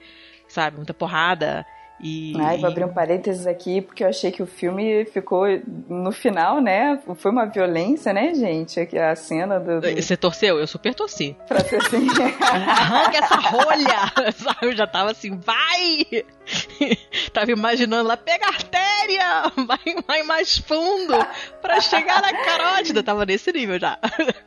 sabe? 0.48 0.78
Muita 0.78 0.94
porrada. 0.94 1.66
E, 2.00 2.34
Ai, 2.40 2.58
vou 2.58 2.68
abrir 2.68 2.84
um 2.84 2.92
parênteses 2.92 3.46
aqui, 3.46 3.80
porque 3.80 4.02
eu 4.02 4.08
achei 4.08 4.30
que 4.30 4.42
o 4.42 4.46
filme 4.46 5.04
ficou, 5.06 5.46
no 5.88 6.10
final, 6.10 6.60
né? 6.60 7.00
Foi 7.14 7.30
uma 7.30 7.46
violência, 7.46 8.12
né, 8.12 8.34
gente? 8.34 8.80
A 8.98 9.14
cena 9.14 9.60
do. 9.60 9.80
do... 9.80 10.02
Você 10.02 10.16
torceu? 10.16 10.58
Eu 10.58 10.66
super 10.66 10.94
torci. 10.94 11.36
Pra 11.46 11.60
ser 11.60 11.76
assim. 11.76 12.06
Arranca 12.42 13.18
essa 13.18 13.36
rolha! 13.36 14.12
Eu 14.60 14.74
já 14.74 14.86
tava 14.86 15.12
assim, 15.12 15.38
vai! 15.38 16.24
tava 17.32 17.50
imaginando 17.50 18.08
lá, 18.08 18.16
pega 18.16 18.46
a 18.46 18.48
artéria! 18.48 19.52
Vai, 19.66 20.02
vai 20.06 20.22
mais 20.22 20.58
fundo 20.58 21.14
pra 21.60 21.80
chegar 21.80 22.20
na 22.20 22.32
carótida. 22.32 23.02
Tava 23.02 23.24
nesse 23.24 23.52
nível 23.52 23.78
já. 23.78 23.98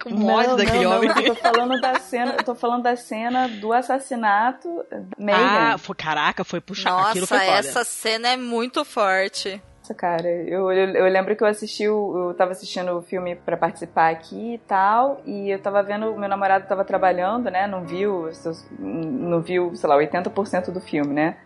Com 0.03 0.11
morte 0.11 0.55
daquele 0.55 0.83
não, 0.83 0.97
homem. 0.97 1.09
Não, 1.09 1.21
eu 1.21 1.35
tô 1.35 1.41
falando 1.41 1.81
da 1.81 1.99
cena, 1.99 2.35
eu 2.37 2.43
tô 2.43 2.55
falando 2.55 2.83
da 2.83 2.95
cena 2.95 3.47
do 3.47 3.71
assassinato 3.71 4.85
Megan. 5.17 5.37
Ah, 5.39 5.77
foi, 5.77 5.95
caraca, 5.95 6.43
foi 6.43 6.59
puxar. 6.59 6.91
Nossa, 6.91 7.09
Aquilo 7.09 7.27
foi 7.27 7.36
foda. 7.45 7.57
essa 7.59 7.83
cena 7.83 8.29
é 8.29 8.37
muito 8.37 8.83
forte. 8.85 9.61
Nossa, 9.79 9.93
cara, 9.93 10.27
eu, 10.27 10.69
eu, 10.71 10.89
eu, 10.95 11.05
lembro 11.07 11.35
que 11.35 11.43
eu 11.43 11.47
assisti, 11.47 11.83
eu 11.83 12.35
tava 12.37 12.51
assistindo 12.51 12.91
o 12.97 13.01
filme 13.01 13.35
para 13.35 13.55
participar 13.55 14.09
aqui 14.09 14.55
e 14.55 14.57
tal, 14.57 15.21
e 15.25 15.49
eu 15.49 15.59
tava 15.59 15.81
vendo, 15.81 16.13
meu 16.17 16.27
namorado 16.27 16.67
tava 16.67 16.83
trabalhando, 16.83 17.49
né, 17.49 17.67
não 17.67 17.85
viu, 17.85 18.29
não 18.77 19.41
viu, 19.41 19.73
sei 19.75 19.89
lá, 19.89 19.95
80% 19.95 20.71
do 20.71 20.81
filme, 20.81 21.13
né, 21.13 21.37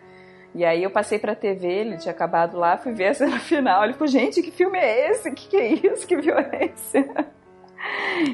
e 0.53 0.65
aí 0.65 0.84
eu 0.84 0.89
passei 0.89 1.18
pra 1.18 1.35
TV, 1.35 1.68
ele 1.68 1.97
tinha 1.97 2.11
acabado 2.11 2.57
lá, 2.57 2.77
fui 2.77 2.93
ver 2.93 3.07
a 3.07 3.13
cena 3.13 3.38
final, 3.39 3.84
ele 3.84 3.93
falou, 3.93 4.07
gente, 4.07 4.41
que 4.41 4.51
filme 4.51 4.77
é 4.77 5.11
esse? 5.11 5.31
Que 5.31 5.47
que 5.47 5.57
é 5.57 5.68
isso? 5.73 6.05
Que 6.05 6.18
violência? 6.18 7.07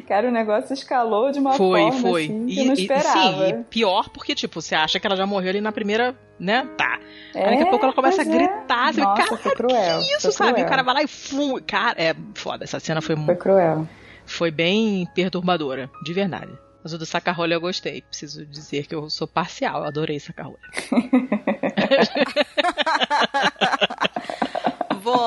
Cara, 0.07 0.27
o 0.27 0.31
negócio 0.31 0.73
escalou 0.73 1.31
de 1.31 1.39
uma 1.39 1.53
foi, 1.53 1.81
forma 1.81 1.99
foi. 2.01 2.23
assim, 2.25 2.45
que 2.45 2.53
e, 2.53 2.59
eu 2.59 2.65
não 2.65 2.73
esperava. 2.73 3.17
E, 3.17 3.49
sim, 3.49 3.59
e 3.59 3.63
pior 3.63 4.09
porque, 4.09 4.35
tipo, 4.35 4.61
você 4.61 4.75
acha 4.75 4.99
que 4.99 5.07
ela 5.07 5.15
já 5.15 5.25
morreu 5.25 5.49
ali 5.49 5.61
na 5.61 5.71
primeira, 5.71 6.15
né? 6.39 6.67
Tá. 6.77 6.99
É, 7.33 7.43
Aí 7.45 7.49
daqui 7.51 7.63
a 7.63 7.69
pouco 7.69 7.85
ela 7.85 7.93
começa 7.93 8.21
a 8.21 8.25
é. 8.25 8.27
gritar, 8.27 8.93
você 8.93 9.01
Nossa, 9.01 9.21
fica, 9.23 9.37
foi 9.37 9.51
cara, 9.51 9.55
cruel, 9.55 9.99
que 10.01 10.13
isso, 10.15 10.31
sabe? 10.31 10.49
E 10.49 10.51
o 10.51 10.55
cruel. 10.55 10.69
cara 10.69 10.83
vai 10.83 10.93
lá 10.95 11.03
e 11.03 11.07
fu, 11.07 11.61
cara, 11.65 11.95
é 12.01 12.15
foda, 12.35 12.63
essa 12.63 12.79
cena 12.79 13.01
foi, 13.01 13.15
Foi 13.15 13.35
cruel. 13.35 13.87
foi 14.25 14.51
bem 14.51 15.07
perturbadora, 15.15 15.89
de 16.03 16.13
verdade. 16.13 16.51
Mas 16.83 16.93
o 16.93 16.97
do 16.97 17.05
saca-rolha 17.05 17.55
eu 17.55 17.61
gostei. 17.61 18.01
Preciso 18.01 18.45
dizer 18.45 18.85
que 18.87 18.95
eu 18.95 19.09
sou 19.09 19.27
parcial, 19.27 19.81
eu 19.81 19.87
adorei 19.87 20.19
saca-rolha. 20.19 20.57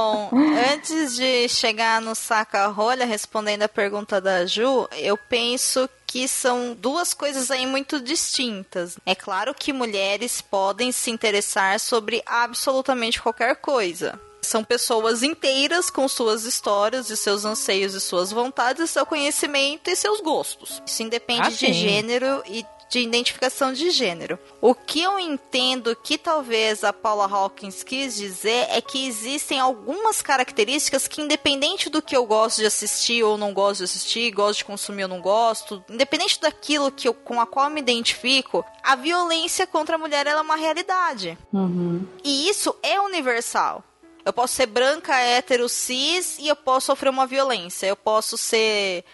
Bom, 0.01 0.31
antes 0.72 1.14
de 1.14 1.48
chegar 1.48 2.01
no 2.01 2.14
saca-rolha, 2.14 3.05
respondendo 3.05 3.64
a 3.64 3.68
pergunta 3.68 4.20
da 4.20 4.47
Ju, 4.47 4.89
eu 4.97 5.16
penso 5.16 5.89
que 6.06 6.27
são 6.27 6.74
duas 6.78 7.12
coisas 7.12 7.51
aí 7.51 7.66
muito 7.66 8.01
distintas. 8.01 8.98
É 9.05 9.14
claro 9.14 9.55
que 9.55 9.72
mulheres 9.72 10.40
podem 10.40 10.90
se 10.90 11.10
interessar 11.10 11.78
sobre 11.78 12.22
absolutamente 12.27 13.20
qualquer 13.20 13.56
coisa. 13.56 14.18
São 14.43 14.64
pessoas 14.64 15.22
inteiras 15.22 15.90
com 15.90 16.09
suas 16.09 16.44
histórias 16.44 17.10
e 17.10 17.16
seus 17.16 17.44
anseios 17.44 17.94
e 17.94 18.01
suas 18.01 18.32
vontades, 18.32 18.90
seu 18.90 19.05
conhecimento 19.05 19.89
e 19.90 19.94
seus 19.94 20.20
gostos. 20.20 20.82
Isso 20.85 21.02
independe 21.02 21.43
Ah, 21.43 21.51
de 21.51 21.72
gênero 21.72 22.43
e 22.47 22.64
de 22.91 22.99
identificação 22.99 23.73
de 23.73 23.89
gênero. 23.91 24.39
O 24.61 24.75
que 24.75 25.01
eu 25.01 25.19
entendo 25.19 25.95
que 25.95 26.19
talvez 26.19 26.83
a 26.83 26.93
Paula 26.93 27.27
Hawkins 27.27 27.85
quis 27.85 28.17
dizer 28.17 28.67
é 28.69 28.81
que 28.81 29.07
existem 29.07 29.61
algumas 29.61 30.21
características 30.21 31.07
que, 31.07 31.23
independente 31.23 31.89
do 31.89 32.03
que 32.03 32.17
eu 32.17 32.27
gosto 32.27 32.59
de 32.59 32.67
assistir 32.67 33.23
ou 33.23 33.39
não 33.39 33.55
gosto 33.55 33.79
de 33.79 33.85
assistir, 33.85 34.33
gosto 34.33 34.59
de 34.59 34.65
consumir 34.65 35.05
ou 35.05 35.09
não 35.09 35.21
gosto, 35.21 35.83
independente 35.89 36.41
daquilo 36.41 36.91
que 36.91 37.07
eu, 37.07 37.15
com 37.15 37.41
a 37.41 37.47
qual 37.47 37.67
eu 37.67 37.71
me 37.71 37.81
identifico, 37.81 38.65
a 38.83 38.97
violência 38.97 39.67
contra 39.67 39.95
a 39.95 39.99
mulher 39.99 40.27
é 40.27 40.41
uma 40.41 40.57
realidade. 40.57 41.39
Uhum. 41.53 42.05
E 42.25 42.49
isso 42.49 42.75
é 42.83 43.01
universal. 43.01 43.85
Eu 44.25 44.33
posso 44.33 44.55
ser 44.55 44.67
branca, 44.67 45.17
hétero, 45.17 45.69
cis 45.69 46.39
e 46.39 46.49
eu 46.49 46.57
posso 46.57 46.87
sofrer 46.87 47.09
uma 47.09 47.27
violência. 47.27 47.87
Eu 47.87 47.97
posso 47.97 48.37
ser 48.37 49.05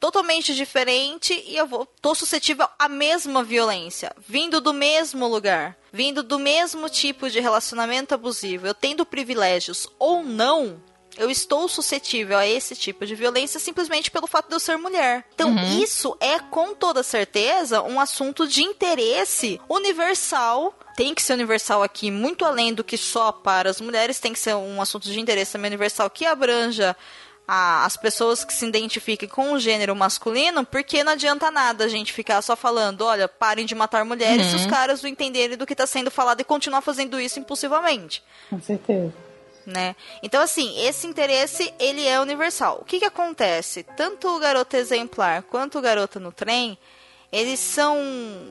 totalmente 0.00 0.54
diferente 0.54 1.44
e 1.46 1.56
eu 1.56 1.66
vou 1.66 1.86
tô 2.00 2.14
suscetível 2.14 2.66
à 2.78 2.88
mesma 2.88 3.44
violência, 3.44 4.10
vindo 4.26 4.60
do 4.60 4.72
mesmo 4.72 5.28
lugar, 5.28 5.76
vindo 5.92 6.22
do 6.22 6.38
mesmo 6.38 6.88
tipo 6.88 7.28
de 7.28 7.38
relacionamento 7.38 8.14
abusivo. 8.14 8.66
Eu 8.66 8.74
tendo 8.74 9.04
privilégios 9.04 9.86
ou 9.98 10.24
não, 10.24 10.82
eu 11.16 11.30
estou 11.30 11.68
suscetível 11.68 12.38
a 12.38 12.46
esse 12.46 12.74
tipo 12.74 13.04
de 13.04 13.14
violência 13.14 13.60
simplesmente 13.60 14.10
pelo 14.10 14.26
fato 14.26 14.48
de 14.48 14.54
eu 14.54 14.60
ser 14.60 14.78
mulher. 14.78 15.26
Então, 15.34 15.54
isso 15.78 16.16
é 16.18 16.38
com 16.38 16.74
toda 16.74 17.02
certeza 17.02 17.82
um 17.82 18.00
assunto 18.00 18.46
de 18.46 18.62
interesse 18.62 19.60
universal. 19.68 20.74
Tem 20.96 21.14
que 21.14 21.22
ser 21.22 21.34
universal 21.34 21.82
aqui, 21.82 22.10
muito 22.10 22.44
além 22.44 22.72
do 22.72 22.84
que 22.84 22.96
só 22.96 23.32
para 23.32 23.68
as 23.68 23.80
mulheres, 23.80 24.18
tem 24.18 24.32
que 24.32 24.38
ser 24.38 24.54
um 24.54 24.80
assunto 24.80 25.10
de 25.10 25.20
interesse 25.20 25.52
também 25.52 25.68
universal 25.68 26.08
que 26.08 26.24
abranja 26.24 26.96
a- 27.52 27.84
as 27.84 27.96
pessoas 27.96 28.44
que 28.44 28.52
se 28.54 28.64
identifiquem 28.64 29.28
com 29.28 29.52
o 29.52 29.58
gênero 29.58 29.96
masculino, 29.96 30.64
porque 30.64 31.02
não 31.02 31.12
adianta 31.12 31.50
nada 31.50 31.84
a 31.84 31.88
gente 31.88 32.12
ficar 32.12 32.40
só 32.42 32.54
falando, 32.54 33.02
olha, 33.02 33.26
parem 33.26 33.66
de 33.66 33.74
matar 33.74 34.04
mulheres 34.04 34.46
se 34.46 34.54
os 34.56 34.66
caras 34.66 35.02
não 35.02 35.10
entenderem 35.10 35.56
do 35.56 35.66
que 35.66 35.72
está 35.72 35.84
sendo 35.86 36.10
falado 36.12 36.40
e 36.40 36.44
continuar 36.44 36.80
fazendo 36.80 37.18
isso 37.20 37.40
impulsivamente 37.40 38.22
Com 38.48 38.62
certeza. 38.62 39.12
né? 39.66 39.96
Então, 40.22 40.40
assim, 40.40 40.78
esse 40.86 41.08
interesse, 41.08 41.74
ele 41.80 42.06
é 42.06 42.20
universal. 42.20 42.78
O 42.82 42.84
que 42.84 43.00
que 43.00 43.04
acontece? 43.04 43.82
Tanto 43.96 44.28
o 44.28 44.38
Garota 44.38 44.76
Exemplar 44.78 45.42
quanto 45.42 45.78
o 45.78 45.82
Garota 45.82 46.20
no 46.20 46.30
Trem, 46.30 46.78
eles 47.32 47.58
são, 47.58 47.96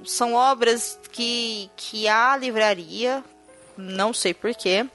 são 0.05 0.33
obras 0.33 0.99
que, 1.11 1.69
que 1.77 2.05
a 2.07 2.35
livraria, 2.35 3.23
não 3.77 4.13
sei 4.13 4.33
porquê, 4.33 4.85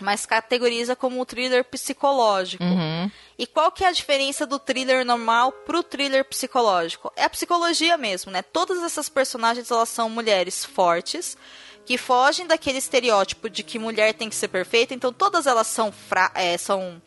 mas 0.00 0.26
categoriza 0.26 0.96
como 0.96 1.20
um 1.20 1.24
thriller 1.24 1.64
psicológico. 1.64 2.64
Uhum. 2.64 3.10
E 3.42 3.46
qual 3.48 3.72
que 3.72 3.82
é 3.82 3.88
a 3.88 3.92
diferença 3.92 4.46
do 4.46 4.56
thriller 4.56 5.04
normal 5.04 5.50
pro 5.50 5.82
thriller 5.82 6.24
psicológico? 6.24 7.12
É 7.16 7.24
a 7.24 7.28
psicologia 7.28 7.98
mesmo, 7.98 8.30
né? 8.30 8.40
Todas 8.40 8.80
essas 8.84 9.08
personagens, 9.08 9.68
elas 9.68 9.88
são 9.88 10.08
mulheres 10.08 10.64
fortes, 10.64 11.36
que 11.84 11.98
fogem 11.98 12.46
daquele 12.46 12.78
estereótipo 12.78 13.50
de 13.50 13.64
que 13.64 13.80
mulher 13.80 14.14
tem 14.14 14.28
que 14.28 14.36
ser 14.36 14.46
perfeita, 14.46 14.94
então 14.94 15.12
todas 15.12 15.48
elas 15.48 15.66
são, 15.66 15.92
é, 16.36 16.56
são, 16.56 17.02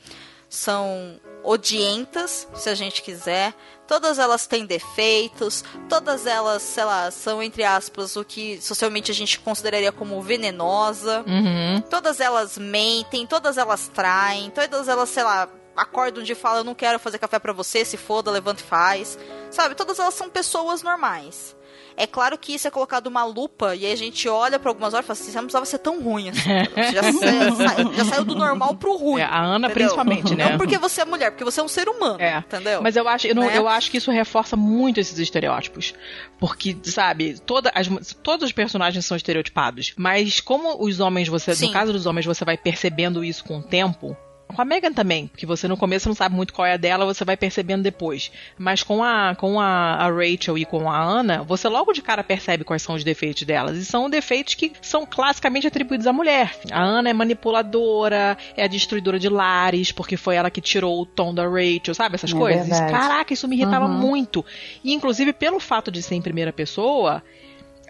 são 0.49 1.21
odientas, 1.41 2.45
se 2.53 2.69
a 2.69 2.75
gente 2.75 3.01
quiser. 3.01 3.53
Todas 3.87 4.19
elas 4.19 4.45
têm 4.45 4.65
defeitos, 4.65 5.63
todas 5.87 6.25
elas, 6.25 6.61
sei 6.61 6.83
lá, 6.83 7.11
são, 7.11 7.41
entre 7.41 7.63
aspas, 7.63 8.17
o 8.17 8.25
que 8.25 8.59
socialmente 8.61 9.09
a 9.09 9.15
gente 9.15 9.39
consideraria 9.39 9.93
como 9.93 10.21
venenosa. 10.21 11.23
Uhum. 11.25 11.81
Todas 11.89 12.19
elas 12.19 12.57
mentem, 12.57 13.25
todas 13.25 13.57
elas 13.57 13.87
traem, 13.87 14.49
todas 14.49 14.89
elas, 14.89 15.07
sei 15.07 15.23
lá, 15.23 15.47
acordam 15.75 16.23
de 16.23 16.35
fala, 16.35 16.59
eu 16.59 16.63
não 16.63 16.75
quero 16.75 16.99
fazer 16.99 17.17
café 17.17 17.39
pra 17.39 17.53
você, 17.53 17.83
se 17.85 17.97
foda, 17.97 18.31
levanta 18.31 18.61
e 18.61 18.65
faz. 18.65 19.17
Sabe, 19.51 19.75
todas 19.75 19.99
elas 19.99 20.13
são 20.13 20.29
pessoas 20.29 20.81
normais. 20.83 21.55
É 21.97 22.05
claro 22.05 22.37
que 22.37 22.53
isso 22.53 22.67
é 22.67 22.71
colocado 22.71 23.07
uma 23.07 23.23
lupa 23.23 23.73
e 23.73 23.85
aí 23.85 23.91
a 23.91 23.95
gente 23.95 24.27
olha 24.27 24.59
pra 24.59 24.69
algumas 24.69 24.93
horas 24.93 25.05
e 25.05 25.07
fala 25.07 25.17
assim, 25.17 25.31
você 25.31 25.37
não 25.37 25.43
precisava 25.45 25.65
ser 25.65 25.77
tão 25.77 26.01
ruim 26.01 26.29
assim. 26.29 26.49
Já, 26.93 27.03
sa- 27.03 27.55
sa- 27.55 27.93
já 27.93 28.05
saiu 28.05 28.25
do 28.25 28.35
normal 28.35 28.75
pro 28.75 28.97
ruim. 28.97 29.21
É, 29.21 29.23
a 29.23 29.41
Ana 29.41 29.67
entendeu? 29.67 29.73
principalmente, 29.95 30.35
né? 30.35 30.49
Não 30.51 30.57
porque 30.57 30.77
você 30.77 31.01
é 31.01 31.05
mulher, 31.05 31.31
porque 31.31 31.45
você 31.45 31.61
é 31.61 31.63
um 31.63 31.69
ser 31.69 31.87
humano, 31.87 32.21
É. 32.21 32.39
entendeu? 32.39 32.81
Mas 32.81 32.97
eu 32.97 33.07
acho, 33.07 33.27
eu, 33.27 33.35
não- 33.35 33.45
Né? 33.45 33.57
eu 33.57 33.65
acho 33.69 33.89
que 33.89 33.97
isso 33.97 34.11
reforça 34.11 34.57
muito 34.57 34.99
esses 34.99 35.17
estereótipos. 35.19 35.93
Porque, 36.37 36.75
sabe, 36.83 37.39
toda 37.39 37.71
as, 37.73 37.87
todos 38.21 38.45
os 38.47 38.51
personagens 38.51 39.05
são 39.05 39.15
estereotipados. 39.15 39.93
Mas 39.95 40.41
como 40.41 40.83
os 40.83 40.99
homens, 40.99 41.29
você. 41.29 41.55
Sim. 41.55 41.67
No 41.67 41.73
caso 41.73 41.93
dos 41.93 42.05
homens, 42.05 42.25
você 42.25 42.43
vai 42.43 42.57
percebendo 42.57 43.23
isso 43.23 43.43
com 43.45 43.59
o 43.59 43.63
tempo. 43.63 44.17
Com 44.47 44.61
a 44.61 44.65
Megan 44.65 44.93
também, 44.93 45.27
porque 45.27 45.45
você 45.45 45.67
no 45.67 45.75
começo 45.75 46.07
não 46.07 46.15
sabe 46.15 46.33
muito 46.35 46.53
qual 46.53 46.65
é 46.65 46.73
a 46.73 46.77
dela, 46.77 47.03
você 47.05 47.25
vai 47.25 47.35
percebendo 47.35 47.81
depois. 47.83 48.31
Mas 48.57 48.83
com 48.83 49.03
a 49.03 49.35
com 49.35 49.59
a, 49.59 49.95
a 49.95 50.07
Rachel 50.09 50.57
e 50.57 50.63
com 50.65 50.89
a 50.89 50.97
Ana, 51.01 51.43
você 51.43 51.67
logo 51.67 51.91
de 51.91 52.01
cara 52.01 52.23
percebe 52.23 52.63
quais 52.63 52.81
são 52.81 52.95
os 52.95 53.03
defeitos 53.03 53.43
delas. 53.43 53.75
E 53.77 53.83
são 53.83 54.09
defeitos 54.09 54.53
que 54.53 54.71
são 54.81 55.05
classicamente 55.05 55.67
atribuídos 55.67 56.07
à 56.07 56.13
mulher. 56.13 56.55
A 56.71 56.81
Ana 56.81 57.09
é 57.09 57.13
manipuladora, 57.13 58.37
é 58.55 58.63
a 58.63 58.67
destruidora 58.67 59.19
de 59.19 59.29
lares, 59.29 59.91
porque 59.91 60.15
foi 60.15 60.35
ela 60.35 60.49
que 60.51 60.61
tirou 60.61 61.01
o 61.01 61.05
tom 61.05 61.33
da 61.33 61.43
Rachel, 61.47 61.93
sabe? 61.95 62.15
Essas 62.15 62.31
É 62.31 62.37
coisas. 62.37 62.67
verdade. 62.67 62.91
Caraca, 62.91 63.33
isso 63.33 63.47
me 63.47 63.55
irritava 63.55 63.85
Uhum. 63.85 63.93
muito. 63.93 64.45
E 64.83 64.93
inclusive 64.93 65.33
pelo 65.33 65.59
fato 65.59 65.91
de 65.91 66.01
ser 66.01 66.15
em 66.15 66.21
primeira 66.21 66.53
pessoa, 66.53 67.21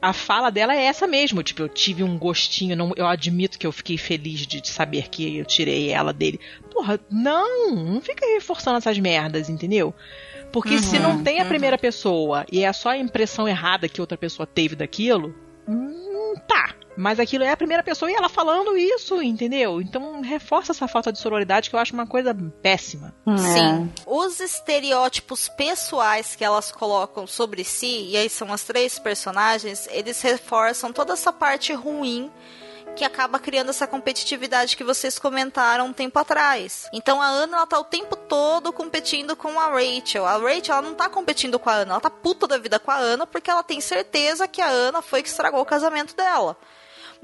a 0.01 0.13
fala 0.13 0.49
dela 0.49 0.75
é 0.75 0.85
essa 0.85 1.07
mesmo. 1.07 1.43
Tipo, 1.43 1.63
eu 1.63 1.69
tive 1.69 2.03
um 2.03 2.17
gostinho, 2.17 2.75
não, 2.75 2.91
eu 2.95 3.07
admito 3.07 3.57
que 3.57 3.65
eu 3.65 3.71
fiquei 3.71 3.97
feliz 3.97 4.45
de, 4.45 4.61
de 4.61 4.69
saber 4.69 5.09
que 5.09 5.37
eu 5.37 5.45
tirei 5.45 5.89
ela 5.89 6.13
dele. 6.13 6.39
Porra, 6.71 6.99
não, 7.09 7.75
não 7.75 8.01
fica 8.01 8.25
reforçando 8.25 8.77
essas 8.77 8.97
merdas, 8.99 9.49
entendeu? 9.49 9.93
Porque 10.51 10.77
se 10.79 10.99
não 10.99 11.21
tem 11.21 11.41
a 11.41 11.45
primeira 11.45 11.77
pessoa 11.77 12.45
e 12.51 12.63
é 12.63 12.71
só 12.71 12.89
a 12.89 12.97
impressão 12.97 13.47
errada 13.47 13.89
que 13.89 13.99
outra 13.99 14.17
pessoa 14.17 14.47
teve 14.47 14.75
daquilo, 14.75 15.35
hum, 15.67 16.33
tá. 16.47 16.75
Mas 16.97 17.19
aquilo 17.19 17.43
é 17.43 17.51
a 17.51 17.57
primeira 17.57 17.83
pessoa 17.83 18.09
e 18.09 18.13
ela 18.13 18.29
falando 18.29 18.77
isso, 18.77 19.21
entendeu? 19.21 19.81
Então 19.81 20.21
reforça 20.21 20.71
essa 20.71 20.87
falta 20.87 21.11
de 21.11 21.19
sororidade 21.19 21.69
que 21.69 21.75
eu 21.75 21.79
acho 21.79 21.93
uma 21.93 22.07
coisa 22.07 22.35
péssima. 22.61 23.13
É. 23.27 23.37
Sim. 23.37 23.93
Os 24.05 24.39
estereótipos 24.39 25.49
pessoais 25.49 26.35
que 26.35 26.43
elas 26.43 26.71
colocam 26.71 27.27
sobre 27.27 27.63
si, 27.63 28.09
e 28.09 28.17
aí 28.17 28.29
são 28.29 28.51
as 28.53 28.63
três 28.63 28.97
personagens, 28.97 29.87
eles 29.91 30.21
reforçam 30.21 30.93
toda 30.93 31.13
essa 31.13 31.33
parte 31.33 31.73
ruim 31.73 32.31
que 32.95 33.03
acaba 33.03 33.37
criando 33.37 33.69
essa 33.69 33.85
competitividade 33.85 34.77
que 34.77 34.83
vocês 34.83 35.19
comentaram 35.19 35.87
um 35.87 35.93
tempo 35.93 36.17
atrás. 36.17 36.87
Então 36.93 37.21
a 37.21 37.27
Ana 37.27 37.57
ela 37.57 37.67
tá 37.67 37.77
o 37.77 37.83
tempo 37.83 38.15
todo 38.15 38.71
competindo 38.71 39.35
com 39.35 39.59
a 39.59 39.67
Rachel. 39.67 40.25
A 40.25 40.37
Rachel 40.37 40.75
ela 40.75 40.81
não 40.81 40.95
tá 40.95 41.09
competindo 41.09 41.59
com 41.59 41.69
a 41.69 41.73
Ana, 41.73 41.91
ela 41.91 42.01
tá 42.01 42.09
puta 42.09 42.47
da 42.47 42.57
vida 42.57 42.79
com 42.79 42.89
a 42.89 42.95
Ana 42.95 43.27
porque 43.27 43.51
ela 43.51 43.63
tem 43.63 43.81
certeza 43.81 44.47
que 44.47 44.61
a 44.61 44.69
Ana 44.69 45.01
foi 45.01 45.21
que 45.21 45.27
estragou 45.27 45.61
o 45.61 45.65
casamento 45.65 46.15
dela. 46.15 46.57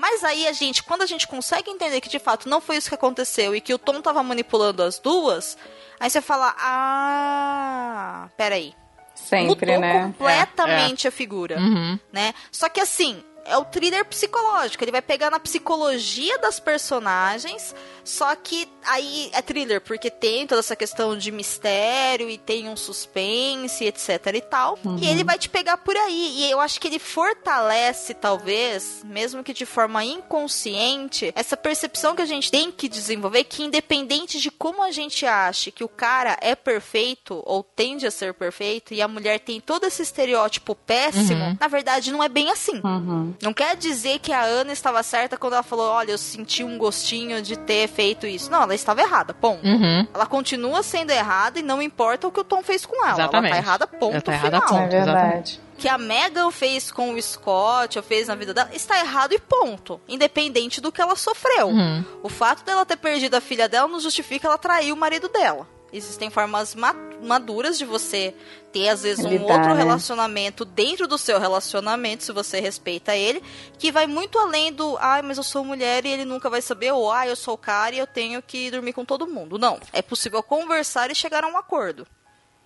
Mas 0.01 0.23
aí 0.23 0.47
a 0.47 0.51
gente, 0.51 0.81
quando 0.81 1.03
a 1.03 1.05
gente 1.05 1.27
consegue 1.27 1.69
entender 1.69 2.01
que 2.01 2.09
de 2.09 2.17
fato 2.17 2.49
não 2.49 2.59
foi 2.59 2.77
isso 2.77 2.89
que 2.89 2.95
aconteceu 2.95 3.55
e 3.55 3.61
que 3.61 3.71
o 3.71 3.77
Tom 3.77 4.01
tava 4.01 4.23
manipulando 4.23 4.81
as 4.81 4.97
duas, 4.97 5.55
aí 5.99 6.09
você 6.09 6.19
fala: 6.21 6.55
"Ah, 6.57 8.27
peraí. 8.35 8.73
Sempre, 9.13 9.67
Mudou 9.73 9.79
né? 9.81 10.01
completamente 10.01 11.07
a 11.07 11.11
figura, 11.11 11.59
Uhum. 11.59 11.99
né? 12.11 12.33
Só 12.51 12.67
que 12.67 12.79
assim, 12.81 13.23
é 13.45 13.57
o 13.57 13.65
thriller 13.65 14.05
psicológico. 14.05 14.84
Ele 14.84 14.91
vai 14.91 15.01
pegar 15.01 15.30
na 15.30 15.39
psicologia 15.39 16.38
das 16.39 16.59
personagens, 16.59 17.76
só 18.03 18.35
que 18.35 18.68
aí 18.85 19.30
é 19.34 19.41
thriller, 19.41 19.81
porque 19.81 20.09
tem 20.09 20.47
toda 20.47 20.59
essa 20.59 20.76
questão 20.76 21.18
de 21.18 21.31
mistério 21.31 22.30
e 22.30 22.38
tem 22.38 22.69
um 22.69 22.76
suspense, 22.76 23.85
etc 23.85 24.09
e 24.34 24.41
tal. 24.41 24.77
E 24.99 25.07
ele 25.07 25.23
vai 25.23 25.38
te 25.38 25.49
pegar 25.49 25.77
por 25.77 25.95
aí. 25.95 26.35
E 26.38 26.51
eu 26.51 26.59
acho 26.59 26.80
que 26.80 26.88
ele 26.88 26.99
fortalece, 26.99 28.13
talvez, 28.13 29.01
mesmo 29.03 29.43
que 29.43 29.53
de 29.53 29.65
forma 29.65 30.03
inconsciente, 30.03 31.31
essa 31.35 31.57
percepção 31.57 32.15
que 32.15 32.22
a 32.22 32.26
gente 32.26 32.51
tem 32.51 32.72
que 32.72 32.88
desenvolver 32.88 33.43
que 33.43 33.63
independente 33.63 34.39
de 34.39 34.51
como 34.51 34.84
a 34.84 34.91
gente 34.91 35.26
ache 35.26 35.72
que 35.72 35.84
o 35.84 35.88
cara 35.89 36.38
é 36.41 36.55
perfeito 36.55 37.41
ou 37.45 37.63
tende 37.63 38.05
a 38.05 38.11
ser 38.11 38.34
perfeito 38.34 38.93
e 38.93 39.01
a 39.01 39.07
mulher 39.07 39.39
tem 39.39 39.59
todo 39.59 39.85
esse 39.85 40.01
estereótipo 40.01 40.76
péssimo, 40.76 41.57
na 41.59 41.68
verdade 41.68 42.11
não 42.11 42.23
é 42.23 42.30
bem 42.30 42.49
assim. 42.49 42.81
Uhum. 42.84 43.30
Não 43.41 43.53
quer 43.53 43.75
dizer 43.75 44.19
que 44.19 44.31
a 44.31 44.41
Ana 44.41 44.71
estava 44.73 45.01
certa 45.03 45.37
quando 45.37 45.53
ela 45.53 45.63
falou: 45.63 45.85
olha, 45.89 46.11
eu 46.11 46.17
senti 46.17 46.63
um 46.63 46.77
gostinho 46.77 47.41
de 47.41 47.57
ter 47.57 47.87
feito 47.87 48.25
isso. 48.25 48.49
Não, 48.51 48.63
ela 48.63 48.75
estava 48.75 49.01
errada, 49.01 49.33
ponto. 49.33 49.65
Uhum. 49.65 50.07
Ela 50.13 50.25
continua 50.25 50.81
sendo 50.83 51.11
errada 51.11 51.59
e 51.59 51.61
não 51.63 51.81
importa 51.81 52.27
o 52.27 52.31
que 52.31 52.39
o 52.39 52.43
Tom 52.43 52.61
fez 52.63 52.85
com 52.85 52.95
ela. 53.05 53.13
Exatamente. 53.21 53.53
Ela 53.53 53.61
tá 53.61 53.67
errada, 53.67 53.87
ponto 53.87 54.13
Ela 54.13 54.21
tá 54.21 54.33
errada, 54.33 54.61
final. 54.61 54.67
ponto. 54.81 54.93
É 54.95 55.03
verdade. 55.03 55.59
O 55.73 55.81
que 55.81 55.89
a 55.89 55.97
Megan 55.97 56.51
fez 56.51 56.91
com 56.91 57.13
o 57.15 57.19
Scott, 57.21 57.97
ou 57.97 58.03
fez 58.03 58.27
na 58.27 58.35
vida 58.35 58.53
dela, 58.53 58.69
está 58.71 58.99
errado 58.99 59.33
e 59.33 59.39
ponto. 59.39 59.99
Independente 60.07 60.79
do 60.79 60.91
que 60.91 61.01
ela 61.01 61.15
sofreu. 61.15 61.69
Uhum. 61.69 62.03
O 62.21 62.29
fato 62.29 62.63
dela 62.63 62.85
ter 62.85 62.97
perdido 62.97 63.33
a 63.35 63.41
filha 63.41 63.67
dela 63.67 63.87
não 63.87 63.99
justifica 63.99 64.47
ela 64.47 64.59
trair 64.59 64.91
o 64.91 64.95
marido 64.97 65.27
dela. 65.27 65.67
Existem 65.91 66.29
formas 66.29 66.73
ma- 66.75 66.95
maduras 67.21 67.77
de 67.77 67.83
você 67.83 68.33
ter, 68.72 68.89
às 68.89 69.03
vezes, 69.03 69.26
um 69.26 69.41
outro 69.43 69.73
né? 69.73 69.76
relacionamento 69.76 70.64
dentro 70.64 71.07
do 71.07 71.18
seu 71.18 71.39
relacionamento, 71.39 72.23
se 72.23 72.31
você 72.31 72.60
respeita 72.60 73.15
ele, 73.15 73.41
que 73.77 73.91
vai 73.91 74.07
muito 74.07 74.39
além 74.39 74.72
do, 74.72 74.98
ai, 74.99 75.22
mas 75.22 75.38
eu 75.38 75.43
sou 75.43 75.64
mulher 75.64 76.06
e 76.06 76.10
ele 76.10 76.26
nunca 76.26 76.49
vai 76.49 76.61
saber, 76.61 76.91
ou 76.91 77.11
ai, 77.11 77.30
eu 77.30 77.35
sou 77.35 77.56
o 77.56 77.57
cara 77.57 77.95
e 77.95 77.99
eu 77.99 78.07
tenho 78.07 78.41
que 78.41 78.72
dormir 78.72 78.93
com 78.93 79.06
todo 79.06 79.27
mundo. 79.27 79.57
Não. 79.60 79.80
É 79.91 80.02
possível 80.02 80.41
conversar 80.41 81.11
e 81.11 81.15
chegar 81.15 81.43
a 81.43 81.48
um 81.48 81.57
acordo. 81.57 82.07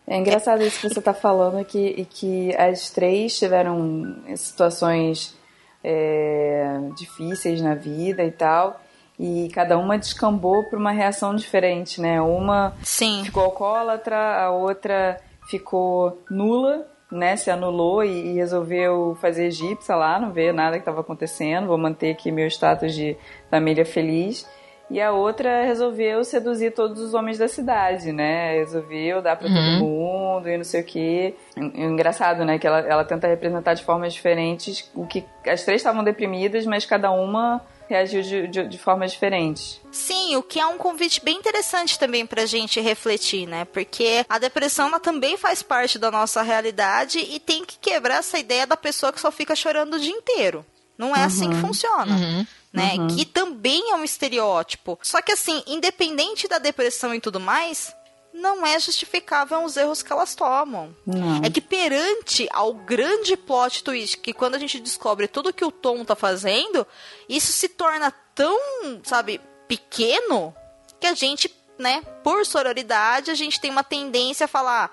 É 0.07 0.17
engraçado 0.17 0.61
isso 0.61 0.79
que 0.81 0.89
você 0.89 0.99
está 0.99 1.13
falando, 1.13 1.65
que, 1.65 1.79
e 1.79 2.05
que 2.05 2.55
as 2.55 2.91
três 2.91 3.37
tiveram 3.37 4.15
situações 4.35 5.35
é, 5.83 6.77
difíceis 6.95 7.59
na 7.59 7.73
vida 7.73 8.23
e 8.23 8.31
tal, 8.31 8.79
e 9.19 9.49
cada 9.53 9.77
uma 9.77 9.97
descambou 9.97 10.63
para 10.65 10.77
uma 10.77 10.91
reação 10.91 11.35
diferente, 11.35 11.99
né? 11.99 12.21
Uma 12.21 12.75
Sim. 12.83 13.23
ficou 13.23 13.43
alcoólatra, 13.43 14.43
a 14.43 14.51
outra 14.51 15.19
ficou 15.47 16.23
nula, 16.29 16.87
né? 17.11 17.35
Se 17.35 17.49
anulou 17.49 18.03
e, 18.03 18.09
e 18.09 18.33
resolveu 18.33 19.17
fazer 19.21 19.45
egípcia 19.45 19.95
lá, 19.95 20.19
não 20.19 20.31
ver 20.31 20.53
nada 20.53 20.73
que 20.77 20.81
estava 20.81 21.01
acontecendo, 21.01 21.67
vou 21.67 21.77
manter 21.77 22.11
aqui 22.11 22.31
meu 22.31 22.47
status 22.47 22.93
de 22.93 23.17
família 23.49 23.85
feliz. 23.85 24.47
E 24.89 25.01
a 25.01 25.11
outra 25.11 25.63
resolveu 25.63 26.23
seduzir 26.23 26.71
todos 26.71 27.01
os 27.01 27.15
homens 27.15 27.39
da 27.39 27.47
cidade, 27.47 28.11
né? 28.11 28.57
Resolveu 28.59 29.19
dar 29.19 29.35
pra 29.35 29.47
todo 29.47 29.83
mundo 29.83 30.47
e 30.47 30.57
não 30.57 30.63
sei 30.63 30.81
o 30.81 30.83
quê. 30.83 31.33
Engraçado, 31.57 32.45
né? 32.45 32.59
Que 32.59 32.67
ela, 32.67 32.79
ela 32.81 33.03
tenta 33.03 33.27
representar 33.27 33.73
de 33.73 33.83
formas 33.83 34.13
diferentes 34.13 34.91
o 34.93 35.07
que 35.07 35.25
as 35.47 35.63
três 35.63 35.81
estavam 35.81 36.03
deprimidas, 36.03 36.67
mas 36.67 36.85
cada 36.85 37.09
uma 37.09 37.61
reagiu 37.87 38.21
de, 38.21 38.47
de, 38.47 38.67
de 38.67 38.77
formas 38.77 39.11
diferentes. 39.11 39.79
Sim, 39.91 40.35
o 40.35 40.43
que 40.43 40.59
é 40.59 40.65
um 40.65 40.77
convite 40.77 41.23
bem 41.23 41.37
interessante 41.37 41.97
também 41.97 42.25
pra 42.25 42.45
gente 42.45 42.79
refletir, 42.79 43.47
né? 43.47 43.65
Porque 43.65 44.25
a 44.27 44.37
depressão 44.37 44.87
ela 44.87 44.99
também 44.99 45.37
faz 45.37 45.61
parte 45.61 45.97
da 45.97 46.11
nossa 46.11 46.41
realidade 46.41 47.19
e 47.19 47.39
tem 47.39 47.63
que 47.63 47.77
quebrar 47.77 48.17
essa 48.17 48.37
ideia 48.37 48.65
da 48.65 48.77
pessoa 48.77 49.13
que 49.13 49.21
só 49.21 49.31
fica 49.31 49.55
chorando 49.55 49.95
o 49.95 49.99
dia 49.99 50.13
inteiro. 50.13 50.65
Não 50.97 51.15
é 51.15 51.23
assim 51.23 51.49
que 51.49 51.55
funciona. 51.57 52.15
Uhum. 52.15 52.47
Né? 52.71 52.91
Que 53.15 53.25
também 53.25 53.91
é 53.91 53.95
um 53.95 54.03
estereótipo. 54.03 54.99
Só 55.01 55.21
que 55.21 55.31
assim, 55.31 55.63
independente 55.67 56.47
da 56.47 56.57
depressão 56.57 57.13
e 57.13 57.21
tudo 57.21 57.39
mais, 57.39 57.95
não 58.35 58.65
é 58.65 58.77
justificável 58.79 59.63
os 59.63 59.77
erros 59.77 60.03
que 60.03 60.11
elas 60.11 60.35
tomam. 60.35 60.95
Não. 61.05 61.41
É 61.43 61.49
que 61.49 61.61
perante 61.61 62.47
ao 62.51 62.73
grande 62.73 63.35
plot 63.37 63.83
twist, 63.83 64.17
que 64.17 64.33
quando 64.33 64.55
a 64.55 64.59
gente 64.59 64.79
descobre 64.79 65.27
tudo 65.27 65.53
que 65.53 65.63
o 65.65 65.71
Tom 65.71 66.03
tá 66.03 66.15
fazendo, 66.15 66.85
isso 67.29 67.51
se 67.53 67.69
torna 67.69 68.11
tão, 68.35 68.59
sabe, 69.03 69.39
pequeno, 69.67 70.53
que 70.99 71.07
a 71.07 71.13
gente, 71.13 71.49
né, 71.79 72.01
por 72.23 72.45
sororidade, 72.45 73.31
a 73.31 73.35
gente 73.35 73.59
tem 73.59 73.71
uma 73.71 73.83
tendência 73.83 74.43
a 74.45 74.47
falar. 74.47 74.91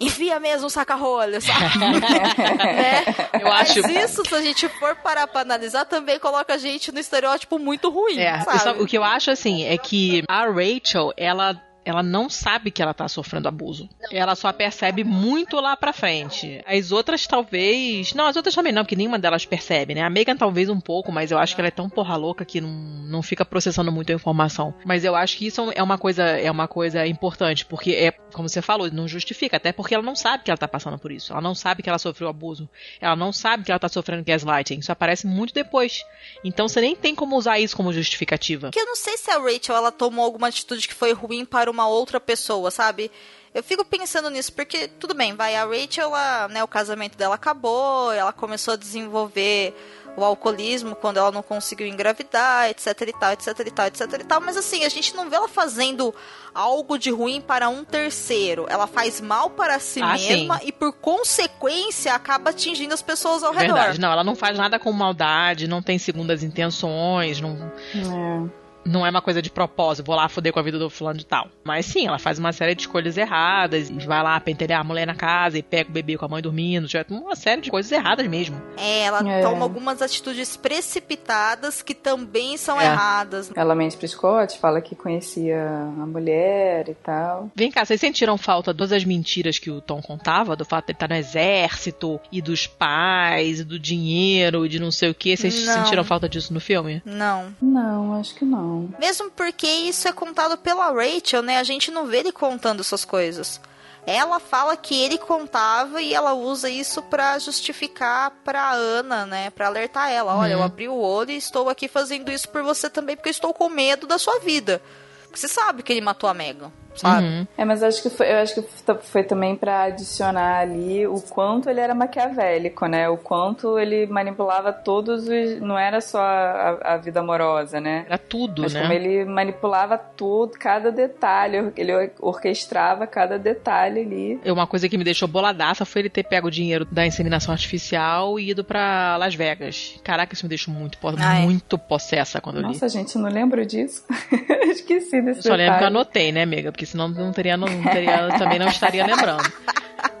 Envia 0.00 0.40
mesmo 0.40 0.66
o 0.66 0.70
saca-rolho, 0.70 1.40
sabe? 1.40 1.78
né? 1.78 3.04
Eu 3.40 3.50
acho- 3.52 3.80
Mas 3.82 4.10
isso, 4.10 4.24
se 4.28 4.34
a 4.34 4.42
gente 4.42 4.68
for 4.68 4.96
parar 4.96 5.26
pra 5.28 5.40
analisar, 5.42 5.84
também 5.84 6.18
coloca 6.18 6.52
a 6.54 6.58
gente 6.58 6.90
no 6.92 6.98
estereótipo 6.98 7.58
muito 7.58 7.88
ruim, 7.90 8.18
É, 8.18 8.40
sabe? 8.40 8.58
sabe, 8.58 8.82
o 8.82 8.86
que 8.86 8.98
eu 8.98 9.04
acho 9.04 9.30
assim 9.30 9.64
é 9.64 9.78
que 9.78 10.22
a 10.28 10.46
Rachel, 10.46 11.12
ela 11.16 11.60
ela 11.84 12.02
não 12.02 12.30
sabe 12.30 12.70
que 12.70 12.82
ela 12.82 12.94
tá 12.94 13.06
sofrendo 13.08 13.48
abuso. 13.48 13.88
Ela 14.10 14.34
só 14.34 14.52
percebe 14.52 15.04
muito 15.04 15.56
lá 15.56 15.76
pra 15.76 15.92
frente. 15.92 16.62
As 16.66 16.90
outras 16.90 17.26
talvez. 17.26 18.14
Não, 18.14 18.26
as 18.26 18.36
outras 18.36 18.54
também 18.54 18.72
não, 18.72 18.82
porque 18.82 18.96
nenhuma 18.96 19.18
delas 19.18 19.44
percebe, 19.44 19.94
né? 19.94 20.02
A 20.02 20.10
Megan 20.10 20.36
talvez 20.36 20.68
um 20.68 20.80
pouco, 20.80 21.12
mas 21.12 21.30
eu 21.30 21.38
acho 21.38 21.54
que 21.54 21.60
ela 21.60 21.68
é 21.68 21.70
tão 21.70 21.88
porra 21.88 22.16
louca 22.16 22.44
que 22.44 22.60
não, 22.60 22.70
não 22.70 23.22
fica 23.22 23.44
processando 23.44 23.92
muito 23.92 24.10
a 24.10 24.14
informação. 24.14 24.74
Mas 24.84 25.04
eu 25.04 25.14
acho 25.14 25.36
que 25.36 25.46
isso 25.46 25.70
é 25.74 25.82
uma 25.82 25.98
coisa, 25.98 26.22
é 26.22 26.50
uma 26.50 26.66
coisa 26.66 27.06
importante, 27.06 27.66
porque 27.66 27.92
é, 27.92 28.10
como 28.10 28.48
você 28.48 28.62
falou, 28.62 28.90
não 28.90 29.06
justifica, 29.06 29.56
até 29.56 29.72
porque 29.72 29.94
ela 29.94 30.02
não 30.02 30.16
sabe 30.16 30.44
que 30.44 30.50
ela 30.50 30.58
tá 30.58 30.68
passando 30.68 30.98
por 30.98 31.12
isso. 31.12 31.32
Ela 31.32 31.42
não 31.42 31.54
sabe 31.54 31.82
que 31.82 31.88
ela 31.88 31.98
sofreu 31.98 32.28
abuso. 32.28 32.68
Ela 33.00 33.16
não 33.16 33.32
sabe 33.32 33.64
que 33.64 33.70
ela 33.70 33.78
tá 33.78 33.88
sofrendo 33.88 34.24
gaslighting. 34.24 34.78
Isso 34.78 34.92
aparece 34.92 35.26
muito 35.26 35.52
depois. 35.52 36.04
Então 36.42 36.66
você 36.68 36.80
nem 36.80 36.96
tem 36.96 37.14
como 37.14 37.36
usar 37.36 37.58
isso 37.58 37.76
como 37.76 37.92
justificativa. 37.92 38.68
Porque 38.68 38.80
eu 38.80 38.86
não 38.86 38.96
sei 38.96 39.16
se 39.18 39.30
a 39.30 39.38
Rachel 39.38 39.76
ela 39.76 39.92
tomou 39.92 40.24
alguma 40.24 40.48
atitude 40.48 40.88
que 40.88 40.94
foi 40.94 41.12
ruim 41.12 41.44
para 41.44 41.73
uma 41.74 41.86
outra 41.88 42.18
pessoa, 42.18 42.70
sabe? 42.70 43.10
Eu 43.52 43.62
fico 43.62 43.84
pensando 43.84 44.30
nisso, 44.30 44.52
porque 44.52 44.88
tudo 44.88 45.14
bem, 45.14 45.34
vai, 45.34 45.54
a 45.54 45.64
Rachel, 45.64 46.06
ela, 46.08 46.48
né, 46.48 46.64
o 46.64 46.68
casamento 46.68 47.16
dela 47.16 47.36
acabou, 47.36 48.10
ela 48.12 48.32
começou 48.32 48.74
a 48.74 48.76
desenvolver 48.76 49.72
o 50.16 50.24
alcoolismo 50.24 50.94
quando 50.94 51.18
ela 51.18 51.30
não 51.30 51.42
conseguiu 51.42 51.86
engravidar, 51.86 52.68
etc 52.70 52.86
e 53.02 53.12
tal, 53.12 53.32
etc 53.32 53.46
e 53.60 53.70
tal, 53.70 53.86
etc 53.86 54.00
e 54.20 54.24
tal, 54.24 54.40
mas 54.40 54.56
assim, 54.56 54.84
a 54.84 54.88
gente 54.88 55.14
não 55.14 55.28
vê 55.28 55.36
ela 55.36 55.48
fazendo 55.48 56.14
algo 56.52 56.98
de 56.98 57.10
ruim 57.10 57.40
para 57.40 57.68
um 57.68 57.84
terceiro. 57.84 58.66
Ela 58.68 58.86
faz 58.86 59.20
mal 59.20 59.50
para 59.50 59.78
si 59.78 60.00
Ah, 60.02 60.14
mesma 60.14 60.60
e 60.64 60.72
por 60.72 60.92
consequência 60.92 62.14
acaba 62.14 62.50
atingindo 62.50 62.94
as 62.94 63.02
pessoas 63.02 63.42
ao 63.42 63.52
redor. 63.52 63.74
Verdade, 63.74 64.00
não, 64.00 64.12
ela 64.12 64.24
não 64.24 64.34
faz 64.34 64.56
nada 64.56 64.78
com 64.78 64.92
maldade, 64.92 65.68
não 65.68 65.82
tem 65.82 65.98
segundas 65.98 66.42
intenções, 66.42 67.40
não, 67.40 67.72
É. 67.94 68.63
não 68.84 69.04
é 69.06 69.10
uma 69.10 69.22
coisa 69.22 69.40
de 69.40 69.50
propósito, 69.50 70.06
vou 70.06 70.14
lá 70.16 70.28
foder 70.28 70.52
com 70.52 70.58
a 70.58 70.62
vida 70.62 70.78
do 70.78 70.90
fulano 70.90 71.18
de 71.18 71.26
tal. 71.26 71.48
Mas 71.64 71.86
sim, 71.86 72.06
ela 72.06 72.18
faz 72.18 72.38
uma 72.38 72.52
série 72.52 72.74
de 72.74 72.82
escolhas 72.82 73.16
erradas, 73.16 73.88
e 73.90 73.94
vai 74.06 74.22
lá 74.22 74.38
pentelhar 74.40 74.80
a 74.80 74.84
mulher 74.84 75.06
na 75.06 75.14
casa 75.14 75.58
e 75.58 75.62
pega 75.62 75.88
o 75.90 75.92
bebê 75.92 76.16
com 76.16 76.24
a 76.24 76.28
mãe 76.28 76.42
dormindo, 76.42 76.86
já 76.88 77.04
uma 77.10 77.36
série 77.36 77.60
de 77.62 77.70
coisas 77.70 77.90
erradas 77.90 78.26
mesmo. 78.26 78.60
É, 78.76 79.02
ela 79.04 79.20
É. 79.28 79.42
toma 79.42 79.62
algumas 79.62 80.00
atitudes 80.02 80.56
precipitadas 80.56 81.82
que 81.82 81.94
também 81.94 82.56
são 82.56 82.80
É. 82.80 82.86
erradas. 82.86 83.50
Ela 83.54 83.74
mente 83.74 83.96
pro 83.96 84.06
Scott, 84.08 84.58
fala 84.58 84.80
que 84.80 84.94
conhecia 84.94 85.60
a 86.00 86.06
mulher 86.06 86.88
e 86.88 86.94
tal. 86.94 87.50
Vem 87.54 87.70
cá, 87.70 87.84
vocês 87.84 88.00
sentiram 88.00 88.36
falta 88.38 88.72
de 88.72 88.78
todas 88.78 88.92
as 88.92 89.04
mentiras 89.04 89.58
que 89.58 89.70
o 89.70 89.80
Tom 89.80 90.00
contava, 90.02 90.56
do 90.56 90.64
fato 90.64 90.86
de 90.86 90.92
ele 90.92 90.96
estar 90.96 91.08
no 91.08 91.14
exército, 91.14 92.20
e 92.30 92.40
dos 92.42 92.66
pais, 92.66 93.60
e 93.60 93.64
do 93.64 93.78
dinheiro, 93.78 94.64
e 94.66 94.68
de 94.68 94.78
não 94.78 94.90
sei 94.90 95.10
o 95.10 95.14
que? 95.14 95.36
Vocês 95.36 95.66
Não. 95.66 95.74
sentiram 95.84 96.04
falta 96.04 96.28
disso 96.28 96.52
no 96.52 96.60
filme? 96.60 97.02
Não. 97.04 97.54
Não, 97.60 98.14
acho 98.18 98.34
que 98.34 98.44
não. 98.44 98.73
Mesmo 98.98 99.30
porque 99.30 99.66
isso 99.66 100.06
é 100.08 100.12
contado 100.12 100.56
pela 100.58 100.90
Rachel, 100.92 101.42
né? 101.42 101.58
A 101.58 101.62
gente 101.64 101.90
não 101.90 102.06
vê 102.06 102.18
ele 102.18 102.32
contando 102.32 102.80
essas 102.80 103.04
coisas. 103.04 103.60
ela 104.06 104.38
fala 104.38 104.76
que 104.76 105.02
ele 105.02 105.16
contava 105.16 106.02
e 106.02 106.12
ela 106.12 106.34
usa 106.34 106.68
isso 106.68 107.00
para 107.02 107.38
justificar 107.38 108.30
pra 108.44 108.72
Ana, 108.72 109.24
né? 109.24 109.48
Pra 109.48 109.66
alertar 109.68 110.10
ela. 110.10 110.36
Olha, 110.36 110.52
eu 110.52 110.58
Uhum. 110.58 110.64
abri 110.64 110.88
o 110.88 110.94
olho 110.98 111.30
e 111.30 111.36
estou 111.38 111.70
aqui 111.70 111.88
fazendo 111.88 112.30
isso 112.30 112.46
por 112.50 112.62
você 112.62 112.90
também, 112.90 113.16
porque 113.16 113.30
eu 113.30 113.32
estou 113.38 113.54
com 113.54 113.66
medo 113.70 114.06
da 114.06 114.18
sua 114.18 114.38
vida. 114.40 114.82
Porque 115.22 115.38
você 115.38 115.48
sabe 115.48 115.82
que 115.82 115.90
ele 115.90 116.02
matou 116.02 116.28
a 116.28 116.34
Megan, 116.34 116.70
sabe? 116.94 117.26
Uhum. 117.26 117.46
É, 117.56 117.64
mas 117.64 117.82
acho 117.82 118.02
que 118.02 118.10
foi, 118.10 118.30
eu 118.32 118.38
acho 118.38 118.54
que 118.54 118.68
foi 119.02 119.22
também 119.22 119.56
pra 119.56 119.84
adicionar 119.84 120.60
ali 120.60 121.06
o 121.06 121.20
quanto 121.20 121.68
ele 121.68 121.80
era 121.80 121.94
maquiavélico, 121.94 122.86
né? 122.86 123.08
O 123.08 123.16
quanto 123.16 123.78
ele 123.78 124.06
manipulava 124.06 124.72
todos 124.72 125.24
os. 125.28 125.60
Não 125.60 125.78
era 125.78 126.00
só 126.00 126.18
a, 126.20 126.94
a 126.94 126.96
vida 126.96 127.20
amorosa, 127.20 127.80
né? 127.80 128.04
Era 128.06 128.18
tudo, 128.18 128.62
Mas 128.62 128.74
né? 128.74 128.80
como 128.82 128.92
ele 128.92 129.24
manipulava 129.24 129.96
tudo, 129.98 130.52
cada 130.58 130.90
detalhe, 130.90 131.72
ele 131.76 131.92
orquestrava 132.20 133.06
cada 133.06 133.38
detalhe 133.38 134.00
ali. 134.00 134.40
É 134.44 134.52
Uma 134.52 134.66
coisa 134.66 134.88
que 134.88 134.98
me 134.98 135.04
deixou 135.04 135.28
boladaça 135.28 135.84
foi 135.84 136.02
ele 136.02 136.10
ter 136.10 136.24
pego 136.24 136.48
o 136.48 136.50
dinheiro 136.50 136.84
da 136.84 137.06
inseminação 137.06 137.52
artificial 137.52 138.38
e 138.38 138.50
ido 138.50 138.64
pra 138.64 139.16
Las 139.16 139.34
Vegas. 139.34 139.98
Caraca, 140.02 140.34
isso 140.34 140.44
me 140.44 140.48
deixou 140.48 140.72
muito, 140.72 140.98
Ah, 141.18 141.38
é. 141.38 141.42
muito 141.42 141.78
possessa 141.78 142.40
quando 142.40 142.56
eu 142.56 142.62
li. 142.62 142.68
Nossa, 142.68 142.88
gente, 142.88 143.16
não 143.18 143.28
lembro 143.30 143.64
disso. 143.64 144.04
Esqueci 144.68 145.20
desse 145.22 145.40
Eu 145.40 145.42
só 145.42 145.54
lembro 145.54 145.78
que 145.78 145.84
eu 145.84 145.86
detalhe. 145.86 145.86
anotei, 145.86 146.32
né, 146.32 146.42
amiga? 146.42 146.72
Porque 146.72 146.83
senão 146.86 147.08
não 147.08 147.32
teria, 147.32 147.56
não 147.56 147.68
teria, 147.82 148.38
também 148.38 148.58
não 148.58 148.68
estaria 148.68 149.06
lembrando. 149.06 149.52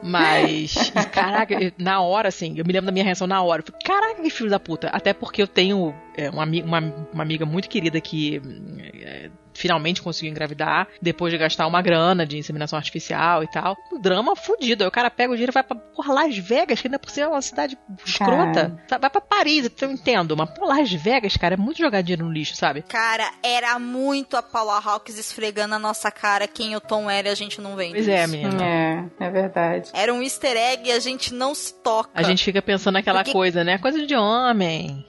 Mas, 0.02 0.90
caraca, 1.12 1.56
na 1.78 2.00
hora, 2.00 2.28
assim, 2.28 2.58
eu 2.58 2.64
me 2.64 2.72
lembro 2.72 2.86
da 2.86 2.92
minha 2.92 3.04
reação 3.04 3.26
na 3.26 3.40
hora. 3.42 3.62
Eu 3.62 3.66
falei, 3.66 3.80
caraca, 3.84 4.22
que 4.22 4.30
filho 4.30 4.50
da 4.50 4.60
puta. 4.60 4.88
Até 4.88 5.12
porque 5.12 5.42
eu 5.42 5.46
tenho 5.46 5.94
é, 6.16 6.28
uma, 6.30 6.44
uma, 6.44 6.78
uma 7.12 7.22
amiga 7.22 7.46
muito 7.46 7.68
querida 7.68 8.00
que 8.00 8.40
é, 9.02 9.30
finalmente 9.54 10.02
conseguiu 10.02 10.30
engravidar, 10.30 10.88
depois 11.00 11.32
de 11.32 11.38
gastar 11.38 11.66
uma 11.66 11.80
grana 11.80 12.26
de 12.26 12.36
inseminação 12.38 12.76
artificial 12.76 13.42
e 13.42 13.48
tal. 13.48 13.76
Um 13.92 14.00
drama 14.00 14.34
fudido. 14.36 14.84
Aí 14.84 14.88
o 14.88 14.92
cara 14.92 15.10
pega 15.10 15.32
o 15.32 15.34
dinheiro 15.36 15.52
e 15.52 15.54
vai 15.54 15.62
pra 15.62 15.76
porra, 15.76 16.12
Las 16.12 16.36
Vegas, 16.36 16.80
que 16.80 16.88
ainda 16.88 16.98
por 16.98 17.10
cima 17.10 17.26
é 17.26 17.30
uma 17.30 17.42
cidade 17.42 17.78
escrota. 18.04 18.78
Sabe? 18.88 19.00
Vai 19.00 19.10
pra 19.10 19.20
Paris, 19.20 19.66
então 19.66 19.88
eu 19.88 19.94
entendo. 19.94 20.36
Mas, 20.36 20.50
pô, 20.50 20.66
Las 20.66 20.92
Vegas, 20.92 21.36
cara, 21.36 21.54
é 21.54 21.56
muito 21.56 21.78
jogar 21.78 22.02
dinheiro 22.02 22.24
no 22.24 22.32
lixo, 22.32 22.56
sabe? 22.56 22.82
Cara, 22.82 23.30
era 23.42 23.78
muito 23.78 24.36
a 24.36 24.42
Paula 24.42 24.80
Hawkins 24.84 25.18
esfregando 25.18 25.68
na 25.68 25.78
nossa 25.78 26.10
cara 26.10 26.46
quem 26.46 26.74
o 26.76 26.80
Tom 26.80 27.10
era 27.10 27.28
e 27.28 27.30
a 27.30 27.34
gente 27.34 27.60
não 27.60 27.76
vende. 27.76 27.94
Pois 27.94 28.08
é, 28.08 28.26
menina. 28.26 28.64
É, 28.64 29.04
é 29.20 29.30
verdade. 29.30 29.90
Era 29.92 30.12
um 30.12 30.22
easter 30.22 30.56
egg 30.56 30.88
e 30.88 30.92
a 30.92 30.98
gente 31.00 31.32
não 31.32 31.54
se 31.54 31.74
toca. 31.82 32.10
A 32.14 32.22
gente 32.22 32.42
fica 32.44 32.60
pensando 32.60 32.94
naquela 32.94 33.20
Porque- 33.20 33.32
coisa, 33.32 33.62
né? 33.64 33.78
Coisa 33.78 34.04
de 34.06 34.14
homem. 34.14 35.04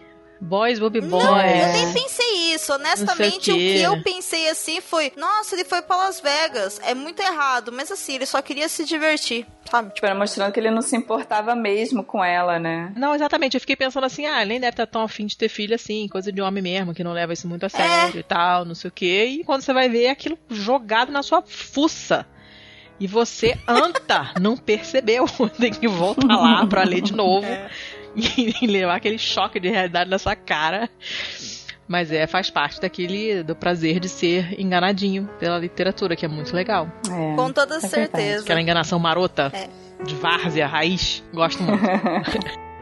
Boys 0.46 0.80
will 0.80 0.90
be 0.92 1.02
boys. 1.02 1.24
Não, 1.24 1.38
É. 1.40 1.64
eu 1.64 1.74
nem 1.74 1.94
pensei 1.94 2.54
isso. 2.54 2.72
Honestamente, 2.72 3.52
o 3.52 3.56
o 3.56 3.58
que 3.58 3.82
eu 3.82 4.04
pensei 4.04 4.48
assim 4.50 4.80
foi: 4.80 5.12
nossa, 5.18 5.56
ele 5.56 5.66
foi 5.66 5.82
pra 5.82 5.98
Las 5.98 6.20
Vegas. 6.20 6.80
É 6.84 6.94
muito 6.94 7.20
errado, 7.22 7.72
mas 7.72 7.92
assim, 7.92 8.16
ele 8.16 8.26
só 8.26 8.42
queria 8.42 8.70
se 8.70 8.86
divertir, 8.86 9.46
sabe? 9.70 9.94
Tipo, 9.94 10.06
era 10.06 10.14
mostrando 10.16 10.52
que 10.52 10.60
ele 10.60 10.70
não 10.70 10.82
se 10.84 10.96
importava 10.96 11.56
mesmo 11.56 12.04
com 12.04 12.24
ela, 12.24 12.60
né? 12.60 12.94
Não, 12.96 13.16
exatamente. 13.16 13.56
Eu 13.56 13.62
fiquei 13.62 13.76
pensando 13.76 14.06
assim, 14.06 14.26
ah, 14.28 14.42
ele 14.42 14.50
nem 14.50 14.60
deve 14.60 14.74
estar 14.74 14.86
tão 14.88 15.02
afim 15.02 15.26
de 15.26 15.36
ter 15.36 15.50
filho 15.50 15.74
assim, 15.74 16.08
coisa 16.08 16.32
de 16.32 16.42
homem 16.42 16.62
mesmo, 16.62 16.94
que 16.94 17.04
não 17.04 17.12
leva 17.14 17.34
isso 17.34 17.48
muito 17.48 17.66
a 17.66 17.70
sério 17.70 18.20
e 18.20 18.24
tal, 18.24 18.66
não 18.66 18.76
sei 18.76 18.90
o 18.90 18.94
quê. 18.94 19.26
E 19.40 19.44
quando 19.44 19.62
você 19.64 19.74
vai 19.74 19.90
ver 19.90 20.04
é 20.04 20.10
aquilo 20.12 20.38
jogado 20.50 21.12
na 21.12 21.24
sua 21.24 21.42
fuça. 21.42 22.26
E 22.98 23.08
você 23.08 23.60
anta, 23.68 24.32
não 24.40 24.56
percebeu. 24.56 25.26
Tem 25.60 25.70
que 25.74 25.86
voltar 25.86 26.28
lá 26.38 26.66
pra 26.66 26.84
ler 26.86 27.02
de 27.02 27.14
novo 27.14 27.46
e, 27.46 27.60
e 28.16 28.66
levar 28.68 28.96
aquele 28.96 29.18
choque 29.18 29.60
de 29.60 29.70
realidade 29.70 30.10
na 30.10 30.18
sua 30.20 30.36
cara. 30.36 30.90
Mas 31.88 32.12
é, 32.12 32.26
faz 32.26 32.50
parte 32.50 32.82
daquele 32.82 33.44
do 33.44 33.56
prazer 33.56 34.00
de 34.00 34.10
ser 34.10 34.60
enganadinho 34.60 35.30
pela 35.40 35.60
literatura, 35.60 36.16
que 36.16 36.26
é 36.26 36.28
muito 36.28 36.56
legal. 36.56 36.90
É. 37.08 37.36
Com 37.36 37.52
toda 37.52 37.80
verdade. 37.80 37.88
certeza. 37.94 38.44
Aquela 38.44 38.62
enganação 38.62 38.98
marota 38.98 39.52
É. 39.54 39.70
de 40.04 40.16
várzea, 40.16 40.66
raiz. 40.68 41.24
Gosto 41.32 41.62
muito. 41.62 41.84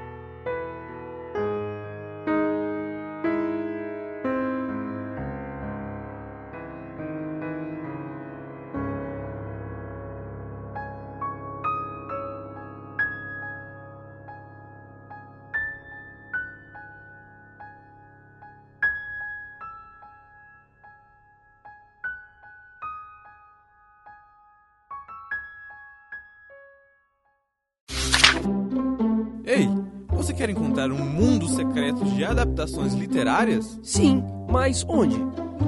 quer 30.44 30.50
encontrar 30.50 30.92
um 30.92 30.98
mundo 30.98 31.48
secreto 31.48 32.04
de 32.04 32.26
adaptações 32.26 32.94
literárias? 32.94 33.80
Sim, 33.82 34.22
mas 34.52 34.86
onde? 34.90 35.16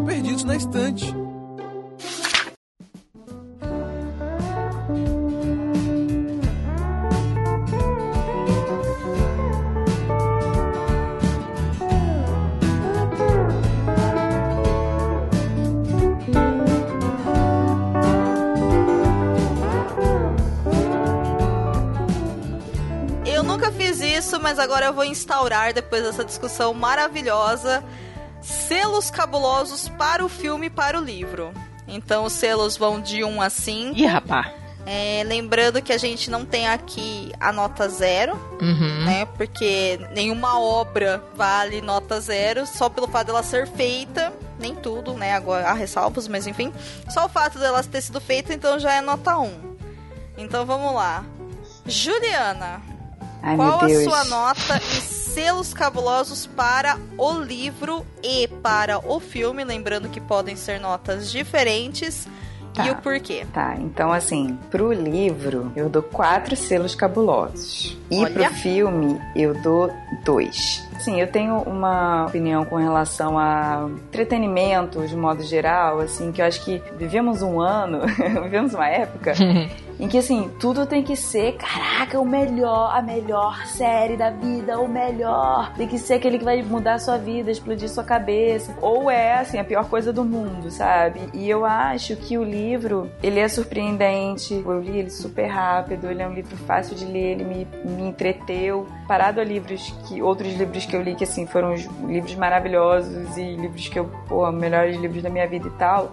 Perdidos 0.06 0.44
na 0.44 0.58
Estante. 0.58 1.25
Agora 24.86 24.90
eu 24.90 24.94
vou 24.94 25.06
instaurar, 25.06 25.74
depois 25.74 26.04
dessa 26.04 26.24
discussão 26.24 26.74
maravilhosa, 26.74 27.84
selos 28.42 29.10
cabulosos 29.10 29.90
para 29.90 30.24
o 30.24 30.30
filme 30.30 30.68
e 30.68 30.70
para 30.70 31.00
o 31.00 31.04
livro. 31.04 31.52
Então 31.88 32.26
os 32.26 32.34
selos 32.34 32.78
vão 32.78 33.02
de 33.02 33.24
1 33.24 33.42
a 33.42 33.50
5. 33.50 33.98
Ih, 33.98 34.06
rapá. 34.06 34.52
É, 34.88 35.24
lembrando 35.26 35.82
que 35.82 35.92
a 35.92 35.98
gente 35.98 36.30
não 36.30 36.46
tem 36.46 36.68
aqui 36.68 37.32
a 37.40 37.52
nota 37.52 37.90
zero, 37.90 38.34
Uhum. 38.62 39.06
né? 39.06 39.26
Porque 39.36 40.00
nenhuma 40.14 40.60
obra 40.60 41.24
vale 41.36 41.82
nota 41.82 42.20
zero, 42.22 42.68
só 42.68 42.88
pelo 42.88 43.08
fato 43.08 43.28
dela 43.28 43.42
ser 43.42 43.68
feita. 43.68 44.32
Nem 44.60 44.76
tudo, 44.76 45.14
né? 45.16 45.34
Agora 45.34 45.68
há 45.70 45.74
ressalvos, 45.74 46.28
mas 46.28 46.46
enfim. 46.46 46.72
Só 47.10 47.26
o 47.26 47.30
fato 47.30 47.58
dela 47.58 47.84
ter 47.84 48.02
sido 48.02 48.22
feita, 48.22 48.54
então 48.54 48.78
já 48.80 48.94
é 48.94 49.02
nota 49.02 49.36
1. 49.38 49.76
Então 50.38 50.66
vamos 50.68 50.94
lá. 50.94 51.26
Juliana, 51.88 52.82
Ai, 53.46 53.56
qual 53.56 53.80
a 53.84 53.90
sua 54.04 54.24
nota 54.26 54.78
em 54.78 55.02
selos 55.02 55.72
cabulosos 55.72 56.48
para 56.48 56.98
o 57.16 57.34
livro 57.40 58.04
e 58.24 58.48
para 58.48 58.98
o 59.08 59.20
filme? 59.20 59.64
Lembrando 59.64 60.10
que 60.10 60.20
podem 60.20 60.56
ser 60.56 60.80
notas 60.80 61.32
diferentes. 61.32 62.28
E 62.74 62.78
Tá. 62.78 62.92
o 62.92 62.96
porquê? 63.02 63.46
Tá, 63.54 63.76
então 63.80 64.12
assim, 64.12 64.58
pro 64.70 64.92
livro 64.92 65.72
eu 65.76 65.88
dou 65.88 66.02
quatro 66.04 66.56
selos 66.56 66.94
cabulosos. 66.96 67.96
E 68.12 68.18
Olha. 68.18 68.34
pro 68.50 68.54
filme 68.56 69.22
eu 69.36 69.54
dou 69.62 69.90
dois. 70.26 70.84
Sim, 71.00 71.20
eu 71.20 71.28
tenho 71.28 71.58
uma 71.60 72.26
opinião 72.26 72.66
com 72.66 72.78
relação 72.78 73.38
a 73.38 73.90
entretenimento 74.08 75.06
de 75.08 75.16
modo 75.16 75.44
geral, 75.44 76.00
assim, 76.00 76.32
que 76.32 76.42
eu 76.42 76.46
acho 76.46 76.64
que 76.64 76.82
vivemos 76.98 77.42
um 77.42 77.60
ano, 77.60 78.02
vivemos 78.44 78.74
uma 78.74 78.88
época 78.88 79.34
em 80.00 80.08
que 80.08 80.18
assim, 80.18 80.50
tudo 80.60 80.86
tem 80.86 81.04
que 81.04 81.16
ser, 81.16 81.54
caraca, 81.54 82.20
o 82.20 82.26
melhor, 82.26 82.96
a 82.96 83.02
melhor 83.02 83.66
série 83.66 84.18
da 84.18 84.30
vida, 84.30 84.80
o 84.80 84.88
melhor. 84.88 85.74
Tem 85.76 85.88
que 85.88 85.98
ser 85.98 86.16
aquele 86.16 86.38
que 86.38 86.44
vai 86.44 86.62
mudar 86.62 86.96
a 86.96 87.00
sua 87.00 87.18
vida, 87.18 87.52
explodir 87.52 87.90
sua 87.90 88.04
cabeça. 88.04 88.76
Ou 88.82 89.10
é 89.10 89.36
assim, 89.36 89.58
a 89.58 89.64
pior 89.64 89.86
coisa 89.86 90.12
do 90.12 90.24
mundo, 90.24 90.70
sabe? 90.70 91.22
E 91.34 91.50
eu 91.50 91.66
acho 91.66 92.16
que 92.16 92.38
o 92.38 92.44
livro, 92.44 93.10
ele 93.24 93.40
é 93.40 93.48
surpreendente. 93.48 94.54
Eu 94.54 94.82
li 94.82 95.00
ele 95.00 95.10
super 95.10 95.48
rápido, 95.48 96.10
ele 96.10 96.22
é 96.22 96.28
um 96.28 96.34
livro 96.34 96.56
fácil 96.58 96.96
de 96.96 97.06
ler, 97.06 97.40
ele 97.40 97.44
me, 97.44 97.68
me 97.86 98.04
entreteu. 98.04 98.88
Parado 99.08 99.40
a 99.40 99.44
livros 99.44 99.94
que 100.08 100.22
outros 100.22 100.54
livros 100.56 100.85
que 100.86 100.96
eu 100.96 101.02
li 101.02 101.16
que 101.16 101.24
assim 101.24 101.46
foram 101.46 101.74
os 101.74 101.86
livros 102.08 102.36
maravilhosos 102.36 103.38
e 103.38 103.56
livros 103.56 103.88
que 103.88 104.00
eu, 104.00 104.10
pô, 104.28 104.52
melhores 104.52 104.96
livros 104.98 105.22
da 105.22 105.30
minha 105.30 105.48
vida 105.48 105.68
e 105.68 105.72
tal. 105.72 106.12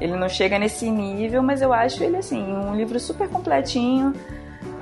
Ele 0.00 0.14
não 0.14 0.28
chega 0.28 0.58
nesse 0.58 0.90
nível, 0.90 1.42
mas 1.42 1.62
eu 1.62 1.72
acho 1.72 2.02
ele 2.04 2.16
assim, 2.16 2.42
um 2.42 2.74
livro 2.74 2.98
super 3.00 3.28
completinho 3.28 4.12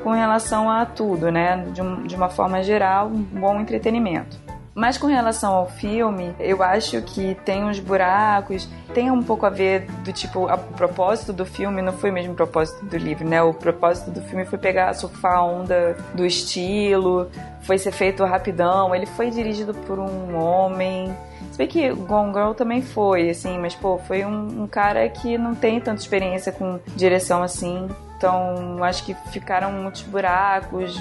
com 0.03 0.11
relação 0.11 0.69
a 0.69 0.85
tudo, 0.85 1.31
né? 1.31 1.65
De, 1.73 2.09
de 2.09 2.15
uma 2.15 2.29
forma 2.29 2.63
geral, 2.63 3.09
um 3.09 3.23
bom 3.23 3.61
entretenimento. 3.61 4.44
Mas 4.75 4.99
com 4.99 5.07
relação 5.07 5.55
ao 5.55 5.69
filme, 5.69 6.35
eu 6.41 6.63
acho 6.63 7.01
que 7.03 7.37
tem 7.45 7.65
uns 7.65 7.79
buracos 7.79 8.69
tem 8.95 9.11
um 9.11 9.23
pouco 9.23 9.45
a 9.45 9.51
ver 9.51 9.87
do 10.05 10.13
tipo, 10.13 10.47
a, 10.47 10.55
o 10.55 10.73
propósito 10.75 11.33
do 11.33 11.45
filme 11.45 11.83
não 11.83 11.93
foi 11.93 12.13
mesmo 12.13 12.33
o 12.33 12.37
propósito 12.37 12.85
do 12.87 12.97
livro, 12.97 13.27
né? 13.27 13.43
O 13.43 13.53
propósito 13.53 14.11
do 14.11 14.23
filme 14.23 14.45
foi 14.45 14.57
pegar, 14.57 14.95
surfar 14.95 15.39
a 15.39 15.45
onda 15.45 15.97
do 16.15 16.25
estilo, 16.25 17.29
foi 17.63 17.77
ser 17.77 17.91
feito 17.91 18.25
rapidão, 18.25 18.95
ele 18.95 19.05
foi 19.05 19.31
dirigido 19.31 19.75
por 19.75 19.99
um 19.99 20.37
homem. 20.37 21.15
Se 21.51 21.59
bem 21.59 21.67
que 21.67 21.93
Gone 21.93 22.33
Girl 22.33 22.53
também 22.53 22.81
foi, 22.81 23.29
assim, 23.31 23.59
mas 23.59 23.75
pô, 23.75 23.99
foi 23.99 24.25
um, 24.25 24.63
um 24.63 24.67
cara 24.67 25.09
que 25.09 25.37
não 25.37 25.55
tem 25.55 25.81
tanta 25.81 26.01
experiência 26.01 26.53
com 26.53 26.79
direção 26.95 27.43
assim. 27.43 27.89
Então, 28.17 28.83
acho 28.83 29.05
que 29.05 29.15
ficaram 29.31 29.73
muitos 29.73 30.03
buracos, 30.03 30.99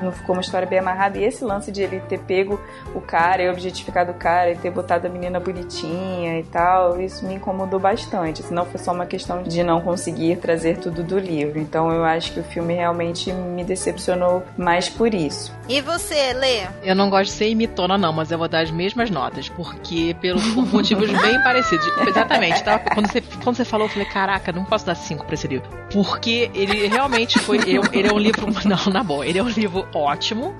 não 0.00 0.12
ficou 0.12 0.34
uma 0.34 0.40
história 0.40 0.66
bem 0.66 0.78
amarrada. 0.78 1.18
E 1.18 1.24
esse 1.24 1.44
lance 1.44 1.70
de 1.70 1.82
ele 1.82 2.00
ter 2.00 2.20
pego 2.20 2.60
o 2.94 3.00
cara 3.00 3.42
e 3.42 3.50
objetificado 3.50 4.12
o 4.12 4.14
cara 4.14 4.52
e 4.52 4.56
ter 4.56 4.70
botado 4.70 5.06
a 5.06 5.10
menina 5.10 5.40
bonitinha 5.40 6.38
e 6.38 6.44
tal, 6.44 7.00
isso 7.00 7.26
me 7.26 7.34
incomodou 7.34 7.80
bastante. 7.80 8.42
Senão 8.42 8.64
foi 8.64 8.78
só 8.78 8.92
uma 8.92 9.06
questão 9.06 9.42
de 9.42 9.62
não 9.62 9.80
conseguir 9.80 10.36
trazer 10.36 10.78
tudo 10.78 11.02
do 11.02 11.18
livro. 11.18 11.58
Então, 11.58 11.90
eu 11.92 12.04
acho 12.04 12.32
que 12.32 12.40
o 12.40 12.44
filme 12.44 12.74
realmente 12.74 13.32
me 13.32 13.64
decepcionou 13.64 14.42
mais 14.56 14.88
por 14.88 15.12
isso. 15.12 15.52
E 15.68 15.80
você, 15.80 16.32
Lê? 16.32 16.66
Eu 16.82 16.94
não 16.94 17.10
gosto 17.10 17.30
de 17.30 17.36
ser 17.36 17.48
imitona, 17.48 17.98
não, 17.98 18.12
mas 18.12 18.30
eu 18.30 18.38
vou 18.38 18.48
dar 18.48 18.60
as 18.60 18.70
mesmas 18.70 19.10
notas, 19.10 19.48
porque 19.48 20.16
pelo, 20.20 20.40
por 20.54 20.66
motivos 20.66 21.10
bem 21.10 21.40
parecidos. 21.44 21.86
Exatamente. 22.06 22.62
Tava, 22.62 22.84
quando, 22.94 23.10
você, 23.10 23.20
quando 23.42 23.56
você 23.56 23.64
falou, 23.64 23.86
eu 23.86 23.90
falei, 23.90 24.08
caraca, 24.08 24.52
não 24.52 24.64
posso 24.64 24.86
dar 24.86 24.94
cinco 24.94 25.24
pra 25.24 25.34
esse 25.34 25.46
livro. 25.46 25.68
Porque 25.92 26.19
porque 26.20 26.50
ele 26.54 26.86
realmente 26.86 27.38
foi. 27.38 27.56
Ele, 27.56 27.80
ele 27.92 28.08
é 28.08 28.12
um 28.12 28.18
livro. 28.18 28.46
Não, 28.68 28.92
na 28.92 29.02
boa, 29.02 29.26
ele 29.26 29.38
é 29.38 29.42
um 29.42 29.48
livro 29.48 29.88
ótimo. 29.94 30.54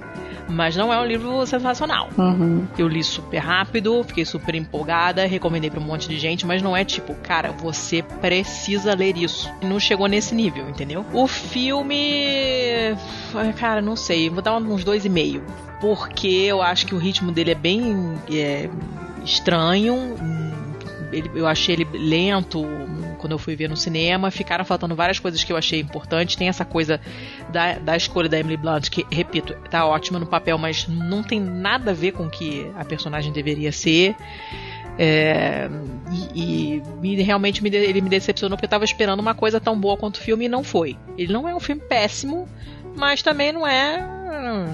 Mas 0.48 0.74
não 0.74 0.92
é 0.92 0.98
um 0.98 1.06
livro 1.06 1.46
sensacional. 1.46 2.08
Uhum. 2.18 2.66
Eu 2.76 2.88
li 2.88 3.04
super 3.04 3.38
rápido, 3.38 4.02
fiquei 4.02 4.24
super 4.24 4.52
empolgada, 4.56 5.24
recomendei 5.24 5.70
para 5.70 5.78
um 5.78 5.84
monte 5.84 6.08
de 6.08 6.18
gente, 6.18 6.44
mas 6.44 6.60
não 6.60 6.76
é 6.76 6.84
tipo, 6.84 7.14
cara, 7.14 7.52
você 7.52 8.02
precisa 8.02 8.96
ler 8.96 9.16
isso. 9.16 9.48
Não 9.62 9.78
chegou 9.78 10.08
nesse 10.08 10.34
nível, 10.34 10.68
entendeu? 10.68 11.06
O 11.12 11.28
filme. 11.28 12.96
Cara, 13.58 13.80
não 13.80 13.94
sei, 13.94 14.28
vou 14.28 14.42
dar 14.42 14.56
uns 14.56 14.82
dois 14.82 15.04
e 15.04 15.08
meio. 15.08 15.44
Porque 15.80 16.26
eu 16.26 16.60
acho 16.60 16.84
que 16.84 16.96
o 16.96 16.98
ritmo 16.98 17.30
dele 17.30 17.52
é 17.52 17.54
bem 17.54 18.18
é, 18.32 18.68
estranho. 19.24 20.16
Ele, 21.12 21.30
eu 21.32 21.46
achei 21.46 21.76
ele 21.76 21.86
lento, 21.92 22.66
quando 23.20 23.32
eu 23.32 23.38
fui 23.38 23.54
ver 23.54 23.68
no 23.68 23.76
cinema. 23.76 24.30
Ficaram 24.30 24.64
faltando 24.64 24.94
várias 24.94 25.18
coisas 25.18 25.44
que 25.44 25.52
eu 25.52 25.56
achei 25.56 25.80
importantes. 25.80 26.36
Tem 26.36 26.48
essa 26.48 26.64
coisa 26.64 27.00
da, 27.50 27.78
da 27.78 27.96
escolha 27.96 28.28
da 28.28 28.38
Emily 28.38 28.56
Blunt, 28.56 28.88
que, 28.88 29.06
repito, 29.10 29.54
tá 29.70 29.86
ótima 29.86 30.18
no 30.18 30.26
papel, 30.26 30.58
mas 30.58 30.88
não 30.88 31.22
tem 31.22 31.38
nada 31.40 31.90
a 31.90 31.94
ver 31.94 32.12
com 32.12 32.24
o 32.24 32.30
que 32.30 32.70
a 32.76 32.84
personagem 32.84 33.32
deveria 33.32 33.70
ser. 33.70 34.16
É, 34.98 35.68
e, 36.34 36.82
e, 37.02 37.22
realmente 37.22 37.62
me, 37.62 37.70
ele 37.70 38.00
me 38.00 38.10
decepcionou 38.10 38.56
porque 38.56 38.66
eu 38.66 38.68
estava 38.68 38.84
esperando 38.84 39.20
uma 39.20 39.34
coisa 39.34 39.58
tão 39.60 39.78
boa 39.78 39.96
quanto 39.96 40.16
o 40.16 40.20
filme 40.20 40.44
e 40.44 40.48
não 40.48 40.62
foi. 40.62 40.98
Ele 41.16 41.32
não 41.32 41.48
é 41.48 41.54
um 41.54 41.60
filme 41.60 41.80
péssimo, 41.80 42.48
mas 42.96 43.22
também 43.22 43.52
não 43.52 43.66
é 43.66 44.20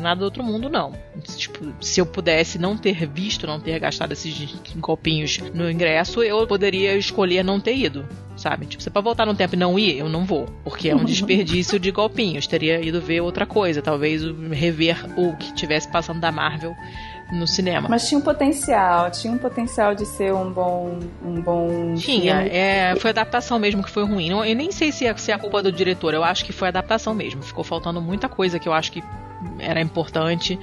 nada 0.01 0.21
do 0.21 0.25
outro 0.25 0.43
mundo, 0.43 0.69
não. 0.69 0.93
Tipo, 1.37 1.73
se 1.81 2.01
eu 2.01 2.07
pudesse 2.07 2.59
não 2.59 2.77
ter 2.77 3.07
visto, 3.07 3.47
não 3.47 3.61
ter 3.61 3.79
gastado 3.79 4.13
esses 4.13 4.55
copinhos 4.81 5.39
no 5.55 5.71
ingresso, 5.71 6.23
eu 6.23 6.47
poderia 6.47 6.97
escolher 6.97 7.43
não 7.43 7.61
ter 7.61 7.77
ido, 7.77 8.07
sabe? 8.37 8.67
Tipo, 8.67 8.83
se 8.83 8.91
pra 8.91 9.01
voltar 9.01 9.27
no 9.27 9.35
tempo 9.35 9.55
e 9.55 9.59
não 9.59 9.79
ir, 9.79 9.99
eu 9.99 10.09
não 10.09 10.25
vou, 10.25 10.47
porque 10.63 10.89
é 10.89 10.95
um 10.95 11.05
desperdício 11.05 11.79
de 11.79 11.91
golpinhos. 11.91 12.47
Teria 12.47 12.81
ido 12.81 13.01
ver 13.01 13.21
outra 13.21 13.47
coisa, 13.47 13.83
talvez 13.83 14.23
rever 14.51 15.05
o 15.19 15.37
que 15.37 15.55
tivesse 15.55 15.91
passando 15.91 16.21
da 16.21 16.31
Marvel 16.31 16.75
no 17.33 17.47
cinema. 17.47 17.89
Mas 17.89 18.09
tinha 18.09 18.19
um 18.19 18.23
potencial, 18.23 19.11
tinha 19.11 19.33
um 19.33 19.39
potencial 19.39 19.95
de 19.95 20.07
ser 20.07 20.33
um 20.33 20.51
bom 20.51 20.99
um 21.25 21.41
bom 21.41 21.95
Tinha, 21.95 22.47
é, 22.47 22.95
foi 22.97 23.11
adaptação 23.11 23.59
mesmo 23.59 23.83
que 23.83 23.91
foi 23.91 24.05
ruim. 24.05 24.29
Eu 24.29 24.55
nem 24.55 24.71
sei 24.71 24.93
se 24.93 25.07
é, 25.07 25.17
se 25.17 25.31
é 25.31 25.35
a 25.35 25.39
culpa 25.39 25.63
do 25.63 25.73
diretor, 25.73 26.15
eu 26.15 26.23
acho 26.23 26.45
que 26.45 26.53
foi 26.53 26.69
adaptação 26.69 27.15
mesmo. 27.15 27.43
Ficou 27.43 27.65
faltando 27.65 28.01
muita 28.01 28.29
coisa 28.29 28.59
que 28.59 28.69
eu 28.69 28.73
acho 28.73 28.93
que 28.93 29.03
era 29.59 29.81
importante. 29.81 30.59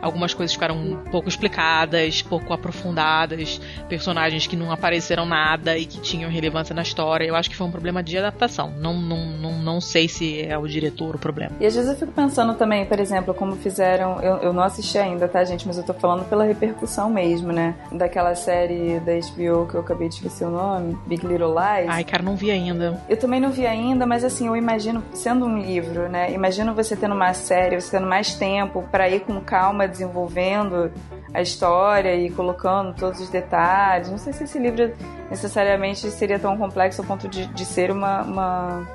Algumas 0.00 0.34
coisas 0.34 0.52
ficaram 0.52 1.02
pouco 1.10 1.28
explicadas, 1.28 2.22
pouco 2.22 2.52
aprofundadas, 2.52 3.60
personagens 3.88 4.46
que 4.46 4.56
não 4.56 4.70
apareceram 4.70 5.26
nada 5.26 5.76
e 5.76 5.86
que 5.86 6.00
tinham 6.00 6.30
relevância 6.30 6.74
na 6.74 6.82
história. 6.82 7.24
Eu 7.24 7.34
acho 7.34 7.50
que 7.50 7.56
foi 7.56 7.66
um 7.66 7.70
problema 7.70 8.02
de 8.02 8.16
adaptação. 8.16 8.72
Não, 8.78 8.94
não, 8.94 9.26
não, 9.26 9.52
não 9.58 9.80
sei 9.80 10.08
se 10.08 10.42
é 10.42 10.56
o 10.56 10.66
diretor 10.66 11.16
o 11.16 11.18
problema. 11.18 11.52
E 11.60 11.66
às 11.66 11.74
vezes 11.74 11.90
eu 11.90 11.96
fico 11.96 12.12
pensando 12.12 12.54
também, 12.54 12.86
por 12.86 13.00
exemplo, 13.00 13.34
como 13.34 13.56
fizeram. 13.56 14.20
Eu, 14.20 14.36
eu 14.38 14.52
não 14.52 14.62
assisti 14.62 14.98
ainda, 14.98 15.26
tá, 15.26 15.42
gente? 15.44 15.66
Mas 15.66 15.78
eu 15.78 15.84
tô 15.84 15.94
falando 15.94 16.24
pela 16.28 16.44
repercussão 16.44 17.10
mesmo, 17.10 17.52
né? 17.52 17.74
Daquela 17.92 18.34
série 18.34 19.00
da 19.00 19.12
HBO 19.12 19.66
que 19.66 19.74
eu 19.74 19.80
acabei 19.80 20.08
de 20.08 20.14
esquecer 20.14 20.44
o 20.44 20.50
nome, 20.50 20.96
Big 21.06 21.26
Little 21.26 21.48
Lies. 21.48 21.88
Ai, 21.88 22.04
cara, 22.04 22.22
não 22.22 22.36
vi 22.36 22.50
ainda. 22.50 23.00
Eu 23.08 23.16
também 23.16 23.40
não 23.40 23.50
vi 23.50 23.66
ainda, 23.66 24.06
mas 24.06 24.24
assim, 24.24 24.46
eu 24.46 24.56
imagino, 24.56 25.02
sendo 25.12 25.46
um 25.46 25.58
livro, 25.58 26.08
né? 26.08 26.32
Imagino 26.32 26.74
você 26.74 26.94
tendo 26.94 27.14
uma 27.14 27.32
série, 27.34 27.80
você 27.80 27.90
tendo 27.96 28.06
mais 28.06 28.34
tempo 28.34 28.84
para 28.90 29.08
ir 29.08 29.20
com 29.20 29.40
calma 29.40 29.87
desenvolvendo 29.88 30.92
a 31.32 31.42
história 31.42 32.14
e 32.14 32.30
colocando 32.30 32.94
todos 32.94 33.20
os 33.20 33.28
detalhes. 33.28 34.10
Não 34.10 34.18
sei 34.18 34.32
se 34.32 34.44
esse 34.44 34.58
livro 34.58 34.92
necessariamente 35.30 36.10
seria 36.10 36.38
tão 36.38 36.56
complexo 36.56 37.02
ao 37.02 37.06
ponto 37.06 37.28
de, 37.28 37.46
de 37.46 37.64
ser 37.64 37.90
uma, 37.90 38.22
uma 38.22 38.88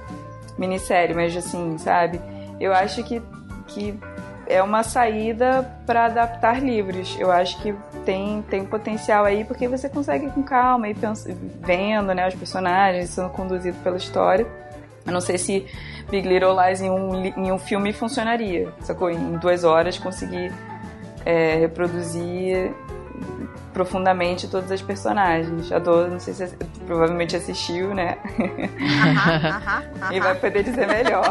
minissérie, 0.58 1.16
mas 1.16 1.36
assim, 1.36 1.78
sabe? 1.78 2.20
Eu 2.60 2.74
acho 2.74 3.04
que, 3.04 3.22
que 3.68 4.00
é 4.48 4.62
uma 4.62 4.84
saída 4.84 5.64
para 5.86 6.06
adaptar 6.06 6.62
livros. 6.62 7.16
Eu 7.20 7.32
acho 7.32 7.62
que 7.62 7.74
tem, 8.06 8.42
tem 8.44 8.66
potencial 8.66 9.26
aí 9.26 9.44
porque 9.44 9.68
você 9.68 9.90
consegue 9.90 10.30
com 10.32 10.44
calma 10.44 10.90
ir 10.90 10.96
vendo 11.62 12.14
né, 12.14 12.28
os 12.28 12.36
personagens 12.36 13.10
sendo 13.10 13.30
conduzidos 13.30 13.80
pela 13.82 13.98
história. 13.98 14.46
Eu 15.06 15.12
não 15.12 15.22
sei 15.22 15.38
se 15.38 15.66
Big 16.10 16.28
Little 16.28 16.56
Lies 16.62 16.82
em 16.82 16.90
um, 16.90 17.26
em 17.26 17.52
um 17.52 17.60
filme 17.60 17.92
funcionaria, 17.92 18.72
sacou? 18.82 19.10
Em 19.10 19.38
duas 19.38 19.64
horas 19.64 19.98
conseguir 19.98 20.52
é, 21.26 21.56
reproduzir 21.56 22.74
profundamente 23.74 24.48
todas 24.48 24.72
as 24.72 24.82
personagens. 24.82 25.72
A 25.72 25.80
Dor, 25.80 26.10
não 26.10 26.20
sei 26.20 26.34
se 26.34 26.56
provavelmente 26.86 27.36
assistiu, 27.36 27.94
né? 27.94 28.18
e 30.12 30.20
vai 30.20 30.36
poder 30.36 30.64
dizer 30.64 30.88
melhor. 30.88 31.26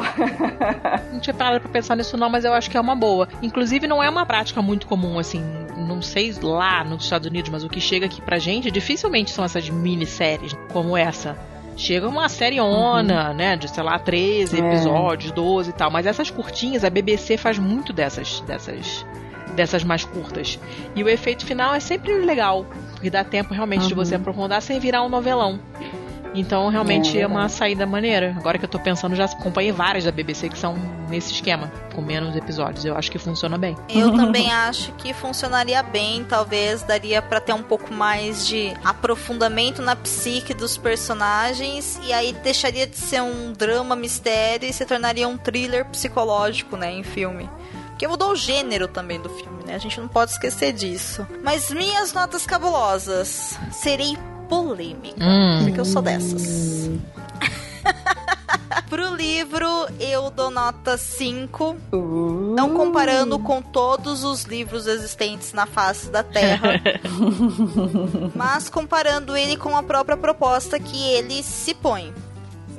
não 1.12 1.20
tinha 1.20 1.32
parado 1.32 1.60
pra 1.60 1.70
pensar 1.70 1.96
nisso 1.96 2.16
não, 2.16 2.28
mas 2.28 2.44
eu 2.44 2.52
acho 2.52 2.68
que 2.68 2.76
é 2.76 2.80
uma 2.80 2.96
boa. 2.96 3.28
Inclusive 3.40 3.86
não 3.86 4.02
é 4.02 4.10
uma 4.10 4.26
prática 4.26 4.60
muito 4.60 4.86
comum, 4.86 5.18
assim, 5.18 5.42
não 5.76 6.02
sei 6.02 6.32
lá 6.42 6.84
nos 6.84 7.04
Estados 7.04 7.28
Unidos, 7.28 7.50
mas 7.50 7.64
o 7.64 7.68
que 7.68 7.80
chega 7.80 8.06
aqui 8.06 8.20
pra 8.20 8.38
gente 8.38 8.70
dificilmente 8.70 9.30
são 9.30 9.44
essas 9.44 9.70
minisséries 9.70 10.52
como 10.72 10.96
essa. 10.96 11.36
Chega 11.76 12.06
uma 12.06 12.28
série 12.28 12.60
ona, 12.60 13.30
uhum. 13.30 13.34
né? 13.34 13.56
De, 13.56 13.68
sei 13.68 13.82
lá, 13.82 13.98
13 13.98 14.60
é. 14.60 14.66
episódios, 14.66 15.32
12 15.32 15.70
e 15.70 15.72
tal. 15.72 15.90
Mas 15.90 16.06
essas 16.06 16.30
curtinhas, 16.30 16.84
a 16.84 16.90
BBC 16.90 17.38
faz 17.38 17.58
muito 17.58 17.94
dessas, 17.94 18.40
dessas, 18.40 19.06
dessas 19.54 19.84
mais 19.84 20.04
curtas. 20.04 20.58
E 20.94 21.02
o 21.02 21.08
efeito 21.08 21.44
final 21.44 21.74
é 21.74 21.80
sempre 21.80 22.12
legal. 22.14 22.66
Porque 22.92 23.10
dá 23.10 23.24
tempo 23.24 23.52
realmente 23.52 23.82
uhum. 23.82 23.88
de 23.88 23.94
você 23.94 24.14
aprofundar 24.14 24.62
sem 24.62 24.78
virar 24.78 25.02
um 25.02 25.08
novelão. 25.08 25.58
Então, 26.34 26.68
realmente 26.68 27.18
é, 27.18 27.22
é, 27.22 27.26
uma 27.26 27.48
saída 27.48 27.84
maneira. 27.84 28.34
Agora 28.38 28.58
que 28.58 28.64
eu 28.64 28.68
tô 28.68 28.78
pensando, 28.78 29.14
já 29.14 29.26
acompanhei 29.26 29.70
várias 29.70 30.04
da 30.04 30.10
BBC 30.10 30.48
que 30.48 30.58
são 30.58 30.74
nesse 31.08 31.32
esquema, 31.32 31.70
com 31.94 32.00
menos 32.00 32.34
episódios. 32.34 32.84
Eu 32.84 32.96
acho 32.96 33.10
que 33.10 33.18
funciona 33.18 33.58
bem. 33.58 33.76
Eu 33.88 34.12
também 34.16 34.50
acho 34.50 34.92
que 34.92 35.12
funcionaria 35.12 35.82
bem. 35.82 36.24
Talvez 36.24 36.82
daria 36.82 37.20
para 37.20 37.40
ter 37.40 37.52
um 37.52 37.62
pouco 37.62 37.92
mais 37.92 38.46
de 38.46 38.72
aprofundamento 38.82 39.82
na 39.82 39.94
psique 39.94 40.54
dos 40.54 40.76
personagens. 40.76 42.00
E 42.02 42.12
aí 42.12 42.32
deixaria 42.32 42.86
de 42.86 42.96
ser 42.96 43.20
um 43.20 43.52
drama 43.52 43.94
mistério 43.94 44.68
e 44.68 44.72
se 44.72 44.86
tornaria 44.86 45.28
um 45.28 45.36
thriller 45.36 45.84
psicológico, 45.86 46.76
né, 46.76 46.92
em 46.92 47.02
filme. 47.02 47.48
Porque 48.02 48.10
mudou 48.10 48.32
o 48.32 48.36
gênero 48.36 48.88
também 48.88 49.20
do 49.20 49.28
filme, 49.28 49.62
né? 49.64 49.76
A 49.76 49.78
gente 49.78 50.00
não 50.00 50.08
pode 50.08 50.32
esquecer 50.32 50.72
disso. 50.72 51.24
Mas 51.40 51.70
minhas 51.70 52.12
notas 52.12 52.44
cabulosas. 52.44 53.56
Serei 53.70 54.18
polêmica. 54.48 55.24
Hum. 55.24 55.60
Porque 55.62 55.78
eu 55.78 55.84
sou 55.84 56.02
dessas. 56.02 56.90
Pro 58.90 59.14
livro, 59.14 59.68
eu 60.00 60.32
dou 60.32 60.50
nota 60.50 60.98
5. 60.98 61.76
Uh. 61.92 62.54
Não 62.56 62.74
comparando 62.74 63.38
com 63.38 63.62
todos 63.62 64.24
os 64.24 64.42
livros 64.42 64.88
existentes 64.88 65.52
na 65.52 65.66
face 65.66 66.10
da 66.10 66.24
Terra. 66.24 66.82
mas 68.34 68.68
comparando 68.68 69.36
ele 69.36 69.56
com 69.56 69.76
a 69.76 69.82
própria 69.84 70.16
proposta 70.16 70.80
que 70.80 71.06
ele 71.12 71.40
se 71.44 71.72
põe. 71.72 72.12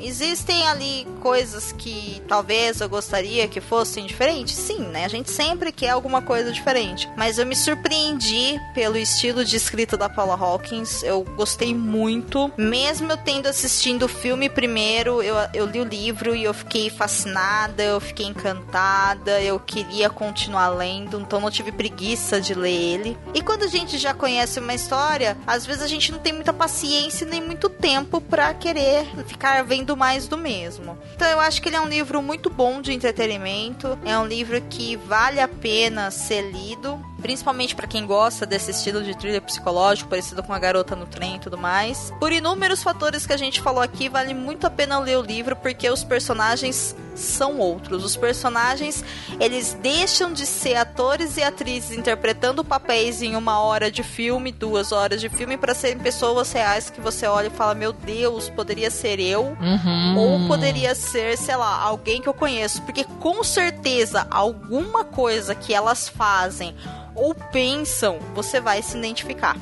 Existem 0.07 0.67
ali 0.67 1.07
coisas 1.21 1.71
que 1.71 2.21
talvez 2.27 2.81
eu 2.81 2.89
gostaria 2.89 3.47
que 3.47 3.61
fossem 3.61 4.05
diferentes? 4.05 4.55
Sim, 4.55 4.80
né? 4.80 5.05
A 5.05 5.07
gente 5.07 5.31
sempre 5.31 5.71
quer 5.71 5.89
alguma 5.89 6.21
coisa 6.21 6.51
diferente. 6.51 7.09
Mas 7.17 7.38
eu 7.38 7.45
me 7.45 7.55
surpreendi 7.55 8.59
pelo 8.73 8.97
estilo 8.97 9.43
de 9.45 9.55
escrita 9.55 9.97
da 9.97 10.09
Paula 10.09 10.35
Hawkins. 10.35 11.03
Eu 11.03 11.23
gostei 11.35 11.73
muito. 11.73 12.51
Mesmo 12.57 13.11
eu 13.11 13.17
tendo 13.17 13.47
assistido 13.47 14.03
o 14.03 14.07
filme 14.07 14.49
primeiro, 14.49 15.21
eu, 15.21 15.35
eu 15.53 15.65
li 15.65 15.80
o 15.80 15.85
livro 15.85 16.35
e 16.35 16.43
eu 16.43 16.53
fiquei 16.53 16.89
fascinada, 16.89 17.84
eu 17.84 17.99
fiquei 17.99 18.25
encantada, 18.25 19.41
eu 19.41 19.59
queria 19.59 20.09
continuar 20.09 20.69
lendo, 20.69 21.19
então 21.19 21.39
não 21.39 21.51
tive 21.51 21.71
preguiça 21.71 22.41
de 22.41 22.53
ler 22.53 22.71
ele. 22.71 23.17
E 23.34 23.41
quando 23.41 23.63
a 23.63 23.67
gente 23.67 23.97
já 23.97 24.13
conhece 24.13 24.59
uma 24.59 24.73
história, 24.73 25.38
às 25.45 25.65
vezes 25.65 25.81
a 25.81 25.88
gente 25.88 26.11
não 26.11 26.19
tem 26.19 26.34
muita 26.34 26.53
paciência 26.53 27.25
nem 27.25 27.41
muito 27.41 27.69
tempo 27.69 28.19
para 28.19 28.53
querer 28.53 29.05
ficar 29.27 29.63
vendo 29.63 29.93
mais 29.95 30.28
do 30.28 30.38
mesmo. 30.38 30.98
Então 31.15 31.28
eu 31.28 31.40
acho 31.40 31.61
que 31.61 31.70
ele 31.70 31.76
é 31.76 31.82
um 31.82 31.88
livro 31.88 32.22
muito 32.22 32.49
bom 32.49 32.82
de 32.82 32.91
entretenimento, 32.91 33.98
é 34.06 34.18
um 34.18 34.26
livro 34.26 34.60
que 34.70 34.95
vale 34.95 35.40
a 35.40 35.48
pena 35.48 36.11
ser 36.11 36.41
lido 36.52 36.99
principalmente 37.23 37.73
para 37.75 37.87
quem 37.87 38.05
gosta 38.05 38.45
desse 38.45 38.69
estilo 38.71 39.01
de 39.01 39.15
thriller 39.17 39.41
psicológico, 39.41 40.09
parecido 40.09 40.43
com 40.43 40.53
a 40.53 40.59
garota 40.59 40.95
no 40.95 41.07
trem 41.07 41.37
e 41.37 41.39
tudo 41.39 41.57
mais. 41.57 42.13
Por 42.19 42.31
inúmeros 42.31 42.83
fatores 42.83 43.25
que 43.25 43.33
a 43.33 43.37
gente 43.37 43.61
falou 43.61 43.81
aqui, 43.81 44.09
vale 44.09 44.33
muito 44.33 44.67
a 44.67 44.69
pena 44.69 44.99
ler 44.99 45.17
o 45.17 45.21
livro 45.21 45.55
porque 45.55 45.89
os 45.89 46.03
personagens 46.03 46.95
são 47.15 47.59
outros. 47.59 48.03
Os 48.03 48.17
personagens, 48.17 49.03
eles 49.39 49.77
deixam 49.81 50.33
de 50.33 50.45
ser 50.45 50.75
atores 50.75 51.37
e 51.37 51.43
atrizes 51.43 51.97
interpretando 51.97 52.63
papéis 52.63 53.21
em 53.21 53.35
uma 53.35 53.59
hora 53.61 53.89
de 53.89 54.03
filme, 54.03 54.51
duas 54.51 54.91
horas 54.91 55.21
de 55.21 55.29
filme, 55.29 55.55
para 55.57 55.73
serem 55.73 55.99
pessoas 55.99 56.51
reais 56.51 56.89
que 56.89 56.99
você 56.99 57.25
olha 57.25 57.47
e 57.47 57.51
fala: 57.51 57.73
Meu 57.73 57.93
Deus, 57.93 58.49
poderia 58.49 58.91
ser 58.91 59.19
eu, 59.19 59.55
Uhum. 59.61 60.17
ou 60.17 60.47
poderia 60.47 60.93
ser, 60.93 61.37
sei 61.37 61.55
lá, 61.55 61.79
alguém 61.81 62.21
que 62.21 62.27
eu 62.27 62.33
conheço. 62.33 62.81
Porque 62.81 63.05
com 63.21 63.43
certeza, 63.43 64.27
alguma 64.29 65.03
coisa 65.05 65.55
que 65.55 65.73
elas 65.73 66.09
fazem 66.09 66.75
ou 67.15 67.34
pensam, 67.34 68.19
você 68.34 68.60
vai 68.60 68.81
se 68.81 68.98
identificar. 68.98 69.57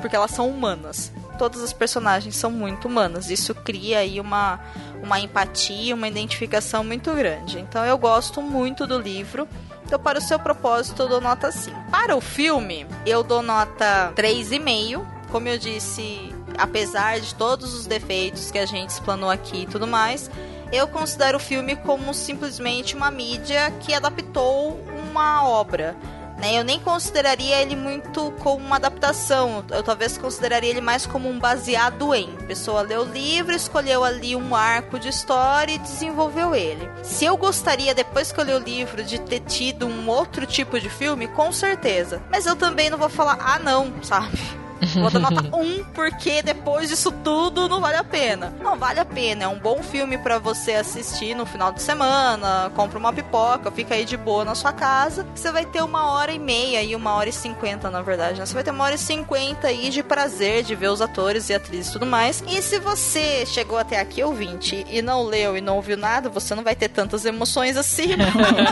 Porque 0.00 0.16
elas 0.16 0.30
são 0.30 0.48
humanas. 0.48 1.12
Todas 1.38 1.62
as 1.62 1.72
personagens 1.72 2.36
são 2.36 2.50
muito 2.50 2.88
humanas. 2.88 3.30
Isso 3.30 3.54
cria 3.54 3.98
aí 3.98 4.20
uma, 4.20 4.60
uma 5.02 5.20
empatia, 5.20 5.94
uma 5.94 6.08
identificação 6.08 6.82
muito 6.82 7.12
grande. 7.14 7.58
Então 7.58 7.84
eu 7.84 7.96
gosto 7.98 8.40
muito 8.42 8.86
do 8.86 8.98
livro. 8.98 9.48
Então, 9.84 9.98
para 9.98 10.18
o 10.18 10.22
seu 10.22 10.38
propósito, 10.38 11.02
eu 11.02 11.08
dou 11.08 11.20
nota 11.20 11.50
5. 11.50 11.90
Para 11.90 12.14
o 12.14 12.20
filme, 12.20 12.86
eu 13.06 13.22
dou 13.22 13.40
nota 13.40 14.12
3,5. 14.14 15.02
Como 15.30 15.48
eu 15.48 15.56
disse, 15.56 16.34
apesar 16.58 17.20
de 17.20 17.34
todos 17.34 17.72
os 17.72 17.86
defeitos 17.86 18.50
que 18.50 18.58
a 18.58 18.66
gente 18.66 18.90
explanou 18.90 19.30
aqui 19.30 19.62
e 19.62 19.66
tudo 19.66 19.86
mais, 19.86 20.30
eu 20.70 20.86
considero 20.88 21.38
o 21.38 21.40
filme 21.40 21.74
como 21.76 22.12
simplesmente 22.12 22.94
uma 22.94 23.10
mídia 23.10 23.70
que 23.80 23.94
adaptou 23.94 24.78
uma 25.10 25.48
obra. 25.48 25.96
Né? 26.38 26.58
Eu 26.58 26.64
nem 26.64 26.78
consideraria 26.78 27.60
ele 27.60 27.76
muito 27.76 28.32
como 28.38 28.64
uma 28.64 28.76
adaptação. 28.76 29.64
Eu 29.70 29.82
talvez 29.82 30.16
consideraria 30.16 30.70
ele 30.70 30.80
mais 30.80 31.04
como 31.04 31.28
um 31.28 31.38
baseado 31.38 32.14
em. 32.14 32.32
A 32.40 32.46
pessoa 32.46 32.82
leu 32.82 33.02
o 33.02 33.04
livro, 33.04 33.54
escolheu 33.54 34.04
ali 34.04 34.34
um 34.36 34.54
arco 34.54 34.98
de 34.98 35.08
história 35.08 35.72
e 35.72 35.78
desenvolveu 35.78 36.54
ele. 36.54 36.88
Se 37.02 37.24
eu 37.24 37.36
gostaria, 37.36 37.94
depois 37.94 38.32
que 38.32 38.40
eu 38.40 38.44
li 38.44 38.54
o 38.54 38.58
livro, 38.58 39.02
de 39.02 39.18
ter 39.20 39.40
tido 39.40 39.86
um 39.86 40.08
outro 40.08 40.46
tipo 40.46 40.78
de 40.80 40.88
filme, 40.88 41.28
com 41.28 41.52
certeza. 41.52 42.22
Mas 42.30 42.46
eu 42.46 42.56
também 42.56 42.88
não 42.88 42.98
vou 42.98 43.08
falar, 43.08 43.38
ah 43.40 43.58
não, 43.58 43.92
sabe? 44.02 44.38
Vou 45.00 45.10
dar 45.10 45.18
nota 45.18 45.56
1 45.56 45.84
porque 45.94 46.42
depois 46.42 46.88
disso 46.88 47.10
tudo 47.24 47.68
não 47.68 47.80
vale 47.80 47.96
a 47.96 48.04
pena. 48.04 48.52
Não, 48.60 48.76
vale 48.76 49.00
a 49.00 49.04
pena. 49.04 49.44
É 49.44 49.48
um 49.48 49.58
bom 49.58 49.82
filme 49.82 50.18
para 50.18 50.38
você 50.38 50.72
assistir 50.72 51.34
no 51.34 51.46
final 51.46 51.72
de 51.72 51.82
semana. 51.82 52.70
Compra 52.74 52.98
uma 52.98 53.12
pipoca, 53.12 53.70
fica 53.70 53.94
aí 53.94 54.04
de 54.04 54.16
boa 54.16 54.44
na 54.44 54.54
sua 54.54 54.72
casa. 54.72 55.26
Você 55.34 55.50
vai 55.50 55.64
ter 55.64 55.82
uma 55.82 56.12
hora 56.12 56.32
e 56.32 56.38
meia 56.38 56.82
e 56.82 56.94
uma 56.94 57.14
hora 57.14 57.28
e 57.28 57.32
cinquenta, 57.32 57.90
na 57.90 58.02
verdade. 58.02 58.38
Né? 58.38 58.46
Você 58.46 58.54
vai 58.54 58.62
ter 58.62 58.70
uma 58.70 58.84
hora 58.84 58.94
e 58.94 58.98
cinquenta 58.98 59.68
aí 59.68 59.90
de 59.90 60.02
prazer 60.02 60.62
de 60.62 60.74
ver 60.74 60.88
os 60.88 61.00
atores 61.00 61.48
e 61.48 61.54
atrizes 61.54 61.88
e 61.88 61.92
tudo 61.92 62.06
mais. 62.06 62.42
E 62.46 62.60
se 62.62 62.78
você 62.78 63.44
chegou 63.46 63.78
até 63.78 63.98
aqui, 63.98 64.22
ouvinte, 64.22 64.86
e 64.90 65.02
não 65.02 65.24
leu 65.24 65.56
e 65.56 65.60
não 65.60 65.76
ouviu 65.76 65.96
nada, 65.96 66.28
você 66.28 66.54
não 66.54 66.62
vai 66.62 66.74
ter 66.74 66.88
tantas 66.88 67.24
emoções 67.24 67.76
assim. 67.76 68.08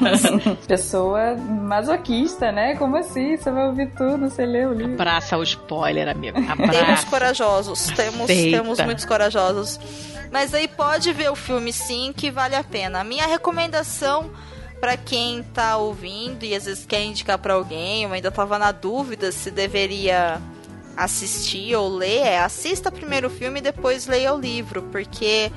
Pessoa 0.66 1.36
masoquista, 1.36 2.52
né? 2.52 2.76
Como 2.76 2.96
assim? 2.96 3.36
Você 3.36 3.50
vai 3.50 3.66
ouvir 3.66 3.90
tudo, 3.96 4.28
você 4.30 4.44
lê 4.44 4.64
o 4.66 4.72
livro. 4.72 4.94
Abraça 4.94 5.36
o 5.36 5.42
spoiler, 5.42 5.95
amigo. 6.02 6.36
Temos 6.40 6.51
Abraça. 6.51 7.06
corajosos, 7.06 7.86
temos, 7.89 8.23
Aceita. 8.23 8.59
temos 8.59 8.81
muitos 8.81 9.05
corajosos. 9.05 9.81
Mas 10.31 10.52
aí 10.52 10.68
pode 10.68 11.12
ver 11.12 11.31
o 11.31 11.36
filme 11.36 11.73
sim, 11.73 12.12
que 12.14 12.31
vale 12.31 12.55
a 12.55 12.64
pena. 12.64 13.01
A 13.01 13.05
minha 13.05 13.27
recomendação 13.27 14.31
pra 14.81 14.97
quem 14.97 15.43
tá 15.43 15.77
ouvindo 15.77 16.44
e 16.44 16.55
às 16.55 16.66
vezes 16.66 16.85
quer 16.85 17.02
indicar 17.02 17.39
pra 17.39 17.55
alguém, 17.55 18.06
ou 18.06 18.12
ainda 18.12 18.31
tava 18.31 18.59
na 18.59 18.73
dúvida 18.73 19.32
se 19.32 19.51
deveria 19.51 20.40
assistir 20.97 21.74
ou 21.77 21.89
ler, 21.94 22.20
é 22.27 22.39
assista 22.39 22.90
primeiro 22.90 23.28
o 23.28 23.31
filme 23.31 23.59
e 23.60 23.62
depois 23.62 24.06
leia 24.06 24.35
o 24.35 24.40
livro, 24.40 24.82
porque 24.90 25.51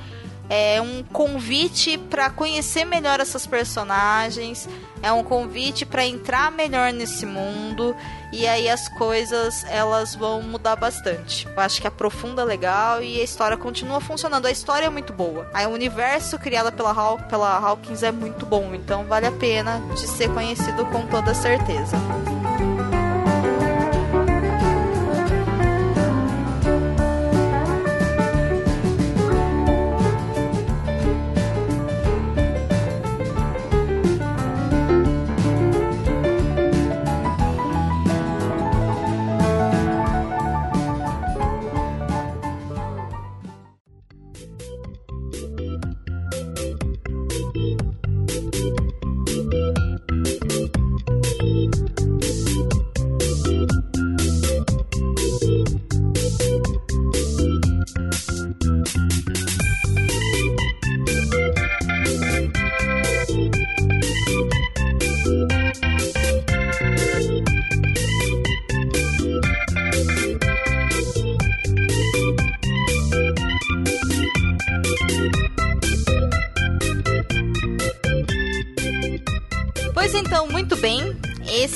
é 0.50 0.82
um 0.82 1.04
convite 1.04 1.96
para 1.96 2.28
conhecer 2.28 2.84
melhor 2.84 3.20
essas 3.20 3.46
personagens, 3.46 4.68
é 5.00 5.12
um 5.12 5.22
convite 5.22 5.86
para 5.86 6.04
entrar 6.04 6.50
melhor 6.50 6.92
nesse 6.92 7.24
mundo 7.24 7.96
e 8.32 8.46
aí 8.46 8.68
as 8.68 8.88
coisas 8.88 9.64
elas 9.70 10.16
vão 10.16 10.42
mudar 10.42 10.74
bastante. 10.74 11.46
Eu 11.46 11.60
acho 11.62 11.80
que 11.80 11.86
aprofunda 11.86 12.42
legal 12.42 13.00
e 13.00 13.20
a 13.20 13.24
história 13.24 13.56
continua 13.56 14.00
funcionando. 14.00 14.46
A 14.46 14.50
história 14.50 14.86
é 14.86 14.90
muito 14.90 15.12
boa. 15.12 15.48
O 15.68 15.72
universo 15.72 16.36
criado 16.36 16.72
pela, 16.72 16.92
Haw 16.92 17.18
pela 17.28 17.56
Hawkins 17.56 18.02
é 18.02 18.10
muito 18.10 18.44
bom, 18.44 18.74
então 18.74 19.04
vale 19.04 19.26
a 19.26 19.32
pena 19.32 19.80
de 19.94 20.06
ser 20.06 20.28
conhecido 20.34 20.84
com 20.86 21.06
toda 21.06 21.32
certeza. 21.32 21.96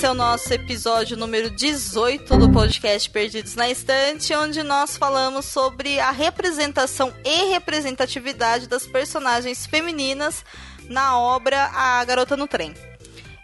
Esse 0.04 0.10
é 0.10 0.12
o 0.12 0.14
nosso 0.14 0.52
episódio 0.52 1.16
número 1.16 1.48
18 1.48 2.36
do 2.36 2.52
podcast 2.52 3.08
Perdidos 3.08 3.54
na 3.54 3.70
Estante, 3.70 4.34
onde 4.34 4.62
nós 4.62 4.98
falamos 4.98 5.46
sobre 5.46 5.98
a 5.98 6.10
representação 6.10 7.10
e 7.24 7.50
representatividade 7.52 8.68
das 8.68 8.86
personagens 8.86 9.64
femininas 9.64 10.44
na 10.90 11.18
obra 11.18 11.70
A 11.72 12.04
Garota 12.04 12.36
no 12.36 12.46
Trem. 12.46 12.74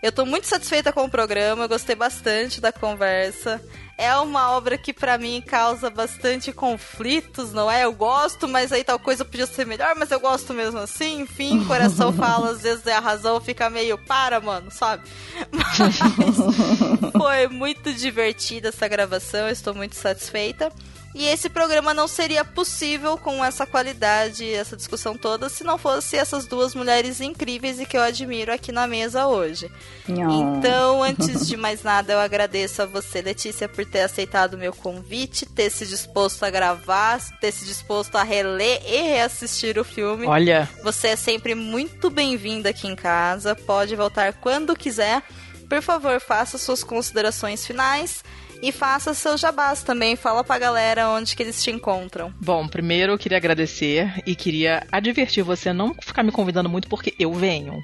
Eu 0.03 0.13
tô 0.13 0.27
muito 0.27 0.47
satisfeita 0.47 0.93
com 0.93 1.05
o 1.05 1.11
programa, 1.11 1.67
gostei 1.67 1.97
bastante 1.97 2.61
da 2.61 2.71
conversa. 2.71 3.59
É 4.01 4.17
uma 4.17 4.53
obra 4.53 4.79
que 4.79 4.95
para 4.95 5.19
mim 5.19 5.43
causa 5.47 5.91
bastante 5.91 6.53
conflitos, 6.53 7.53
não 7.53 7.71
é? 7.71 7.85
Eu 7.85 7.93
gosto, 7.93 8.49
mas 8.49 8.73
aí 8.73 8.83
tal 8.83 8.99
coisa 8.99 9.27
podia 9.27 9.45
ser 9.45 9.67
melhor, 9.67 9.95
mas 9.95 10.11
eu 10.11 10.19
gosto 10.19 10.55
mesmo 10.55 10.79
assim. 10.79 11.21
Enfim, 11.21 11.63
coração 11.67 12.11
fala, 12.17 12.49
às 12.49 12.63
vezes 12.63 12.87
é 12.87 12.95
a 12.95 12.99
razão 12.99 13.39
fica 13.43 13.69
meio 13.69 13.99
para, 13.99 14.41
mano, 14.41 14.71
sabe? 14.71 15.03
Mas 15.53 16.37
foi 17.13 17.47
muito 17.49 17.93
divertida 17.93 18.69
essa 18.69 18.89
gravação, 18.89 19.51
estou 19.51 19.75
muito 19.75 19.97
satisfeita. 19.97 20.73
E 21.13 21.27
esse 21.27 21.49
programa 21.49 21.93
não 21.93 22.07
seria 22.07 22.45
possível 22.45 23.19
com 23.19 23.45
essa 23.45 23.67
qualidade, 23.67 24.49
essa 24.49 24.77
discussão 24.77 25.17
toda, 25.17 25.49
se 25.49 25.65
não 25.65 25.77
fosse 25.77 26.17
essas 26.17 26.47
duas 26.47 26.73
mulheres 26.73 27.21
incríveis 27.21 27.81
e 27.81 27.87
que 27.87 27.97
eu 27.97 28.03
admiro 28.03 28.53
aqui 28.53 28.71
na 28.71 28.87
mesa 28.87 29.27
hoje. 29.27 29.71
Então, 30.09 31.03
antes 31.03 31.49
de 31.49 31.57
mais 31.57 31.83
nada, 31.83 32.13
eu 32.13 32.21
agradeço 32.21 32.83
a 32.83 32.87
você, 32.87 33.21
Letícia, 33.21 33.69
por 33.69 33.85
ter 33.85 34.03
aceitado 34.03 34.55
o 34.55 34.59
meu 34.59 34.73
convite, 34.73 35.47
ter 35.47 35.69
se 35.71 35.85
disposto 35.85 36.45
a 36.45 36.51
gravar, 36.51 37.21
ter 37.41 37.51
se 37.51 37.65
disposto 37.65 38.15
a 38.15 38.23
reler 38.23 38.81
e 38.87 39.03
reassistir 39.03 39.79
o 39.79 39.85
filme. 39.85 40.27
Olha, 40.29 40.69
Você 40.85 41.09
é 41.09 41.17
sempre 41.17 41.57
muito 41.57 42.09
bem-vinda 42.09 42.71
aqui 42.71 42.87
em 42.87 42.95
casa, 42.95 43.57
pode 43.57 43.97
voltar 43.97 44.33
quando 44.35 44.77
quiser. 44.77 45.23
Por 45.69 45.83
favor, 45.83 46.21
faça 46.21 46.57
suas 46.59 46.83
considerações 46.85 47.67
finais 47.67 48.25
e 48.63 48.73
faça 48.73 49.15
seus 49.15 49.41
jabás 49.41 49.83
também. 49.83 50.17
Fala 50.17 50.45
pra 50.45 50.59
galera 50.59 51.09
onde 51.09 51.35
que 51.35 51.43
eles 51.43 51.63
te 51.63 51.71
encontram. 51.71 52.33
bom, 52.41 52.67
primeiro 52.69 53.13
eu 53.13 53.19
queria 53.19 53.39
agradecer 53.39 54.23
e 54.27 54.35
queria 54.35 54.87
advertir 54.91 55.43
você 55.43 55.71
a 55.71 55.75
não 55.75 55.95
ficar 56.01 56.23
me 56.23 56.33
convidando 56.33 56.69
muito 56.69 56.89
porque 56.89 57.15
eu 57.19 57.33
venho. 57.33 57.81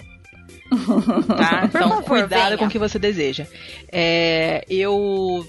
Tá? 1.28 1.62
Então, 1.64 1.88
favor, 1.88 2.04
cuidado 2.04 2.44
venha. 2.46 2.58
com 2.58 2.64
o 2.64 2.68
que 2.68 2.78
você 2.78 2.98
deseja. 2.98 3.46
É, 3.90 4.64
eu. 4.68 5.46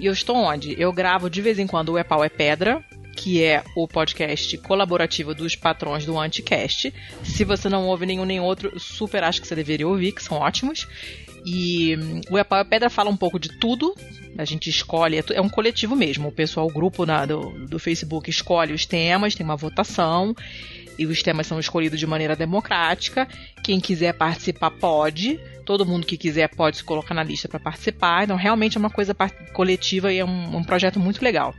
Eu 0.00 0.12
estou 0.12 0.36
onde? 0.36 0.74
Eu 0.80 0.92
gravo 0.92 1.28
de 1.28 1.42
vez 1.42 1.58
em 1.58 1.66
quando 1.66 1.90
o 1.90 1.98
É 1.98 2.04
Pau 2.04 2.24
é 2.24 2.28
Pedra, 2.28 2.82
que 3.16 3.42
é 3.42 3.64
o 3.76 3.88
podcast 3.88 4.56
colaborativo 4.58 5.34
dos 5.34 5.56
patrões 5.56 6.06
do 6.06 6.18
Anticast. 6.18 6.94
Se 7.24 7.44
você 7.44 7.68
não 7.68 7.86
ouve 7.88 8.06
nenhum 8.06 8.24
nem 8.24 8.38
outro, 8.38 8.78
super 8.78 9.24
acho 9.24 9.40
que 9.40 9.46
você 9.46 9.56
deveria 9.56 9.88
ouvir, 9.88 10.12
que 10.12 10.22
são 10.22 10.38
ótimos. 10.38 10.86
E 11.44 11.96
hum, 11.96 12.20
o 12.30 12.38
É 12.38 12.44
Pau 12.44 12.58
é 12.58 12.64
Pedra 12.64 12.90
fala 12.90 13.10
um 13.10 13.16
pouco 13.16 13.38
de 13.38 13.48
tudo. 13.58 13.94
A 14.36 14.44
gente 14.44 14.68
escolhe, 14.70 15.18
é 15.18 15.24
é 15.32 15.40
um 15.40 15.48
coletivo 15.48 15.96
mesmo. 15.96 16.28
O 16.28 16.32
pessoal, 16.32 16.66
o 16.66 16.72
grupo 16.72 17.04
na- 17.04 17.26
do, 17.26 17.66
do 17.66 17.78
Facebook 17.78 18.28
escolhe 18.30 18.72
os 18.72 18.86
temas, 18.86 19.34
tem 19.34 19.44
uma 19.44 19.56
votação. 19.56 20.34
E 20.98 21.06
os 21.06 21.22
temas 21.22 21.46
são 21.46 21.60
escolhidos 21.60 21.98
de 22.00 22.06
maneira 22.06 22.34
democrática. 22.34 23.28
Quem 23.62 23.78
quiser 23.78 24.14
participar 24.14 24.72
pode. 24.72 25.38
Todo 25.64 25.86
mundo 25.86 26.04
que 26.06 26.16
quiser 26.16 26.48
pode 26.48 26.78
se 26.78 26.84
colocar 26.84 27.14
na 27.14 27.22
lista 27.22 27.48
para 27.48 27.60
participar. 27.60 28.24
Então, 28.24 28.36
realmente 28.36 28.76
é 28.76 28.80
uma 28.80 28.90
coisa 28.90 29.14
coletiva 29.52 30.12
e 30.12 30.18
é 30.18 30.24
um, 30.24 30.56
um 30.56 30.64
projeto 30.64 30.98
muito 30.98 31.22
legal. 31.22 31.54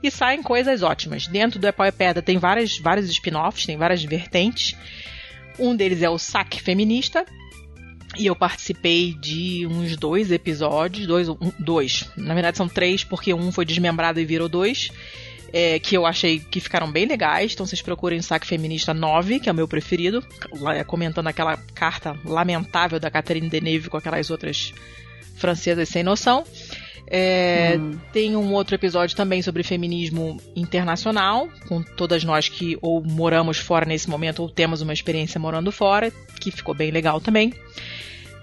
E 0.00 0.10
saem 0.12 0.42
coisas 0.42 0.82
ótimas. 0.82 1.26
Dentro 1.26 1.58
do 1.58 1.66
Epau 1.66 1.90
Pedra 1.90 2.22
tem 2.22 2.38
várias, 2.38 2.78
vários 2.78 3.08
spin-offs, 3.10 3.66
tem 3.66 3.76
várias 3.76 4.04
vertentes. 4.04 4.76
Um 5.58 5.74
deles 5.74 6.02
é 6.02 6.08
o 6.10 6.18
Saque 6.18 6.62
Feminista. 6.62 7.24
E 8.16 8.26
eu 8.26 8.36
participei 8.36 9.14
de 9.14 9.66
uns 9.66 9.96
dois 9.96 10.30
episódios, 10.30 11.06
dois, 11.06 11.28
um- 11.28 11.36
dois. 11.58 12.08
Na 12.16 12.34
verdade 12.34 12.56
são 12.56 12.68
três, 12.68 13.02
porque 13.04 13.32
um 13.34 13.50
foi 13.52 13.64
desmembrado 13.64 14.20
e 14.20 14.24
virou 14.24 14.48
dois. 14.48 14.90
é, 15.56 15.78
que 15.78 15.96
eu 15.96 16.04
achei 16.04 16.40
que 16.40 16.58
ficaram 16.58 16.90
bem 16.90 17.06
legais. 17.06 17.52
Então 17.52 17.64
vocês 17.64 17.80
procurem 17.80 18.20
Saque 18.20 18.44
Feminista 18.44 18.92
9, 18.92 19.38
que 19.38 19.48
é 19.48 19.52
o 19.52 19.54
meu 19.54 19.68
preferido. 19.68 20.20
lá, 20.58 20.82
Comentando 20.82 21.28
aquela 21.28 21.56
carta 21.72 22.18
lamentável 22.24 22.98
da 22.98 23.08
Catherine 23.08 23.48
Deneuve 23.48 23.88
com 23.88 23.96
aquelas 23.96 24.30
outras 24.30 24.72
francesas 25.36 25.88
sem 25.88 26.02
noção. 26.02 26.44
É, 27.06 27.78
Tem 28.12 28.34
um 28.36 28.52
outro 28.52 28.74
episódio 28.74 29.16
também 29.16 29.42
sobre 29.42 29.62
feminismo 29.62 30.40
internacional, 30.56 31.48
com 31.68 31.82
todas 31.82 32.24
nós 32.24 32.48
que 32.48 32.78
ou 32.80 33.02
moramos 33.04 33.58
fora 33.58 33.84
nesse 33.84 34.08
momento 34.08 34.40
ou 34.40 34.48
temos 34.48 34.80
uma 34.80 34.92
experiência 34.92 35.38
morando 35.38 35.70
fora, 35.70 36.10
que 36.40 36.50
ficou 36.50 36.74
bem 36.74 36.90
legal 36.90 37.20
também. 37.20 37.52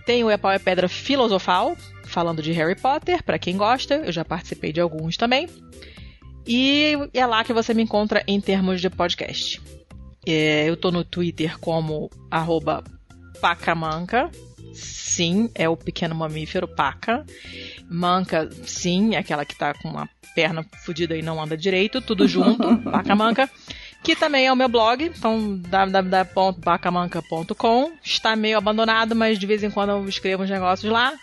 Tem 0.05 0.23
o 0.23 0.29
É 0.29 0.37
Pau 0.37 0.51
é 0.51 0.59
Pedra 0.59 0.87
Filosofal, 0.87 1.75
falando 2.03 2.41
de 2.41 2.51
Harry 2.51 2.75
Potter, 2.75 3.23
para 3.23 3.39
quem 3.39 3.57
gosta, 3.57 3.95
eu 3.95 4.11
já 4.11 4.25
participei 4.25 4.71
de 4.71 4.81
alguns 4.81 5.17
também. 5.17 5.47
E 6.45 6.97
é 7.13 7.25
lá 7.25 7.43
que 7.43 7.53
você 7.53 7.73
me 7.73 7.83
encontra 7.83 8.23
em 8.27 8.41
termos 8.41 8.81
de 8.81 8.89
podcast. 8.89 9.61
É, 10.25 10.69
eu 10.69 10.75
tô 10.75 10.91
no 10.91 11.03
Twitter 11.03 11.59
como 11.59 12.09
arroba 12.29 12.83
pacamanca. 13.39 14.29
Sim, 14.73 15.49
é 15.55 15.67
o 15.67 15.77
pequeno 15.77 16.15
mamífero 16.15 16.67
paca. 16.67 17.25
Manca, 17.89 18.49
sim, 18.65 19.15
é 19.15 19.17
aquela 19.17 19.45
que 19.45 19.57
tá 19.57 19.73
com 19.73 19.89
uma 19.89 20.07
perna 20.33 20.65
fodida 20.85 21.17
e 21.17 21.21
não 21.21 21.41
anda 21.41 21.57
direito, 21.57 21.99
tudo 22.01 22.27
junto, 22.27 22.77
paca 22.89 23.15
manca. 23.15 23.49
Que 24.03 24.15
também 24.15 24.47
é 24.47 24.51
o 24.51 24.55
meu 24.55 24.67
blog, 24.67 25.03
então 25.03 25.55
www.pacamanca.com. 25.57 27.91
Está 28.03 28.35
meio 28.35 28.57
abandonado, 28.57 29.15
mas 29.15 29.37
de 29.37 29.45
vez 29.45 29.61
em 29.63 29.69
quando 29.69 29.91
eu 29.91 30.09
escrevo 30.09 30.41
uns 30.43 30.49
negócios 30.49 30.91
lá. 30.91 31.13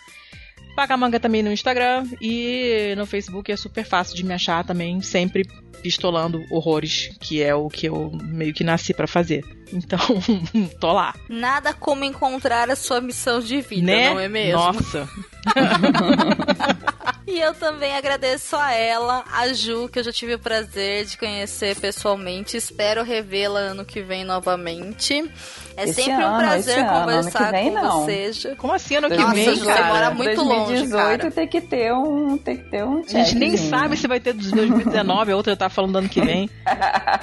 Pacamanca 0.75 1.19
também 1.19 1.43
no 1.43 1.51
Instagram 1.51 2.07
e 2.21 2.93
no 2.95 3.05
Facebook 3.05 3.51
é 3.51 3.57
super 3.57 3.83
fácil 3.83 4.15
de 4.15 4.23
me 4.23 4.33
achar 4.33 4.63
também, 4.63 5.01
sempre 5.01 5.45
pistolando 5.81 6.43
horrores, 6.51 7.09
que 7.19 7.41
é 7.41 7.53
o 7.53 7.69
que 7.69 7.87
eu 7.87 8.11
meio 8.23 8.53
que 8.53 8.63
nasci 8.63 8.93
pra 8.93 9.07
fazer. 9.07 9.43
Então, 9.71 9.99
tô 10.79 10.91
lá. 10.91 11.13
Nada 11.27 11.73
como 11.73 12.03
encontrar 12.03 12.69
a 12.69 12.75
sua 12.75 12.99
missão 13.01 13.39
de 13.39 13.61
vida, 13.61 13.85
né? 13.85 14.09
não 14.09 14.19
é 14.19 14.27
mesmo? 14.27 14.57
Nossa. 14.59 15.09
E 17.29 17.39
eu 17.39 17.53
também 17.53 17.95
agradeço 17.95 18.55
a 18.55 18.73
ela, 18.73 19.23
a 19.31 19.53
Ju, 19.53 19.87
que 19.87 19.99
eu 19.99 20.03
já 20.03 20.11
tive 20.11 20.33
o 20.33 20.39
prazer 20.39 21.05
de 21.05 21.15
conhecer 21.15 21.75
pessoalmente. 21.75 22.57
Espero 22.57 23.03
revê-la 23.03 23.59
ano 23.59 23.85
que 23.85 24.01
vem 24.01 24.25
novamente. 24.25 25.31
É 25.77 25.83
Esse 25.83 25.93
sempre 25.93 26.25
um 26.25 26.27
ano, 26.27 26.37
prazer 26.39 26.79
ano, 26.79 26.89
ano 26.89 26.99
conversar 26.99 27.45
que 27.45 27.51
vem, 27.51 27.69
com 27.69 27.75
não. 27.75 28.01
você. 28.01 28.55
Como 28.57 28.73
assim 28.73 28.95
ano 28.95 29.09
que 29.09 29.17
Nossa, 29.17 29.33
vem, 29.35 29.55
Ju, 29.55 29.63
você 29.63 29.83
mora 29.83 30.11
muito 30.11 30.41
longe, 30.41 30.87
2018 30.87 31.19
cara. 31.19 31.31
tem 31.31 31.47
que 31.47 31.61
ter 31.61 31.93
um, 31.93 32.37
tem 32.39 32.57
que 32.57 32.63
ter 32.63 32.83
um 32.83 33.01
A 33.01 33.07
gente 33.07 33.35
nem 33.35 33.55
sabe 33.55 33.95
se 33.95 34.07
vai 34.07 34.19
ter 34.19 34.33
dos 34.33 34.51
2019, 34.51 35.31
a 35.31 35.35
outra 35.35 35.55
tá 35.55 35.68
falando 35.69 35.93
do 35.93 35.97
ano 35.99 36.09
que 36.09 36.21
vem. 36.21 36.49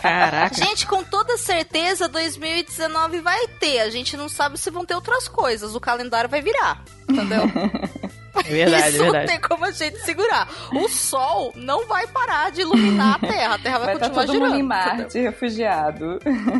Caraca. 0.03 0.55
Gente, 0.55 0.87
com 0.87 1.03
toda 1.05 1.37
certeza, 1.37 2.09
2019 2.09 3.21
vai 3.21 3.47
ter. 3.61 3.81
A 3.81 3.91
gente 3.91 4.17
não 4.17 4.29
sabe 4.29 4.59
se 4.59 4.71
vão 4.71 4.85
ter 4.85 4.95
outras 4.95 5.29
coisas. 5.29 5.75
O 5.75 5.81
calendário 5.81 6.31
vai 6.31 6.41
virar. 6.41 6.85
Entendeu? 7.09 7.43
É 8.41 8.43
verdade, 8.51 8.89
Isso 8.89 8.97
é 8.97 8.99
não 9.05 9.13
verdade. 9.13 9.27
tem 9.27 9.41
como 9.41 9.65
a 9.65 9.71
gente 9.71 9.99
segurar. 10.01 10.49
O 10.75 10.89
sol 10.89 11.53
não 11.57 11.87
vai 11.87 12.07
parar 12.07 12.51
de 12.51 12.61
iluminar 12.63 13.17
a 13.17 13.19
Terra. 13.27 13.55
A 13.55 13.59
Terra 13.59 13.79
vai, 13.79 13.87
Vai 13.87 13.95
estar 13.97 14.07
continuar 14.09 14.27
todo 14.27 14.33
girando. 14.35 14.51
mundo 14.53 14.61
em? 14.61 14.63
Marte, 14.63 15.19
refugiado. 15.21 16.19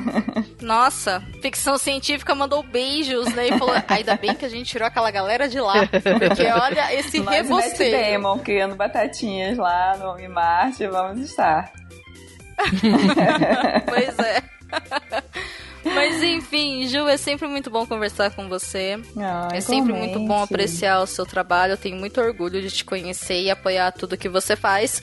Nossa, 0.61 1.23
ficção 1.43 1.77
científica 1.79 2.35
mandou 2.35 2.63
beijos, 2.63 3.27
né? 3.35 3.49
E 3.49 3.59
falou: 3.59 3.75
ainda 3.89 4.17
bem 4.17 4.35
que 4.35 4.45
a 4.45 4.49
gente 4.49 4.71
tirou 4.71 4.87
aquela 4.87 5.11
galera 5.11 5.49
de 5.49 5.61
lá. 5.61 5.87
Porque 5.87 6.45
olha 6.47 6.95
esse 6.95 7.21
rebosteio. 7.21 8.13
Damon 8.21 8.39
criando 8.39 8.75
batatinhas 8.77 9.57
lá 9.59 9.97
no 9.97 10.19
em 10.19 10.29
Marte, 10.29 10.87
vamos 10.87 11.21
estar. 11.21 11.73
Pois 13.87 14.19
é. 14.19 14.43
Mas 15.95 16.23
enfim, 16.23 16.87
Ju, 16.87 17.07
é 17.09 17.17
sempre 17.17 17.47
muito 17.47 17.71
bom 17.71 17.87
conversar 17.87 18.31
com 18.35 18.49
você. 18.49 18.99
Ah, 19.17 19.49
É 19.53 19.61
sempre 19.61 19.93
muito 19.93 20.19
bom 20.21 20.43
apreciar 20.43 21.01
o 21.01 21.07
seu 21.07 21.25
trabalho. 21.25 21.73
Eu 21.73 21.77
tenho 21.77 21.97
muito 21.97 22.21
orgulho 22.21 22.61
de 22.61 22.71
te 22.71 22.85
conhecer 22.85 23.43
e 23.43 23.51
apoiar 23.51 23.93
tudo 23.93 24.17
que 24.17 24.29
você 24.29 24.57
faz. 24.57 25.03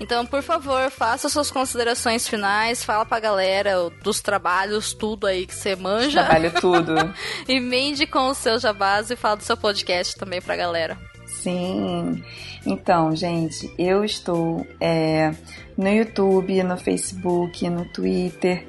Então, 0.00 0.26
por 0.26 0.42
favor, 0.42 0.90
faça 0.90 1.28
suas 1.28 1.52
considerações 1.52 2.26
finais, 2.26 2.82
fala 2.82 3.06
pra 3.06 3.20
galera 3.20 3.90
dos 4.02 4.20
trabalhos, 4.20 4.92
tudo 4.92 5.26
aí 5.26 5.46
que 5.46 5.54
você 5.54 5.76
manja. 5.76 6.24
Trabalho 6.24 6.52
tudo. 6.60 6.94
Emende 7.48 8.04
com 8.06 8.28
o 8.28 8.34
seu 8.34 8.58
jabás 8.58 9.10
e 9.10 9.16
fala 9.16 9.36
do 9.36 9.44
seu 9.44 9.56
podcast 9.56 10.16
também 10.16 10.42
pra 10.42 10.56
galera. 10.56 10.98
Sim. 11.26 12.24
Então, 12.66 13.14
gente, 13.14 13.72
eu 13.78 14.04
estou 14.04 14.66
é, 14.80 15.32
no 15.76 15.88
YouTube, 15.88 16.62
no 16.62 16.76
Facebook, 16.76 17.68
no 17.70 17.84
Twitter 17.84 18.66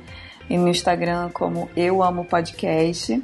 e 0.49 0.57
no 0.57 0.67
Instagram 0.67 1.29
como 1.33 1.69
Eu 1.75 2.03
Amo 2.03 2.25
Podcast. 2.25 3.21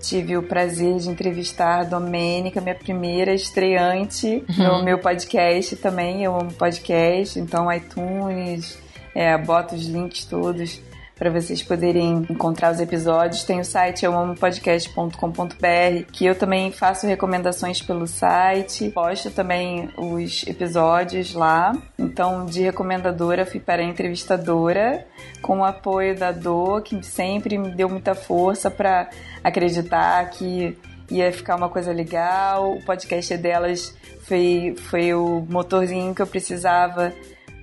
Tive 0.00 0.36
o 0.36 0.42
prazer 0.42 0.98
de 0.98 1.08
entrevistar 1.08 1.80
a 1.80 1.84
Domênica, 1.84 2.60
minha 2.60 2.74
primeira 2.74 3.32
estreante 3.32 4.44
no 4.58 4.84
meu 4.84 4.98
podcast 4.98 5.76
também. 5.76 6.22
Eu 6.22 6.38
amo 6.38 6.52
podcast, 6.52 7.38
então 7.38 7.72
iTunes, 7.72 8.78
é, 9.14 9.36
bota 9.38 9.74
os 9.74 9.86
links 9.86 10.26
todos 10.26 10.80
para 11.16 11.30
vocês 11.30 11.62
poderem 11.62 12.26
encontrar 12.28 12.72
os 12.72 12.80
episódios. 12.80 13.44
Tem 13.44 13.60
o 13.60 13.64
site 13.64 14.04
euamopodcast.com.br, 14.04 16.12
que 16.12 16.26
eu 16.26 16.34
também 16.34 16.72
faço 16.72 17.06
recomendações 17.06 17.80
pelo 17.80 18.06
site, 18.06 18.90
posto 18.90 19.30
também 19.30 19.90
os 19.96 20.44
episódios 20.46 21.34
lá. 21.34 21.72
Então, 21.98 22.46
de 22.46 22.62
recomendadora, 22.62 23.46
fui 23.46 23.60
para 23.60 23.82
entrevistadora, 23.82 25.06
com 25.40 25.60
o 25.60 25.64
apoio 25.64 26.16
da 26.16 26.32
Dô, 26.32 26.80
que 26.80 27.02
sempre 27.02 27.56
me 27.58 27.70
deu 27.70 27.88
muita 27.88 28.14
força 28.14 28.70
para 28.70 29.08
acreditar 29.42 30.28
que 30.30 30.76
ia 31.10 31.32
ficar 31.32 31.56
uma 31.56 31.68
coisa 31.68 31.92
legal. 31.92 32.74
O 32.74 32.82
podcast 32.82 33.36
delas 33.36 33.94
foi, 34.22 34.74
foi 34.90 35.14
o 35.14 35.46
motorzinho 35.48 36.14
que 36.14 36.22
eu 36.22 36.26
precisava 36.26 37.12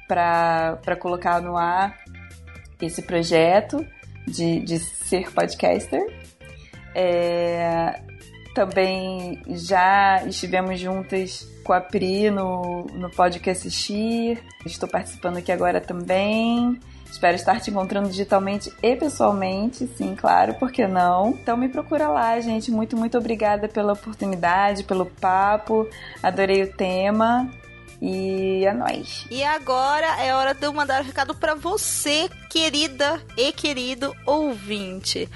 para 0.08 0.96
colocar 1.00 1.42
no 1.42 1.58
ar 1.58 2.01
esse 2.82 3.02
projeto 3.02 3.86
de, 4.28 4.60
de 4.60 4.80
ser 4.80 5.32
podcaster. 5.32 6.02
É, 6.94 8.02
também 8.54 9.42
já 9.48 10.24
estivemos 10.26 10.80
juntas 10.80 11.48
com 11.64 11.74
a 11.74 11.80
Pri 11.80 12.30
no, 12.30 12.86
no 12.94 13.10
Que 13.42 13.50
Assistir. 13.50 14.42
Estou 14.66 14.90
participando 14.90 15.38
aqui 15.38 15.52
agora 15.52 15.80
também. 15.80 16.78
Espero 17.10 17.36
estar 17.36 17.60
te 17.60 17.70
encontrando 17.70 18.08
digitalmente 18.08 18.72
e 18.82 18.96
pessoalmente, 18.96 19.86
sim, 19.98 20.16
claro, 20.16 20.54
por 20.54 20.72
que 20.72 20.88
não? 20.88 21.32
Então 21.32 21.58
me 21.58 21.68
procura 21.68 22.08
lá, 22.08 22.40
gente. 22.40 22.72
Muito, 22.72 22.96
muito 22.96 23.18
obrigada 23.18 23.68
pela 23.68 23.92
oportunidade, 23.94 24.86
pelo 24.86 25.06
papo. 25.06 25.88
Adorei 26.24 26.64
o 26.64 26.72
tema. 26.72 27.52
E 28.02 28.66
é 28.66 28.74
nóis. 28.74 29.28
E 29.30 29.44
agora 29.44 30.20
é 30.20 30.34
hora 30.34 30.54
de 30.54 30.66
eu 30.66 30.74
mandar 30.74 31.02
um 31.02 31.06
recado 31.06 31.36
para 31.36 31.54
você, 31.54 32.30
querida 32.50 33.22
e 33.38 33.52
querido 33.52 34.16
ouvinte. 34.26 35.30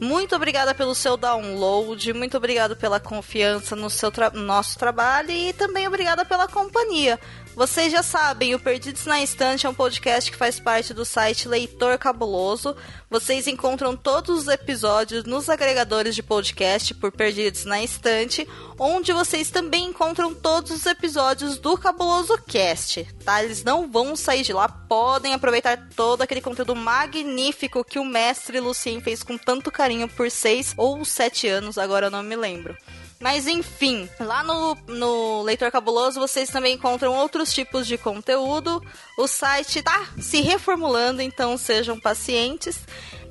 Muito 0.00 0.34
obrigada 0.36 0.74
pelo 0.74 0.94
seu 0.94 1.16
download, 1.16 2.12
muito 2.12 2.36
obrigada 2.36 2.76
pela 2.76 3.00
confiança 3.00 3.74
no 3.74 3.88
seu 3.88 4.10
tra 4.10 4.30
nosso 4.30 4.78
trabalho 4.78 5.30
e 5.30 5.52
também 5.52 5.86
obrigada 5.86 6.24
pela 6.24 6.46
companhia. 6.46 7.18
Vocês 7.56 7.90
já 7.90 8.02
sabem, 8.02 8.54
o 8.54 8.58
Perdidos 8.58 9.06
na 9.06 9.22
Estante 9.22 9.66
é 9.66 9.70
um 9.70 9.72
podcast 9.72 10.30
que 10.30 10.36
faz 10.36 10.60
parte 10.60 10.92
do 10.92 11.06
site 11.06 11.48
Leitor 11.48 11.96
Cabuloso. 11.96 12.76
Vocês 13.08 13.46
encontram 13.46 13.96
todos 13.96 14.40
os 14.40 14.46
episódios 14.46 15.24
nos 15.24 15.48
agregadores 15.48 16.14
de 16.14 16.22
podcast 16.22 16.92
por 16.92 17.10
Perdidos 17.10 17.64
na 17.64 17.82
Estante, 17.82 18.46
onde 18.78 19.10
vocês 19.10 19.48
também 19.48 19.86
encontram 19.86 20.34
todos 20.34 20.70
os 20.70 20.84
episódios 20.84 21.56
do 21.56 21.78
Cabuloso 21.78 22.36
Cast, 22.46 23.08
tá? 23.24 23.42
Eles 23.42 23.64
não 23.64 23.90
vão 23.90 24.14
sair 24.14 24.42
de 24.42 24.52
lá, 24.52 24.68
podem 24.68 25.32
aproveitar 25.32 25.88
todo 25.96 26.20
aquele 26.20 26.42
conteúdo 26.42 26.76
magnífico 26.76 27.82
que 27.82 27.98
o 27.98 28.04
mestre 28.04 28.60
Lucien 28.60 29.00
fez 29.00 29.22
com 29.22 29.38
tanto 29.38 29.72
carinho 29.72 30.08
por 30.08 30.30
seis 30.30 30.74
ou 30.76 31.02
sete 31.06 31.48
anos, 31.48 31.78
agora 31.78 32.08
eu 32.08 32.10
não 32.10 32.22
me 32.22 32.36
lembro. 32.36 32.76
Mas 33.18 33.46
enfim, 33.46 34.08
lá 34.20 34.42
no, 34.42 34.74
no 34.86 35.42
Leitor 35.42 35.70
Cabuloso 35.70 36.20
vocês 36.20 36.50
também 36.50 36.74
encontram 36.74 37.14
outros 37.14 37.52
tipos 37.52 37.86
de 37.86 37.96
conteúdo. 37.96 38.82
O 39.18 39.26
site 39.26 39.82
tá 39.82 40.06
se 40.20 40.40
reformulando, 40.42 41.22
então 41.22 41.56
sejam 41.56 41.98
pacientes. 41.98 42.78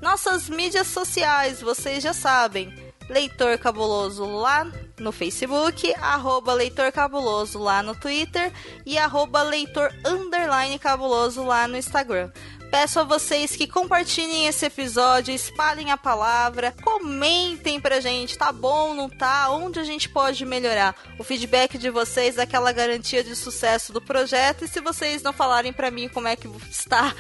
Nossas 0.02 0.50
mídias 0.50 0.88
sociais, 0.88 1.62
vocês 1.62 2.04
já 2.04 2.14
sabem. 2.14 2.74
Leitor 3.08 3.58
Cabuloso 3.60 4.26
lá 4.26 4.66
no 5.00 5.12
Facebook, 5.12 5.94
arroba 6.02 6.54
Leitor 6.54 6.92
Cabuloso 6.92 7.60
lá 7.60 7.84
no 7.84 7.96
Twitter 7.96 8.52
e 8.84 8.98
arroba 8.98 9.44
Leitor 9.44 9.94
Underline 10.04 10.80
Cabuloso 10.80 11.44
lá 11.44 11.68
no 11.68 11.78
Instagram. 11.78 12.32
Peço 12.76 13.00
a 13.00 13.04
vocês 13.04 13.56
que 13.56 13.68
compartilhem 13.68 14.48
esse 14.48 14.66
episódio, 14.66 15.34
espalhem 15.34 15.92
a 15.92 15.98
palavra, 15.98 16.76
comentem 16.84 17.80
pra 17.80 18.02
gente, 18.02 18.38
tá 18.38 18.52
bom, 18.52 18.94
não 18.94 19.10
tá? 19.10 19.50
Onde 19.50 19.80
a 19.80 19.84
gente 19.86 20.10
pode 20.10 20.46
melhorar? 20.46 20.94
O 21.18 21.24
feedback 21.24 21.78
de 21.78 21.90
vocês 21.90 22.38
é 22.38 22.42
aquela 22.42 22.74
garantia 22.74 23.24
de 23.24 23.34
sucesso 23.34 23.94
do 23.94 24.02
projeto 24.02 24.66
e 24.66 24.68
se 24.68 24.82
vocês 24.82 25.24
não 25.24 25.32
falarem 25.32 25.72
pra 25.72 25.90
mim 25.90 26.10
como 26.10 26.28
é 26.28 26.36
que 26.36 26.50
está 26.70 27.16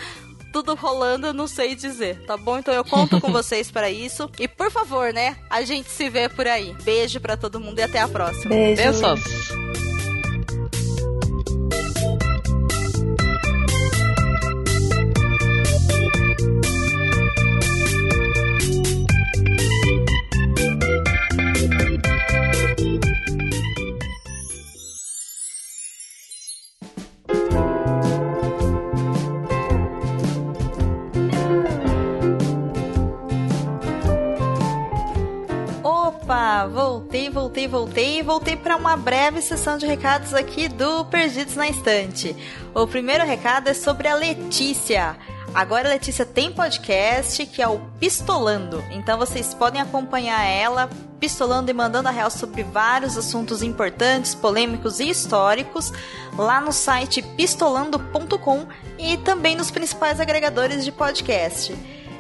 tudo 0.52 0.76
rolando, 0.76 1.27
eu 1.27 1.34
não 1.34 1.48
sei 1.48 1.73
dizer, 1.73 2.26
tá 2.26 2.36
bom? 2.36 2.57
Então 2.57 2.73
eu 2.73 2.84
conto 2.84 3.22
com 3.22 3.32
vocês 3.32 3.72
para 3.72 3.90
isso. 3.90 4.30
E 4.38 4.49
por 4.49 4.69
favor, 4.69 5.14
né? 5.14 5.38
A 5.49 5.61
gente 5.61 5.90
se 5.90 6.10
vê 6.10 6.27
por 6.27 6.45
aí. 6.45 6.76
Beijo 6.84 7.22
para 7.22 7.38
todo 7.38 7.61
mundo 7.61 7.80
e 7.80 7.82
até 7.82 8.02
a 8.02 8.10
próxima. 8.10 8.49
Beijo. 8.53 8.82
Beijos. 8.82 9.85
Voltei, 37.68 37.68
voltei, 37.68 38.20
e 38.20 38.24
voltei 38.24 38.56
para 38.56 38.76
uma 38.76 38.96
breve 38.96 39.42
sessão 39.42 39.78
de 39.78 39.86
recados 39.86 40.34
aqui 40.34 40.68
do 40.68 41.06
Perdidos 41.06 41.56
na 41.56 41.68
Estante. 41.68 42.36
O 42.74 42.86
primeiro 42.86 43.26
recado 43.26 43.70
é 43.70 43.74
sobre 43.74 44.08
a 44.08 44.16
Letícia. 44.16 45.18
Agora 45.54 45.88
a 45.88 45.92
Letícia 45.94 46.26
tem 46.26 46.52
podcast 46.52 47.46
que 47.46 47.62
é 47.62 47.68
o 47.68 47.80
Pistolando. 48.00 48.84
Então 48.92 49.18
vocês 49.18 49.54
podem 49.54 49.82
acompanhar 49.82 50.44
ela 50.44 50.90
pistolando 51.20 51.72
e 51.72 51.74
mandando 51.74 52.08
a 52.08 52.12
real 52.12 52.30
sobre 52.30 52.62
vários 52.64 53.18
assuntos 53.18 53.64
importantes, 53.64 54.36
polêmicos 54.36 55.00
e 55.00 55.10
históricos 55.10 55.92
lá 56.38 56.62
no 56.62 56.72
site 56.72 57.22
pistolando.com 57.22 58.68
e 59.00 59.18
também 59.18 59.56
nos 59.56 59.72
principais 59.72 60.20
agregadores 60.20 60.84
de 60.84 60.92
podcast. 60.92 61.76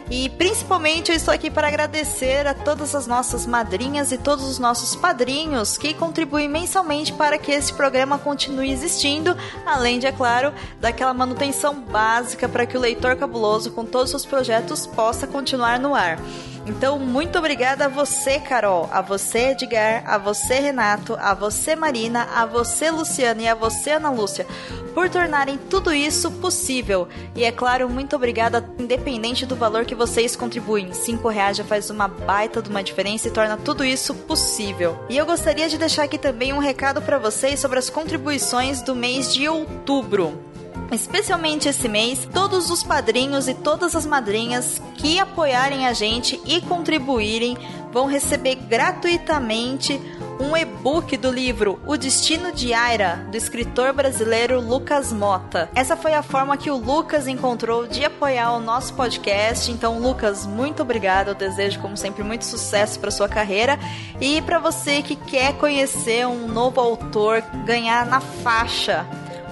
E 0.09 0.29
principalmente 0.29 1.11
eu 1.11 1.15
estou 1.15 1.33
aqui 1.33 1.49
para 1.49 1.67
agradecer 1.67 2.45
a 2.45 2.53
todas 2.53 2.93
as 2.93 3.07
nossas 3.07 3.45
madrinhas 3.47 4.11
e 4.11 4.17
todos 4.17 4.45
os 4.45 4.59
nossos 4.59 4.95
padrinhos 4.95 5.77
que 5.77 5.95
contribuem 5.95 6.47
mensalmente 6.47 7.11
para 7.11 7.39
que 7.39 7.51
esse 7.51 7.73
programa 7.73 8.19
continue 8.19 8.71
existindo, 8.71 9.35
além 9.65 9.97
de, 9.97 10.05
é 10.05 10.11
claro, 10.11 10.53
daquela 10.79 11.13
manutenção 11.13 11.81
básica 11.81 12.47
para 12.47 12.67
que 12.67 12.77
o 12.77 12.81
leitor 12.81 13.15
cabuloso 13.15 13.71
com 13.71 13.83
todos 13.83 14.13
os 14.13 14.21
seus 14.21 14.25
projetos 14.25 14.85
possa 14.85 15.25
continuar 15.25 15.79
no 15.79 15.95
ar. 15.95 16.19
Então, 16.65 16.97
muito 16.97 17.37
obrigada 17.37 17.85
a 17.85 17.87
você, 17.87 18.39
Carol, 18.39 18.89
a 18.91 18.99
você, 18.99 19.51
Edgar, 19.51 20.03
a 20.05 20.17
você, 20.17 20.55
Renato, 20.55 21.15
a 21.19 21.33
você, 21.33 21.75
Marina, 21.75 22.27
a 22.33 22.45
você, 22.45 22.89
Luciana 22.89 23.41
e 23.43 23.47
a 23.47 23.53
você, 23.53 23.91
Ana 23.91 24.09
Lúcia, 24.09 24.47
por 24.93 25.07
tornarem 25.07 25.59
tudo 25.69 25.93
isso 25.93 26.31
possível. 26.31 27.07
E 27.35 27.43
é 27.43 27.51
claro, 27.51 27.87
muito 27.87 28.15
obrigada, 28.15 28.67
independente 28.79 29.45
do 29.45 29.55
valor 29.55 29.85
que 29.85 29.93
vocês 29.93 30.35
contribuem. 30.35 30.91
Cinco 30.91 31.27
reais 31.27 31.57
já 31.57 31.63
faz 31.63 31.91
uma 31.91 32.07
baita 32.07 32.61
de 32.61 32.69
uma 32.69 32.83
diferença 32.83 33.27
e 33.27 33.31
torna 33.31 33.57
tudo 33.57 33.85
isso 33.85 34.15
possível. 34.15 34.97
E 35.07 35.17
eu 35.17 35.25
gostaria 35.25 35.69
de 35.69 35.77
deixar 35.77 36.03
aqui 36.03 36.17
também 36.17 36.51
um 36.51 36.59
recado 36.59 37.01
para 37.01 37.19
vocês 37.19 37.59
sobre 37.59 37.77
as 37.77 37.91
contribuições 37.91 38.81
do 38.81 38.95
mês 38.95 39.31
de 39.31 39.47
outubro. 39.47 40.55
Especialmente 40.91 41.67
esse 41.67 41.87
mês, 41.87 42.27
todos 42.31 42.69
os 42.69 42.83
padrinhos 42.83 43.47
e 43.47 43.53
todas 43.53 43.95
as 43.95 44.05
madrinhas 44.05 44.81
que 44.95 45.19
apoiarem 45.19 45.87
a 45.87 45.93
gente 45.93 46.39
e 46.45 46.61
contribuírem 46.61 47.57
vão 47.91 48.07
receber 48.07 48.55
gratuitamente 48.55 49.99
um 50.39 50.55
e-book 50.55 51.15
do 51.15 51.31
livro 51.31 51.79
O 51.85 51.95
Destino 51.95 52.51
de 52.51 52.73
Aira, 52.73 53.25
do 53.31 53.37
escritor 53.37 53.93
brasileiro 53.93 54.59
Lucas 54.59 55.13
Mota. 55.13 55.69
Essa 55.73 55.95
foi 55.95 56.13
a 56.13 56.21
forma 56.21 56.57
que 56.57 56.69
o 56.69 56.75
Lucas 56.75 57.27
encontrou 57.27 57.87
de 57.87 58.03
apoiar 58.03 58.51
o 58.51 58.59
nosso 58.59 58.93
podcast. 58.95 59.71
Então, 59.71 59.99
Lucas, 59.99 60.45
muito 60.45 60.81
obrigado. 60.81 61.29
Eu 61.29 61.35
desejo, 61.35 61.79
como 61.79 61.95
sempre, 61.95 62.23
muito 62.23 62.43
sucesso 62.43 62.99
para 62.99 63.11
sua 63.11 63.29
carreira. 63.29 63.79
E 64.19 64.41
para 64.41 64.59
você 64.59 65.01
que 65.01 65.15
quer 65.15 65.53
conhecer 65.53 66.27
um 66.27 66.47
novo 66.47 66.81
autor, 66.81 67.41
ganhar 67.65 68.05
na 68.05 68.19
faixa 68.19 69.05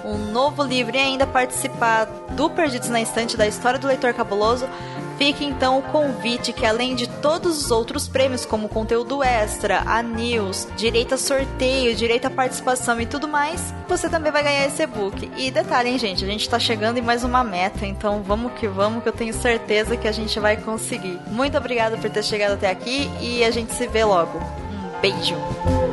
um 0.04 0.32
novo 0.32 0.64
livro 0.64 0.96
e 0.96 1.00
ainda 1.00 1.26
participar 1.26 2.06
do 2.32 2.50
Perdidos 2.50 2.90
na 2.90 3.02
Estante 3.02 3.38
da 3.38 3.48
História 3.48 3.80
do 3.80 3.88
Leitor 3.88 4.14
Cabuloso, 4.14 4.68
fica 5.18 5.44
então 5.44 5.80
o 5.80 5.82
convite 5.82 6.52
que 6.52 6.66
além 6.66 6.96
de 6.96 7.08
todos 7.08 7.58
os 7.58 7.72
outros 7.72 8.08
prêmios, 8.08 8.46
como 8.46 8.68
conteúdo 8.68 9.24
extra, 9.24 9.84
a 9.86 10.02
news, 10.02 10.68
direito 10.76 11.14
a 11.14 11.18
sorteio, 11.18 11.96
direito 11.96 12.26
à 12.26 12.30
participação 12.30 13.00
e 13.00 13.06
tudo 13.06 13.28
mais, 13.28 13.74
você 13.88 14.10
também 14.10 14.32
vai 14.32 14.44
ganhar 14.44 14.66
esse 14.66 14.84
e-book. 14.84 15.32
E 15.38 15.52
detalhe, 15.52 15.90
hein, 15.90 15.98
gente, 15.98 16.24
a 16.24 16.28
gente 16.28 16.50
tá 16.50 16.60
chegando 16.60 16.98
em 16.98 17.02
mais 17.02 17.24
uma 17.24 17.44
meta, 17.44 17.86
então 17.86 18.22
vamos 18.24 18.54
que 18.54 18.68
vamos, 18.68 19.04
que 19.04 19.10
eu 19.10 19.14
tenho 19.14 19.34
certeza 19.34 19.96
que 19.96 20.08
a 20.08 20.12
gente 20.12 20.40
vai 20.40 20.58
conseguir. 20.58 21.20
Muito 21.28 21.58
obrigada 21.58 21.98
por 21.98 22.10
ter 22.10 22.24
chegado 22.24 22.54
até 22.54 22.70
aqui 22.70 23.10
e 23.22 23.44
a 23.44 23.52
gente 23.52 23.74
se 23.74 23.88
vê 23.88 24.04
logo. 24.04 24.40
Um 24.40 25.02
beijo! 25.02 25.93